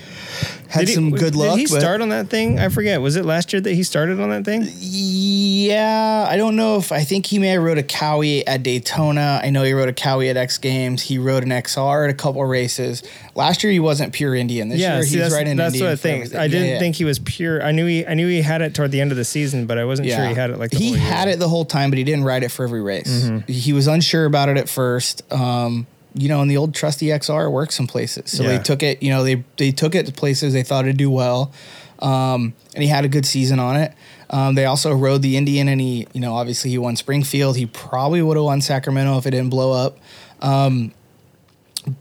had 0.68 0.80
Did 0.80 0.89
he- 0.89 0.95
some 0.95 1.11
good 1.11 1.34
luck. 1.34 1.57
Did 1.57 1.61
he 1.61 1.66
start 1.66 2.01
on 2.01 2.11
that 2.11 2.28
thing? 2.28 2.59
I 2.59 2.68
forget. 2.68 3.01
Was 3.01 3.16
it 3.16 3.24
last 3.24 3.53
year 3.53 3.61
that 3.61 3.72
he 3.72 3.82
started 3.82 4.20
on 4.20 4.30
that 4.30 4.45
thing? 4.45 4.66
Yeah, 4.78 6.26
I 6.28 6.37
don't 6.37 6.57
know 6.57 6.76
if 6.76 6.93
I 6.93 7.03
think 7.03 7.26
he 7.26 7.39
may 7.39 7.49
have 7.49 7.62
rode 7.62 7.78
a 7.78 7.82
Kawi 7.82 8.43
at 8.47 8.62
Daytona. 8.62 9.41
I 9.43 9.51
know 9.51 9.62
he 9.62 9.72
rode 9.72 9.89
a 9.89 9.93
Kawi 9.93 10.28
at 10.30 10.37
X 10.37 10.59
Games. 10.59 11.03
He 11.03 11.18
rode 11.18 11.43
an 11.43 11.51
XR 11.51 12.05
at 12.05 12.11
a 12.11 12.14
couple 12.14 12.45
races. 12.45 13.03
Last 13.34 13.62
year 13.62 13.72
he 13.72 13.80
wasn't 13.80 14.12
pure 14.12 14.34
Indian. 14.34 14.68
This 14.68 14.80
yeah, 14.80 14.95
year 14.95 15.03
see, 15.03 15.09
he's 15.11 15.18
that's, 15.18 15.34
riding 15.34 15.57
that's 15.57 15.74
Indian 15.74 15.91
what 15.91 15.93
I 15.93 15.97
think. 15.97 16.34
I 16.34 16.49
didn't 16.49 16.68
yeah. 16.68 16.78
think 16.78 16.97
he 16.97 17.05
was 17.05 17.18
pure. 17.18 17.62
I 17.62 17.72
knew 17.72 17.87
he. 17.87 18.07
I 18.07 18.14
knew 18.14 18.28
he 18.28 18.43
had 18.43 18.62
it 18.62 18.74
toward 18.74 18.91
the 18.91 19.01
end 19.01 19.11
of 19.12 19.16
the 19.16 19.24
season, 19.24 19.66
but 19.66 19.78
I 19.78 19.84
wasn't 19.84 20.09
sure 20.09 20.26
he 20.26 20.34
had 20.34 20.51
it 20.51 20.59
like 20.59 20.70
the 20.70 20.78
he 20.78 20.89
whole 20.89 20.97
year. 20.99 21.07
had 21.07 21.28
it 21.28 21.39
the 21.39 21.49
whole 21.49 21.64
time, 21.64 21.91
but 21.91 21.99
he 21.99 22.05
didn't 22.05 22.24
ride 22.24 22.43
it 22.43 22.51
for 22.51 22.64
every 22.64 22.82
race. 22.82 23.24
Mm-hmm. 23.24 23.51
He 23.51 23.72
was 23.72 23.87
unsure 23.87 24.24
about 24.24 24.49
it 24.49 24.57
at 24.57 24.68
first. 24.68 25.22
Um, 25.32 25.87
you 26.17 26.29
know, 26.29 26.41
and 26.41 26.51
the 26.51 26.57
old 26.57 26.75
trusty 26.75 27.07
XR 27.07 27.51
works 27.51 27.75
some 27.75 27.87
places, 27.87 28.31
so 28.33 28.43
Yeah. 28.43 28.57
they 28.57 28.62
took 28.62 28.83
it. 28.83 29.03
You 29.03 29.11
know, 29.11 29.23
they 29.23 29.45
they 29.57 29.71
took 29.71 29.95
it 29.95 30.07
to 30.07 30.12
places 30.12 30.53
they 30.53 30.62
thought 30.62 30.85
it'd 30.85 30.97
do 30.97 31.11
well, 31.11 31.53
um, 32.01 32.55
and 32.75 32.83
he 32.83 32.89
had 32.89 33.05
a 33.05 33.09
good 33.09 33.27
season 33.27 33.59
on 33.59 33.77
it. 33.77 33.93
Um, 34.29 34.55
they 34.57 34.64
also 34.64 34.93
rode 34.93 35.23
the 35.23 35.37
Indian, 35.37 35.69
and 35.69 35.81
he, 35.81 36.09
you 36.12 36.21
know, 36.21 36.35
obviously 36.35 36.71
he 36.71 36.79
won 36.79 36.97
Springfield. 36.97 37.57
He 37.57 37.67
probably 37.67 38.23
would 38.23 38.37
have 38.37 38.45
won 38.45 38.61
Sacramento 38.61 39.17
if 39.19 39.27
it 39.27 39.31
didn't 39.31 39.51
blow 39.51 39.73
up. 39.73 39.99
Um, 40.43 40.93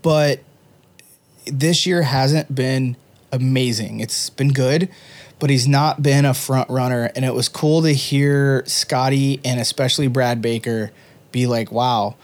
but 0.02 0.40
this 1.46 1.86
year 1.86 2.02
hasn't 2.02 2.52
been 2.52 2.96
amazing. 3.30 4.00
It's 4.00 4.30
been 4.30 4.52
good, 4.52 4.88
but 5.38 5.50
he's 5.50 5.68
not 5.68 6.02
been 6.02 6.24
a 6.24 6.34
front 6.34 6.68
runner. 6.68 7.10
And 7.14 7.24
it 7.24 7.32
was 7.34 7.48
cool 7.48 7.82
to 7.82 7.92
hear 7.92 8.64
Scotty 8.66 9.40
and 9.44 9.60
especially 9.60 10.08
Brad 10.08 10.42
Baker 10.42 10.90
be 11.30 11.46
like, 11.46 11.70
wow, 11.70 12.16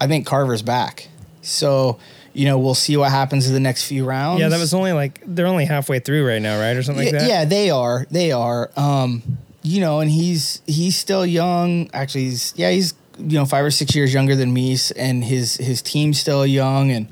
I 0.00 0.06
think 0.06 0.26
Carver's 0.26 0.62
back. 0.62 1.07
So, 1.48 1.98
you 2.32 2.44
know, 2.44 2.58
we'll 2.58 2.74
see 2.74 2.96
what 2.96 3.10
happens 3.10 3.46
in 3.46 3.54
the 3.54 3.60
next 3.60 3.86
few 3.86 4.04
rounds. 4.04 4.40
Yeah, 4.40 4.48
that 4.48 4.58
was 4.58 4.74
only 4.74 4.92
like 4.92 5.20
they're 5.26 5.46
only 5.46 5.64
halfway 5.64 5.98
through 5.98 6.26
right 6.26 6.42
now, 6.42 6.60
right, 6.60 6.76
or 6.76 6.82
something 6.82 7.06
yeah, 7.06 7.12
like 7.12 7.20
that. 7.20 7.28
yeah, 7.28 7.44
they 7.44 7.70
are. 7.70 8.06
They 8.10 8.32
are. 8.32 8.70
Um, 8.76 9.22
you 9.62 9.80
know, 9.80 10.00
and 10.00 10.10
he's 10.10 10.62
he's 10.66 10.96
still 10.96 11.26
young. 11.26 11.90
Actually, 11.92 12.24
he's 12.24 12.54
yeah, 12.56 12.70
he's 12.70 12.94
you 13.18 13.38
know 13.38 13.44
five 13.44 13.64
or 13.64 13.70
six 13.70 13.94
years 13.94 14.14
younger 14.14 14.36
than 14.36 14.52
me, 14.52 14.76
and 14.96 15.24
his 15.24 15.56
his 15.56 15.82
team's 15.82 16.20
still 16.20 16.46
young. 16.46 16.90
And 16.90 17.08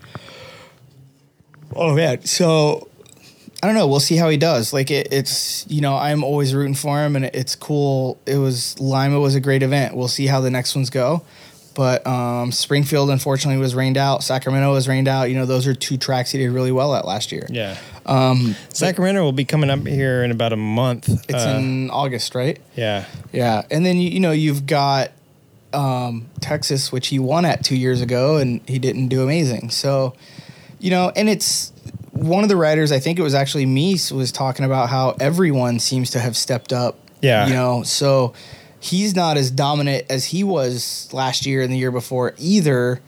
oh 1.74 1.94
man, 1.94 2.24
so 2.24 2.88
I 3.62 3.66
don't 3.66 3.76
know. 3.76 3.86
We'll 3.86 4.00
see 4.00 4.16
how 4.16 4.28
he 4.28 4.36
does. 4.36 4.72
Like 4.72 4.90
it, 4.90 5.08
it's 5.10 5.66
you 5.68 5.80
know 5.80 5.96
I'm 5.96 6.22
always 6.22 6.54
rooting 6.54 6.74
for 6.74 7.04
him, 7.04 7.16
and 7.16 7.24
it's 7.26 7.54
cool. 7.54 8.18
It 8.26 8.36
was 8.36 8.78
Lima 8.78 9.18
was 9.18 9.34
a 9.34 9.40
great 9.40 9.62
event. 9.62 9.96
We'll 9.96 10.08
see 10.08 10.26
how 10.26 10.40
the 10.40 10.50
next 10.50 10.74
ones 10.74 10.90
go. 10.90 11.24
But 11.76 12.06
um, 12.06 12.52
Springfield, 12.52 13.10
unfortunately, 13.10 13.60
was 13.60 13.74
rained 13.74 13.98
out. 13.98 14.24
Sacramento 14.24 14.72
was 14.72 14.88
rained 14.88 15.08
out. 15.08 15.24
You 15.24 15.36
know, 15.36 15.44
those 15.44 15.66
are 15.66 15.74
two 15.74 15.98
tracks 15.98 16.30
he 16.30 16.38
did 16.38 16.48
really 16.50 16.72
well 16.72 16.94
at 16.94 17.04
last 17.04 17.30
year. 17.30 17.46
Yeah. 17.50 17.76
Um, 18.06 18.56
Sacramento 18.70 19.22
will 19.22 19.32
be 19.32 19.44
coming 19.44 19.68
up 19.68 19.86
here 19.86 20.24
in 20.24 20.30
about 20.30 20.54
a 20.54 20.56
month. 20.56 21.10
it's 21.28 21.34
Uh, 21.44 21.58
in 21.58 21.90
August, 21.90 22.34
right? 22.34 22.58
yeah. 22.74 23.04
Yeah, 23.30 23.62
and 23.70 23.84
then 23.84 23.98
you, 23.98 24.08
you 24.08 24.20
know 24.20 24.32
you've 24.32 24.66
got 24.66 25.12
um, 25.74 26.28
Texas, 26.40 26.90
which 26.90 27.08
he 27.08 27.18
won 27.18 27.44
at 27.44 27.62
two 27.62 27.76
years 27.76 28.00
ago, 28.00 28.38
and 28.38 28.62
he 28.66 28.78
didn't 28.78 29.08
do 29.08 29.22
amazing. 29.22 29.68
So, 29.68 30.14
you 30.80 30.90
know, 30.90 31.12
and 31.14 31.28
it's 31.28 31.72
one 32.12 32.42
of 32.42 32.48
the 32.48 32.56
writers. 32.56 32.90
I 32.90 33.00
think 33.00 33.18
it 33.18 33.22
was 33.22 33.34
actually 33.34 33.66
Mees 33.66 34.10
was 34.10 34.32
talking 34.32 34.64
about 34.64 34.88
how 34.88 35.14
everyone 35.20 35.78
seems 35.78 36.08
to 36.12 36.20
have 36.20 36.36
stepped 36.38 36.72
up. 36.72 36.98
Yeah. 37.20 37.48
you 37.48 37.54
know, 37.54 37.82
so 37.82 38.32
he's 38.86 39.14
not 39.16 39.36
as 39.36 39.50
dominant 39.50 40.06
as 40.10 40.24
he 40.26 40.44
was 40.44 41.08
last 41.12 41.46
year 41.46 41.62
and 41.62 41.72
the 41.72 41.78
year 41.78 41.90
before 41.92 42.34
either. 42.38 43.00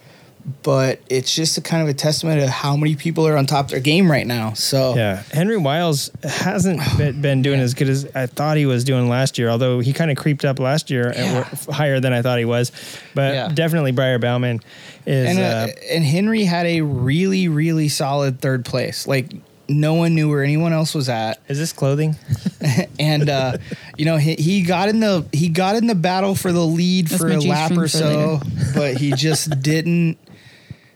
But 0.62 1.00
it's 1.10 1.34
just 1.34 1.58
a 1.58 1.60
kind 1.60 1.82
of 1.82 1.88
a 1.88 1.92
testament 1.92 2.40
of 2.42 2.48
how 2.48 2.74
many 2.74 2.96
people 2.96 3.26
are 3.26 3.36
on 3.36 3.44
top 3.44 3.66
of 3.66 3.70
their 3.72 3.80
game 3.80 4.10
right 4.10 4.26
now. 4.26 4.54
So 4.54 4.94
Yeah, 4.96 5.22
Henry 5.30 5.58
Wiles 5.58 6.10
hasn't 6.24 6.80
been, 6.96 7.20
been 7.20 7.42
doing 7.42 7.60
as 7.60 7.74
good 7.74 7.90
as 7.90 8.06
I 8.14 8.24
thought 8.26 8.56
he 8.56 8.64
was 8.64 8.82
doing 8.82 9.10
last 9.10 9.36
year. 9.36 9.50
Although 9.50 9.80
he 9.80 9.92
kind 9.92 10.10
of 10.10 10.16
creeped 10.16 10.46
up 10.46 10.58
last 10.58 10.90
year 10.90 11.08
and 11.08 11.16
Yeah. 11.16 11.38
were 11.66 11.72
higher 11.74 12.00
than 12.00 12.14
I 12.14 12.22
thought 12.22 12.38
he 12.38 12.46
was. 12.46 12.72
But 13.14 13.34
Yeah. 13.34 13.48
definitely 13.52 13.92
Briar 13.92 14.18
Bauman 14.18 14.60
is. 15.04 15.28
and 15.28 15.38
uh, 15.38 15.42
uh, 15.42 15.66
and 15.92 16.02
Henry 16.02 16.44
had 16.44 16.64
a 16.64 16.80
really 16.80 17.48
really 17.48 17.88
solid 17.90 18.40
third 18.40 18.64
place. 18.64 19.06
Like 19.06 19.26
no 19.68 19.94
one 19.94 20.14
knew 20.14 20.28
where 20.28 20.42
anyone 20.42 20.72
else 20.72 20.94
was 20.94 21.08
at, 21.08 21.40
is 21.48 21.58
this 21.58 21.72
clothing? 21.72 22.16
and 22.98 23.28
uh, 23.28 23.58
you 23.96 24.04
know 24.04 24.16
he, 24.16 24.34
he 24.34 24.62
got 24.62 24.88
in 24.88 25.00
the 25.00 25.26
he 25.32 25.48
got 25.48 25.76
in 25.76 25.86
the 25.86 25.94
battle 25.94 26.34
for 26.34 26.52
the 26.52 26.64
lead 26.64 27.08
That's 27.08 27.22
for 27.22 27.28
my 27.28 27.34
a 27.34 27.40
G-string 27.40 27.76
lap 27.76 27.84
or 27.84 27.88
so, 27.88 28.40
but 28.74 28.96
he 28.96 29.12
just 29.12 29.50
didn't 29.62 30.18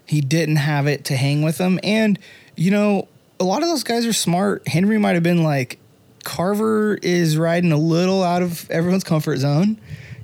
he 0.07 0.21
didn't 0.21 0.57
have 0.57 0.87
it 0.87 1.05
to 1.07 1.17
hang 1.17 1.43
with 1.43 1.59
him. 1.59 1.79
And 1.83 2.19
you 2.57 2.71
know 2.71 3.09
a 3.39 3.45
lot 3.45 3.63
of 3.63 3.69
those 3.69 3.85
guys 3.85 4.07
are 4.07 4.13
smart. 4.13 4.67
Henry 4.69 4.99
might 4.99 5.15
have 5.15 5.23
been 5.23 5.43
like 5.43 5.79
Carver 6.25 6.95
is 7.03 7.37
riding 7.37 7.73
a 7.73 7.77
little 7.77 8.23
out 8.23 8.43
of 8.43 8.71
everyone's 8.71 9.05
comfort 9.05 9.39
zone. 9.39 9.79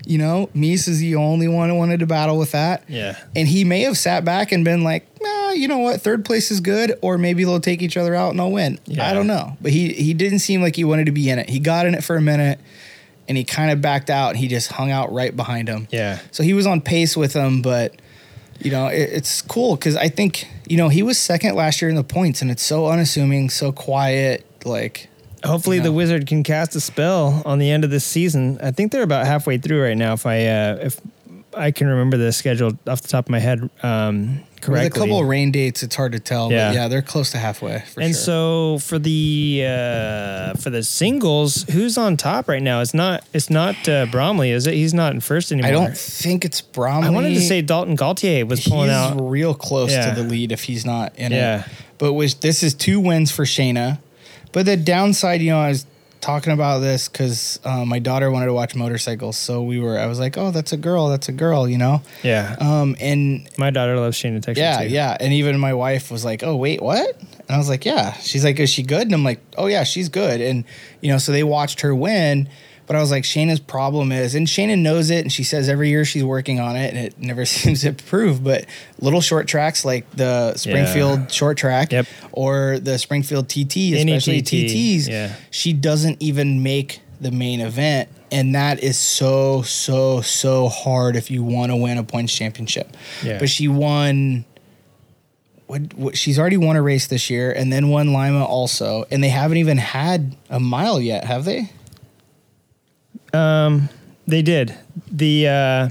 You 0.06 0.16
know, 0.16 0.48
Mees 0.54 0.88
is 0.88 1.00
the 1.00 1.16
only 1.16 1.48
one 1.48 1.68
who 1.68 1.74
wanted 1.74 2.00
to 2.00 2.06
battle 2.06 2.38
with 2.38 2.52
that. 2.52 2.84
Yeah. 2.88 3.18
And 3.36 3.46
he 3.46 3.64
may 3.64 3.82
have 3.82 3.98
sat 3.98 4.24
back 4.24 4.52
and 4.52 4.64
been 4.64 4.82
like, 4.82 5.06
nah, 5.20 5.28
ah, 5.48 5.52
you 5.52 5.68
know 5.68 5.78
what, 5.78 6.00
third 6.00 6.24
place 6.24 6.50
is 6.50 6.60
good, 6.60 6.94
or 7.02 7.18
maybe 7.18 7.44
they'll 7.44 7.60
take 7.60 7.82
each 7.82 7.96
other 7.96 8.14
out 8.14 8.30
and 8.30 8.40
I'll 8.40 8.50
win. 8.50 8.78
Yeah. 8.86 9.08
I 9.08 9.14
don't 9.14 9.26
know, 9.26 9.56
but 9.60 9.72
he 9.72 9.92
he 9.92 10.14
didn't 10.14 10.40
seem 10.40 10.62
like 10.62 10.76
he 10.76 10.84
wanted 10.84 11.06
to 11.06 11.12
be 11.12 11.28
in 11.30 11.38
it. 11.38 11.48
He 11.48 11.58
got 11.58 11.86
in 11.86 11.94
it 11.94 12.04
for 12.04 12.16
a 12.16 12.20
minute, 12.20 12.60
and 13.28 13.36
he 13.36 13.44
kind 13.44 13.70
of 13.70 13.80
backed 13.80 14.10
out. 14.10 14.30
and 14.30 14.38
He 14.38 14.48
just 14.48 14.72
hung 14.72 14.90
out 14.90 15.12
right 15.12 15.34
behind 15.34 15.68
him. 15.68 15.88
Yeah. 15.90 16.18
So 16.30 16.42
he 16.42 16.54
was 16.54 16.66
on 16.66 16.80
pace 16.80 17.16
with 17.16 17.32
him, 17.32 17.62
but 17.62 17.94
you 18.60 18.70
know 18.70 18.88
it, 18.88 19.10
it's 19.12 19.42
cool 19.42 19.76
because 19.76 19.96
I 19.96 20.08
think 20.08 20.46
you 20.68 20.76
know 20.76 20.88
he 20.88 21.02
was 21.02 21.18
second 21.18 21.54
last 21.54 21.80
year 21.80 21.88
in 21.88 21.96
the 21.96 22.04
points, 22.04 22.42
and 22.42 22.50
it's 22.50 22.62
so 22.62 22.86
unassuming, 22.86 23.50
so 23.50 23.72
quiet, 23.72 24.46
like. 24.64 25.08
Hopefully, 25.44 25.76
you 25.76 25.84
the 25.84 25.92
wizard 25.92 26.26
can 26.26 26.42
cast 26.42 26.74
a 26.74 26.80
spell 26.80 27.42
on 27.46 27.60
the 27.60 27.70
end 27.70 27.84
of 27.84 27.90
this 27.90 28.04
season. 28.04 28.58
I 28.60 28.72
think 28.72 28.90
they're 28.90 29.04
about 29.04 29.24
halfway 29.24 29.56
through 29.56 29.80
right 29.80 29.96
now. 29.96 30.14
If 30.14 30.26
I 30.26 30.44
uh, 30.46 30.78
if 30.82 31.00
I 31.54 31.70
can 31.70 31.86
remember 31.86 32.16
the 32.16 32.32
schedule 32.32 32.72
off 32.86 33.02
the 33.02 33.08
top 33.08 33.26
of 33.26 33.30
my 33.30 33.38
head 33.38 33.70
um, 33.82 34.42
correctly. 34.60 34.84
With 34.88 34.96
a 34.96 34.98
couple 35.00 35.20
of 35.20 35.26
rain 35.26 35.50
dates, 35.50 35.82
it's 35.82 35.94
hard 35.96 36.12
to 36.12 36.20
tell. 36.20 36.50
Yeah. 36.52 36.68
But 36.68 36.74
yeah, 36.74 36.88
they're 36.88 37.02
close 37.02 37.30
to 37.32 37.38
halfway. 37.38 37.80
For 37.80 38.00
and 38.00 38.14
sure. 38.14 38.22
so 38.22 38.78
for 38.80 38.98
the 38.98 39.64
uh, 39.66 40.54
for 40.54 40.70
the 40.70 40.82
singles, 40.82 41.62
who's 41.64 41.96
on 41.98 42.16
top 42.16 42.48
right 42.48 42.62
now? 42.62 42.80
It's 42.80 42.94
not 42.94 43.24
it's 43.32 43.50
not 43.50 43.88
uh, 43.88 44.06
Bromley, 44.06 44.50
is 44.50 44.66
it? 44.66 44.74
He's 44.74 44.94
not 44.94 45.12
in 45.14 45.20
first 45.20 45.52
anymore. 45.52 45.68
I 45.68 45.72
don't 45.72 45.96
think 45.96 46.44
it's 46.44 46.60
Bromley. 46.60 47.08
I 47.08 47.10
wanted 47.10 47.30
to 47.34 47.40
say 47.40 47.62
Dalton 47.62 47.94
Gauthier 47.94 48.44
was 48.46 48.66
pulling 48.66 48.88
he's 48.88 48.96
out. 48.96 49.20
real 49.20 49.54
close 49.54 49.90
Yeah. 49.92 50.14
to 50.14 50.22
the 50.22 50.28
lead 50.28 50.52
if 50.52 50.64
he's 50.64 50.84
not 50.86 51.12
in 51.16 51.32
Yeah. 51.32 51.60
it. 51.60 51.66
But 51.98 52.12
which 52.12 52.40
this 52.40 52.62
is 52.62 52.74
two 52.74 53.00
wins 53.00 53.30
for 53.30 53.44
Shayna. 53.44 53.98
But 54.52 54.66
the 54.66 54.76
downside, 54.76 55.42
you 55.42 55.50
know, 55.50 55.60
I 55.60 55.68
was 55.68 55.84
talking 56.20 56.52
about 56.52 56.78
this 56.80 57.08
because 57.08 57.60
uh, 57.64 57.84
my 57.84 57.98
daughter 57.98 58.30
wanted 58.30 58.46
to 58.46 58.52
watch 58.52 58.74
motorcycles, 58.74 59.36
so 59.36 59.62
we 59.62 59.78
were. 59.80 59.98
I 59.98 60.06
was 60.06 60.18
like, 60.18 60.36
"Oh, 60.36 60.50
that's 60.50 60.72
a 60.72 60.76
girl. 60.76 61.08
That's 61.08 61.28
a 61.28 61.32
girl," 61.32 61.68
you 61.68 61.78
know. 61.78 62.02
Yeah, 62.22 62.56
Um, 62.60 62.96
and 63.00 63.48
my 63.58 63.70
daughter 63.70 63.96
loves 63.98 64.16
Shayna 64.16 64.40
Texter. 64.40 64.56
yeah, 64.56 64.82
too. 64.82 64.88
yeah, 64.88 65.16
and 65.20 65.32
even 65.32 65.58
my 65.58 65.74
wife 65.74 66.10
was 66.10 66.24
like, 66.24 66.42
"Oh, 66.42 66.56
wait, 66.56 66.82
what?" 66.82 67.16
And 67.20 67.50
I 67.50 67.58
was 67.58 67.68
like, 67.68 67.84
"Yeah." 67.84 68.12
She's 68.14 68.44
like, 68.44 68.58
"Is 68.58 68.70
she 68.70 68.82
good?" 68.82 69.02
And 69.02 69.14
I'm 69.14 69.24
like, 69.24 69.40
"Oh 69.56 69.66
yeah, 69.66 69.84
she's 69.84 70.08
good." 70.08 70.40
And 70.40 70.64
you 71.00 71.10
know, 71.12 71.18
so 71.18 71.32
they 71.32 71.44
watched 71.44 71.80
her 71.82 71.94
win. 71.94 72.48
But 72.88 72.96
I 72.96 73.00
was 73.00 73.10
like, 73.10 73.22
Shayna's 73.24 73.60
problem 73.60 74.10
is, 74.12 74.34
and 74.34 74.46
Shayna 74.46 74.78
knows 74.78 75.10
it, 75.10 75.20
and 75.20 75.30
she 75.30 75.44
says 75.44 75.68
every 75.68 75.90
year 75.90 76.04
she's 76.06 76.24
working 76.24 76.58
on 76.58 76.74
it, 76.74 76.94
and 76.94 76.98
it 76.98 77.18
never 77.18 77.44
seems 77.44 77.82
to 77.82 77.88
improve. 77.88 78.42
But 78.42 78.64
little 78.98 79.20
short 79.20 79.46
tracks 79.46 79.84
like 79.84 80.10
the 80.12 80.56
Springfield 80.56 81.30
short 81.30 81.58
track, 81.58 81.92
Yep. 81.92 82.06
or 82.32 82.78
the 82.80 82.98
Springfield 82.98 83.48
TT, 83.48 83.92
especially 83.94 84.40
TT, 84.40 84.52
TTs, 84.72 85.06
yeah. 85.08 85.34
she 85.50 85.72
doesn't 85.74 86.22
even 86.22 86.62
make 86.62 87.00
the 87.20 87.30
main 87.30 87.60
event, 87.60 88.08
and 88.32 88.54
that 88.54 88.82
is 88.82 88.96
so 88.98 89.60
so 89.62 90.20
so 90.22 90.68
hard 90.68 91.14
if 91.16 91.30
you 91.30 91.42
want 91.42 91.70
to 91.72 91.76
win 91.76 91.98
a 91.98 92.02
points 92.04 92.34
championship. 92.34 92.96
Yeah. 93.22 93.38
But 93.38 93.50
she 93.50 93.68
won. 93.68 94.44
What, 95.66 95.92
what 95.92 96.16
she's 96.16 96.38
already 96.38 96.56
won 96.56 96.76
a 96.76 96.82
race 96.82 97.08
this 97.08 97.28
year, 97.28 97.52
and 97.52 97.70
then 97.70 97.90
won 97.90 98.14
Lima 98.14 98.42
also, 98.42 99.04
and 99.10 99.22
they 99.22 99.28
haven't 99.28 99.58
even 99.58 99.76
had 99.76 100.34
a 100.48 100.58
mile 100.58 100.98
yet, 100.98 101.24
have 101.24 101.44
they? 101.44 101.70
Um, 103.32 103.88
they 104.26 104.42
did 104.42 104.74
the 105.10 105.48
uh, 105.48 105.88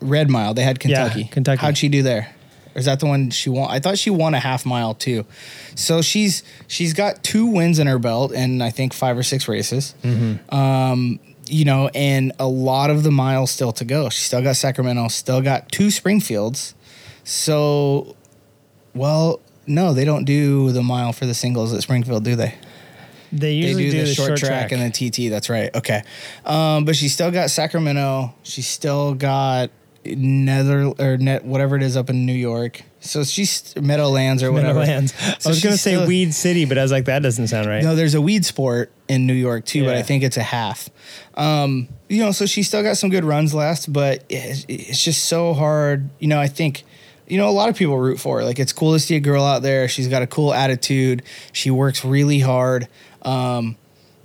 Red 0.00 0.30
Mile. 0.30 0.54
They 0.54 0.62
had 0.62 0.80
Kentucky. 0.80 1.22
Yeah, 1.22 1.28
Kentucky. 1.28 1.60
How'd 1.60 1.78
she 1.78 1.88
do 1.88 2.02
there? 2.02 2.34
Or 2.74 2.78
is 2.78 2.84
that 2.84 3.00
the 3.00 3.06
one 3.06 3.30
she 3.30 3.50
won? 3.50 3.70
I 3.70 3.80
thought 3.80 3.98
she 3.98 4.10
won 4.10 4.34
a 4.34 4.38
half 4.38 4.64
mile 4.64 4.94
too. 4.94 5.26
So 5.74 6.02
she's 6.02 6.42
she's 6.68 6.94
got 6.94 7.22
two 7.24 7.46
wins 7.46 7.78
in 7.78 7.86
her 7.86 7.98
belt, 7.98 8.32
and 8.32 8.62
I 8.62 8.70
think 8.70 8.92
five 8.92 9.18
or 9.18 9.22
six 9.22 9.48
races. 9.48 9.94
Mm-hmm. 10.02 10.54
Um, 10.54 11.18
you 11.48 11.64
know, 11.64 11.90
and 11.94 12.32
a 12.38 12.46
lot 12.46 12.90
of 12.90 13.02
the 13.02 13.10
miles 13.10 13.50
still 13.50 13.72
to 13.72 13.84
go. 13.84 14.08
She 14.08 14.20
still 14.20 14.42
got 14.42 14.56
Sacramento, 14.56 15.08
still 15.08 15.40
got 15.40 15.70
two 15.72 15.90
Springfields. 15.90 16.74
So, 17.24 18.14
well, 18.94 19.40
no, 19.66 19.92
they 19.92 20.04
don't 20.04 20.24
do 20.24 20.70
the 20.70 20.82
mile 20.82 21.12
for 21.12 21.26
the 21.26 21.34
singles 21.34 21.72
at 21.74 21.82
Springfield, 21.82 22.24
do 22.24 22.36
they? 22.36 22.54
They 23.32 23.54
usually 23.54 23.84
they 23.84 23.90
do, 23.90 24.00
do, 24.00 24.06
the, 24.06 24.14
short, 24.14 24.38
track, 24.38 24.72
and 24.72 24.80
then 24.80 24.92
TT. 24.92 25.30
That's 25.30 25.48
right. 25.48 25.74
Okay, 25.74 26.02
um, 26.44 26.84
but 26.84 26.96
she 26.96 27.08
still 27.08 27.30
got 27.30 27.50
Sacramento. 27.50 28.34
She 28.42 28.62
still 28.62 29.14
got 29.14 29.70
Nether 30.04 30.92
or 30.98 31.16
Net 31.16 31.44
whatever 31.44 31.76
it 31.76 31.82
is 31.82 31.96
up 31.96 32.10
in 32.10 32.26
New 32.26 32.32
York. 32.32 32.82
So 33.00 33.24
she's 33.24 33.74
Meadowlands 33.76 34.42
or 34.42 34.52
whatever. 34.52 34.80
Meadowlands. 34.80 35.14
So 35.40 35.48
I 35.48 35.52
was 35.52 35.62
gonna 35.62 35.76
say 35.76 35.94
still- 35.94 36.06
Weed 36.06 36.34
City, 36.34 36.64
but 36.66 36.76
I 36.78 36.82
was 36.82 36.92
like, 36.92 37.06
that 37.06 37.22
doesn't 37.22 37.48
sound 37.48 37.66
right. 37.66 37.82
No, 37.82 37.94
there's 37.94 38.14
a 38.14 38.20
weed 38.20 38.44
sport 38.44 38.90
in 39.08 39.26
New 39.26 39.34
York 39.34 39.64
too, 39.64 39.84
but 39.84 39.96
I 39.96 40.02
think 40.02 40.22
it's 40.22 40.36
a 40.36 40.42
half. 40.42 40.88
Um, 41.34 41.88
you 42.08 42.22
know, 42.22 42.32
so 42.32 42.44
she 42.46 42.62
still 42.62 42.82
got 42.82 42.96
some 42.98 43.08
good 43.08 43.24
runs 43.24 43.54
last, 43.54 43.90
but 43.92 44.24
it's, 44.28 44.66
it's 44.68 45.02
just 45.02 45.24
so 45.24 45.54
hard. 45.54 46.10
You 46.18 46.28
know, 46.28 46.38
I 46.38 46.48
think, 46.48 46.84
you 47.26 47.38
know, 47.38 47.48
a 47.48 47.52
lot 47.52 47.68
of 47.70 47.76
people 47.76 47.98
root 47.98 48.20
for 48.20 48.38
her. 48.40 48.44
Like, 48.44 48.58
it's 48.58 48.72
cool 48.72 48.92
to 48.92 48.98
see 48.98 49.16
a 49.16 49.20
girl 49.20 49.44
out 49.44 49.62
there. 49.62 49.88
She's 49.88 50.08
got 50.08 50.20
a 50.20 50.26
cool 50.26 50.52
attitude. 50.52 51.22
She 51.52 51.70
works 51.70 52.04
really 52.04 52.40
hard. 52.40 52.88
Um, 53.22 53.76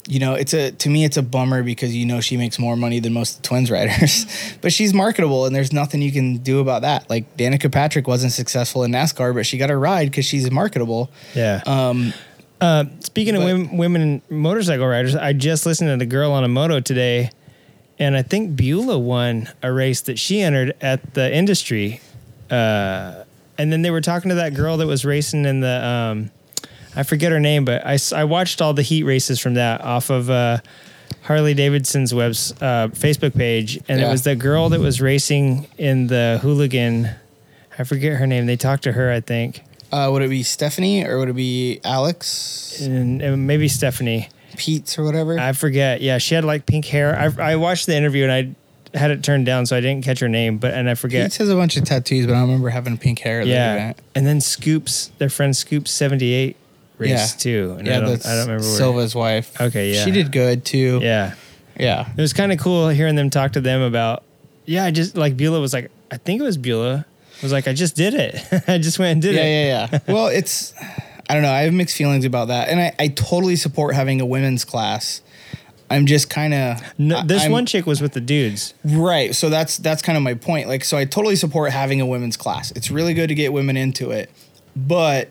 you 0.07 0.19
know, 0.19 0.35
it's 0.35 0.53
a 0.53 0.71
to 0.71 0.89
me 0.89 1.03
it's 1.03 1.17
a 1.17 1.23
bummer 1.23 1.63
because 1.63 1.95
you 1.95 2.05
know 2.05 2.21
she 2.21 2.37
makes 2.37 2.59
more 2.59 2.75
money 2.77 2.99
than 2.99 3.11
most 3.13 3.41
twins 3.43 3.71
riders, 3.71 4.25
but 4.61 4.71
she's 4.71 4.93
marketable 4.93 5.45
and 5.45 5.55
there's 5.55 5.73
nothing 5.73 6.01
you 6.01 6.11
can 6.11 6.37
do 6.37 6.59
about 6.59 6.83
that. 6.83 7.09
Like 7.09 7.35
Danica 7.37 7.71
Patrick 7.71 8.07
wasn't 8.07 8.31
successful 8.31 8.83
in 8.83 8.91
NASCAR, 8.91 9.33
but 9.33 9.45
she 9.47 9.57
got 9.57 9.71
a 9.71 9.77
ride 9.77 10.11
because 10.11 10.25
she's 10.25 10.49
marketable. 10.51 11.09
Yeah. 11.33 11.61
Um, 11.65 12.13
Uh, 12.61 12.85
speaking 13.01 13.35
of 13.35 13.43
women, 13.43 13.77
women 13.77 14.21
motorcycle 14.29 14.87
riders, 14.87 15.13
I 15.15 15.33
just 15.33 15.65
listened 15.65 15.89
to 15.89 15.97
the 15.97 16.05
girl 16.05 16.31
on 16.31 16.43
a 16.45 16.47
moto 16.47 16.79
today, 16.79 17.29
and 17.99 18.15
I 18.15 18.21
think 18.21 18.55
Beulah 18.55 18.97
won 18.97 19.49
a 19.61 19.71
race 19.73 20.01
that 20.01 20.17
she 20.17 20.39
entered 20.41 20.73
at 20.81 21.15
the 21.15 21.35
industry. 21.35 21.99
Uh, 22.49 23.25
and 23.57 23.73
then 23.73 23.81
they 23.81 23.91
were 23.91 24.01
talking 24.01 24.29
to 24.29 24.35
that 24.35 24.53
girl 24.53 24.77
that 24.77 24.87
was 24.87 25.03
racing 25.03 25.45
in 25.45 25.59
the, 25.59 25.85
um, 25.85 26.31
I 26.95 27.03
forget 27.03 27.31
her 27.31 27.39
name, 27.39 27.65
but 27.65 27.85
I, 27.85 27.97
I 28.15 28.23
watched 28.23 28.61
all 28.61 28.73
the 28.73 28.81
heat 28.81 29.03
races 29.03 29.39
from 29.39 29.55
that 29.55 29.81
off 29.81 30.09
of 30.09 30.29
uh, 30.29 30.59
Harley 31.23 31.53
Davidson's 31.53 32.13
web's 32.13 32.53
uh, 32.61 32.87
Facebook 32.91 33.35
page, 33.35 33.79
and 33.87 33.99
it 33.99 34.07
was 34.07 34.23
the 34.23 34.35
girl 34.35 34.69
that 34.69 34.79
was 34.79 35.01
racing 35.01 35.67
in 35.77 36.07
the 36.07 36.39
hooligan. 36.41 37.09
I 37.77 37.83
forget 37.83 38.13
her 38.17 38.27
name. 38.27 38.45
They 38.45 38.55
talked 38.55 38.83
to 38.83 38.93
her, 38.93 39.11
I 39.11 39.19
think, 39.19 39.61
Uh, 39.91 40.09
would 40.11 40.21
it 40.21 40.29
be 40.29 40.43
Stephanie 40.43 41.05
or 41.05 41.19
would 41.19 41.29
it 41.29 41.35
be 41.35 41.81
Alex 41.83 42.81
and, 42.81 43.21
and 43.21 43.45
maybe 43.47 43.67
Stephanie. 43.67 44.29
Peets 44.55 44.97
or 44.97 45.03
whatever? 45.03 45.37
I 45.37 45.51
forget. 45.51 45.99
Yeah, 45.99 46.17
she 46.17 46.35
had 46.35 46.45
like 46.45 46.65
pink 46.65 46.85
hair. 46.85 47.13
I, 47.17 47.51
I 47.51 47.55
watched 47.57 47.87
the 47.87 47.95
interview 47.95 48.23
and 48.23 48.31
I 48.31 48.97
had 48.97 49.11
it 49.11 49.21
turned 49.21 49.45
down, 49.45 49.65
so 49.65 49.75
I 49.75 49.81
didn't 49.81 50.05
catch 50.05 50.19
her 50.21 50.29
name. 50.29 50.57
But 50.59 50.73
and 50.73 50.89
I 50.89 50.95
forget. 50.95 51.29
Peets 51.29 51.37
has 51.37 51.49
a 51.49 51.55
bunch 51.55 51.75
of 51.75 51.83
tattoos, 51.83 52.25
but 52.25 52.31
I 52.31 52.35
don't 52.35 52.47
remember 52.47 52.69
having 52.69 52.97
pink 52.97 53.19
hair 53.19 53.41
at 53.41 53.47
yeah, 53.47 53.73
the 53.73 53.79
event. 53.81 53.97
and 54.15 54.25
then 54.25 54.39
Scoops, 54.39 55.11
their 55.17 55.29
friend 55.29 55.53
Scoops 55.55 55.91
seventy 55.91 56.31
eight 56.31 56.55
race 56.97 57.09
Yeah. 57.09 57.25
too. 57.39 57.75
And 57.77 57.87
Yeah, 57.87 57.97
I 57.97 57.99
don't, 58.01 58.09
that's 58.09 58.25
I 58.27 58.31
don't 58.35 58.47
remember. 58.47 58.63
Where. 58.63 58.77
Silva's 58.77 59.15
wife. 59.15 59.59
Okay, 59.59 59.93
yeah. 59.93 60.03
She 60.05 60.11
did 60.11 60.31
good 60.31 60.65
too. 60.65 60.99
Yeah, 61.01 61.33
Yeah. 61.79 62.07
it 62.15 62.21
was 62.21 62.33
kind 62.33 62.51
of 62.51 62.59
cool 62.59 62.89
hearing 62.89 63.15
them 63.15 63.29
talk 63.29 63.53
to 63.53 63.61
them 63.61 63.81
about. 63.81 64.23
Yeah, 64.65 64.85
I 64.85 64.91
just 64.91 65.15
like 65.15 65.37
Beulah 65.37 65.59
was 65.61 65.73
like, 65.73 65.91
I 66.11 66.17
think 66.17 66.41
it 66.41 66.43
was 66.43 66.57
Beulah. 66.57 67.05
Was 67.43 67.51
like, 67.51 67.67
I 67.67 67.73
just 67.73 67.95
did 67.95 68.13
it. 68.13 68.41
I 68.67 68.77
just 68.77 68.97
went 68.97 69.11
and 69.13 69.21
did 69.21 69.35
Yeah, 69.35 69.41
it. 69.43 69.45
Yeah, 69.65 69.87
yeah, 69.89 69.99
yeah. 70.07 70.13
well, 70.13 70.27
it's 70.27 70.73
I 71.29 71.33
don't 71.33 71.43
know. 71.43 71.51
I 71.51 71.61
have 71.61 71.73
mixed 71.73 71.95
feelings 71.97 72.23
about 72.25 72.47
that, 72.49 72.69
and 72.69 72.79
I, 72.79 72.93
I 72.99 73.07
totally 73.09 73.55
support 73.55 73.93
having 73.95 74.21
a 74.21 74.25
women's 74.25 74.63
class. 74.63 75.21
I'm 75.89 76.07
just 76.07 76.29
kind 76.31 76.53
of 76.53 76.81
No, 76.97 77.21
this 77.23 77.43
I'm, 77.45 77.51
one 77.51 77.65
chick 77.67 77.85
was 77.85 78.01
with 78.01 78.13
the 78.13 78.21
dudes. 78.21 78.73
right. 78.83 79.35
So 79.35 79.49
that's 79.49 79.77
that's 79.77 80.01
kind 80.01 80.17
of 80.17 80.23
my 80.23 80.33
point. 80.33 80.67
Like, 80.67 80.83
so 80.83 80.97
I 80.97 81.05
totally 81.05 81.35
support 81.35 81.71
having 81.71 82.01
a 82.01 82.05
women's 82.07 82.37
class. 82.37 82.71
It's 82.71 82.89
really 82.89 83.13
good 83.13 83.27
to 83.27 83.35
get 83.35 83.53
women 83.53 83.77
into 83.77 84.09
it, 84.11 84.31
but 84.75 85.29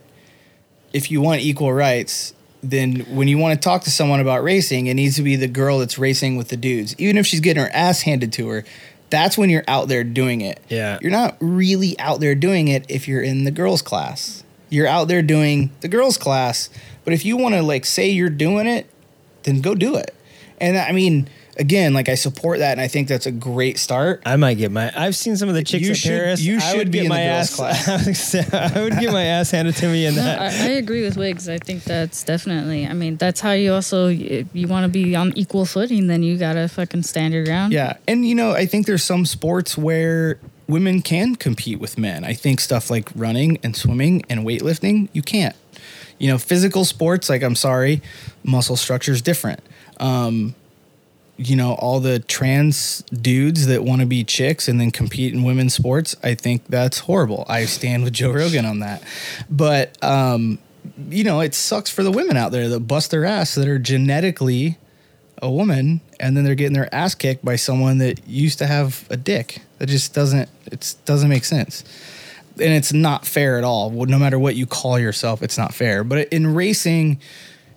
if 0.95 1.11
you 1.11 1.21
want 1.21 1.43
equal 1.43 1.73
rights, 1.73 2.33
then 2.63 3.01
when 3.15 3.29
you 3.29 3.37
want 3.37 3.61
to 3.61 3.63
talk 3.63 3.83
to 3.83 3.91
someone 3.91 4.21
about 4.21 4.43
racing, 4.43 4.87
it 4.87 4.95
needs 4.95 5.17
to 5.17 5.23
be 5.23 5.37
the 5.37 5.49
girl 5.49 5.81
that's 5.81 5.99
racing 5.99 6.37
with 6.37 6.49
the 6.49 6.57
dudes, 6.57 6.95
even 6.99 7.19
if 7.19 7.27
she's 7.27 7.41
getting 7.41 7.63
her 7.63 7.71
ass 7.75 8.03
handed 8.03 8.33
to 8.35 8.49
her. 8.49 8.65
That's 9.11 9.37
when 9.37 9.51
you're 9.51 9.65
out 9.69 9.89
there 9.89 10.05
doing 10.05 10.41
it. 10.41 10.63
Yeah. 10.69 10.99
You're 11.03 11.11
not 11.11 11.37
really 11.41 11.99
out 11.99 12.21
there 12.21 12.35
doing 12.35 12.69
it 12.69 12.87
if 12.89 13.07
you're 13.07 13.23
in 13.23 13.45
the 13.45 13.51
girls' 13.51 13.83
class. 13.83 14.45
You're 14.71 14.87
out 14.87 15.09
there 15.09 15.21
doing 15.21 15.73
the 15.81 15.89
girls' 15.89 16.17
class. 16.17 16.71
But 17.05 17.13
if 17.13 17.25
you 17.25 17.37
want 17.37 17.55
to 17.55 17.63
like 17.63 17.85
say 17.85 18.09
you're 18.09 18.31
doing 18.31 18.67
it, 18.67 18.89
then 19.43 19.61
go 19.61 19.75
do 19.75 19.97
it. 19.97 20.15
And 20.61 20.79
I 20.79 20.93
mean, 20.93 21.29
again, 21.57 21.95
like 21.95 22.09
I 22.09 22.15
support 22.15 22.59
that 22.59 22.73
and 22.73 22.81
I 22.81 22.89
think 22.89 23.09
that's 23.09 23.27
a 23.27 23.31
great 23.33 23.79
start. 23.79 24.23
I 24.27 24.37
might 24.37 24.55
get 24.55 24.71
my. 24.73 24.93
I've 24.97 25.17
seen 25.17 25.37
some 25.37 25.49
of 25.49 25.55
the 25.55 25.63
chicks 25.63 25.85
You 25.85 25.91
at 25.93 25.97
should- 25.97 26.09
Paris. 26.11 26.41
you 26.43 26.57
I 26.57 26.61
should 26.61 26.79
would 26.79 26.91
be 26.91 26.99
get 26.99 27.05
in 27.05 27.11
the 27.11 27.15
my 27.17 27.25
girls' 27.25 27.51
ass. 27.51 27.55
class. 27.57 27.89
I 27.89 27.93
was 27.97 28.03
gonna 28.05 28.15
say, 28.15 28.47
I 28.53 28.81
would 28.83 28.99
get 29.01 29.13
my 29.13 29.25
ass 29.25 29.51
handed 29.51 29.77
to 29.77 29.89
me 29.89 30.07
in 30.07 30.15
No, 30.17 30.23
that. 30.23 30.41
I, 30.41 30.45
I 30.47 30.69
agree 30.73 31.03
with 31.03 31.17
Wiggs. 31.17 31.49
I 31.49 31.59
think 31.59 31.85
that's 31.85 32.23
definitely. 32.25 32.87
I 32.87 32.93
mean, 32.93 33.17
that's 33.17 33.41
how 33.41 33.53
you 33.53 33.73
also 33.73 34.09
if 34.09 34.47
you 34.53 34.67
want 34.69 34.85
to 34.85 34.89
be 34.89 35.15
on 35.15 35.33
equal 35.37 35.65
footing. 35.67 36.07
Then 36.07 36.23
you 36.23 36.37
gotta 36.39 36.69
fucking 36.69 37.03
stand 37.05 37.35
your 37.35 37.45
ground. 37.45 37.73
Yeah. 37.73 37.97
And 38.09 38.27
you 38.27 38.35
know, 38.35 38.53
I 38.53 38.67
think 38.67 38.87
there's 38.87 39.05
some 39.05 39.27
sports 39.27 39.77
where 39.79 40.39
women 40.67 41.03
can 41.03 41.35
compete 41.37 41.79
with 41.79 41.99
men. 41.99 42.25
I 42.25 42.33
think 42.33 42.59
stuff 42.61 42.89
like 42.91 43.11
running 43.15 43.59
and 43.63 43.77
swimming 43.77 44.25
and 44.31 44.41
weightlifting, 44.47 45.09
you 45.13 45.21
can't. 45.23 45.55
You 46.19 46.29
know, 46.29 46.39
physical 46.39 46.85
sports, 46.85 47.29
like 47.29 47.43
I'm 47.43 47.55
sorry, 47.57 48.01
muscle 48.45 48.77
structure 48.77 49.13
is 49.13 49.21
different. 49.21 49.61
Um, 50.01 50.55
you 51.37 51.57
know 51.57 51.75
all 51.75 52.01
the 52.01 52.21
trans 52.21 53.03
dudes 53.13 53.67
that 53.67 53.83
want 53.85 54.01
to 54.01 54.07
be 54.07 54.23
chicks 54.23 54.69
and 54.69 54.81
then 54.81 54.91
compete 54.91 55.35
in 55.35 55.43
women's 55.43 55.75
sports 55.75 56.15
i 56.23 56.35
think 56.35 56.65
that's 56.69 57.01
horrible. 57.01 57.45
I 57.49 57.65
stand 57.65 58.05
with 58.05 58.13
joe 58.13 58.33
rogan 58.33 58.65
on 58.65 58.81
that. 58.81 59.03
But 59.51 60.03
um 60.03 60.59
you 61.09 61.25
know 61.25 61.41
it 61.41 61.55
sucks 61.55 61.91
for 61.91 62.03
the 62.03 62.11
women 62.11 62.37
out 62.37 62.53
there 62.53 62.69
that 62.69 62.81
bust 62.81 63.11
their 63.11 63.25
ass 63.25 63.55
that 63.55 63.67
are 63.69 63.79
genetically 63.79 64.79
a 65.43 65.51
woman 65.51 66.01
and 66.21 66.37
then 66.37 66.45
they're 66.45 66.55
getting 66.55 66.75
their 66.75 66.93
ass 66.95 67.15
kicked 67.15 67.45
by 67.45 67.57
someone 67.57 67.99
that 67.99 68.27
used 68.27 68.59
to 68.59 68.67
have 68.67 69.07
a 69.11 69.17
dick. 69.17 69.61
That 69.79 69.87
just 69.87 70.15
doesn't 70.15 70.49
it 70.67 70.95
doesn't 71.05 71.29
make 71.29 71.45
sense. 71.45 71.85
And 72.55 72.73
it's 72.73 72.93
not 72.93 73.27
fair 73.27 73.59
at 73.59 73.65
all. 73.65 73.91
No 73.91 74.19
matter 74.19 74.39
what 74.39 74.55
you 74.55 74.67
call 74.67 74.99
yourself 74.99 75.43
it's 75.43 75.59
not 75.59 75.75
fair. 75.75 76.05
But 76.05 76.29
in 76.29 76.55
racing 76.55 77.21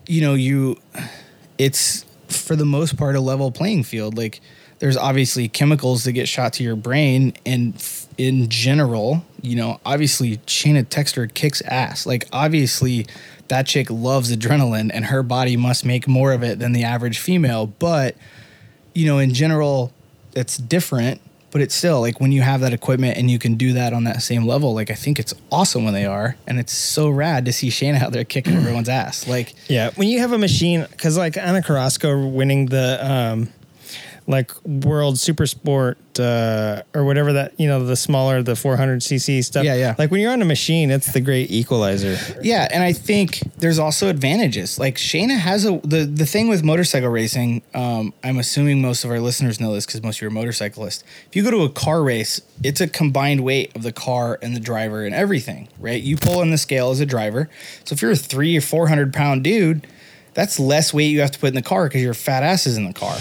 you 0.06 0.22
know 0.22 0.34
you 0.36 0.78
it's 1.58 2.06
for 2.28 2.56
the 2.56 2.66
most 2.66 2.98
part 2.98 3.16
a 3.16 3.22
level 3.22 3.52
playing 3.52 3.84
field. 3.84 4.18
Like 4.18 4.42
there's 4.80 4.98
obviously 4.98 5.48
chemicals 5.48 6.04
that 6.04 6.14
get 6.14 6.28
shot 6.28 6.54
to 6.54 6.64
your 6.64 6.76
brain 6.76 7.34
and 7.46 7.76
f- 7.76 8.08
in 8.18 8.50
general, 8.50 9.26
you 9.42 9.56
know, 9.56 9.80
obviously 9.86 10.38
Shayna 10.38 10.86
Texter 10.86 11.32
kicks 11.32 11.62
ass. 11.62 12.06
Like 12.06 12.28
obviously 12.32 13.08
that 13.48 13.66
chick 13.66 13.90
loves 13.90 14.36
adrenaline 14.36 14.92
and 14.94 15.06
her 15.06 15.24
body 15.24 15.58
must 15.58 15.86
make 15.86 16.08
more 16.08 16.32
of 16.32 16.44
it 16.44 16.60
than 16.60 16.74
the 16.74 16.84
average 16.84 17.20
female, 17.20 17.68
but 17.68 18.16
you 18.94 19.06
know, 19.06 19.20
in 19.20 19.34
general 19.34 19.92
it's 20.36 20.58
different, 20.58 21.22
but 21.52 21.62
it's 21.62 21.76
still 21.76 22.02
like 22.02 22.20
when 22.20 22.32
you 22.32 22.42
have 22.42 22.62
that 22.62 22.74
equipment 22.74 23.18
and 23.18 23.32
you 23.32 23.40
can 23.40 23.56
do 23.56 23.74
that 23.74 23.94
on 23.94 24.04
that 24.04 24.22
same 24.22 24.46
level, 24.46 24.74
like 24.74 24.92
I 24.92 24.96
think 24.96 25.20
it's 25.20 25.34
awesome 25.52 25.86
when 25.86 25.94
they 25.94 26.06
are 26.06 26.36
and 26.46 26.60
it's 26.60 26.74
so 26.74 27.10
rad 27.10 27.46
to 27.46 27.54
see 27.54 27.70
Shayna 27.70 28.02
out 28.02 28.12
there 28.12 28.24
kicking 28.24 28.56
everyone's 28.56 28.90
ass. 28.90 29.28
Like 29.28 29.54
Yeah, 29.68 29.92
when 29.96 30.08
you 30.08 30.20
have 30.20 30.34
a 30.34 30.38
machine, 30.38 30.86
because 30.92 31.18
like 31.18 31.38
Ana 31.38 31.62
Carrasco 31.62 32.28
winning 32.28 32.68
the 32.68 33.00
um, 33.02 33.50
like 34.28 34.52
World 34.66 35.18
Super 35.18 35.48
Sport 35.48 35.98
uh, 36.20 36.84
or 36.94 37.06
whatever 37.06 37.34
that 37.34 37.58
you 37.58 37.68
know 37.68 37.86
the 37.86 37.96
smaller 37.96 38.44
the 38.44 38.56
400 38.56 39.00
cc 39.00 39.44
stuff. 39.44 39.64
Yeah, 39.64 39.76
yeah. 39.76 39.96
Like 39.98 40.12
when 40.12 40.20
you're 40.20 40.34
on 40.34 40.42
a 40.42 40.46
machine, 40.46 40.92
it's 40.92 41.14
the 41.14 41.22
great 41.22 41.50
equalizer. 41.50 42.18
Yeah, 42.42 42.68
and 42.72 42.84
I 42.84 42.92
think 42.92 43.40
there's 43.58 43.80
also 43.80 44.10
advantages. 44.10 44.78
Like 44.78 44.96
Shayna 44.96 45.38
has 45.38 45.66
a 45.66 45.80
the 45.80 46.06
the 46.06 46.26
thing 46.26 46.50
with 46.50 46.64
motorcycle 46.64 47.10
racing. 47.10 47.62
Um, 47.74 48.14
I'm 48.24 48.38
assuming 48.38 48.82
most 48.82 49.06
of 49.06 49.12
our 49.12 49.20
listeners 49.20 49.60
know 49.60 49.74
this 49.74 49.86
because 49.86 50.04
most 50.04 50.18
of 50.18 50.24
you 50.24 50.28
are 50.28 50.32
motorcyclists. 50.32 51.04
If 51.28 51.36
you 51.36 51.44
go 51.44 51.52
to 51.52 51.64
a 51.64 51.70
car 51.70 52.04
race, 52.04 52.42
it's 52.64 52.82
a 52.82 52.88
combined 52.88 53.42
weight 53.42 53.76
of 53.76 53.84
the 53.84 53.94
car 53.94 54.40
and 54.42 54.56
the 54.56 54.60
driver 54.60 55.06
and 55.06 55.16
everything, 55.16 55.70
right? 55.80 56.02
You 56.02 56.18
pull 56.18 56.42
in 56.42 56.52
the 56.52 56.58
scale 56.58 56.90
as 56.90 57.00
a 57.00 57.06
driver. 57.06 57.50
So 57.86 57.94
if 57.94 58.02
you're 58.02 58.12
a 58.12 58.16
three 58.16 58.58
or 58.58 58.62
four 58.62 58.90
hundred 58.90 59.14
pound 59.14 59.46
dude, 59.46 59.88
that's 60.34 60.60
less 60.60 60.94
weight 60.94 61.08
you 61.08 61.22
have 61.22 61.32
to 61.32 61.40
put 61.40 61.48
in 61.48 61.56
the 61.56 61.62
car 61.62 61.88
because 61.88 62.02
your 62.02 62.14
fat 62.14 62.44
ass 62.44 62.68
is 62.68 62.76
in 62.78 62.86
the 62.86 62.94
car. 62.94 63.18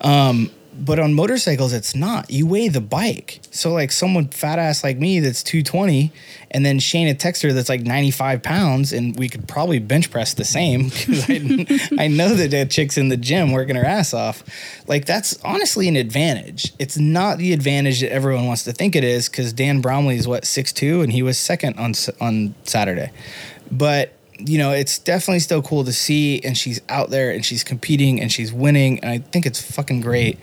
Um, 0.00 0.50
but 0.80 0.98
on 0.98 1.12
motorcycles, 1.12 1.72
it's 1.72 1.94
not. 1.94 2.30
You 2.30 2.46
weigh 2.46 2.68
the 2.68 2.80
bike. 2.80 3.40
So 3.50 3.72
like 3.72 3.90
someone 3.90 4.28
fat 4.28 4.58
ass 4.58 4.84
like 4.84 4.96
me 4.96 5.18
that's 5.18 5.42
220, 5.42 6.12
and 6.50 6.64
then 6.64 6.78
Shayna 6.78 7.14
Texter 7.14 7.52
that's 7.52 7.68
like 7.68 7.80
95 7.80 8.42
pounds, 8.42 8.92
and 8.92 9.18
we 9.18 9.28
could 9.28 9.48
probably 9.48 9.80
bench 9.80 10.10
press 10.10 10.34
the 10.34 10.44
same 10.44 10.84
because 10.88 11.28
I, 11.28 12.04
I 12.04 12.08
know 12.08 12.34
that 12.34 12.50
that 12.52 12.70
chick's 12.70 12.96
in 12.96 13.08
the 13.08 13.16
gym 13.16 13.52
working 13.52 13.76
her 13.76 13.84
ass 13.84 14.14
off. 14.14 14.44
Like 14.86 15.04
that's 15.04 15.42
honestly 15.42 15.88
an 15.88 15.96
advantage. 15.96 16.72
It's 16.78 16.96
not 16.96 17.38
the 17.38 17.52
advantage 17.52 18.00
that 18.00 18.12
everyone 18.12 18.46
wants 18.46 18.62
to 18.64 18.72
think 18.72 18.94
it 18.94 19.04
is 19.04 19.28
because 19.28 19.52
Dan 19.52 19.80
Bromley 19.80 20.16
is 20.16 20.28
what 20.28 20.44
6'2", 20.44 21.02
and 21.02 21.12
he 21.12 21.22
was 21.22 21.38
second 21.38 21.78
on 21.78 21.94
on 22.20 22.54
Saturday. 22.64 23.10
But 23.70 24.12
you 24.38 24.58
know, 24.58 24.70
it's 24.72 24.98
definitely 24.98 25.40
still 25.40 25.62
cool 25.62 25.84
to 25.84 25.92
see, 25.92 26.40
and 26.40 26.56
she's 26.56 26.80
out 26.88 27.10
there 27.10 27.30
and 27.30 27.44
she's 27.44 27.64
competing 27.64 28.20
and 28.20 28.30
she's 28.32 28.52
winning, 28.52 29.00
and 29.00 29.10
I 29.10 29.18
think 29.18 29.46
it's 29.46 29.60
fucking 29.60 30.00
great. 30.00 30.38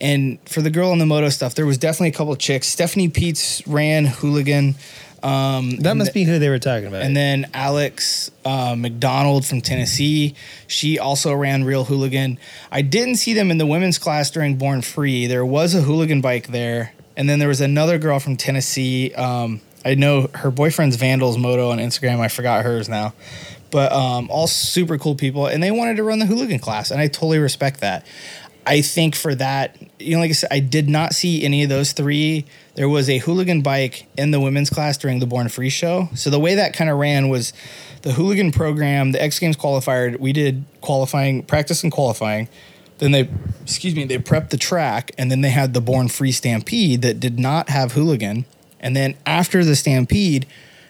And 0.00 0.38
for 0.48 0.62
the 0.62 0.70
girl 0.70 0.90
on 0.90 0.98
the 0.98 1.06
moto 1.06 1.28
stuff, 1.28 1.54
there 1.54 1.66
was 1.66 1.76
definitely 1.78 2.08
a 2.08 2.12
couple 2.12 2.32
of 2.32 2.38
chicks. 2.38 2.66
Stephanie 2.66 3.08
Peets 3.08 3.62
ran 3.66 4.06
hooligan. 4.06 4.74
Um, 5.22 5.76
That 5.80 5.98
must 5.98 6.14
be 6.14 6.24
who 6.24 6.38
they 6.38 6.48
were 6.48 6.58
talking 6.58 6.86
about. 6.86 7.02
and 7.02 7.14
then 7.14 7.50
Alex 7.52 8.30
uh, 8.46 8.74
McDonald 8.74 9.44
from 9.44 9.60
Tennessee, 9.60 10.34
she 10.66 10.98
also 10.98 11.34
ran 11.34 11.64
Real 11.64 11.84
Hooligan. 11.84 12.38
I 12.72 12.80
didn't 12.80 13.16
see 13.16 13.34
them 13.34 13.50
in 13.50 13.58
the 13.58 13.66
women's 13.66 13.98
class 13.98 14.30
during 14.30 14.56
Born 14.56 14.80
Free. 14.80 15.26
There 15.26 15.44
was 15.44 15.74
a 15.74 15.82
hooligan 15.82 16.22
bike 16.22 16.46
there, 16.48 16.94
and 17.18 17.28
then 17.28 17.38
there 17.38 17.48
was 17.48 17.60
another 17.60 17.98
girl 17.98 18.18
from 18.18 18.38
Tennessee. 18.38 19.12
Um, 19.12 19.60
I 19.84 19.94
know 19.94 20.28
her 20.34 20.50
boyfriend's 20.50 20.96
Vandals 20.96 21.38
Moto 21.38 21.70
on 21.70 21.78
Instagram. 21.78 22.20
I 22.20 22.28
forgot 22.28 22.64
hers 22.64 22.88
now, 22.88 23.14
but 23.70 23.92
um, 23.92 24.28
all 24.30 24.46
super 24.46 24.98
cool 24.98 25.14
people, 25.14 25.46
and 25.46 25.62
they 25.62 25.70
wanted 25.70 25.96
to 25.96 26.02
run 26.02 26.18
the 26.18 26.26
hooligan 26.26 26.58
class, 26.58 26.90
and 26.90 27.00
I 27.00 27.06
totally 27.06 27.38
respect 27.38 27.80
that. 27.80 28.06
I 28.66 28.82
think 28.82 29.16
for 29.16 29.34
that, 29.34 29.76
you 29.98 30.14
know, 30.14 30.20
like 30.20 30.30
I 30.30 30.34
said, 30.34 30.50
I 30.52 30.60
did 30.60 30.88
not 30.88 31.14
see 31.14 31.44
any 31.44 31.62
of 31.62 31.70
those 31.70 31.92
three. 31.92 32.44
There 32.74 32.88
was 32.88 33.08
a 33.08 33.18
hooligan 33.18 33.62
bike 33.62 34.06
in 34.18 34.32
the 34.32 34.40
women's 34.40 34.68
class 34.68 34.98
during 34.98 35.18
the 35.18 35.26
Born 35.26 35.48
Free 35.48 35.70
show. 35.70 36.08
So 36.14 36.28
the 36.28 36.38
way 36.38 36.54
that 36.54 36.74
kind 36.74 36.90
of 36.90 36.98
ran 36.98 37.30
was 37.30 37.52
the 38.02 38.12
hooligan 38.12 38.52
program, 38.52 39.12
the 39.12 39.22
X 39.22 39.38
Games 39.38 39.56
qualifier. 39.56 40.18
We 40.20 40.32
did 40.32 40.64
qualifying, 40.82 41.42
practice 41.42 41.82
and 41.82 41.90
qualifying. 41.90 42.48
Then 42.98 43.12
they, 43.12 43.30
excuse 43.62 43.96
me, 43.96 44.04
they 44.04 44.18
prepped 44.18 44.50
the 44.50 44.58
track, 44.58 45.10
and 45.16 45.30
then 45.30 45.40
they 45.40 45.48
had 45.48 45.72
the 45.72 45.80
Born 45.80 46.08
Free 46.08 46.32
Stampede 46.32 47.00
that 47.00 47.18
did 47.18 47.38
not 47.38 47.70
have 47.70 47.92
hooligan. 47.92 48.44
And 48.80 48.96
then 48.96 49.14
after 49.26 49.64
the 49.64 49.76
Stampede, 49.76 50.46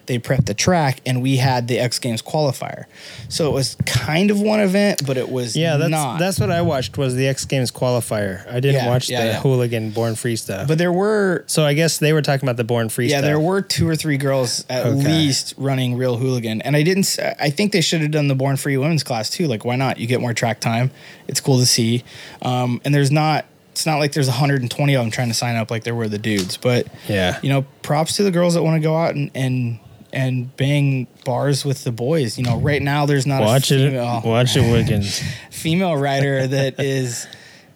they 0.06 0.18
prepped 0.18 0.46
the 0.46 0.54
track, 0.54 1.00
and 1.06 1.22
we 1.22 1.36
had 1.36 1.68
the 1.68 1.78
X 1.78 2.00
Games 2.00 2.20
qualifier. 2.20 2.86
So 3.28 3.48
it 3.48 3.52
was 3.52 3.76
kind 3.86 4.32
of 4.32 4.40
one 4.40 4.58
event, 4.58 5.06
but 5.06 5.16
it 5.16 5.28
was 5.30 5.54
yeah, 5.56 5.76
that's 5.76 5.90
not. 5.90 6.18
that's 6.18 6.40
what 6.40 6.50
I 6.50 6.62
watched 6.62 6.98
was 6.98 7.14
the 7.14 7.28
X 7.28 7.44
Games 7.44 7.70
qualifier. 7.70 8.44
I 8.48 8.58
didn't 8.58 8.82
Yeah, 8.82 8.88
watch 8.88 9.08
yeah, 9.08 9.20
the 9.20 9.26
yeah. 9.28 9.40
hooligan 9.40 9.90
Born 9.90 10.16
Free 10.16 10.34
stuff. 10.34 10.66
but 10.66 10.78
there 10.78 10.92
were 10.92 11.44
so 11.46 11.64
I 11.64 11.74
guess 11.74 11.98
they 11.98 12.12
were 12.12 12.22
talking 12.22 12.44
about 12.44 12.56
the 12.56 12.64
Born 12.64 12.88
Free 12.88 13.06
yeah, 13.06 13.18
stuff. 13.18 13.24
there 13.28 13.38
were 13.38 13.62
two 13.62 13.88
or 13.88 13.94
three 13.94 14.16
girls 14.16 14.64
at 14.68 14.84
Okay. 14.84 14.96
least 15.06 15.54
running 15.56 15.96
real 15.96 16.16
hooligan, 16.16 16.60
and 16.62 16.74
I 16.74 16.82
didn't. 16.82 17.04
s- 17.04 17.20
I 17.38 17.50
think 17.50 17.70
they 17.70 17.80
should 17.82 18.00
have 18.00 18.10
done 18.10 18.26
the 18.26 18.34
Born 18.34 18.56
Free 18.56 18.76
women's 18.76 19.04
class 19.04 19.30
too. 19.30 19.46
Like, 19.46 19.64
why 19.64 19.76
not? 19.76 19.98
You 20.00 20.08
get 20.08 20.20
more 20.20 20.34
track 20.34 20.58
time. 20.58 20.90
It's 21.28 21.40
cool 21.40 21.58
to 21.60 21.66
see, 21.66 22.02
um, 22.42 22.80
and 22.84 22.92
there's 22.92 23.12
not. 23.12 23.44
It's 23.72 23.86
not 23.86 23.98
like 23.98 24.12
there's 24.12 24.28
120 24.28 24.94
of 24.94 25.02
them 25.02 25.10
trying 25.10 25.28
to 25.28 25.34
sign 25.34 25.56
up 25.56 25.70
like 25.70 25.84
there 25.84 25.94
were 25.94 26.08
the 26.08 26.18
dudes, 26.18 26.56
but 26.56 26.86
Yeah. 27.08 27.38
you 27.42 27.48
know, 27.48 27.62
props 27.82 28.16
to 28.16 28.22
the 28.22 28.30
girls 28.30 28.54
that 28.54 28.62
want 28.62 28.76
to 28.76 28.80
go 28.80 28.96
out 28.96 29.14
and 29.14 29.30
and 29.34 29.78
and 30.12 30.54
bang 30.56 31.06
bars 31.24 31.64
with 31.64 31.84
the 31.84 31.92
boys. 31.92 32.36
You 32.36 32.42
know, 32.44 32.58
right 32.58 32.82
now 32.82 33.06
there's 33.06 33.26
not 33.26 33.42
Watch 33.42 33.70
a 33.70 33.76
it, 33.76 33.90
female, 33.90 34.22
watch 34.24 34.56
it, 34.56 34.70
Wiggins. 34.72 35.22
female 35.50 35.96
rider 35.96 36.46
that 36.48 36.78
is 36.80 37.26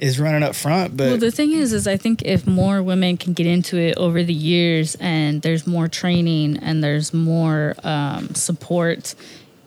is 0.01 0.19
running 0.19 0.43
up 0.43 0.57
front, 0.57 0.97
but 0.97 1.07
Well, 1.07 1.17
the 1.19 1.31
thing 1.31 1.53
is, 1.53 1.73
is 1.73 1.87
I 1.87 1.97
think 1.97 2.23
if 2.23 2.45
more 2.49 2.83
women 2.83 3.17
can 3.17 3.33
get 3.33 3.47
into 3.47 3.79
it 3.79 3.97
over 3.97 4.25
the 4.25 4.35
years, 4.35 4.97
and 4.97 5.41
there's 5.43 5.65
more 5.69 5.87
training 5.87 6.57
and 6.57 6.83
there's 6.83 7.15
more 7.15 7.77
um, 7.85 8.35
support, 8.35 9.15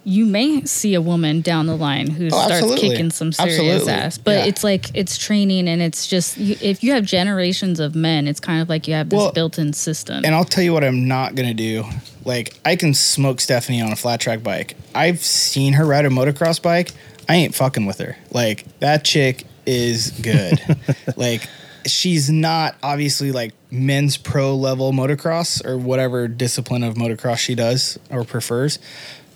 you 0.08 0.26
may 0.26 0.64
see 0.64 0.94
a 0.94 1.02
woman 1.02 1.42
down 1.42 1.66
the 1.66 1.76
line 1.76 2.10
who 2.10 2.28
oh, 2.28 2.30
starts 2.30 2.54
absolutely. 2.54 2.90
kicking 2.92 3.12
some 3.12 3.34
serious 3.34 3.60
Absolutely. 3.60 3.92
ass. 3.92 4.18
But 4.18 4.38
Yeah. 4.38 4.46
it's 4.46 4.64
like 4.64 4.90
it's 4.94 5.18
training, 5.18 5.68
and 5.68 5.82
it's 5.82 6.08
just 6.08 6.38
you, 6.38 6.56
if 6.62 6.82
you 6.82 6.94
have 6.94 7.04
generations 7.04 7.82
of 7.82 7.94
men, 7.94 8.26
it's 8.26 8.40
kind 8.40 8.62
of 8.62 8.70
like 8.70 8.88
you 8.88 8.94
have 8.94 9.10
this 9.10 9.18
Well, 9.18 9.34
built-in 9.34 9.74
system. 9.74 10.24
And 10.24 10.34
I'll 10.34 10.46
tell 10.46 10.64
you 10.64 10.72
what 10.72 10.86
I'm 10.86 11.10
not 11.10 11.36
gonna 11.36 11.54
do. 11.54 11.84
Like 12.24 12.54
I 12.64 12.78
can 12.78 12.94
smoke 12.94 13.42
Stephanie 13.42 13.82
on 13.82 13.92
a 13.92 13.98
flat 13.98 14.22
track 14.22 14.44
bike. 14.44 14.78
I've 14.96 15.20
seen 15.20 15.74
her 15.74 15.86
ride 15.86 16.06
a 16.06 16.10
motocross 16.10 16.62
bike. 16.62 16.94
I 17.28 17.36
ain't 17.36 17.54
fucking 17.54 17.86
with 17.86 17.98
her. 17.98 18.16
Like 18.32 18.64
that 18.80 19.04
chick 19.04 19.44
is 19.66 20.12
good. 20.12 20.58
like 21.18 21.42
she's 21.86 22.30
not 22.30 22.76
obviously 22.84 23.32
like 23.32 23.54
men's 23.72 24.18
pro 24.18 24.56
level 24.56 24.92
motocross 24.92 25.66
or 25.66 25.78
whatever 25.78 26.28
discipline 26.28 26.84
of 26.84 26.96
motocross 26.96 27.38
she 27.38 27.56
does 27.56 27.98
or 28.10 28.24
prefers. 28.24 28.80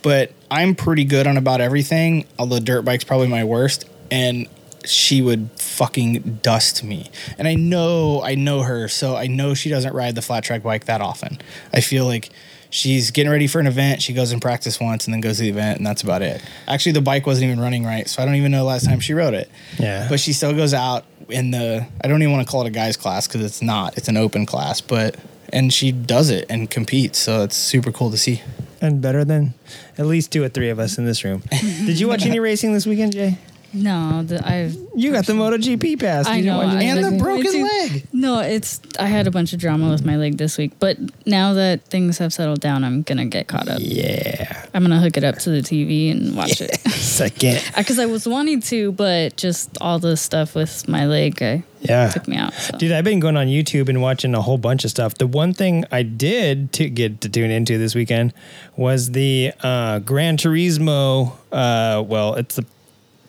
But 0.02 0.32
I'm 0.50 0.76
pretty 0.76 1.04
good 1.04 1.28
on 1.28 1.38
about 1.38 1.62
everything. 1.62 2.26
Although 2.40 2.60
dirt 2.60 2.84
bike's 2.84 3.04
probably 3.04 3.28
my 3.28 3.44
worst. 3.44 3.86
And 4.10 4.48
she 4.86 5.22
would 5.22 5.50
fucking 5.58 6.40
dust 6.42 6.84
me. 6.84 7.10
And 7.38 7.48
I 7.48 7.56
know 7.56 8.22
I 8.24 8.36
know 8.36 8.62
her, 8.64 8.88
so 8.88 9.16
I 9.16 9.28
know 9.28 9.54
she 9.54 9.70
doesn't 9.70 9.94
ride 9.94 10.16
the 10.16 10.22
flat 10.22 10.44
track 10.44 10.64
bike 10.64 10.86
that 10.86 11.02
often. 11.02 11.40
I 11.74 11.82
feel 11.82 12.06
like 12.06 12.30
she's 12.70 13.12
getting 13.12 13.32
ready 13.32 13.48
for 13.48 13.60
an 13.60 13.68
event, 13.68 14.02
she 14.02 14.14
goes 14.14 14.32
and 14.32 14.42
practice 14.42 14.80
once 14.80 15.06
and 15.06 15.14
then 15.14 15.22
goes 15.22 15.38
to 15.38 15.44
the 15.44 15.50
event 15.50 15.78
and 15.78 15.86
that's 15.86 16.02
about 16.02 16.22
it. 16.22 16.42
Actually 16.68 16.94
the 16.94 17.02
bike 17.02 17.28
wasn't 17.28 17.46
even 17.46 17.60
running 17.60 17.86
right, 17.86 18.10
so 18.10 18.24
I 18.24 18.26
don't 18.26 18.36
even 18.36 18.52
know 18.52 18.60
the 18.60 18.64
last 18.64 18.86
time 18.86 19.00
she 19.00 19.14
rode 19.14 19.34
it. 19.34 19.50
Yeah. 19.78 20.08
But 20.10 20.20
she 20.20 20.34
still 20.34 20.54
goes 20.54 20.74
out 20.74 21.06
in 21.30 21.52
the 21.52 21.86
I 22.04 22.08
don't 22.08 22.22
even 22.22 22.34
want 22.34 22.48
to 22.48 22.52
call 22.52 22.62
it 22.62 22.68
a 22.68 22.72
guys 22.72 22.98
class 22.98 23.28
cuz 23.28 23.44
it's 23.44 23.62
not. 23.62 23.98
It's 23.98 24.08
an 24.08 24.18
open 24.18 24.46
class, 24.46 24.82
but 24.82 25.16
and 25.54 25.74
she 25.74 25.92
does 25.92 26.30
it 26.30 26.46
and 26.50 26.70
competes, 26.70 27.20
so 27.20 27.44
it's 27.44 27.58
super 27.58 27.92
cool 27.92 28.10
to 28.10 28.18
see. 28.18 28.42
And 28.82 29.02
better 29.02 29.24
than 29.24 29.54
at 29.98 30.06
least 30.06 30.32
two 30.32 30.44
or 30.44 30.50
three 30.50 30.70
of 30.70 30.80
us 30.80 30.98
in 30.98 31.06
this 31.06 31.24
room. 31.24 31.44
Did 31.52 32.00
you 32.00 32.08
watch 32.08 32.26
any 32.26 32.40
racing 32.40 32.74
this 32.74 32.86
weekend, 32.86 33.14
Jay? 33.14 33.38
No, 33.74 34.22
the, 34.24 34.46
I've 34.46 34.76
You 34.98 35.14
got 35.14 35.26
the 35.28 35.32
MotoGP 35.32 35.98
pass. 35.98 36.28
I 36.28 36.36
You 36.38 36.44
didn't 36.44 36.58
know, 36.58 36.62
I- 36.78 36.82
and 36.84 37.04
the 37.06 37.12
Me 37.12 37.20
broken 37.20 37.52
too. 37.54 37.64
leg. 37.64 38.06
no. 38.12 38.40
It's 38.40 38.82
I 39.00 39.06
had 39.06 39.28
a 39.28 39.32
bunch 39.32 39.54
of 39.54 39.60
drama 39.62 39.90
with 39.90 40.04
my 40.04 40.18
leg 40.18 40.38
this 40.38 40.58
week, 40.58 40.74
but 40.80 40.98
now 41.26 41.54
that 41.54 41.86
things 41.86 42.18
have 42.18 42.34
settled 42.34 42.60
down, 42.60 42.84
I'm 42.84 43.02
gonna 43.04 43.28
get 43.28 43.48
caught 43.48 43.70
up. 43.70 43.80
yeah. 43.82 44.66
I'm 44.74 44.82
gonna 44.84 45.00
hook 45.00 45.16
it 45.16 45.24
up 45.24 45.38
to 45.40 45.52
the 45.52 45.62
TV 45.62 46.12
and 46.12 46.36
watch 46.36 46.60
it 46.60 46.76
Second. 46.92 47.64
because 47.78 47.98
I 48.06 48.08
was 48.08 48.28
wanting 48.28 48.60
to, 48.64 48.92
but 48.92 49.38
just 49.38 49.78
all 49.80 50.00
the 50.00 50.18
stuff 50.18 50.54
with 50.54 50.90
my 50.90 51.06
leg 51.06 51.42
uh, 51.42 51.60
Yeah. 51.82 52.10
took 52.10 52.28
me 52.28 52.38
out. 52.38 52.54
So. 52.54 52.78
Dude, 52.78 52.92
I've 52.92 53.04
been 53.04 53.20
going 53.20 53.38
on 53.38 53.48
YouTube 53.48 53.90
and 53.90 54.02
watching 54.02 54.36
a 54.36 54.42
whole 54.42 54.58
bunch 54.58 54.84
of 54.84 54.92
stuff. 54.92 55.16
The 55.16 55.28
one 55.28 55.54
thing 55.54 55.86
I 55.92 56.04
did 56.04 56.72
to 56.74 56.90
get 56.90 57.22
to 57.22 57.30
tune 57.30 57.52
into 57.52 57.78
this 57.78 57.96
weekend 57.96 58.34
was 58.76 59.12
the 59.12 59.54
uh, 59.62 60.00
Gran 60.00 60.38
Turismo. 60.38 61.34
Uh, 61.52 62.04
well, 62.06 62.36
it's 62.36 62.56
the 62.56 62.66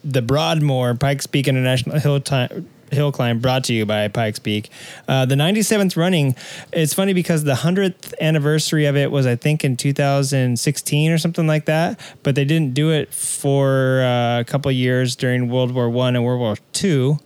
the 0.05 0.21
Broadmoor 0.23 0.95
Pikes 0.97 1.27
Peak 1.27 1.49
International 1.49 1.99
Hill 1.99 2.21
Time. 2.21 2.69
Hill 2.91 3.11
climb 3.11 3.39
brought 3.39 3.65
to 3.65 3.73
you 3.73 3.87
by 3.87 4.07
Pikes 4.09 4.39
Peak. 4.39 4.69
Uh, 5.09 5.25
the 5.25 5.35
97th 5.35 5.97
running. 5.97 6.37
It's 6.75 6.93
funny 6.93 7.15
because 7.15 7.43
the 7.45 7.55
100th 7.55 8.13
anniversary 8.21 8.85
of 8.85 8.97
it 8.97 9.11
was, 9.11 9.25
I 9.25 9.35
think, 9.35 9.65
in 9.65 9.79
2016 9.79 11.11
or 11.11 11.17
something 11.17 11.47
like 11.47 11.65
that. 11.65 11.99
But 12.23 12.35
they 12.35 12.45
didn't 12.45 12.75
do 12.75 12.91
it 12.91 13.15
for 13.15 14.03
uh, 14.03 14.41
a 14.41 14.45
couple 14.45 14.71
years 14.73 15.17
during 15.17 15.49
World 15.49 15.73
War 15.73 15.89
One 15.89 16.17
and 16.17 16.25
World 16.25 16.41
War 16.41 16.57
Two. 16.75 17.19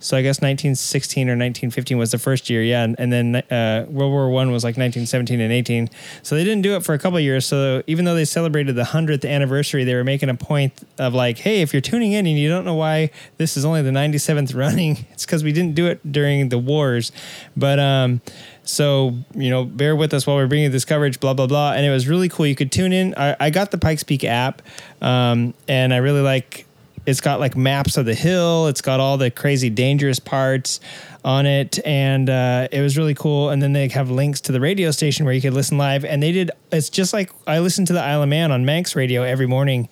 So 0.00 0.16
I 0.16 0.22
guess 0.22 0.38
1916 0.38 1.28
or 1.28 1.32
1915 1.32 1.98
was 1.98 2.10
the 2.10 2.18
first 2.18 2.48
year, 2.48 2.62
yeah, 2.62 2.82
and, 2.84 2.98
and 2.98 3.12
then 3.12 3.36
uh, 3.36 3.86
World 3.88 4.12
War 4.12 4.30
One 4.30 4.50
was 4.50 4.64
like 4.64 4.78
1917 4.78 5.40
and 5.40 5.52
18. 5.52 5.90
So 6.22 6.34
they 6.34 6.42
didn't 6.42 6.62
do 6.62 6.74
it 6.74 6.82
for 6.82 6.94
a 6.94 6.98
couple 6.98 7.20
years. 7.20 7.44
So 7.44 7.82
even 7.86 8.06
though 8.06 8.14
they 8.14 8.24
celebrated 8.24 8.76
the 8.76 8.86
hundredth 8.86 9.26
anniversary, 9.26 9.84
they 9.84 9.94
were 9.94 10.02
making 10.02 10.30
a 10.30 10.34
point 10.34 10.72
of 10.98 11.12
like, 11.12 11.38
hey, 11.38 11.60
if 11.60 11.74
you're 11.74 11.82
tuning 11.82 12.12
in 12.12 12.26
and 12.26 12.38
you 12.38 12.48
don't 12.48 12.64
know 12.64 12.74
why 12.74 13.10
this 13.36 13.58
is 13.58 13.64
only 13.66 13.82
the 13.82 13.90
97th 13.90 14.54
running, 14.58 15.04
it's 15.12 15.26
because 15.26 15.44
we 15.44 15.52
didn't 15.52 15.74
do 15.74 15.86
it 15.86 16.00
during 16.10 16.48
the 16.48 16.58
wars. 16.58 17.12
But 17.54 17.78
um, 17.78 18.22
so 18.62 19.14
you 19.34 19.50
know, 19.50 19.64
bear 19.64 19.94
with 19.94 20.14
us 20.14 20.26
while 20.26 20.36
we're 20.36 20.46
bringing 20.46 20.70
this 20.70 20.86
coverage, 20.86 21.20
blah 21.20 21.34
blah 21.34 21.46
blah. 21.46 21.72
And 21.72 21.84
it 21.84 21.90
was 21.90 22.08
really 22.08 22.30
cool. 22.30 22.46
You 22.46 22.56
could 22.56 22.72
tune 22.72 22.94
in. 22.94 23.14
I, 23.18 23.36
I 23.38 23.50
got 23.50 23.70
the 23.70 23.78
Pikes 23.78 24.02
Peak 24.02 24.24
app, 24.24 24.62
um, 25.02 25.52
and 25.68 25.92
I 25.92 25.98
really 25.98 26.22
like 26.22 26.66
it's 27.10 27.20
got 27.20 27.40
like 27.40 27.56
maps 27.56 27.96
of 27.96 28.06
the 28.06 28.14
hill. 28.14 28.68
It's 28.68 28.80
got 28.80 29.00
all 29.00 29.18
the 29.18 29.30
crazy 29.30 29.68
dangerous 29.68 30.20
parts 30.20 30.80
on 31.24 31.44
it, 31.44 31.84
and 31.84 32.30
uh, 32.30 32.68
it 32.70 32.80
was 32.80 32.96
really 32.96 33.14
cool. 33.14 33.50
And 33.50 33.60
then 33.60 33.72
they 33.72 33.88
have 33.88 34.10
links 34.10 34.40
to 34.42 34.52
the 34.52 34.60
radio 34.60 34.90
station 34.92 35.26
where 35.26 35.34
you 35.34 35.40
could 35.40 35.52
listen 35.52 35.76
live. 35.76 36.04
And 36.04 36.22
they 36.22 36.32
did. 36.32 36.52
It's 36.70 36.88
just 36.88 37.12
like 37.12 37.30
I 37.46 37.58
listened 37.58 37.88
to 37.88 37.92
the 37.92 38.02
Isle 38.02 38.22
of 38.22 38.28
Man 38.28 38.52
on 38.52 38.64
Manx 38.64 38.94
Radio 38.94 39.22
every 39.22 39.46
morning, 39.46 39.88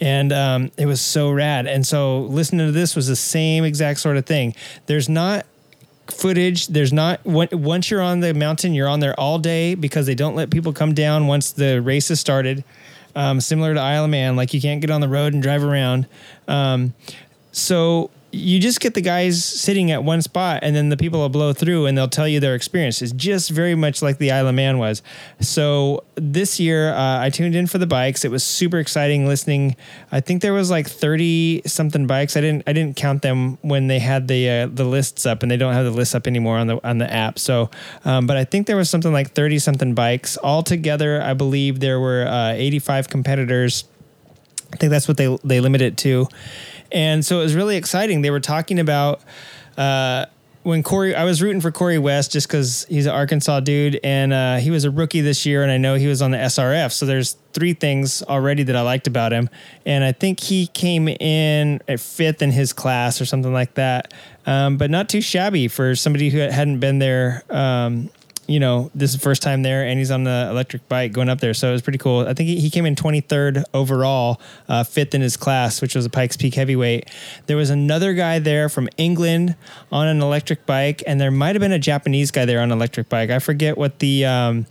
and 0.00 0.32
um, 0.32 0.70
it 0.76 0.86
was 0.86 1.00
so 1.00 1.30
rad. 1.30 1.66
And 1.66 1.86
so 1.86 2.20
listening 2.22 2.66
to 2.66 2.72
this 2.72 2.94
was 2.94 3.08
the 3.08 3.16
same 3.16 3.64
exact 3.64 4.00
sort 4.00 4.16
of 4.16 4.26
thing. 4.26 4.54
There's 4.86 5.08
not 5.08 5.46
footage. 6.10 6.68
There's 6.68 6.92
not 6.92 7.24
once 7.24 7.90
you're 7.90 8.02
on 8.02 8.20
the 8.20 8.34
mountain, 8.34 8.74
you're 8.74 8.88
on 8.88 9.00
there 9.00 9.18
all 9.18 9.38
day 9.38 9.74
because 9.74 10.06
they 10.06 10.14
don't 10.14 10.34
let 10.34 10.50
people 10.50 10.72
come 10.72 10.94
down 10.94 11.26
once 11.26 11.50
the 11.52 11.80
race 11.80 12.08
has 12.08 12.20
started. 12.20 12.64
Um, 13.18 13.40
similar 13.40 13.74
to 13.74 13.80
Isle 13.80 14.04
of 14.04 14.10
Man, 14.10 14.36
like 14.36 14.54
you 14.54 14.60
can't 14.60 14.80
get 14.80 14.90
on 14.90 15.00
the 15.00 15.08
road 15.08 15.34
and 15.34 15.42
drive 15.42 15.64
around. 15.64 16.06
Um, 16.46 16.94
so 17.50 18.10
you 18.30 18.60
just 18.60 18.80
get 18.80 18.92
the 18.92 19.00
guys 19.00 19.42
sitting 19.42 19.90
at 19.90 20.04
one 20.04 20.20
spot 20.20 20.60
and 20.62 20.76
then 20.76 20.90
the 20.90 20.98
people 20.98 21.20
will 21.20 21.30
blow 21.30 21.54
through 21.54 21.86
and 21.86 21.96
they'll 21.96 22.08
tell 22.08 22.28
you 22.28 22.40
their 22.40 22.54
experience. 22.54 23.00
It's 23.00 23.12
just 23.12 23.48
very 23.48 23.74
much 23.74 24.02
like 24.02 24.18
the 24.18 24.32
Isle 24.32 24.48
of 24.48 24.54
Man 24.54 24.76
was. 24.76 25.02
So 25.40 26.04
this 26.14 26.60
year 26.60 26.92
uh, 26.92 27.22
I 27.22 27.30
tuned 27.30 27.56
in 27.56 27.66
for 27.66 27.78
the 27.78 27.86
bikes. 27.86 28.26
It 28.26 28.30
was 28.30 28.44
super 28.44 28.78
exciting 28.78 29.26
listening. 29.26 29.76
I 30.12 30.20
think 30.20 30.42
there 30.42 30.52
was 30.52 30.70
like 30.70 30.86
30 30.86 31.62
something 31.64 32.06
bikes. 32.06 32.36
I 32.36 32.42
didn't 32.42 32.64
I 32.66 32.74
didn't 32.74 32.96
count 32.96 33.22
them 33.22 33.56
when 33.62 33.86
they 33.86 33.98
had 33.98 34.28
the 34.28 34.48
uh, 34.50 34.66
the 34.66 34.84
lists 34.84 35.24
up 35.24 35.42
and 35.42 35.50
they 35.50 35.56
don't 35.56 35.72
have 35.72 35.86
the 35.86 35.90
lists 35.90 36.14
up 36.14 36.26
anymore 36.26 36.58
on 36.58 36.66
the 36.66 36.86
on 36.86 36.98
the 36.98 37.10
app. 37.10 37.38
So 37.38 37.70
um, 38.04 38.26
but 38.26 38.36
I 38.36 38.44
think 38.44 38.66
there 38.66 38.76
was 38.76 38.90
something 38.90 39.12
like 39.12 39.32
30 39.32 39.58
something 39.58 39.94
bikes 39.94 40.36
altogether. 40.42 41.22
I 41.22 41.32
believe 41.32 41.80
there 41.80 41.98
were 41.98 42.26
uh, 42.26 42.52
85 42.52 43.08
competitors. 43.08 43.84
I 44.70 44.76
think 44.76 44.90
that's 44.90 45.08
what 45.08 45.16
they 45.16 45.34
they 45.44 45.60
limit 45.60 45.80
it 45.80 45.96
to. 45.98 46.28
And 46.92 47.24
so 47.24 47.40
it 47.40 47.42
was 47.42 47.54
really 47.54 47.76
exciting. 47.76 48.22
They 48.22 48.30
were 48.30 48.40
talking 48.40 48.78
about 48.78 49.20
uh, 49.76 50.26
when 50.62 50.82
Corey. 50.82 51.14
I 51.14 51.24
was 51.24 51.42
rooting 51.42 51.60
for 51.60 51.70
Corey 51.70 51.98
West 51.98 52.32
just 52.32 52.48
because 52.48 52.84
he's 52.88 53.06
an 53.06 53.12
Arkansas 53.12 53.60
dude, 53.60 54.00
and 54.02 54.32
uh, 54.32 54.56
he 54.56 54.70
was 54.70 54.84
a 54.84 54.90
rookie 54.90 55.20
this 55.20 55.46
year, 55.46 55.62
and 55.62 55.70
I 55.70 55.78
know 55.78 55.94
he 55.94 56.06
was 56.06 56.20
on 56.20 56.30
the 56.30 56.38
SRF. 56.38 56.92
So 56.92 57.06
there's 57.06 57.36
three 57.52 57.74
things 57.74 58.22
already 58.22 58.62
that 58.64 58.76
I 58.76 58.82
liked 58.82 59.06
about 59.06 59.32
him, 59.32 59.48
and 59.86 60.04
I 60.04 60.12
think 60.12 60.40
he 60.40 60.66
came 60.68 61.08
in 61.08 61.80
at 61.88 62.00
fifth 62.00 62.42
in 62.42 62.50
his 62.50 62.72
class 62.72 63.20
or 63.20 63.24
something 63.24 63.52
like 63.52 63.74
that. 63.74 64.12
Um, 64.46 64.78
but 64.78 64.90
not 64.90 65.08
too 65.08 65.20
shabby 65.20 65.68
for 65.68 65.94
somebody 65.94 66.30
who 66.30 66.38
hadn't 66.38 66.80
been 66.80 66.98
there. 66.98 67.44
Um, 67.50 68.10
you 68.48 68.58
know, 68.58 68.90
this 68.94 69.10
is 69.10 69.16
the 69.16 69.22
first 69.22 69.42
time 69.42 69.62
there, 69.62 69.84
and 69.84 69.98
he's 69.98 70.10
on 70.10 70.24
the 70.24 70.48
electric 70.50 70.88
bike 70.88 71.12
going 71.12 71.28
up 71.28 71.38
there. 71.38 71.52
So 71.52 71.68
it 71.68 71.72
was 71.72 71.82
pretty 71.82 71.98
cool. 71.98 72.26
I 72.26 72.32
think 72.32 72.48
he, 72.48 72.58
he 72.58 72.70
came 72.70 72.86
in 72.86 72.94
23rd 72.94 73.62
overall, 73.74 74.40
uh, 74.68 74.84
fifth 74.84 75.14
in 75.14 75.20
his 75.20 75.36
class, 75.36 75.82
which 75.82 75.94
was 75.94 76.06
a 76.06 76.10
Pikes 76.10 76.38
Peak 76.38 76.54
heavyweight. 76.54 77.10
There 77.44 77.58
was 77.58 77.68
another 77.68 78.14
guy 78.14 78.38
there 78.38 78.70
from 78.70 78.88
England 78.96 79.54
on 79.92 80.08
an 80.08 80.22
electric 80.22 80.64
bike, 80.64 81.02
and 81.06 81.20
there 81.20 81.30
might 81.30 81.56
have 81.56 81.60
been 81.60 81.72
a 81.72 81.78
Japanese 81.78 82.30
guy 82.30 82.46
there 82.46 82.60
on 82.60 82.72
an 82.72 82.78
electric 82.78 83.10
bike. 83.10 83.28
I 83.28 83.38
forget 83.38 83.76
what 83.76 83.98
the 83.98 84.24
um, 84.24 84.66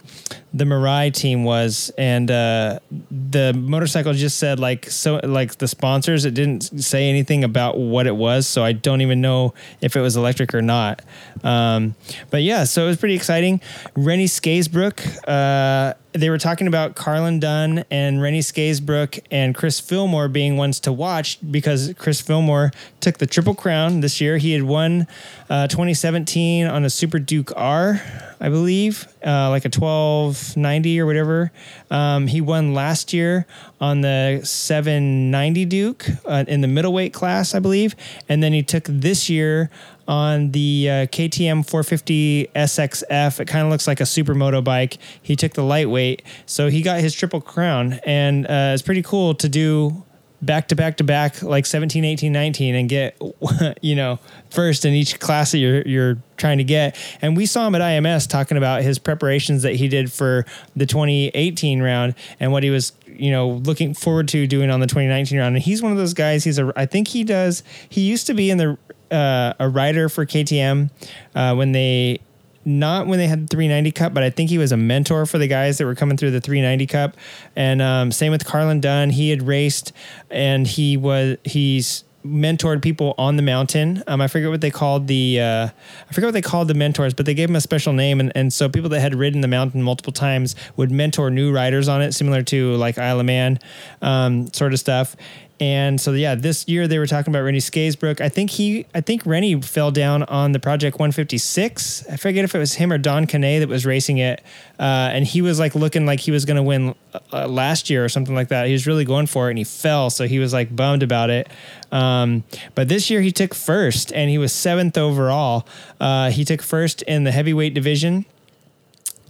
the 0.57 0.65
Mirai 0.65 1.13
team 1.13 1.43
was, 1.43 1.91
and 1.97 2.31
uh, 2.31 2.79
the 3.11 3.53
motorcycle 3.53 4.13
just 4.13 4.37
said 4.37 4.59
like 4.59 4.89
so 4.89 5.19
like 5.23 5.57
the 5.57 5.67
sponsors. 5.67 6.25
It 6.25 6.33
didn't 6.33 6.81
say 6.81 7.09
anything 7.09 7.43
about 7.43 7.77
what 7.77 8.07
it 8.07 8.15
was, 8.15 8.47
so 8.47 8.63
I 8.63 8.71
don't 8.71 9.01
even 9.01 9.21
know 9.21 9.53
if 9.81 9.95
it 9.95 10.01
was 10.01 10.17
electric 10.17 10.55
or 10.55 10.61
not. 10.61 11.03
Um, 11.43 11.95
but 12.31 12.41
yeah, 12.41 12.63
so 12.63 12.85
it 12.85 12.87
was 12.87 12.97
pretty 12.97 13.15
exciting. 13.15 13.61
Rennie 13.95 14.25
Scaysbrook, 14.25 14.99
uh, 15.27 15.93
they 16.17 16.29
were 16.29 16.37
talking 16.37 16.67
about 16.67 16.95
Carlin 16.95 17.39
Dunn 17.39 17.85
and 17.89 18.21
Rennie 18.21 18.39
Scaysbrook 18.39 19.19
and 19.31 19.55
Chris 19.55 19.79
Fillmore 19.79 20.27
being 20.27 20.57
ones 20.57 20.79
to 20.81 20.91
watch 20.91 21.37
because 21.51 21.93
Chris 21.97 22.19
Fillmore 22.19 22.71
took 22.99 23.19
the 23.19 23.27
Triple 23.27 23.55
Crown 23.55 24.01
this 24.01 24.19
year. 24.19 24.37
He 24.37 24.51
had 24.51 24.63
won 24.63 25.07
uh, 25.49 25.67
2017 25.67 26.65
on 26.65 26.83
a 26.83 26.89
Super 26.89 27.19
Duke 27.19 27.51
R, 27.55 28.01
I 28.39 28.49
believe, 28.49 29.07
uh, 29.25 29.49
like 29.49 29.65
a 29.65 29.69
1290 29.69 30.99
or 30.99 31.05
whatever. 31.05 31.51
Um, 31.89 32.27
he 32.27 32.41
won 32.41 32.73
last 32.73 33.13
year 33.13 33.45
on 33.79 34.01
the 34.01 34.41
790 34.43 35.65
Duke 35.65 36.05
uh, 36.25 36.45
in 36.47 36.61
the 36.61 36.67
middleweight 36.67 37.13
class, 37.13 37.55
I 37.55 37.59
believe. 37.59 37.95
And 38.27 38.41
then 38.41 38.53
he 38.53 38.63
took 38.63 38.83
this 38.85 39.29
year 39.29 39.69
on 40.07 40.51
the 40.51 40.87
uh, 40.89 40.93
KTM 41.07 41.67
450 41.67 42.49
SXF. 42.55 43.39
It 43.39 43.47
kind 43.47 43.65
of 43.65 43.71
looks 43.71 43.87
like 43.87 43.99
a 43.99 44.03
supermoto 44.03 44.63
bike. 44.63 44.97
He 45.21 45.35
took 45.35 45.53
the 45.53 45.63
lightweight, 45.63 46.23
so 46.45 46.69
he 46.69 46.81
got 46.81 46.99
his 46.99 47.13
triple 47.13 47.41
crown, 47.41 47.99
and 48.05 48.45
uh, 48.45 48.71
it's 48.73 48.81
pretty 48.81 49.03
cool 49.03 49.35
to 49.35 49.49
do 49.49 50.03
back 50.41 50.67
to 50.67 50.75
back 50.75 50.97
to 50.97 51.03
back 51.03 51.41
like 51.41 51.65
17 51.65 52.05
18 52.05 52.31
19 52.31 52.75
and 52.75 52.89
get 52.89 53.19
you 53.81 53.95
know 53.95 54.19
first 54.51 54.85
in 54.85 54.93
each 54.93 55.19
class 55.19 55.51
that 55.51 55.57
you're 55.57 55.81
you're 55.81 56.17
trying 56.37 56.59
to 56.59 56.63
get 56.63 56.95
and 57.21 57.35
we 57.35 57.45
saw 57.45 57.65
him 57.65 57.73
at 57.73 57.81
IMS 57.81 58.29
talking 58.29 58.57
about 58.57 58.83
his 58.83 58.99
preparations 58.99 59.63
that 59.63 59.75
he 59.75 59.87
did 59.87 60.11
for 60.11 60.45
the 60.75 60.85
2018 60.85 61.81
round 61.81 62.13
and 62.39 62.51
what 62.51 62.61
he 62.61 62.69
was 62.69 62.93
you 63.07 63.31
know 63.31 63.49
looking 63.49 63.95
forward 63.95 64.27
to 64.27 64.45
doing 64.45 64.69
on 64.69 64.79
the 64.79 64.85
2019 64.85 65.39
round 65.39 65.55
and 65.55 65.63
he's 65.63 65.81
one 65.81 65.91
of 65.91 65.97
those 65.97 66.13
guys 66.13 66.43
he's 66.43 66.59
a 66.59 66.71
I 66.75 66.85
think 66.85 67.07
he 67.07 67.23
does 67.23 67.63
he 67.89 68.01
used 68.01 68.27
to 68.27 68.35
be 68.35 68.51
in 68.51 68.59
the 68.59 68.77
uh, 69.11 69.53
a 69.59 69.69
rider 69.69 70.09
for 70.09 70.25
KTM 70.25 70.89
uh, 71.35 71.55
when 71.55 71.71
they 71.71 72.19
not 72.65 73.07
when 73.07 73.17
they 73.17 73.27
had 73.27 73.43
the 73.43 73.47
390 73.47 73.91
Cup, 73.93 74.13
but 74.13 74.23
I 74.23 74.29
think 74.29 74.49
he 74.49 74.57
was 74.57 74.73
a 74.73 74.77
mentor 74.77 75.25
for 75.25 75.37
the 75.37 75.47
guys 75.47 75.77
that 75.77 75.85
were 75.85 75.95
coming 75.95 76.17
through 76.17 76.31
the 76.31 76.41
390 76.41 76.85
Cup. 76.87 77.15
And 77.55 77.81
um, 77.81 78.11
same 78.11 78.31
with 78.31 78.45
Carlin 78.45 78.81
Dunn. 78.81 79.11
He 79.11 79.29
had 79.29 79.43
raced 79.43 79.93
and 80.29 80.67
he 80.67 80.97
was 80.97 81.37
he's 81.45 82.03
mentored 82.25 82.81
people 82.81 83.15
on 83.17 83.37
the 83.37 83.41
mountain. 83.41 84.03
Um, 84.05 84.19
I 84.19 84.27
forget 84.27 84.49
what 84.49 84.59
they 84.59 84.69
called 84.69 85.07
the 85.07 85.39
uh, 85.39 85.69
I 86.09 86.13
forget 86.13 86.27
what 86.27 86.33
they 86.33 86.41
called 86.41 86.67
the 86.67 86.73
mentors, 86.73 87.13
but 87.13 87.25
they 87.25 87.33
gave 87.33 87.49
him 87.49 87.55
a 87.55 87.61
special 87.61 87.93
name. 87.93 88.19
And, 88.19 88.31
and 88.35 88.51
so 88.51 88.67
people 88.67 88.89
that 88.89 88.99
had 88.99 89.15
ridden 89.15 89.41
the 89.41 89.47
mountain 89.47 89.81
multiple 89.81 90.13
times 90.13 90.55
would 90.75 90.91
mentor 90.91 91.29
new 91.29 91.53
riders 91.53 91.87
on 91.87 92.01
it, 92.01 92.11
similar 92.11 92.43
to 92.43 92.75
like 92.75 92.97
Isle 92.97 93.21
of 93.21 93.25
Man 93.25 93.59
um, 94.01 94.51
sort 94.53 94.73
of 94.73 94.79
stuff. 94.79 95.15
And 95.59 95.99
so 95.99 96.11
yeah, 96.13 96.35
this 96.35 96.67
year 96.67 96.87
they 96.87 96.99
were 96.99 97.07
talking 97.07 97.31
about 97.31 97.41
Rennie 97.41 97.57
Scaysbrook. 97.59 98.21
I 98.21 98.29
think 98.29 98.51
he, 98.51 98.85
I 98.93 99.01
think 99.01 99.25
Rennie 99.25 99.59
fell 99.61 99.89
down 99.91 100.23
on 100.23 100.51
the 100.51 100.59
Project 100.59 100.99
156. 100.99 102.07
I 102.11 102.17
forget 102.17 102.43
if 102.43 102.53
it 102.53 102.59
was 102.59 102.75
him 102.75 102.91
or 102.91 102.97
Don 102.97 103.25
Canet 103.25 103.61
that 103.61 103.69
was 103.69 103.85
racing 103.85 104.19
it, 104.19 104.43
uh, 104.79 105.09
and 105.13 105.25
he 105.25 105.41
was 105.41 105.59
like 105.59 105.73
looking 105.73 106.05
like 106.05 106.19
he 106.19 106.31
was 106.31 106.45
going 106.45 106.57
to 106.57 106.63
win 106.63 106.93
uh, 107.33 107.47
last 107.47 107.89
year 107.89 108.05
or 108.05 108.09
something 108.09 108.35
like 108.35 108.49
that. 108.49 108.67
He 108.67 108.73
was 108.73 108.85
really 108.85 109.05
going 109.05 109.25
for 109.25 109.47
it, 109.47 109.51
and 109.51 109.57
he 109.57 109.63
fell, 109.63 110.09
so 110.09 110.27
he 110.27 110.37
was 110.37 110.53
like 110.53 110.75
bummed 110.75 111.01
about 111.01 111.29
it. 111.29 111.49
Um, 111.91 112.43
but 112.75 112.87
this 112.87 113.09
year 113.09 113.21
he 113.21 113.31
took 113.31 113.55
first, 113.55 114.13
and 114.13 114.29
he 114.29 114.37
was 114.37 114.53
seventh 114.53 114.97
overall. 114.97 115.67
Uh, 115.99 116.29
he 116.29 116.45
took 116.45 116.61
first 116.61 117.01
in 117.03 117.23
the 117.23 117.31
heavyweight 117.31 117.73
division 117.73 118.25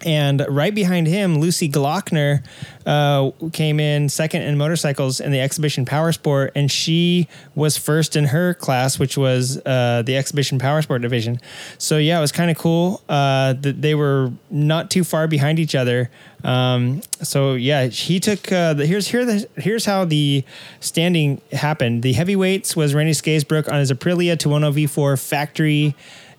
And 0.05 0.45
right 0.47 0.73
behind 0.73 1.07
him, 1.07 1.39
Lucy 1.39 1.67
Glockner 1.67 2.43
uh, 2.85 3.31
came 3.51 3.79
in 3.79 4.09
second 4.09 4.43
in 4.43 4.57
motorcycles 4.57 5.19
in 5.19 5.31
the 5.31 5.39
exhibition 5.39 5.85
power 5.85 6.11
sport, 6.11 6.51
and 6.55 6.71
she 6.71 7.27
was 7.55 7.77
first 7.77 8.15
in 8.15 8.25
her 8.25 8.53
class, 8.53 8.99
which 8.99 9.17
was 9.17 9.57
uh, 9.65 10.03
the 10.05 10.15
exhibition 10.15 10.59
power 10.59 10.81
sport 10.83 11.01
division. 11.01 11.39
So 11.79 11.97
yeah, 11.97 12.17
it 12.17 12.21
was 12.21 12.31
kind 12.31 12.51
of 12.51 12.57
cool 12.57 13.01
uh, 13.09 13.53
that 13.53 13.81
they 13.81 13.95
were 13.95 14.31
not 14.51 14.91
too 14.91 15.03
far 15.03 15.27
behind 15.27 15.57
each 15.57 15.73
other. 15.73 16.11
Um, 16.43 17.01
so 17.23 17.55
yeah, 17.55 17.87
he 17.87 18.19
took 18.19 18.51
uh, 18.51 18.75
the 18.75 18.85
here's 18.85 19.07
here 19.07 19.25
the 19.25 19.49
here's 19.55 19.85
how 19.85 20.05
the 20.05 20.43
standing 20.79 21.41
happened. 21.51 22.03
The 22.03 22.13
heavyweights 22.13 22.75
was 22.75 22.93
Randy 22.93 23.13
Scaysbrook 23.13 23.67
on 23.67 23.79
his 23.79 23.91
Aprilia 23.91 24.37
Tuono 24.37 24.71
V4 24.71 25.19
factory. 25.19 25.95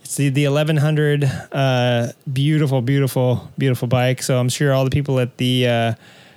It's 0.09 0.17
the, 0.17 0.31
the 0.31 0.49
1100, 0.49 1.25
uh, 1.53 2.13
beautiful, 2.33 2.81
beautiful, 2.81 3.47
beautiful 3.59 3.89
bike. 3.89 4.23
So 4.23 4.41
I'm 4.41 4.49
sure 4.49 4.73
all 4.73 4.85
the 4.85 4.91
people 4.91 5.21
at 5.21 5.37
the, 5.37 5.67
uh, 5.69 5.95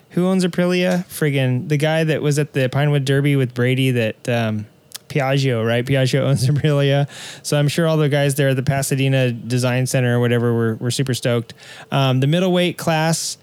who 0.09 0.27
owns 0.27 0.43
Aprilia? 0.43 1.05
Friggin' 1.07 1.69
the 1.69 1.77
guy 1.77 2.03
that 2.03 2.21
was 2.21 2.37
at 2.37 2.51
the 2.51 2.67
Pinewood 2.67 3.05
Derby 3.05 3.37
with 3.37 3.53
Brady 3.53 3.91
that, 3.91 4.27
um, 4.27 4.67
Piaggio, 5.07 5.65
right? 5.65 5.85
Piaggio 5.85 6.19
owns 6.27 6.45
Aprilia. 6.45 7.07
So 7.43 7.57
I'm 7.57 7.69
sure 7.69 7.87
all 7.87 7.95
the 7.95 8.09
guys 8.09 8.35
there 8.35 8.49
at 8.49 8.57
the 8.57 8.63
Pasadena 8.63 9.31
Design 9.31 9.87
Center 9.87 10.17
or 10.17 10.19
whatever 10.19 10.53
were, 10.53 10.75
were 10.75 10.91
super 10.91 11.13
stoked. 11.13 11.53
Um, 11.93 12.19
the 12.19 12.27
middleweight 12.27 12.77
class, 12.77 13.37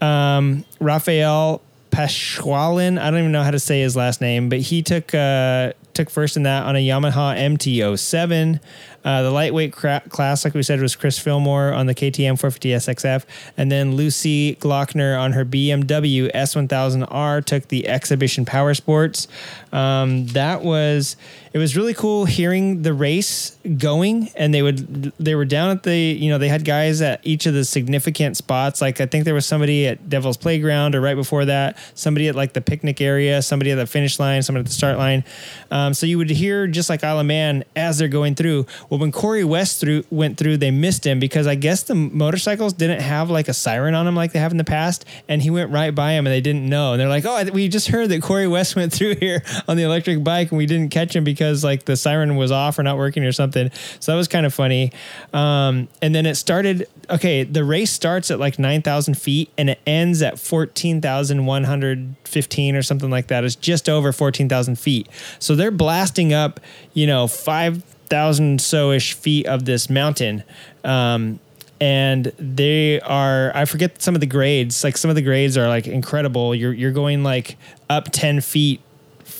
um, 0.00 0.64
Rafael 0.80 1.62
Paschoalin. 1.96 2.98
I 3.00 3.10
don't 3.10 3.20
even 3.20 3.32
know 3.32 3.42
how 3.42 3.52
to 3.52 3.60
say 3.60 3.80
his 3.80 3.96
last 3.96 4.20
name, 4.20 4.48
but 4.48 4.58
he 4.58 4.82
took 4.82 5.14
uh, 5.14 5.72
took 5.94 6.10
first 6.10 6.36
in 6.36 6.42
that 6.42 6.64
on 6.64 6.76
a 6.76 6.86
Yamaha 6.86 7.38
MT07. 7.38 8.60
Uh, 9.06 9.22
the 9.22 9.30
lightweight 9.30 9.72
cra- 9.72 10.02
class, 10.08 10.44
like 10.44 10.52
we 10.52 10.64
said, 10.64 10.80
was 10.80 10.96
Chris 10.96 11.16
Fillmore 11.16 11.72
on 11.72 11.86
the 11.86 11.94
KTM 11.94 12.38
450 12.38 12.70
SXF, 12.70 13.24
and 13.56 13.70
then 13.70 13.94
Lucy 13.94 14.56
Glockner 14.56 15.18
on 15.18 15.32
her 15.32 15.44
BMW 15.44 16.30
S1000R 16.34 17.44
took 17.44 17.68
the 17.68 17.86
Exhibition 17.86 18.44
Power 18.44 18.74
Sports. 18.74 19.28
Um, 19.72 20.26
that 20.28 20.62
was 20.62 21.16
it 21.56 21.58
was 21.58 21.74
really 21.74 21.94
cool 21.94 22.26
hearing 22.26 22.82
the 22.82 22.92
race 22.92 23.56
going, 23.78 24.28
and 24.36 24.52
they 24.52 24.60
would 24.60 25.10
they 25.18 25.34
were 25.34 25.46
down 25.46 25.70
at 25.70 25.84
the 25.84 25.96
you 25.96 26.28
know 26.28 26.36
they 26.36 26.48
had 26.48 26.66
guys 26.66 27.00
at 27.00 27.20
each 27.22 27.46
of 27.46 27.54
the 27.54 27.64
significant 27.64 28.36
spots. 28.36 28.82
Like 28.82 29.00
I 29.00 29.06
think 29.06 29.24
there 29.24 29.32
was 29.32 29.46
somebody 29.46 29.86
at 29.86 30.10
Devil's 30.10 30.36
Playground, 30.36 30.94
or 30.94 31.00
right 31.00 31.14
before 31.14 31.46
that, 31.46 31.78
somebody 31.94 32.28
at 32.28 32.34
like 32.34 32.52
the 32.52 32.60
picnic 32.60 33.00
area, 33.00 33.40
somebody 33.40 33.70
at 33.70 33.76
the 33.76 33.86
finish 33.86 34.18
line, 34.18 34.42
somebody 34.42 34.64
at 34.64 34.66
the 34.66 34.74
start 34.74 34.98
line. 34.98 35.24
Um, 35.70 35.94
so 35.94 36.04
you 36.04 36.18
would 36.18 36.28
hear 36.28 36.66
just 36.66 36.90
like 36.90 37.02
Isle 37.02 37.20
of 37.20 37.26
Man 37.26 37.64
as 37.74 37.96
they're 37.96 38.08
going 38.08 38.34
through. 38.34 38.66
Well, 38.90 38.95
when 38.96 39.12
Corey 39.12 39.44
West 39.44 39.80
through 39.80 40.04
went 40.10 40.36
through, 40.36 40.58
they 40.58 40.70
missed 40.70 41.06
him 41.06 41.18
because 41.18 41.46
I 41.46 41.54
guess 41.54 41.82
the 41.82 41.94
motorcycles 41.94 42.72
didn't 42.72 43.00
have 43.00 43.30
like 43.30 43.48
a 43.48 43.54
siren 43.54 43.94
on 43.94 44.06
them 44.06 44.14
like 44.14 44.32
they 44.32 44.38
have 44.38 44.50
in 44.50 44.58
the 44.58 44.64
past, 44.64 45.04
and 45.28 45.42
he 45.42 45.50
went 45.50 45.70
right 45.70 45.94
by 45.94 46.12
him 46.12 46.26
and 46.26 46.32
they 46.32 46.40
didn't 46.40 46.68
know. 46.68 46.92
And 46.92 47.00
they're 47.00 47.08
like, 47.08 47.24
"Oh, 47.24 47.42
we 47.52 47.68
just 47.68 47.88
heard 47.88 48.10
that 48.10 48.22
Corey 48.22 48.46
West 48.46 48.76
went 48.76 48.92
through 48.92 49.16
here 49.16 49.42
on 49.66 49.76
the 49.76 49.82
electric 49.82 50.22
bike 50.22 50.50
and 50.50 50.58
we 50.58 50.66
didn't 50.66 50.90
catch 50.90 51.14
him 51.14 51.24
because 51.24 51.64
like 51.64 51.84
the 51.84 51.96
siren 51.96 52.36
was 52.36 52.52
off 52.52 52.78
or 52.78 52.82
not 52.82 52.96
working 52.96 53.24
or 53.24 53.32
something." 53.32 53.70
So 54.00 54.12
that 54.12 54.16
was 54.16 54.28
kind 54.28 54.46
of 54.46 54.54
funny. 54.54 54.92
Um, 55.32 55.88
and 56.02 56.14
then 56.14 56.26
it 56.26 56.36
started. 56.36 56.88
Okay, 57.08 57.44
the 57.44 57.64
race 57.64 57.90
starts 57.90 58.30
at 58.30 58.38
like 58.38 58.58
nine 58.58 58.82
thousand 58.82 59.14
feet 59.14 59.50
and 59.56 59.70
it 59.70 59.80
ends 59.86 60.22
at 60.22 60.38
fourteen 60.38 61.00
thousand 61.00 61.46
one 61.46 61.64
hundred 61.64 62.14
fifteen 62.24 62.76
or 62.76 62.82
something 62.82 63.10
like 63.10 63.28
that. 63.28 63.44
It's 63.44 63.56
just 63.56 63.88
over 63.88 64.12
fourteen 64.12 64.48
thousand 64.48 64.78
feet. 64.78 65.08
So 65.38 65.54
they're 65.54 65.70
blasting 65.70 66.32
up, 66.32 66.60
you 66.92 67.06
know, 67.06 67.26
five 67.26 67.82
thousand 68.08 68.60
so 68.60 68.90
ish 68.90 69.14
feet 69.14 69.46
of 69.46 69.64
this 69.64 69.90
mountain. 69.90 70.42
Um, 70.84 71.40
and 71.80 72.32
they 72.38 73.00
are 73.00 73.52
I 73.54 73.66
forget 73.66 74.00
some 74.00 74.14
of 74.14 74.20
the 74.20 74.26
grades. 74.26 74.82
Like 74.82 74.96
some 74.96 75.10
of 75.10 75.16
the 75.16 75.22
grades 75.22 75.56
are 75.56 75.68
like 75.68 75.86
incredible. 75.86 76.54
You're 76.54 76.72
you're 76.72 76.92
going 76.92 77.22
like 77.22 77.56
up 77.90 78.10
ten 78.12 78.40
feet 78.40 78.80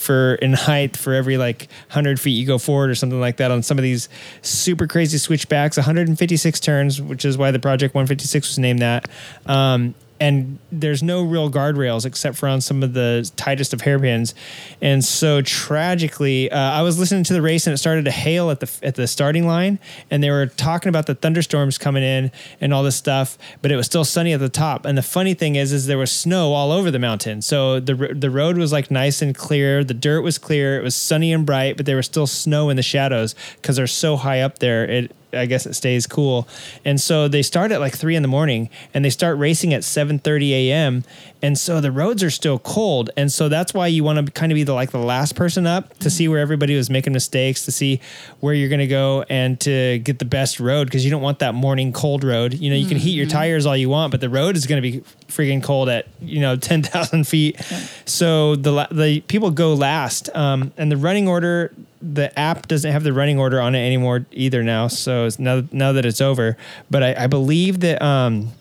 for 0.06 0.34
in 0.36 0.52
height 0.52 0.96
for 0.96 1.14
every 1.14 1.36
like 1.36 1.68
100 1.88 2.20
feet 2.20 2.32
you 2.32 2.46
go 2.46 2.58
forward 2.58 2.90
or 2.90 2.94
something 2.94 3.20
like 3.20 3.38
that 3.38 3.50
on 3.50 3.62
some 3.62 3.76
of 3.76 3.82
these 3.82 4.08
super 4.42 4.86
crazy 4.86 5.18
switchbacks 5.18 5.76
156 5.76 6.60
turns 6.60 7.00
which 7.00 7.24
is 7.24 7.36
why 7.36 7.50
the 7.50 7.58
project 7.58 7.94
156 7.94 8.48
was 8.48 8.58
named 8.58 8.80
that 8.80 9.08
um, 9.46 9.94
and 10.20 10.58
there's 10.72 11.02
no 11.02 11.22
real 11.22 11.50
guardrails 11.50 12.04
except 12.04 12.36
for 12.36 12.48
on 12.48 12.60
some 12.60 12.82
of 12.82 12.94
the 12.94 13.30
tightest 13.36 13.72
of 13.72 13.82
hairpins. 13.82 14.34
And 14.80 15.04
so 15.04 15.42
tragically, 15.42 16.50
uh, 16.50 16.58
I 16.58 16.82
was 16.82 16.98
listening 16.98 17.24
to 17.24 17.32
the 17.32 17.42
race 17.42 17.66
and 17.66 17.74
it 17.74 17.78
started 17.78 18.04
to 18.06 18.10
hail 18.10 18.50
at 18.50 18.60
the 18.60 18.70
at 18.82 18.94
the 18.94 19.06
starting 19.06 19.46
line, 19.46 19.78
and 20.10 20.22
they 20.22 20.30
were 20.30 20.46
talking 20.46 20.88
about 20.88 21.06
the 21.06 21.14
thunderstorms 21.14 21.78
coming 21.78 22.02
in 22.02 22.30
and 22.60 22.72
all 22.72 22.82
this 22.82 22.96
stuff, 22.96 23.38
but 23.62 23.70
it 23.70 23.76
was 23.76 23.86
still 23.86 24.04
sunny 24.04 24.32
at 24.32 24.40
the 24.40 24.48
top. 24.48 24.84
And 24.84 24.96
the 24.96 25.02
funny 25.02 25.34
thing 25.34 25.56
is, 25.56 25.72
is 25.72 25.86
there 25.86 25.98
was 25.98 26.12
snow 26.12 26.52
all 26.52 26.72
over 26.72 26.90
the 26.90 26.98
mountain, 26.98 27.42
so 27.42 27.80
the 27.80 27.94
the 27.94 28.30
road 28.30 28.56
was 28.56 28.72
like 28.72 28.90
nice 28.90 29.22
and 29.22 29.34
clear, 29.34 29.84
the 29.84 29.94
dirt 29.94 30.22
was 30.22 30.38
clear, 30.38 30.78
it 30.78 30.82
was 30.82 30.94
sunny 30.94 31.32
and 31.32 31.46
bright, 31.46 31.76
but 31.76 31.86
there 31.86 31.96
was 31.96 32.06
still 32.06 32.26
snow 32.26 32.70
in 32.70 32.76
the 32.76 32.82
shadows 32.82 33.34
because 33.56 33.76
they're 33.76 33.86
so 33.86 34.16
high 34.16 34.40
up 34.40 34.58
there. 34.58 34.84
It 34.84 35.12
I 35.36 35.46
guess 35.46 35.66
it 35.66 35.74
stays 35.74 36.06
cool. 36.06 36.48
And 36.84 37.00
so 37.00 37.28
they 37.28 37.42
start 37.42 37.72
at 37.72 37.80
like 37.80 37.94
three 37.94 38.16
in 38.16 38.22
the 38.22 38.28
morning 38.28 38.70
and 38.94 39.04
they 39.04 39.10
start 39.10 39.38
racing 39.38 39.74
at 39.74 39.82
7:30 39.82 40.50
a.m. 40.50 41.04
And 41.42 41.58
so 41.58 41.80
the 41.80 41.92
roads 41.92 42.22
are 42.22 42.30
still 42.30 42.58
cold. 42.58 43.10
And 43.16 43.30
so 43.30 43.48
that's 43.48 43.74
why 43.74 43.86
you 43.86 44.02
want 44.02 44.24
to 44.24 44.32
kind 44.32 44.50
of 44.50 44.56
be 44.56 44.62
the 44.62 44.72
like 44.72 44.90
the 44.90 44.98
last 44.98 45.36
person 45.36 45.66
up 45.66 45.96
to 45.98 46.10
see 46.10 46.28
where 46.28 46.38
everybody 46.38 46.76
was 46.76 46.88
making 46.90 47.12
mistakes, 47.12 47.64
to 47.66 47.72
see 47.72 48.00
where 48.40 48.54
you're 48.54 48.70
going 48.70 48.80
to 48.80 48.86
go 48.86 49.24
and 49.28 49.60
to 49.60 49.98
get 49.98 50.18
the 50.18 50.24
best 50.24 50.58
road 50.58 50.86
because 50.86 51.04
you 51.04 51.10
don't 51.10 51.22
want 51.22 51.40
that 51.40 51.54
morning 51.54 51.92
cold 51.92 52.24
road. 52.24 52.54
You 52.54 52.70
know, 52.70 52.76
you 52.76 52.86
can 52.86 52.96
heat 52.96 53.12
your 53.12 53.26
tires 53.26 53.66
all 53.66 53.76
you 53.76 53.88
want, 53.88 54.10
but 54.10 54.20
the 54.20 54.30
road 54.30 54.56
is 54.56 54.66
going 54.66 54.82
to 54.82 54.90
be 54.90 55.02
freaking 55.28 55.62
cold 55.62 55.88
at, 55.88 56.06
you 56.20 56.40
know, 56.40 56.56
10,000 56.66 57.24
feet. 57.26 57.60
So 58.06 58.56
the 58.56 58.88
the 58.90 59.20
people 59.20 59.50
go 59.50 59.74
last. 59.74 60.34
Um, 60.34 60.72
and 60.76 60.90
the 60.90 60.96
running 60.96 61.28
order 61.28 61.72
the 62.14 62.36
app 62.38 62.68
doesn't 62.68 62.90
have 62.90 63.02
the 63.02 63.12
running 63.12 63.38
order 63.38 63.60
on 63.60 63.74
it 63.74 63.84
anymore 63.84 64.26
either 64.32 64.62
now. 64.62 64.88
So 64.88 65.28
now 65.38 65.62
now 65.72 65.92
that 65.92 66.04
it's 66.04 66.20
over, 66.20 66.56
but 66.90 67.02
I, 67.02 67.24
I 67.24 67.26
believe 67.26 67.80
that 67.80 68.00
um, 68.02 68.52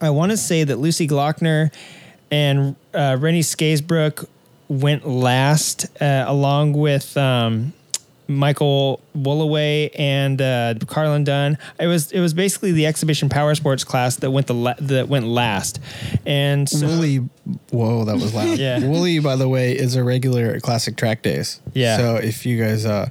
I 0.00 0.10
want 0.10 0.32
to 0.32 0.36
say 0.36 0.64
that 0.64 0.76
Lucy 0.76 1.06
Glockner 1.06 1.72
and 2.30 2.76
uh, 2.92 3.16
Rennie 3.20 3.40
Scaysbrook 3.40 4.26
went 4.68 5.06
last, 5.06 5.86
uh, 6.00 6.24
along 6.26 6.72
with 6.72 7.16
um, 7.16 7.72
Michael 8.32 9.00
Woolaway 9.16 9.90
and 9.98 10.40
uh, 10.40 10.74
Carlin 10.86 11.24
Dunn. 11.24 11.58
It 11.78 11.86
was 11.86 12.12
it 12.12 12.20
was 12.20 12.34
basically 12.34 12.72
the 12.72 12.86
exhibition 12.86 13.28
power 13.28 13.54
sports 13.54 13.84
class 13.84 14.16
that 14.16 14.30
went 14.30 14.46
the 14.46 14.54
la- 14.54 14.74
that 14.80 15.08
went 15.08 15.26
last, 15.26 15.80
and 16.26 16.68
so, 16.68 16.86
Wooly, 16.86 17.16
whoa, 17.70 18.04
that 18.04 18.14
was 18.14 18.34
loud. 18.34 18.58
Yeah. 18.58 18.80
Wooly, 18.80 19.18
by 19.18 19.36
the 19.36 19.48
way, 19.48 19.72
is 19.72 19.96
a 19.96 20.04
regular 20.04 20.52
at 20.52 20.62
Classic 20.62 20.96
Track 20.96 21.22
Days. 21.22 21.60
Yeah. 21.74 21.96
So 21.96 22.16
if 22.16 22.44
you 22.46 22.58
guys, 22.62 22.84
uh, 22.86 23.08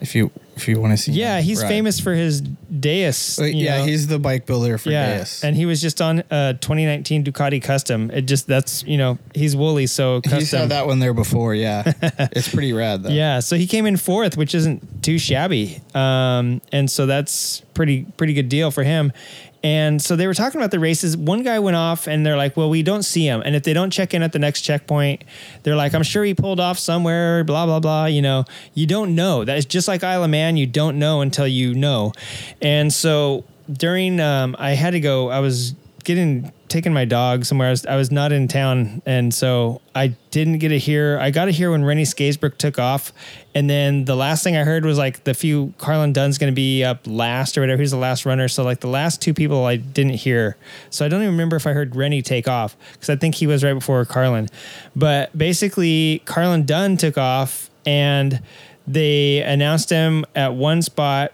if 0.00 0.14
you 0.14 0.30
if 0.58 0.68
you 0.68 0.80
want 0.80 0.92
to 0.92 0.96
see, 0.96 1.12
yeah, 1.12 1.38
him 1.38 1.44
he's 1.44 1.62
famous 1.62 2.00
for 2.00 2.14
his 2.14 2.40
Deus. 2.40 3.38
Yeah, 3.38 3.78
know. 3.78 3.84
he's 3.84 4.06
the 4.06 4.18
bike 4.18 4.46
builder 4.46 4.76
for 4.78 4.90
yeah, 4.90 5.18
Deus. 5.18 5.44
and 5.44 5.56
he 5.56 5.66
was 5.66 5.80
just 5.80 6.02
on 6.02 6.20
a 6.30 6.56
2019 6.60 7.24
Ducati 7.24 7.62
Custom. 7.62 8.10
It 8.10 8.22
just 8.22 8.46
that's 8.46 8.82
you 8.84 8.98
know 8.98 9.18
he's 9.34 9.56
woolly, 9.56 9.86
so 9.86 10.20
custom. 10.24 10.60
had 10.60 10.68
that 10.70 10.86
one 10.86 10.98
there 10.98 11.14
before. 11.14 11.54
Yeah, 11.54 11.92
it's 12.02 12.48
pretty 12.48 12.72
rad 12.72 13.04
though. 13.04 13.10
Yeah, 13.10 13.40
so 13.40 13.56
he 13.56 13.66
came 13.66 13.86
in 13.86 13.96
fourth, 13.96 14.36
which 14.36 14.54
isn't 14.54 15.02
too 15.02 15.18
shabby, 15.18 15.80
um, 15.94 16.60
and 16.72 16.90
so 16.90 17.06
that's 17.06 17.60
pretty 17.74 18.04
pretty 18.16 18.34
good 18.34 18.48
deal 18.48 18.70
for 18.70 18.82
him. 18.82 19.12
And 19.62 20.00
so 20.00 20.14
they 20.14 20.26
were 20.26 20.34
talking 20.34 20.60
about 20.60 20.70
the 20.70 20.78
races. 20.78 21.16
One 21.16 21.42
guy 21.42 21.58
went 21.58 21.76
off, 21.76 22.06
and 22.06 22.24
they're 22.24 22.36
like, 22.36 22.56
"Well, 22.56 22.70
we 22.70 22.82
don't 22.82 23.02
see 23.02 23.26
him." 23.26 23.42
And 23.44 23.56
if 23.56 23.64
they 23.64 23.72
don't 23.72 23.90
check 23.90 24.14
in 24.14 24.22
at 24.22 24.32
the 24.32 24.38
next 24.38 24.62
checkpoint, 24.62 25.24
they're 25.64 25.76
like, 25.76 25.94
"I'm 25.94 26.04
sure 26.04 26.24
he 26.24 26.34
pulled 26.34 26.60
off 26.60 26.78
somewhere." 26.78 27.42
Blah 27.42 27.66
blah 27.66 27.80
blah. 27.80 28.06
You 28.06 28.22
know, 28.22 28.44
you 28.74 28.86
don't 28.86 29.14
know. 29.14 29.44
That 29.44 29.58
is 29.58 29.66
just 29.66 29.88
like 29.88 30.04
Isle 30.04 30.24
of 30.24 30.30
Man. 30.30 30.56
You 30.56 30.66
don't 30.66 30.98
know 30.98 31.20
until 31.20 31.48
you 31.48 31.74
know. 31.74 32.12
And 32.62 32.92
so 32.92 33.44
during, 33.70 34.20
um, 34.20 34.54
I 34.58 34.70
had 34.70 34.90
to 34.90 35.00
go. 35.00 35.28
I 35.28 35.40
was 35.40 35.74
getting 36.04 36.52
taking 36.68 36.92
my 36.92 37.04
dog 37.04 37.44
somewhere. 37.44 37.68
I 37.68 37.70
was, 37.70 37.86
I 37.86 37.96
was 37.96 38.10
not 38.10 38.32
in 38.32 38.48
town, 38.48 39.02
and 39.06 39.32
so 39.32 39.80
I 39.94 40.08
didn't 40.30 40.58
get 40.58 40.68
to 40.68 40.78
hear. 40.78 41.18
I 41.20 41.30
got 41.30 41.46
to 41.46 41.50
hear 41.50 41.70
when 41.70 41.84
Rennie 41.84 42.04
Scaysbrook 42.04 42.58
took 42.58 42.78
off, 42.78 43.12
and 43.54 43.68
then 43.68 44.04
the 44.04 44.14
last 44.14 44.44
thing 44.44 44.56
I 44.56 44.64
heard 44.64 44.84
was 44.84 44.98
like 44.98 45.24
the 45.24 45.34
few 45.34 45.74
Carlin 45.78 46.12
Dunn's 46.12 46.38
going 46.38 46.52
to 46.52 46.54
be 46.54 46.84
up 46.84 47.00
last 47.06 47.56
or 47.56 47.62
whatever. 47.62 47.80
He's 47.80 47.90
the 47.90 47.96
last 47.96 48.26
runner, 48.26 48.48
so 48.48 48.62
like 48.62 48.80
the 48.80 48.88
last 48.88 49.20
two 49.20 49.34
people 49.34 49.64
I 49.64 49.76
didn't 49.76 50.14
hear. 50.14 50.56
So 50.90 51.04
I 51.04 51.08
don't 51.08 51.22
even 51.22 51.32
remember 51.32 51.56
if 51.56 51.66
I 51.66 51.72
heard 51.72 51.96
Rennie 51.96 52.22
take 52.22 52.48
off 52.48 52.76
because 52.92 53.10
I 53.10 53.16
think 53.16 53.34
he 53.34 53.46
was 53.46 53.64
right 53.64 53.74
before 53.74 54.04
Carlin. 54.04 54.48
But 54.94 55.36
basically, 55.36 56.22
Carlin 56.24 56.64
Dunn 56.66 56.96
took 56.96 57.18
off, 57.18 57.70
and 57.86 58.42
they 58.86 59.42
announced 59.42 59.90
him 59.90 60.24
at 60.34 60.54
one 60.54 60.82
spot, 60.82 61.32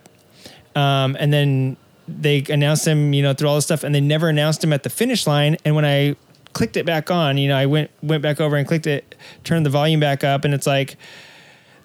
um, 0.75 1.17
and 1.19 1.33
then 1.33 1.77
they 2.07 2.45
announced 2.49 2.87
him, 2.87 3.13
you 3.13 3.23
know, 3.23 3.33
through 3.35 3.49
all 3.49 3.55
this 3.57 3.65
stuff, 3.65 3.85
and 3.85 3.95
they 3.95 4.01
never 4.01 4.29
announced 4.29 4.63
him 4.63 4.73
at 4.73 4.83
the 4.83 4.91
finish 4.91 5.27
line. 5.27 5.57
And 5.65 5.75
when 5.75 5.85
I 5.85 6.17
clicked 6.53 6.77
it 6.77 6.87
back 6.87 7.11
on, 7.11 7.37
you 7.39 7.49
know, 7.49 7.57
I 7.57 7.67
went 7.67 7.91
went 8.03 8.23
back 8.23 8.41
over 8.41 8.57
and 8.57 8.67
clicked 8.67 8.87
it, 8.87 9.15
turned 9.43 9.67
the 9.67 9.71
volume 9.71 10.01
back 10.01 10.25
up, 10.25 10.45
and 10.45 10.55
it's 10.55 10.67
like 10.67 10.97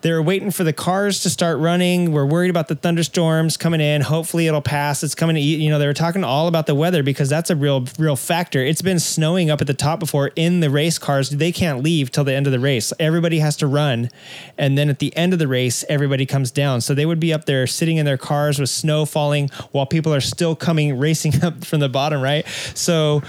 they 0.01 0.11
were 0.11 0.21
waiting 0.21 0.51
for 0.51 0.63
the 0.63 0.71
cars 0.71 1.21
to 1.23 1.29
start 1.29 1.59
running. 1.59 2.11
We're 2.11 2.25
worried 2.25 2.49
about 2.49 2.69
the 2.69 2.75
thunderstorms 2.75 3.57
coming 3.57 3.81
in. 3.81 4.01
Hopefully 4.01 4.47
it'll 4.47 4.61
pass. 4.61 5.03
It's 5.03 5.15
coming 5.15 5.35
to 5.35 5.41
eat. 5.41 5.59
you 5.59 5.69
know 5.69 5.79
they 5.79 5.87
were 5.87 5.93
talking 5.93 6.23
all 6.23 6.47
about 6.47 6.67
the 6.67 6.75
weather 6.75 7.03
because 7.03 7.27
that's 7.29 7.49
a 7.49 7.55
real 7.55 7.85
real 7.97 8.15
factor. 8.15 8.63
It's 8.63 8.81
been 8.81 8.99
snowing 8.99 9.49
up 9.49 9.61
at 9.61 9.67
the 9.67 9.73
top 9.73 9.99
before 9.99 10.31
in 10.35 10.61
the 10.61 10.69
race 10.69 10.97
cars. 10.97 11.29
They 11.29 11.51
can't 11.51 11.83
leave 11.83 12.11
till 12.11 12.23
the 12.23 12.33
end 12.33 12.47
of 12.47 12.51
the 12.51 12.59
race. 12.59 12.93
Everybody 12.99 13.39
has 13.39 13.57
to 13.57 13.67
run, 13.67 14.09
and 14.57 14.77
then 14.77 14.89
at 14.89 14.99
the 14.99 15.15
end 15.17 15.33
of 15.33 15.39
the 15.39 15.47
race, 15.47 15.83
everybody 15.89 16.25
comes 16.25 16.51
down. 16.51 16.81
So 16.81 16.93
they 16.93 17.05
would 17.05 17.19
be 17.19 17.33
up 17.33 17.45
there 17.45 17.67
sitting 17.67 17.97
in 17.97 18.05
their 18.05 18.17
cars 18.17 18.59
with 18.59 18.69
snow 18.69 19.05
falling 19.05 19.49
while 19.71 19.85
people 19.85 20.13
are 20.13 20.21
still 20.21 20.55
coming 20.55 20.97
racing 20.97 21.43
up 21.43 21.65
from 21.65 21.81
the 21.81 21.89
bottom. 21.89 22.21
Right. 22.21 22.47
So 22.73 23.21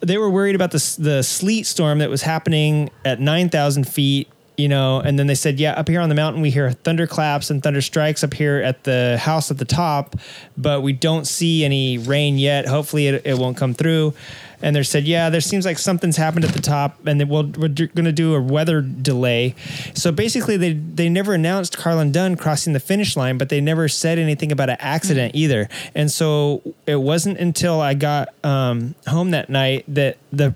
they 0.00 0.18
were 0.18 0.30
worried 0.30 0.54
about 0.54 0.72
the 0.72 0.96
the 0.98 1.22
sleet 1.22 1.64
storm 1.64 2.00
that 2.00 2.10
was 2.10 2.22
happening 2.22 2.90
at 3.04 3.18
nine 3.18 3.48
thousand 3.48 3.88
feet 3.88 4.28
you 4.56 4.68
know, 4.68 5.00
and 5.00 5.18
then 5.18 5.26
they 5.26 5.34
said, 5.34 5.60
yeah, 5.60 5.72
up 5.72 5.88
here 5.88 6.00
on 6.00 6.08
the 6.08 6.14
mountain, 6.14 6.40
we 6.40 6.50
hear 6.50 6.70
thunderclaps 6.70 7.50
and 7.50 7.62
thunder 7.62 7.80
strikes 7.80 8.24
up 8.24 8.32
here 8.32 8.58
at 8.58 8.84
the 8.84 9.18
house 9.20 9.50
at 9.50 9.58
the 9.58 9.64
top, 9.64 10.16
but 10.56 10.82
we 10.82 10.92
don't 10.92 11.26
see 11.26 11.64
any 11.64 11.98
rain 11.98 12.38
yet. 12.38 12.66
Hopefully 12.66 13.08
it, 13.08 13.26
it 13.26 13.38
won't 13.38 13.56
come 13.56 13.74
through. 13.74 14.14
And 14.62 14.74
they 14.74 14.82
said, 14.82 15.04
yeah, 15.04 15.28
there 15.28 15.42
seems 15.42 15.66
like 15.66 15.78
something's 15.78 16.16
happened 16.16 16.46
at 16.46 16.52
the 16.52 16.62
top 16.62 17.06
and 17.06 17.28
we'll, 17.28 17.44
we're 17.44 17.68
going 17.68 18.04
to 18.04 18.12
do 18.12 18.34
a 18.34 18.40
weather 18.40 18.80
delay. 18.80 19.54
So 19.94 20.10
basically 20.10 20.56
they, 20.56 20.72
they 20.72 21.10
never 21.10 21.34
announced 21.34 21.76
Carlin 21.76 22.10
Dunn 22.10 22.36
crossing 22.36 22.72
the 22.72 22.80
finish 22.80 23.16
line, 23.16 23.36
but 23.36 23.50
they 23.50 23.60
never 23.60 23.88
said 23.88 24.18
anything 24.18 24.50
about 24.50 24.70
an 24.70 24.78
accident 24.80 25.34
mm-hmm. 25.34 25.42
either. 25.42 25.68
And 25.94 26.10
so 26.10 26.62
it 26.86 26.96
wasn't 26.96 27.38
until 27.38 27.80
I 27.80 27.92
got 27.92 28.28
um, 28.44 28.94
home 29.06 29.32
that 29.32 29.50
night 29.50 29.84
that 29.88 30.16
the 30.32 30.54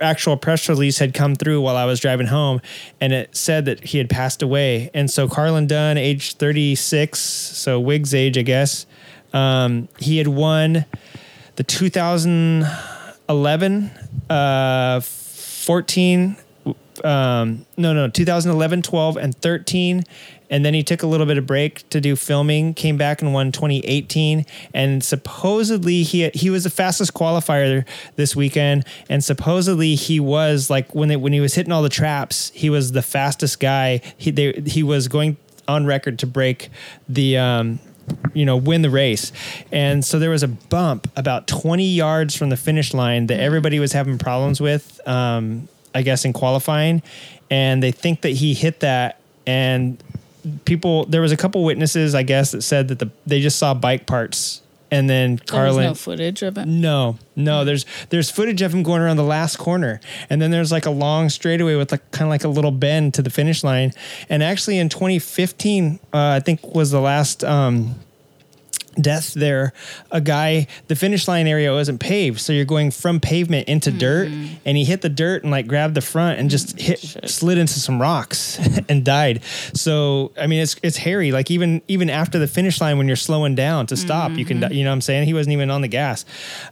actual 0.00 0.36
press 0.36 0.68
release 0.68 0.98
had 0.98 1.14
come 1.14 1.34
through 1.34 1.60
while 1.60 1.76
I 1.76 1.84
was 1.84 1.98
driving 2.00 2.26
home, 2.26 2.60
and 3.00 3.12
it 3.12 3.36
said 3.36 3.64
that 3.66 3.84
he 3.84 3.98
had 3.98 4.08
passed 4.08 4.42
away. 4.42 4.90
And 4.94 5.10
so 5.10 5.28
Carlin 5.28 5.66
Dunn, 5.66 5.98
age 5.98 6.34
36, 6.34 7.18
so 7.18 7.80
Wig's 7.80 8.14
age, 8.14 8.38
I 8.38 8.42
guess, 8.42 8.86
um, 9.32 9.88
he 9.98 10.18
had 10.18 10.28
won 10.28 10.84
the 11.56 11.64
2011, 11.64 13.90
uh, 14.30 15.00
14, 15.00 16.36
um, 17.02 17.66
no, 17.76 17.92
no, 17.92 18.08
2011, 18.08 18.82
12, 18.82 19.16
and 19.16 19.34
13 19.34 20.04
and 20.50 20.64
then 20.64 20.74
he 20.74 20.82
took 20.82 21.02
a 21.02 21.06
little 21.06 21.26
bit 21.26 21.38
of 21.38 21.46
break 21.46 21.88
to 21.90 22.00
do 22.00 22.16
filming. 22.16 22.74
Came 22.74 22.96
back 22.96 23.22
and 23.22 23.32
won 23.32 23.52
2018, 23.52 24.44
and 24.72 25.02
supposedly 25.02 26.02
he 26.02 26.28
he 26.30 26.50
was 26.50 26.64
the 26.64 26.70
fastest 26.70 27.14
qualifier 27.14 27.86
this 28.16 28.36
weekend, 28.36 28.84
and 29.08 29.22
supposedly 29.22 29.94
he 29.94 30.20
was 30.20 30.70
like 30.70 30.94
when 30.94 31.08
they, 31.08 31.16
when 31.16 31.32
he 31.32 31.40
was 31.40 31.54
hitting 31.54 31.72
all 31.72 31.82
the 31.82 31.88
traps, 31.88 32.50
he 32.54 32.70
was 32.70 32.92
the 32.92 33.02
fastest 33.02 33.60
guy. 33.60 34.00
He 34.16 34.30
they, 34.30 34.52
he 34.66 34.82
was 34.82 35.08
going 35.08 35.36
on 35.68 35.86
record 35.86 36.18
to 36.20 36.26
break 36.26 36.70
the. 37.08 37.38
Um, 37.38 37.80
you 38.34 38.44
know, 38.44 38.56
win 38.56 38.82
the 38.82 38.90
race. 38.90 39.32
And 39.72 40.04
so 40.04 40.18
there 40.18 40.28
was 40.28 40.42
a 40.42 40.48
bump 40.48 41.10
about 41.16 41.46
20 41.46 41.86
yards 41.86 42.36
from 42.36 42.50
the 42.50 42.56
finish 42.58 42.92
line 42.92 43.28
that 43.28 43.40
everybody 43.40 43.78
was 43.78 43.92
having 43.92 44.18
problems 44.18 44.60
with, 44.60 45.00
um, 45.08 45.68
I 45.94 46.02
guess, 46.02 46.26
in 46.26 46.34
qualifying. 46.34 47.02
And 47.50 47.82
they 47.82 47.92
think 47.92 48.20
that 48.20 48.30
he 48.30 48.52
hit 48.52 48.80
that 48.80 49.20
and 49.46 50.02
people 50.64 51.06
there 51.06 51.20
was 51.20 51.32
a 51.32 51.36
couple 51.36 51.64
witnesses 51.64 52.14
I 52.14 52.22
guess 52.22 52.52
that 52.52 52.62
said 52.62 52.88
that 52.88 52.98
the 52.98 53.10
they 53.26 53.40
just 53.40 53.58
saw 53.58 53.74
bike 53.74 54.06
parts 54.06 54.62
and 54.94 55.10
then 55.10 55.38
Carlin. 55.38 55.76
There's 55.76 55.90
no 55.90 55.94
footage 55.94 56.42
of 56.42 56.56
it. 56.56 56.66
No, 56.66 57.18
no. 57.34 57.64
There's 57.64 57.84
there's 58.10 58.30
footage 58.30 58.62
of 58.62 58.72
him 58.72 58.84
going 58.84 59.02
around 59.02 59.16
the 59.16 59.24
last 59.24 59.56
corner, 59.56 60.00
and 60.30 60.40
then 60.40 60.52
there's 60.52 60.70
like 60.70 60.86
a 60.86 60.90
long 60.90 61.30
straightaway 61.30 61.74
with 61.74 61.90
like 61.90 62.08
kind 62.12 62.24
of 62.24 62.30
like 62.30 62.44
a 62.44 62.48
little 62.48 62.70
bend 62.70 63.14
to 63.14 63.22
the 63.22 63.30
finish 63.30 63.64
line. 63.64 63.92
And 64.28 64.42
actually, 64.42 64.78
in 64.78 64.88
2015, 64.88 65.98
uh, 66.12 66.18
I 66.18 66.40
think 66.40 66.74
was 66.74 66.92
the 66.92 67.00
last 67.00 67.42
um, 67.42 67.96
death 69.00 69.34
there 69.34 69.72
a 70.10 70.20
guy 70.20 70.66
the 70.88 70.96
finish 70.96 71.26
line 71.28 71.46
area 71.46 71.72
wasn't 71.72 72.00
paved 72.00 72.40
so 72.40 72.52
you're 72.52 72.64
going 72.64 72.90
from 72.90 73.20
pavement 73.20 73.68
into 73.68 73.90
mm-hmm. 73.90 73.98
dirt 73.98 74.28
and 74.64 74.76
he 74.76 74.84
hit 74.84 75.00
the 75.02 75.08
dirt 75.08 75.42
and 75.42 75.50
like 75.50 75.66
grabbed 75.66 75.94
the 75.94 76.00
front 76.00 76.38
and 76.38 76.50
just 76.50 76.78
hit 76.80 76.98
Shit. 76.98 77.28
slid 77.28 77.58
into 77.58 77.78
some 77.80 78.00
rocks 78.00 78.58
and 78.88 79.04
died 79.04 79.42
so 79.74 80.32
i 80.38 80.46
mean 80.46 80.60
it's 80.60 80.76
it's 80.82 80.96
hairy 80.96 81.32
like 81.32 81.50
even 81.50 81.82
even 81.88 82.10
after 82.10 82.38
the 82.38 82.46
finish 82.46 82.80
line 82.80 82.98
when 82.98 83.06
you're 83.06 83.16
slowing 83.16 83.54
down 83.54 83.86
to 83.86 83.96
stop 83.96 84.30
mm-hmm. 84.30 84.38
you 84.38 84.44
can 84.44 84.60
mm-hmm. 84.60 84.72
you 84.72 84.84
know 84.84 84.90
what 84.90 84.94
i'm 84.94 85.00
saying 85.00 85.24
he 85.24 85.34
wasn't 85.34 85.52
even 85.52 85.70
on 85.70 85.80
the 85.80 85.88
gas 85.88 86.24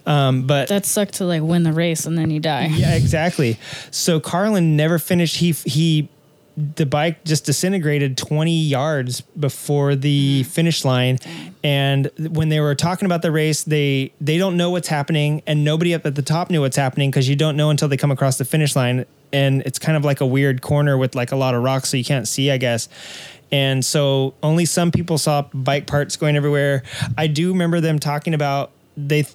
um, 0.05 0.47
but 0.47 0.69
that 0.69 0.85
sucked 0.85 1.15
to 1.15 1.25
like 1.25 1.41
win 1.41 1.63
the 1.63 1.73
race 1.73 2.05
and 2.05 2.17
then 2.17 2.29
you 2.29 2.39
die 2.39 2.65
yeah 2.65 2.95
exactly 2.95 3.57
so 3.91 4.19
carlin 4.19 4.75
never 4.75 4.97
finished 4.99 5.37
he 5.37 5.51
he 5.51 6.09
the 6.55 6.85
bike 6.85 7.23
just 7.23 7.45
disintegrated 7.45 8.17
20 8.17 8.51
yards 8.51 9.21
before 9.21 9.95
the 9.95 10.43
finish 10.43 10.85
line. 10.85 11.17
And 11.63 12.11
when 12.17 12.49
they 12.49 12.59
were 12.59 12.75
talking 12.75 13.05
about 13.05 13.21
the 13.21 13.31
race 13.31 13.63
they 13.63 14.13
they 14.21 14.37
don't 14.37 14.57
know 14.57 14.69
what's 14.69 14.87
happening 14.87 15.41
and 15.47 15.63
nobody 15.63 15.93
up 15.93 16.05
at 16.05 16.15
the 16.15 16.21
top 16.21 16.49
knew 16.49 16.61
what's 16.61 16.77
happening 16.77 17.09
because 17.09 17.27
you 17.27 17.35
don't 17.35 17.57
know 17.57 17.69
until 17.69 17.87
they 17.87 17.97
come 17.97 18.11
across 18.11 18.37
the 18.37 18.45
finish 18.45 18.75
line 18.75 19.05
and 19.31 19.61
it's 19.63 19.79
kind 19.79 19.97
of 19.97 20.05
like 20.05 20.21
a 20.21 20.25
weird 20.25 20.61
corner 20.61 20.97
with 20.97 21.15
like 21.15 21.31
a 21.31 21.35
lot 21.35 21.55
of 21.55 21.63
rocks 21.63 21.89
so 21.89 21.97
you 21.97 22.03
can't 22.03 22.27
see 22.27 22.51
i 22.51 22.57
guess. 22.57 22.89
And 23.51 23.85
so 23.85 24.33
only 24.41 24.65
some 24.65 24.91
people 24.91 25.19
saw 25.19 25.43
bike 25.53 25.85
parts 25.85 26.15
going 26.15 26.35
everywhere. 26.35 26.81
I 27.15 27.27
do 27.27 27.49
remember 27.49 27.81
them 27.81 27.99
talking 27.99 28.33
about 28.33 28.71
they 28.95 29.25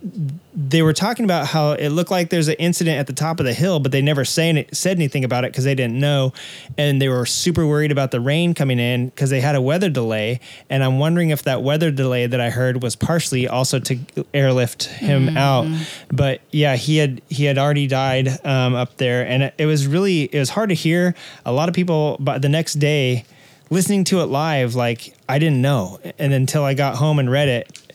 they 0.55 0.83
were 0.83 0.93
talking 0.93 1.25
about 1.25 1.47
how 1.47 1.73
it 1.73 1.89
looked 1.89 2.11
like 2.11 2.31
there's 2.31 2.49
an 2.49 2.57
incident 2.59 2.99
at 2.99 3.07
the 3.07 3.13
top 3.13 3.41
of 3.41 3.47
the 3.47 3.53
hill, 3.53 3.81
but 3.81 3.93
they 3.93 4.03
never 4.03 4.25
say, 4.25 4.67
said 4.73 4.97
anything 4.97 5.25
about 5.25 5.45
it 5.45 5.53
because 5.53 5.65
they 5.65 5.75
didn't 5.75 5.99
know, 5.99 6.33
and 6.77 7.01
they 7.03 7.09
were 7.09 7.27
super 7.27 7.67
worried 7.67 7.91
about 7.91 8.11
the 8.11 8.21
rain 8.21 8.55
coming 8.55 8.79
in 8.79 9.09
because 9.09 9.31
they 9.31 9.41
had 9.41 9.55
a 9.55 9.61
weather 9.61 9.91
delay. 9.91 10.41
And 10.71 10.85
I'm 10.85 10.99
wondering 10.99 11.31
if 11.31 11.43
that 11.45 11.63
weather 11.63 11.91
delay 11.91 12.27
that 12.27 12.41
I 12.41 12.51
heard 12.51 12.83
was 12.83 12.97
partially 12.97 13.49
also 13.49 13.79
to 13.81 13.99
airlift 14.33 14.85
him 14.85 15.27
mm-hmm. 15.27 15.37
out. 15.37 15.67
But 16.13 16.41
yeah, 16.51 16.77
he 16.77 16.99
had 16.99 17.21
he 17.29 17.45
had 17.45 17.59
already 17.59 17.87
died 17.87 18.29
um, 18.45 18.75
up 18.75 18.97
there, 18.97 19.27
and 19.27 19.45
it, 19.45 19.55
it 19.59 19.67
was 19.67 19.87
really 19.87 20.25
it 20.25 20.39
was 20.39 20.51
hard 20.51 20.69
to 20.69 20.75
hear. 20.75 21.15
A 21.45 21.53
lot 21.53 21.69
of 21.69 21.75
people, 21.75 22.17
but 22.21 22.43
the 22.43 22.49
next 22.49 22.75
day 22.75 23.25
listening 23.71 24.05
to 24.05 24.21
it 24.21 24.27
live, 24.27 24.75
like 24.75 25.15
I 25.29 25.39
didn't 25.39 25.61
know, 25.61 25.99
and 26.19 26.33
until 26.33 26.65
I 26.65 26.75
got 26.75 26.97
home 26.97 27.19
and 27.19 27.31
read 27.31 27.49
it 27.49 27.88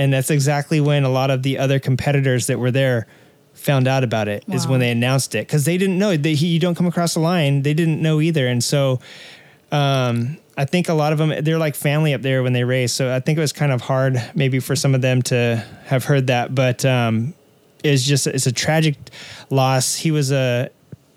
and 0.00 0.10
that's 0.10 0.30
exactly 0.30 0.80
when 0.80 1.04
a 1.04 1.10
lot 1.10 1.30
of 1.30 1.42
the 1.42 1.58
other 1.58 1.78
competitors 1.78 2.46
that 2.46 2.58
were 2.58 2.70
there 2.70 3.06
found 3.52 3.86
out 3.86 4.02
about 4.02 4.28
it. 4.28 4.42
Wow. 4.48 4.54
Is 4.54 4.66
when 4.66 4.80
they 4.80 4.90
announced 4.90 5.34
it 5.34 5.46
because 5.46 5.66
they 5.66 5.76
didn't 5.76 5.98
know 5.98 6.16
that 6.16 6.28
you 6.30 6.58
don't 6.58 6.74
come 6.74 6.86
across 6.86 7.12
the 7.12 7.20
line. 7.20 7.60
They 7.60 7.74
didn't 7.74 8.00
know 8.00 8.18
either, 8.22 8.46
and 8.46 8.64
so 8.64 9.00
um, 9.70 10.38
I 10.56 10.64
think 10.64 10.88
a 10.88 10.94
lot 10.94 11.12
of 11.12 11.18
them 11.18 11.44
they're 11.44 11.58
like 11.58 11.74
family 11.74 12.14
up 12.14 12.22
there 12.22 12.42
when 12.42 12.54
they 12.54 12.64
race. 12.64 12.94
So 12.94 13.14
I 13.14 13.20
think 13.20 13.36
it 13.36 13.42
was 13.42 13.52
kind 13.52 13.72
of 13.72 13.82
hard 13.82 14.16
maybe 14.34 14.58
for 14.58 14.74
some 14.74 14.94
of 14.94 15.02
them 15.02 15.20
to 15.24 15.62
have 15.84 16.04
heard 16.04 16.28
that, 16.28 16.54
but 16.54 16.82
um, 16.86 17.34
it's 17.84 18.02
just 18.02 18.26
it's 18.26 18.46
a 18.46 18.52
tragic 18.52 18.96
loss. 19.50 19.96
He 19.96 20.10
was 20.10 20.32
a 20.32 20.70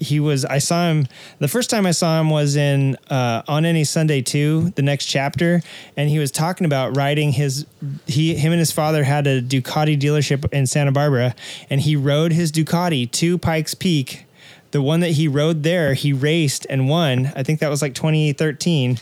he 0.03 0.19
was 0.19 0.45
I 0.45 0.59
saw 0.59 0.89
him 0.89 1.07
the 1.39 1.47
first 1.47 1.69
time 1.69 1.85
I 1.85 1.91
saw 1.91 2.19
him 2.19 2.29
was 2.29 2.55
in 2.55 2.95
uh, 3.09 3.41
on 3.47 3.65
any 3.65 3.83
Sunday 3.83 4.21
too 4.21 4.71
the 4.75 4.81
next 4.81 5.05
chapter 5.05 5.61
and 5.97 6.09
he 6.09 6.19
was 6.19 6.31
talking 6.31 6.65
about 6.65 6.95
riding 6.95 7.31
his 7.31 7.65
he 8.05 8.35
him 8.35 8.51
and 8.51 8.59
his 8.59 8.71
father 8.71 9.03
had 9.03 9.25
a 9.27 9.41
Ducati 9.41 9.99
dealership 9.99 10.51
in 10.53 10.67
Santa 10.67 10.91
Barbara 10.91 11.35
and 11.69 11.81
he 11.81 11.95
rode 11.95 12.33
his 12.33 12.51
Ducati 12.51 13.09
to 13.11 13.37
Pikes 13.37 13.73
Peak. 13.73 14.25
The 14.71 14.81
one 14.81 15.01
that 15.01 15.11
he 15.11 15.27
rode 15.27 15.63
there 15.63 15.93
he 15.93 16.13
raced 16.13 16.65
and 16.69 16.89
won. 16.89 17.31
I 17.35 17.43
think 17.43 17.59
that 17.59 17.69
was 17.69 17.81
like 17.81 17.93
2013 17.93 18.99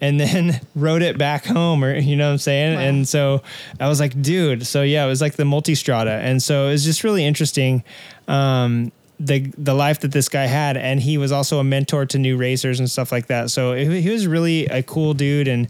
and 0.00 0.18
then 0.18 0.60
rode 0.74 1.02
it 1.02 1.18
back 1.18 1.44
home 1.44 1.84
or 1.84 1.96
you 1.96 2.16
know 2.16 2.28
what 2.28 2.32
I'm 2.32 2.38
saying? 2.38 2.76
Wow. 2.76 2.82
and 2.82 3.08
so 3.08 3.42
I 3.78 3.88
was 3.88 4.00
like 4.00 4.20
dude 4.20 4.66
so 4.66 4.82
yeah 4.82 5.04
it 5.04 5.08
was 5.08 5.20
like 5.20 5.36
the 5.36 5.44
multistrada. 5.44 6.18
And 6.18 6.42
so 6.42 6.68
it 6.68 6.72
was 6.72 6.84
just 6.84 7.04
really 7.04 7.24
interesting. 7.24 7.84
Um, 8.28 8.92
the 9.20 9.40
the 9.58 9.74
life 9.74 10.00
that 10.00 10.12
this 10.12 10.28
guy 10.28 10.46
had, 10.46 10.76
and 10.78 10.98
he 10.98 11.18
was 11.18 11.30
also 11.30 11.58
a 11.58 11.64
mentor 11.64 12.06
to 12.06 12.18
new 12.18 12.38
racers 12.38 12.80
and 12.80 12.90
stuff 12.90 13.12
like 13.12 13.26
that. 13.26 13.50
So 13.50 13.74
he 13.74 14.08
was 14.08 14.26
really 14.26 14.64
a 14.66 14.82
cool 14.82 15.12
dude, 15.12 15.46
and 15.46 15.68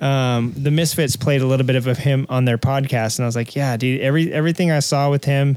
um, 0.00 0.52
the 0.56 0.72
Misfits 0.72 1.14
played 1.16 1.40
a 1.40 1.46
little 1.46 1.64
bit 1.64 1.76
of 1.76 1.86
him 1.96 2.26
on 2.28 2.44
their 2.44 2.58
podcast, 2.58 3.18
and 3.18 3.24
I 3.24 3.28
was 3.28 3.36
like, 3.36 3.54
yeah, 3.54 3.76
dude, 3.76 4.00
every 4.00 4.32
everything 4.32 4.72
I 4.72 4.80
saw 4.80 5.10
with 5.10 5.24
him 5.24 5.56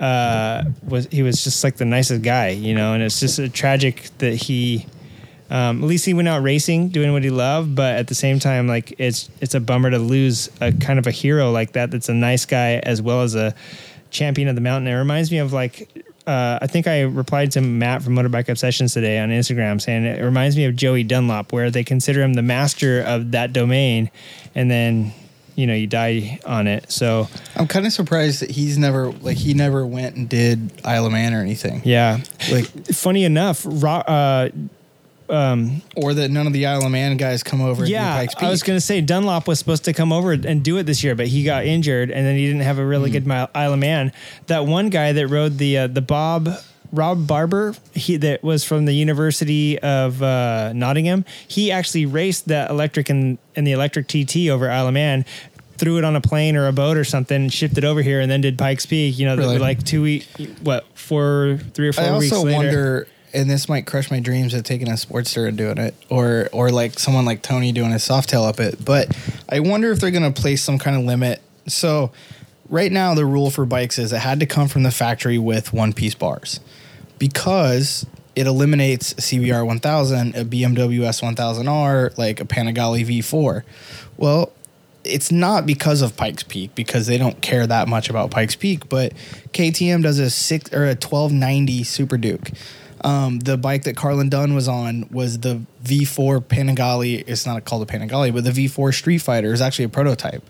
uh, 0.00 0.64
was 0.86 1.06
he 1.06 1.22
was 1.22 1.44
just 1.44 1.62
like 1.62 1.76
the 1.76 1.84
nicest 1.84 2.22
guy, 2.22 2.48
you 2.48 2.74
know, 2.74 2.92
and 2.92 3.02
it's 3.02 3.20
just 3.20 3.38
a 3.38 3.48
tragic 3.48 4.10
that 4.18 4.34
he. 4.34 4.86
Um, 5.48 5.82
at 5.82 5.88
least 5.88 6.06
he 6.06 6.14
went 6.14 6.28
out 6.28 6.44
racing, 6.44 6.90
doing 6.90 7.12
what 7.12 7.24
he 7.24 7.30
loved, 7.30 7.74
but 7.74 7.96
at 7.96 8.06
the 8.06 8.14
same 8.14 8.38
time, 8.38 8.68
like 8.68 8.94
it's 8.98 9.28
it's 9.40 9.54
a 9.54 9.60
bummer 9.60 9.90
to 9.90 9.98
lose 9.98 10.48
a 10.60 10.70
kind 10.70 11.00
of 11.00 11.08
a 11.08 11.10
hero 11.10 11.50
like 11.50 11.72
that. 11.72 11.90
That's 11.90 12.08
a 12.08 12.14
nice 12.14 12.46
guy 12.46 12.74
as 12.84 13.02
well 13.02 13.22
as 13.22 13.34
a 13.34 13.52
champion 14.10 14.46
of 14.46 14.54
the 14.54 14.60
mountain. 14.60 14.86
It 14.86 14.96
reminds 14.96 15.32
me 15.32 15.38
of 15.38 15.52
like 15.52 15.88
uh, 16.26 16.58
I 16.60 16.66
think 16.66 16.86
I 16.86 17.02
replied 17.02 17.52
to 17.52 17.60
Matt 17.60 18.02
from 18.02 18.14
Motorbike 18.14 18.48
Obsessions 18.48 18.92
today 18.94 19.18
on 19.18 19.30
Instagram 19.30 19.80
saying 19.80 20.04
it 20.04 20.22
reminds 20.22 20.56
me 20.56 20.64
of 20.64 20.76
Joey 20.76 21.02
Dunlop, 21.02 21.52
where 21.52 21.70
they 21.70 21.84
consider 21.84 22.22
him 22.22 22.34
the 22.34 22.42
master 22.42 23.02
of 23.02 23.32
that 23.32 23.52
domain, 23.52 24.10
and 24.54 24.70
then 24.70 25.12
you 25.56 25.66
know 25.66 25.74
you 25.74 25.86
die 25.86 26.38
on 26.44 26.66
it. 26.66 26.90
So 26.90 27.28
I'm 27.56 27.66
kind 27.66 27.86
of 27.86 27.92
surprised 27.92 28.42
that 28.42 28.50
he's 28.50 28.78
never 28.78 29.10
like 29.12 29.36
he 29.36 29.54
never 29.54 29.86
went 29.86 30.16
and 30.16 30.28
did 30.28 30.72
Isle 30.84 31.06
of 31.06 31.12
Man 31.12 31.34
or 31.34 31.40
anything. 31.40 31.82
Yeah, 31.84 32.20
like 32.50 32.66
funny 32.88 33.24
enough, 33.24 33.66
uh, 33.66 34.50
um, 35.30 35.82
or 35.96 36.12
that 36.14 36.30
none 36.30 36.46
of 36.46 36.52
the 36.52 36.66
Isle 36.66 36.84
of 36.84 36.90
Man 36.92 37.16
guys 37.16 37.42
come 37.42 37.60
over. 37.60 37.84
yeah, 37.86 38.14
Pikes 38.16 38.34
Peak. 38.34 38.44
I 38.44 38.50
was 38.50 38.62
going 38.62 38.76
to 38.76 38.80
say 38.80 39.00
Dunlop 39.00 39.46
was 39.48 39.58
supposed 39.58 39.84
to 39.84 39.92
come 39.92 40.12
over 40.12 40.32
and 40.32 40.62
do 40.62 40.76
it 40.78 40.84
this 40.84 41.02
year, 41.04 41.14
but 41.14 41.26
he 41.28 41.44
got 41.44 41.64
injured, 41.64 42.10
and 42.10 42.26
then 42.26 42.36
he 42.36 42.46
didn't 42.46 42.62
have 42.62 42.78
a 42.78 42.84
really 42.84 43.10
good 43.10 43.26
mile, 43.26 43.48
Isle 43.54 43.74
of 43.74 43.78
Man. 43.78 44.12
That 44.46 44.66
one 44.66 44.90
guy 44.90 45.12
that 45.12 45.26
rode 45.28 45.58
the 45.58 45.78
uh, 45.78 45.86
the 45.86 46.02
Bob 46.02 46.48
Rob 46.92 47.26
Barber, 47.26 47.74
he 47.94 48.16
that 48.16 48.42
was 48.42 48.64
from 48.64 48.84
the 48.84 48.92
University 48.92 49.78
of 49.78 50.22
uh, 50.22 50.72
Nottingham. 50.72 51.24
He 51.46 51.70
actually 51.70 52.04
raced 52.06 52.48
the 52.48 52.66
electric 52.68 53.08
and 53.08 53.38
and 53.54 53.66
the 53.66 53.72
electric 53.72 54.08
TT 54.08 54.48
over 54.50 54.68
Isle 54.70 54.88
of 54.88 54.94
Man. 54.94 55.24
Threw 55.78 55.96
it 55.96 56.04
on 56.04 56.14
a 56.14 56.20
plane 56.20 56.56
or 56.56 56.66
a 56.66 56.72
boat 56.74 56.98
or 56.98 57.04
something, 57.04 57.48
shipped 57.48 57.78
it 57.78 57.84
over 57.84 58.02
here, 58.02 58.20
and 58.20 58.30
then 58.30 58.42
did 58.42 58.58
Pikes 58.58 58.84
Peak. 58.84 59.18
You 59.18 59.24
know, 59.26 59.36
Really? 59.36 59.56
like 59.58 59.82
two 59.82 60.02
week, 60.02 60.26
what 60.62 60.84
four, 60.94 61.58
three 61.72 61.88
or 61.88 61.94
four 61.94 62.04
I 62.04 62.18
weeks 62.18 62.32
also 62.32 62.44
later. 62.46 62.56
wonder, 62.58 63.08
and 63.32 63.48
this 63.50 63.68
might 63.68 63.86
crush 63.86 64.10
my 64.10 64.20
dreams 64.20 64.54
of 64.54 64.64
taking 64.64 64.88
a 64.88 64.92
Sportster 64.92 65.48
and 65.48 65.56
doing 65.56 65.78
it, 65.78 65.94
or 66.08 66.48
or 66.52 66.70
like 66.70 66.98
someone 66.98 67.24
like 67.24 67.42
Tony 67.42 67.72
doing 67.72 67.92
a 67.92 67.96
Softail 67.96 68.48
up 68.48 68.60
it. 68.60 68.84
But 68.84 69.16
I 69.48 69.60
wonder 69.60 69.90
if 69.90 70.00
they're 70.00 70.10
going 70.10 70.32
to 70.32 70.40
place 70.40 70.62
some 70.62 70.78
kind 70.78 70.96
of 70.96 71.04
limit. 71.04 71.40
So 71.66 72.12
right 72.68 72.90
now, 72.90 73.14
the 73.14 73.26
rule 73.26 73.50
for 73.50 73.64
bikes 73.64 73.98
is 73.98 74.12
it 74.12 74.18
had 74.18 74.40
to 74.40 74.46
come 74.46 74.68
from 74.68 74.82
the 74.82 74.90
factory 74.90 75.38
with 75.38 75.72
one 75.72 75.92
piece 75.92 76.14
bars, 76.14 76.60
because 77.18 78.06
it 78.36 78.46
eliminates 78.46 79.14
CBR 79.14 79.66
1000, 79.66 80.36
a 80.36 80.44
BMW 80.44 81.00
S1000R, 81.00 82.16
like 82.16 82.40
a 82.40 82.44
Panigale 82.44 83.04
V4. 83.04 83.62
Well, 84.16 84.52
it's 85.02 85.32
not 85.32 85.66
because 85.66 86.02
of 86.02 86.16
Pikes 86.16 86.42
Peak 86.42 86.74
because 86.74 87.06
they 87.06 87.18
don't 87.18 87.40
care 87.40 87.66
that 87.66 87.88
much 87.88 88.10
about 88.10 88.30
Pikes 88.30 88.54
Peak, 88.54 88.88
but 88.88 89.12
KTM 89.52 90.02
does 90.02 90.18
a 90.18 90.30
six 90.30 90.72
or 90.72 90.84
a 90.86 90.94
twelve 90.94 91.32
ninety 91.32 91.82
Super 91.84 92.16
Duke. 92.16 92.50
Um, 93.02 93.38
the 93.38 93.56
bike 93.56 93.84
that 93.84 93.96
Carlin 93.96 94.28
Dunn 94.28 94.54
was 94.54 94.68
on 94.68 95.08
was 95.10 95.38
the 95.38 95.62
V4 95.84 96.40
Panigale. 96.40 97.24
It's 97.26 97.46
not 97.46 97.64
called 97.64 97.88
a 97.88 97.90
Panigale, 97.90 98.32
but 98.32 98.44
the 98.44 98.50
V4 98.50 98.92
Street 98.94 99.18
Fighter 99.18 99.52
is 99.52 99.60
actually 99.60 99.86
a 99.86 99.88
prototype. 99.88 100.42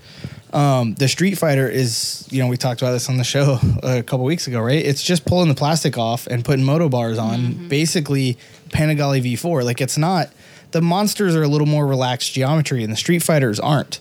Um, 0.52 0.94
the 0.94 1.06
Street 1.06 1.36
Fighter 1.36 1.68
is, 1.68 2.26
you 2.30 2.42
know, 2.42 2.48
we 2.48 2.56
talked 2.56 2.82
about 2.82 2.90
this 2.92 3.08
on 3.08 3.18
the 3.18 3.24
show 3.24 3.58
a 3.82 4.02
couple 4.02 4.24
weeks 4.24 4.48
ago, 4.48 4.60
right? 4.60 4.84
It's 4.84 5.02
just 5.02 5.24
pulling 5.24 5.48
the 5.48 5.54
plastic 5.54 5.96
off 5.96 6.26
and 6.26 6.44
putting 6.44 6.64
moto 6.64 6.88
bars 6.88 7.18
on, 7.18 7.68
basically 7.68 8.36
Panigale 8.70 9.22
V4. 9.22 9.64
Like 9.64 9.80
it's 9.80 9.96
not. 9.96 10.30
The 10.72 10.80
monsters 10.80 11.34
are 11.34 11.42
a 11.42 11.48
little 11.48 11.66
more 11.66 11.86
relaxed 11.86 12.32
geometry, 12.32 12.84
and 12.84 12.92
the 12.92 12.96
Street 12.96 13.22
Fighters 13.22 13.58
aren't. 13.58 13.96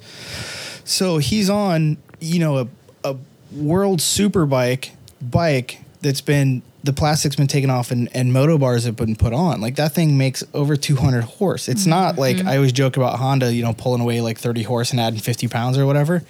So 0.85 1.17
he's 1.17 1.49
on, 1.49 1.97
you 2.19 2.39
know, 2.39 2.57
a, 2.57 2.67
a 3.03 3.15
world 3.51 4.01
super 4.01 4.45
bike 4.45 4.91
bike 5.21 5.79
that's 6.01 6.21
been 6.21 6.61
the 6.83 6.93
plastic's 6.93 7.35
been 7.35 7.47
taken 7.47 7.69
off 7.69 7.91
and, 7.91 8.09
and 8.15 8.31
moto 8.31 8.57
bars 8.57 8.85
have 8.85 8.95
been 8.95 9.15
put 9.15 9.33
on. 9.33 9.61
Like 9.61 9.75
that 9.75 9.93
thing 9.93 10.17
makes 10.17 10.43
over 10.53 10.75
200 10.75 11.23
horse. 11.23 11.67
It's 11.67 11.81
mm-hmm. 11.81 11.89
not 11.89 12.17
like 12.17 12.37
mm-hmm. 12.37 12.47
I 12.47 12.55
always 12.55 12.71
joke 12.71 12.97
about 12.97 13.19
Honda, 13.19 13.53
you 13.53 13.63
know, 13.63 13.73
pulling 13.73 14.01
away 14.01 14.21
like 14.21 14.37
30 14.37 14.63
horse 14.63 14.91
and 14.91 14.99
adding 14.99 15.19
50 15.19 15.47
pounds 15.47 15.77
or 15.77 15.85
whatever. 15.85 16.23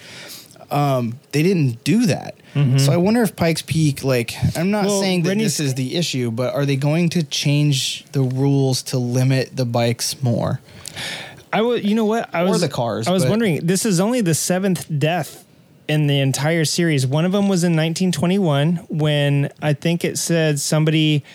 Um, 0.72 1.20
they 1.32 1.44
didn't 1.44 1.84
do 1.84 2.06
that. 2.08 2.36
Mm-hmm. 2.54 2.78
So 2.78 2.92
I 2.92 2.98
wonder 2.98 3.22
if 3.24 3.36
Pikes 3.36 3.64
Peak, 3.64 4.04
like, 4.04 4.34
I'm 4.56 4.72
not 4.72 4.86
Well, 4.86 5.02
saying 5.02 5.24
that 5.24 5.30
Rennie's- 5.30 5.58
this 5.58 5.68
is 5.68 5.74
the 5.76 5.96
issue, 5.96 6.32
but 6.32 6.54
are 6.54 6.66
they 6.66 6.76
going 6.76 7.10
to 7.10 7.24
change 7.24 8.06
the 8.12 8.22
rules 8.22 8.84
to 8.84 9.00
limit 9.00 9.56
the 9.56 9.66
bikes 9.66 10.22
more? 10.22 10.62
I 11.52 11.62
was, 11.62 11.84
you 11.84 11.96
know 11.96 12.06
what? 12.06 12.30
I 12.34 12.44
Or 12.44 12.50
was 12.50 12.62
the 12.62 12.70
cars, 12.70 13.08
I 13.08 13.12
was 13.12 13.24
but- 13.24 13.32
wondering. 13.32 13.66
This 13.66 13.86
is 13.86 14.00
only 14.00 14.22
the 14.22 14.36
seventh 14.36 14.86
death 15.00 15.44
in 15.90 16.08
the 16.08 16.20
entire 16.20 16.64
series. 16.64 17.06
One 17.06 17.26
of 17.26 17.32
them 17.32 17.50
was 17.50 17.64
in 17.64 17.74
1921 17.74 18.76
when 18.90 19.52
I 19.62 19.74
think 19.74 20.06
it 20.06 20.18
said 20.18 20.60
somebody. 20.60 21.26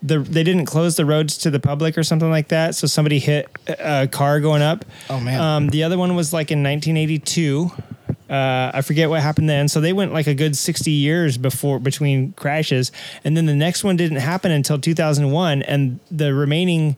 The, 0.00 0.20
they 0.20 0.44
didn't 0.44 0.66
close 0.66 0.94
the 0.94 1.04
roads 1.04 1.38
to 1.38 1.50
the 1.50 1.58
public 1.58 1.98
or 1.98 2.04
something 2.04 2.30
like 2.30 2.48
that, 2.48 2.76
so 2.76 2.86
somebody 2.86 3.18
hit 3.18 3.48
a 3.66 4.06
car 4.06 4.38
going 4.38 4.62
up. 4.62 4.84
Oh, 5.10 5.18
man. 5.18 5.40
Um, 5.40 5.68
the 5.68 5.82
other 5.82 5.98
one 5.98 6.14
was 6.14 6.32
like 6.32 6.52
in 6.52 6.62
1982. 6.62 7.70
Uh, 8.30 8.70
I 8.74 8.82
forget 8.82 9.10
what 9.10 9.20
happened 9.22 9.50
then. 9.50 9.66
So 9.66 9.80
they 9.80 9.92
went 9.92 10.12
like 10.12 10.28
a 10.28 10.34
good 10.34 10.56
60 10.56 10.90
years 10.92 11.36
before 11.36 11.80
between 11.80 12.32
crashes, 12.32 12.92
and 13.24 13.36
then 13.36 13.46
the 13.46 13.56
next 13.56 13.82
one 13.82 13.96
didn't 13.96 14.18
happen 14.18 14.52
until 14.52 14.78
2001, 14.78 15.62
and 15.62 15.98
the 16.10 16.32
remaining 16.32 16.96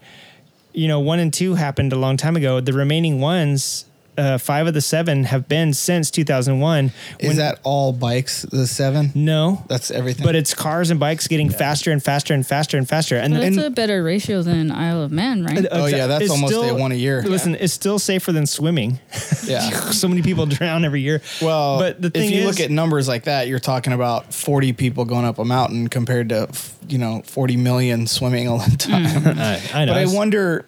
you 0.73 0.89
know, 0.89 1.01
one 1.01 1.19
and 1.19 1.33
two 1.33 1.55
happened 1.55 1.93
a 1.93 1.97
long 1.97 2.17
time 2.17 2.37
ago. 2.37 2.61
The 2.61 2.73
remaining 2.73 3.21
ones, 3.21 3.87
uh, 4.17 4.39
five 4.39 4.67
of 4.67 4.75
the 4.75 4.81
seven, 4.81 5.25
have 5.25 5.49
been 5.49 5.73
since 5.73 6.11
2001. 6.11 6.93
Is 7.19 7.29
When- 7.29 7.37
that 7.37 7.59
all 7.63 7.93
bikes, 7.93 8.43
the 8.43 8.67
seven? 8.67 9.13
no? 9.15 9.65
That's 9.69 9.91
everything. 9.91 10.25
But 10.25 10.37
it's 10.37 10.55
cars 10.55 10.91
and 10.91 11.01
bikes 11.01 11.27
getting 11.29 11.51
faster 11.51 11.91
and 11.91 12.03
faster 12.03 12.35
and 12.35 12.47
faster 12.47 12.77
and 12.77 12.89
faster. 12.89 13.17
And 13.17 13.35
But 13.35 13.41
then 13.41 13.59
it's 13.59 13.67
a 13.67 13.71
better 13.71 14.03
ratio 14.03 14.43
than 14.43 14.71
Isle 14.71 15.03
of 15.03 15.13
Man, 15.13 15.45
right? 15.45 15.59
Uh, 15.59 15.69
uh, 15.69 15.69
oh, 15.73 15.87
yeah, 15.87 16.07
that's 16.07 16.25
it's 16.25 16.31
almost 16.31 16.55
a 16.55 16.75
one 16.75 16.93
a 16.93 16.97
year. 16.97 17.23
Listen, 17.23 17.55
it's 17.55 17.73
still 17.73 17.99
safer 17.99 18.33
than 18.33 18.47
swimming. 18.47 18.99
yeah. 19.45 19.61
so 19.91 20.09
many 20.09 20.23
people 20.23 20.47
drown 20.47 20.85
every 20.85 21.01
year. 21.01 21.23
Well, 21.41 21.79
but 21.79 22.01
the 22.01 22.11
thing 22.11 22.29
if 22.29 22.35
you 22.35 22.41
is, 22.41 22.47
look 22.47 22.61
at 22.61 22.71
numbers 22.71 23.09
like 23.09 23.25
that, 23.25 23.49
you're 23.49 23.59
talking 23.59 23.93
about 23.93 24.35
40 24.35 24.73
people 24.75 25.05
going 25.05 25.25
up 25.25 25.39
a 25.39 25.45
mountain 25.45 25.89
compared 25.89 26.29
to, 26.31 26.49
you 26.89 26.99
know, 26.99 27.23
40 27.25 27.57
million 27.57 28.07
swimming 28.07 28.49
all 28.49 28.59
the 28.59 28.71
hmm. 28.71 28.77
time. 28.77 29.39
I, 29.39 29.63
I 29.75 29.85
know 29.85 29.95
But 29.95 29.99
I 29.99 30.07
wonder, 30.07 30.67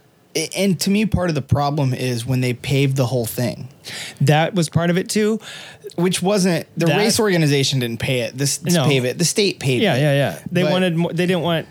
and 0.56 0.78
to 0.80 0.90
me, 0.90 1.06
part 1.06 1.28
of 1.28 1.34
the 1.34 1.42
problem 1.42 1.92
is 1.94 2.24
when 2.26 2.40
they 2.40 2.52
paved 2.54 2.96
the 2.96 3.06
whole 3.06 3.26
thing, 3.26 3.68
that 4.20 4.54
was 4.54 4.68
part 4.68 4.90
of 4.90 4.96
it 4.98 5.09
too. 5.09 5.40
which 5.96 6.22
wasn't 6.22 6.66
the 6.74 6.86
That- 6.86 6.96
race 6.96 7.20
organization 7.20 7.78
didn't 7.80 7.98
pay 8.00 8.20
it. 8.20 8.38
This 8.38 8.62
No. 8.62 8.86
pave 8.86 9.04
it. 9.04 9.18
The 9.18 9.26
state 9.26 9.59
paid 9.60 9.82
Yeah, 9.82 9.94
it. 9.96 10.00
yeah, 10.00 10.12
yeah. 10.14 10.38
They 10.50 10.62
But- 10.62 10.72
wanted. 10.72 10.96
More, 10.96 11.12
they 11.12 11.26
didn't 11.26 11.42
want. 11.42 11.66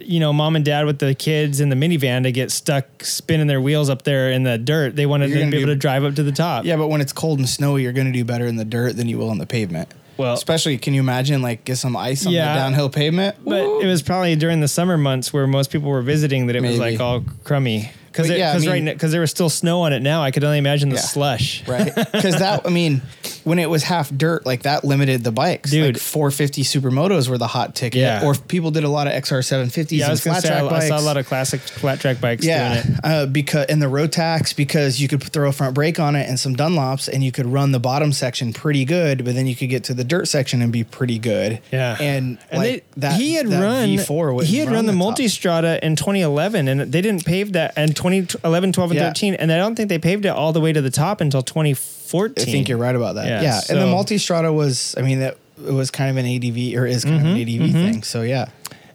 You 0.00 0.18
know, 0.20 0.32
mom 0.32 0.56
and 0.56 0.64
dad 0.64 0.86
with 0.86 0.98
the 0.98 1.14
kids 1.14 1.60
in 1.60 1.68
the 1.68 1.76
minivan 1.76 2.22
to 2.22 2.32
get 2.32 2.50
stuck 2.50 2.86
spinning 3.04 3.48
their 3.48 3.60
wheels 3.60 3.90
up 3.90 4.04
there 4.04 4.30
in 4.30 4.44
the 4.44 4.56
dirt. 4.56 4.96
They 4.96 5.04
wanted 5.04 5.28
to 5.28 5.50
be 5.50 5.56
able 5.58 5.66
to 5.66 5.74
drive 5.76 6.04
up 6.04 6.14
to 6.14 6.22
the 6.22 6.32
top. 6.32 6.64
Yeah, 6.64 6.76
but 6.76 6.88
when 6.88 7.02
it's 7.02 7.12
cold 7.12 7.38
and 7.38 7.46
snowy, 7.48 7.82
you're 7.82 7.92
going 7.92 8.06
to 8.06 8.12
do 8.12 8.24
better 8.24 8.46
in 8.46 8.56
the 8.56 8.64
dirt 8.64 8.96
than 8.96 9.08
you 9.08 9.18
will 9.18 9.28
on 9.28 9.36
the 9.38 9.46
pavement. 9.46 9.88
Well- 10.16 10.32
especially 10.32 10.78
can 10.78 10.94
you 10.94 11.00
imagine 11.00 11.42
like 11.42 11.64
get 11.66 11.76
some 11.76 11.96
ice 11.96 12.24
on 12.24 12.32
Yeah. 12.32 12.54
the 12.54 12.60
downhill 12.60 12.88
pavement? 12.88 13.36
But 13.44 13.60
it 13.82 13.86
was 13.86 14.00
probably 14.00 14.36
during 14.36 14.60
the 14.60 14.68
summer 14.68 14.96
months 14.96 15.34
where 15.34 15.46
most 15.46 15.70
people 15.70 15.90
were 15.90 16.00
visiting 16.02 16.46
that 16.46 16.56
it 16.56 16.62
was 16.62 16.78
like 16.78 16.98
all 17.00 17.22
crummy. 17.44 17.90
Because 18.16 18.30
yeah, 18.30 18.52
I 18.54 18.58
mean- 18.58 18.84
because 18.86 19.12
there 19.12 19.20
was 19.20 19.30
still 19.30 19.50
snow 19.50 19.82
on 19.82 19.92
it 19.92 20.00
now, 20.00 20.22
I 20.22 20.30
could 20.30 20.42
only 20.44 20.58
imagine 20.58 20.88
the 20.88 20.96
Yeah. 20.96 21.00
slush. 21.02 21.66
right? 21.68 21.92
Because 22.16 22.38
that, 22.38 22.66
I 22.66 22.70
mean, 22.70 23.02
when 23.44 23.58
it 23.58 23.68
was 23.68 23.82
half 23.82 24.10
dirt, 24.10 24.46
like 24.46 24.62
that 24.62 24.84
limited 24.84 25.22
the 25.22 25.32
bikes. 25.32 25.70
Dude. 25.70 25.94
like 25.96 26.02
450 26.02 26.62
supermotos 26.62 27.28
were 27.28 27.36
the 27.38 27.46
hot 27.46 27.74
ticket. 27.74 28.00
Yeah. 28.00 28.24
Or 28.24 28.32
if 28.32 28.48
people 28.48 28.70
did 28.70 28.84
a 28.84 28.88
lot 28.88 29.06
of 29.06 29.12
XR 29.12 29.40
750s 29.42 29.92
Yeah, 29.92 30.04
I 30.04 30.06
and 30.06 30.12
was 30.12 30.20
flat 30.22 30.42
say 30.42 30.48
track 30.48 30.62
I, 30.72 30.76
I 30.76 30.88
saw 30.88 30.98
a 30.98 31.02
lot 31.02 31.16
of 31.16 31.26
classic 31.26 31.60
flat 31.60 32.00
track 32.00 32.20
bikes 32.20 32.44
yeah, 32.44 32.82
doing 32.82 32.94
it. 32.94 33.00
uh, 33.04 33.26
because 33.26 33.66
and 33.66 33.80
the 33.82 33.86
Rotax 33.86 34.56
because 34.56 35.00
you 35.00 35.08
could 35.08 35.22
throw 35.22 35.48
a 35.48 35.52
front 35.52 35.74
brake 35.74 36.00
on 36.00 36.16
it 36.16 36.28
and 36.28 36.40
some 36.40 36.56
Dunlops 36.56 37.08
and 37.08 37.22
you 37.22 37.32
could 37.32 37.46
run 37.46 37.72
the 37.72 37.80
bottom 37.80 38.12
section 38.12 38.52
pretty 38.52 38.84
good, 38.84 39.24
but 39.24 39.34
then 39.34 39.46
you 39.46 39.54
could 39.54 39.68
get 39.70 39.84
to 39.84 39.94
the 39.94 40.04
dirt 40.04 40.26
section 40.28 40.62
and 40.62 40.72
be 40.72 40.84
pretty 40.84 41.18
good. 41.18 41.60
Yeah, 41.70 41.96
and, 42.00 42.38
and 42.50 42.58
like 42.58 42.84
they, 42.94 43.00
that 43.00 43.20
he 43.20 43.34
had 43.34 43.48
that 43.48 43.62
run 43.62 43.88
V4 43.90 44.42
he 44.44 44.58
had 44.58 44.70
run, 44.70 44.86
the, 44.86 44.92
top. 44.92 45.00
Multistrada 45.16 45.78
in 45.80 45.96
2011, 45.96 46.68
and 46.68 46.80
they 46.92 47.00
didn't 47.02 47.24
pave 47.24 47.52
that 47.52 47.76
in 47.76 47.92
2011, 48.12 48.72
12, 48.72 48.90
and 48.92 49.00
Yeah. 49.00 49.06
13, 49.08 49.34
and 49.34 49.52
I 49.52 49.58
don't 49.58 49.74
think 49.74 49.88
they 49.88 49.98
paved 49.98 50.24
it 50.24 50.28
all 50.30 50.52
the 50.52 50.60
way 50.60 50.72
to 50.72 50.80
the 50.80 50.90
top 50.90 51.20
until 51.20 51.42
2014. 51.42 52.46
I 52.48 52.50
think 52.50 52.68
you're 52.68 52.78
right 52.78 52.94
about 52.96 53.14
that. 53.16 53.26
Yeah, 53.26 53.42
Yeah, 53.42 53.60
and 53.68 53.78
the 53.80 53.86
so- 53.90 53.94
Multistrada 54.16 54.54
was, 54.54 54.94
I 54.98 55.02
mean, 55.02 55.20
that 55.20 55.36
it 55.66 55.72
was 55.72 55.90
kind 55.90 56.10
of 56.10 56.16
an 56.16 56.26
ADV 56.26 56.76
or 56.76 56.86
is 56.86 57.04
kind 57.04 57.16
of 57.16 57.22
an 57.26 57.36
Mm-hmm, 57.36 57.64
ADV 57.64 57.72
thing. 57.72 58.02
So 58.02 58.22
yeah, 58.22 58.46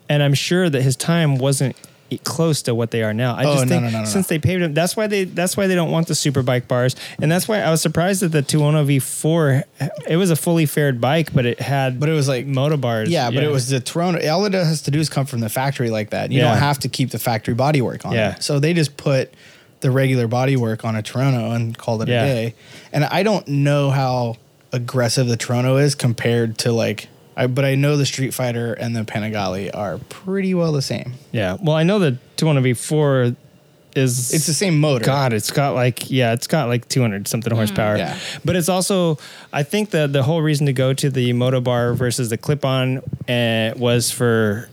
and 0.09 0.21
I'm 0.21 0.33
sure 0.35 0.69
that 0.69 0.81
his 0.81 0.95
time 0.95 1.37
wasn't 1.37 1.75
close 2.19 2.61
to 2.63 2.75
what 2.75 2.91
they 2.91 3.03
are 3.03 3.13
now. 3.13 3.35
I 3.35 3.43
Oh, 3.45 3.53
just 3.55 3.65
no, 3.67 3.79
think 3.79 3.91
no, 3.93 3.99
no, 3.99 4.05
since 4.05 4.27
they 4.27 4.39
paved 4.39 4.63
them, 4.63 4.73
that's 4.73 4.95
why 4.97 5.07
they 5.07 5.23
that's 5.23 5.55
why 5.57 5.67
they 5.67 5.75
don't 5.75 5.91
want 5.91 6.07
the 6.07 6.15
super 6.15 6.43
bike 6.43 6.67
bars, 6.67 6.95
and 7.21 7.31
that's 7.31 7.47
why 7.47 7.59
I 7.61 7.69
was 7.71 7.81
surprised 7.81 8.21
that 8.21 8.29
the 8.29 8.41
210 8.41 8.87
V4 8.99 9.63
it 10.07 10.17
was 10.17 10.29
a 10.31 10.35
fully 10.35 10.65
fared 10.65 10.99
bike, 11.01 11.33
but 11.33 11.45
it 11.45 11.59
had 11.59 11.99
But 11.99 12.09
it 12.09 12.13
was 12.13 12.27
like- 12.27 12.45
moto 12.45 12.77
bars. 12.77 13.09
Yeah, 13.09 13.31
but 13.31 13.43
it 13.43 13.51
was 13.51 13.69
the 13.69 13.79
Tuono. 13.81 14.27
All 14.29 14.45
it 14.45 14.53
has 14.53 14.81
to 14.83 14.91
do 14.91 14.99
is 14.99 15.09
come 15.09 15.25
from 15.25 15.39
the 15.39 15.49
factory 15.49 15.89
like 15.89 16.09
that. 16.11 16.31
You 16.31 16.39
Yeah. 16.39 16.49
don't 16.49 16.57
have 16.57 16.79
to 16.79 16.89
keep 16.89 17.11
the 17.11 17.19
factory 17.19 17.55
bodywork 17.55 18.05
on 18.05 18.13
Yeah. 18.13 18.35
it. 18.35 18.43
So 18.43 18.59
they 18.59 18.73
just 18.73 18.97
put 18.97 19.33
the 19.81 19.89
regular 19.91 20.27
bodywork 20.27 20.85
on 20.85 20.95
a 20.95 21.01
Tuono 21.01 21.55
and 21.55 21.77
called 21.77 22.03
it 22.03 22.07
Yeah. 22.09 22.23
a 22.23 22.27
day. 22.27 22.53
And 22.93 23.03
I 23.05 23.23
don't 23.23 23.47
know 23.47 23.89
how 23.89 24.35
aggressive 24.73 25.27
the 25.27 25.37
Tuono 25.37 25.81
is 25.81 25.95
compared 25.95 26.57
to 26.59 26.71
like. 26.71 27.07
I, 27.37 27.47
but 27.47 27.63
I 27.65 27.75
know 27.75 27.95
the 27.97 28.05
Street 28.05 28.33
Fighter 28.33 28.73
and 28.73 28.95
the 28.95 29.01
Panigale 29.01 29.69
are 29.73 29.97
pretty 30.09 30.53
well 30.53 30.71
the 30.71 30.81
same. 30.81 31.13
yeah. 31.31 31.57
Well, 31.61 31.75
I 31.75 31.83
know 31.83 31.97
the 31.99 32.17
210 32.37 32.73
V4 32.75 33.35
is 33.95 34.33
It's 34.33 34.47
the 34.47 34.53
same 34.53 34.79
motor. 34.79 35.03
God, 35.05 35.33
it's 35.33 35.51
got 35.51 35.73
like 35.73 36.09
yeah, 36.09 36.31
it's 36.33 36.47
got 36.47 36.67
like 36.69 36.87
200 36.87 37.27
something 37.27 37.53
horsepower. 37.53 37.97
Yeah. 37.97 38.17
But 38.45 38.55
it's 38.55 38.69
also 38.69 39.17
I 39.51 39.63
think 39.63 39.89
the 39.89 40.07
the 40.07 40.23
whole 40.23 40.41
reason 40.41 40.65
to 40.67 40.73
go 40.73 40.93
to 40.93 41.09
the 41.09 41.33
moto 41.33 41.59
bar 41.59 41.93
versus 41.93 42.29
the 42.29 42.37
clip 42.37 42.63
on 42.63 42.99
uh, 43.27 43.73
was 43.75 44.09
for 44.11 44.69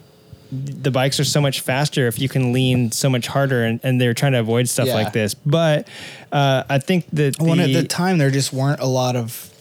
the 0.52 0.90
bikes 0.90 1.18
are 1.20 1.24
so 1.24 1.40
much 1.40 1.60
faster 1.60 2.06
if 2.06 2.18
you 2.20 2.28
can 2.28 2.52
lean 2.52 2.90
so 2.92 3.10
much 3.10 3.26
harder 3.26 3.64
and, 3.64 3.80
and 3.82 4.00
they're 4.00 4.14
trying 4.14 4.32
to 4.32 4.40
avoid 4.40 4.68
stuff 4.68 4.86
Yeah. 4.86 4.94
like 4.94 5.12
this. 5.12 5.34
But 5.34 5.88
uh, 6.32 6.62
I 6.68 6.78
think 6.78 7.04
that 7.12 7.38
One 7.40 7.60
at 7.60 7.66
the- 7.66 7.82
the 7.82 7.88
time, 7.88 8.18
there 8.18 8.30
just 8.30 8.52
weren't 8.52 8.80
a 8.80 8.86
lot 8.86 9.14
of 9.16 9.52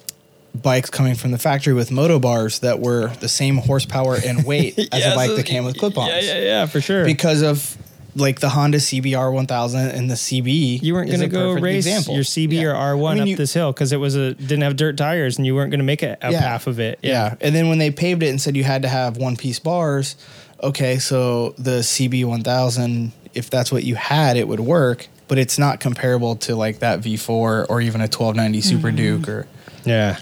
bikes 0.61 0.89
coming 0.89 1.15
from 1.15 1.31
the 1.31 1.37
factory 1.37 1.73
with 1.73 1.91
moto 1.91 2.19
bars 2.19 2.59
that 2.59 2.79
were 2.79 3.07
the 3.19 3.29
same 3.29 3.57
horsepower 3.57 4.17
and 4.25 4.45
weight 4.45 4.77
as 4.91 5.05
a 5.05 5.15
bike 5.15 5.29
so- 5.29 5.35
that 5.37 5.45
came 5.45 5.65
with 5.65 5.77
clip-ons. 5.77 6.09
Yeah, 6.09 6.19
yeah, 6.19 6.39
yeah, 6.43 6.65
for 6.65 6.81
sure. 6.81 7.05
because 7.05 7.41
of 7.41 7.77
like 8.15 8.39
the 8.39 8.49
Honda 8.49 8.79
CBR 8.79 9.31
1000 9.31 9.89
and 9.89 10.09
the 10.09 10.15
CB. 10.15 10.81
You 10.81 10.93
weren't 10.95 11.07
going 11.09 11.21
to 11.21 11.27
go 11.27 11.53
race 11.53 11.85
example. 11.85 12.15
your 12.15 12.23
CB 12.23 12.53
Yeah. 12.53 12.69
or 12.69 12.73
R1 12.95 13.11
I 13.11 13.13
mean, 13.13 13.21
up 13.21 13.27
you- 13.29 13.35
this 13.35 13.53
hill 13.53 13.71
because 13.71 13.91
it 13.91 13.97
was 13.97 14.15
a 14.15 14.33
didn't 14.33 14.61
have 14.61 14.75
dirt 14.75 14.97
tires 14.97 15.37
and 15.37 15.45
you 15.45 15.53
weren't 15.53 15.69
going 15.71 15.79
to 15.79 15.85
make 15.85 16.01
it 16.01 16.17
up 16.23 16.31
Yeah. 16.31 16.41
half 16.41 16.65
of 16.67 16.79
it. 16.79 16.99
Yeah. 17.03 17.35
And 17.41 17.53
then 17.53 17.69
when 17.69 17.77
they 17.77 17.91
paved 17.91 18.23
it 18.23 18.29
and 18.29 18.41
said 18.41 18.55
you 18.57 18.63
had 18.63 18.81
to 18.81 18.87
have 18.87 19.17
one 19.17 19.35
piece 19.37 19.59
bars, 19.59 20.15
okay, 20.63 20.97
so 20.97 21.53
the 21.59 21.83
CB 21.83 22.25
1000, 22.25 23.11
if 23.35 23.51
that's 23.51 23.71
what 23.71 23.83
you 23.83 23.93
had, 23.95 24.35
it 24.35 24.47
would 24.47 24.61
work, 24.61 25.07
but 25.27 25.37
it's 25.37 25.59
not 25.59 25.79
comparable 25.79 26.35
to 26.37 26.55
like 26.55 26.79
that 26.79 27.01
V4 27.01 27.67
or 27.69 27.81
even 27.81 28.01
a 28.01 28.05
1290 28.09 28.61
Super 28.61 28.87
mm-hmm. 28.87 28.97
Duke 28.97 29.29
or. 29.29 29.47
Yeah. 29.85 30.17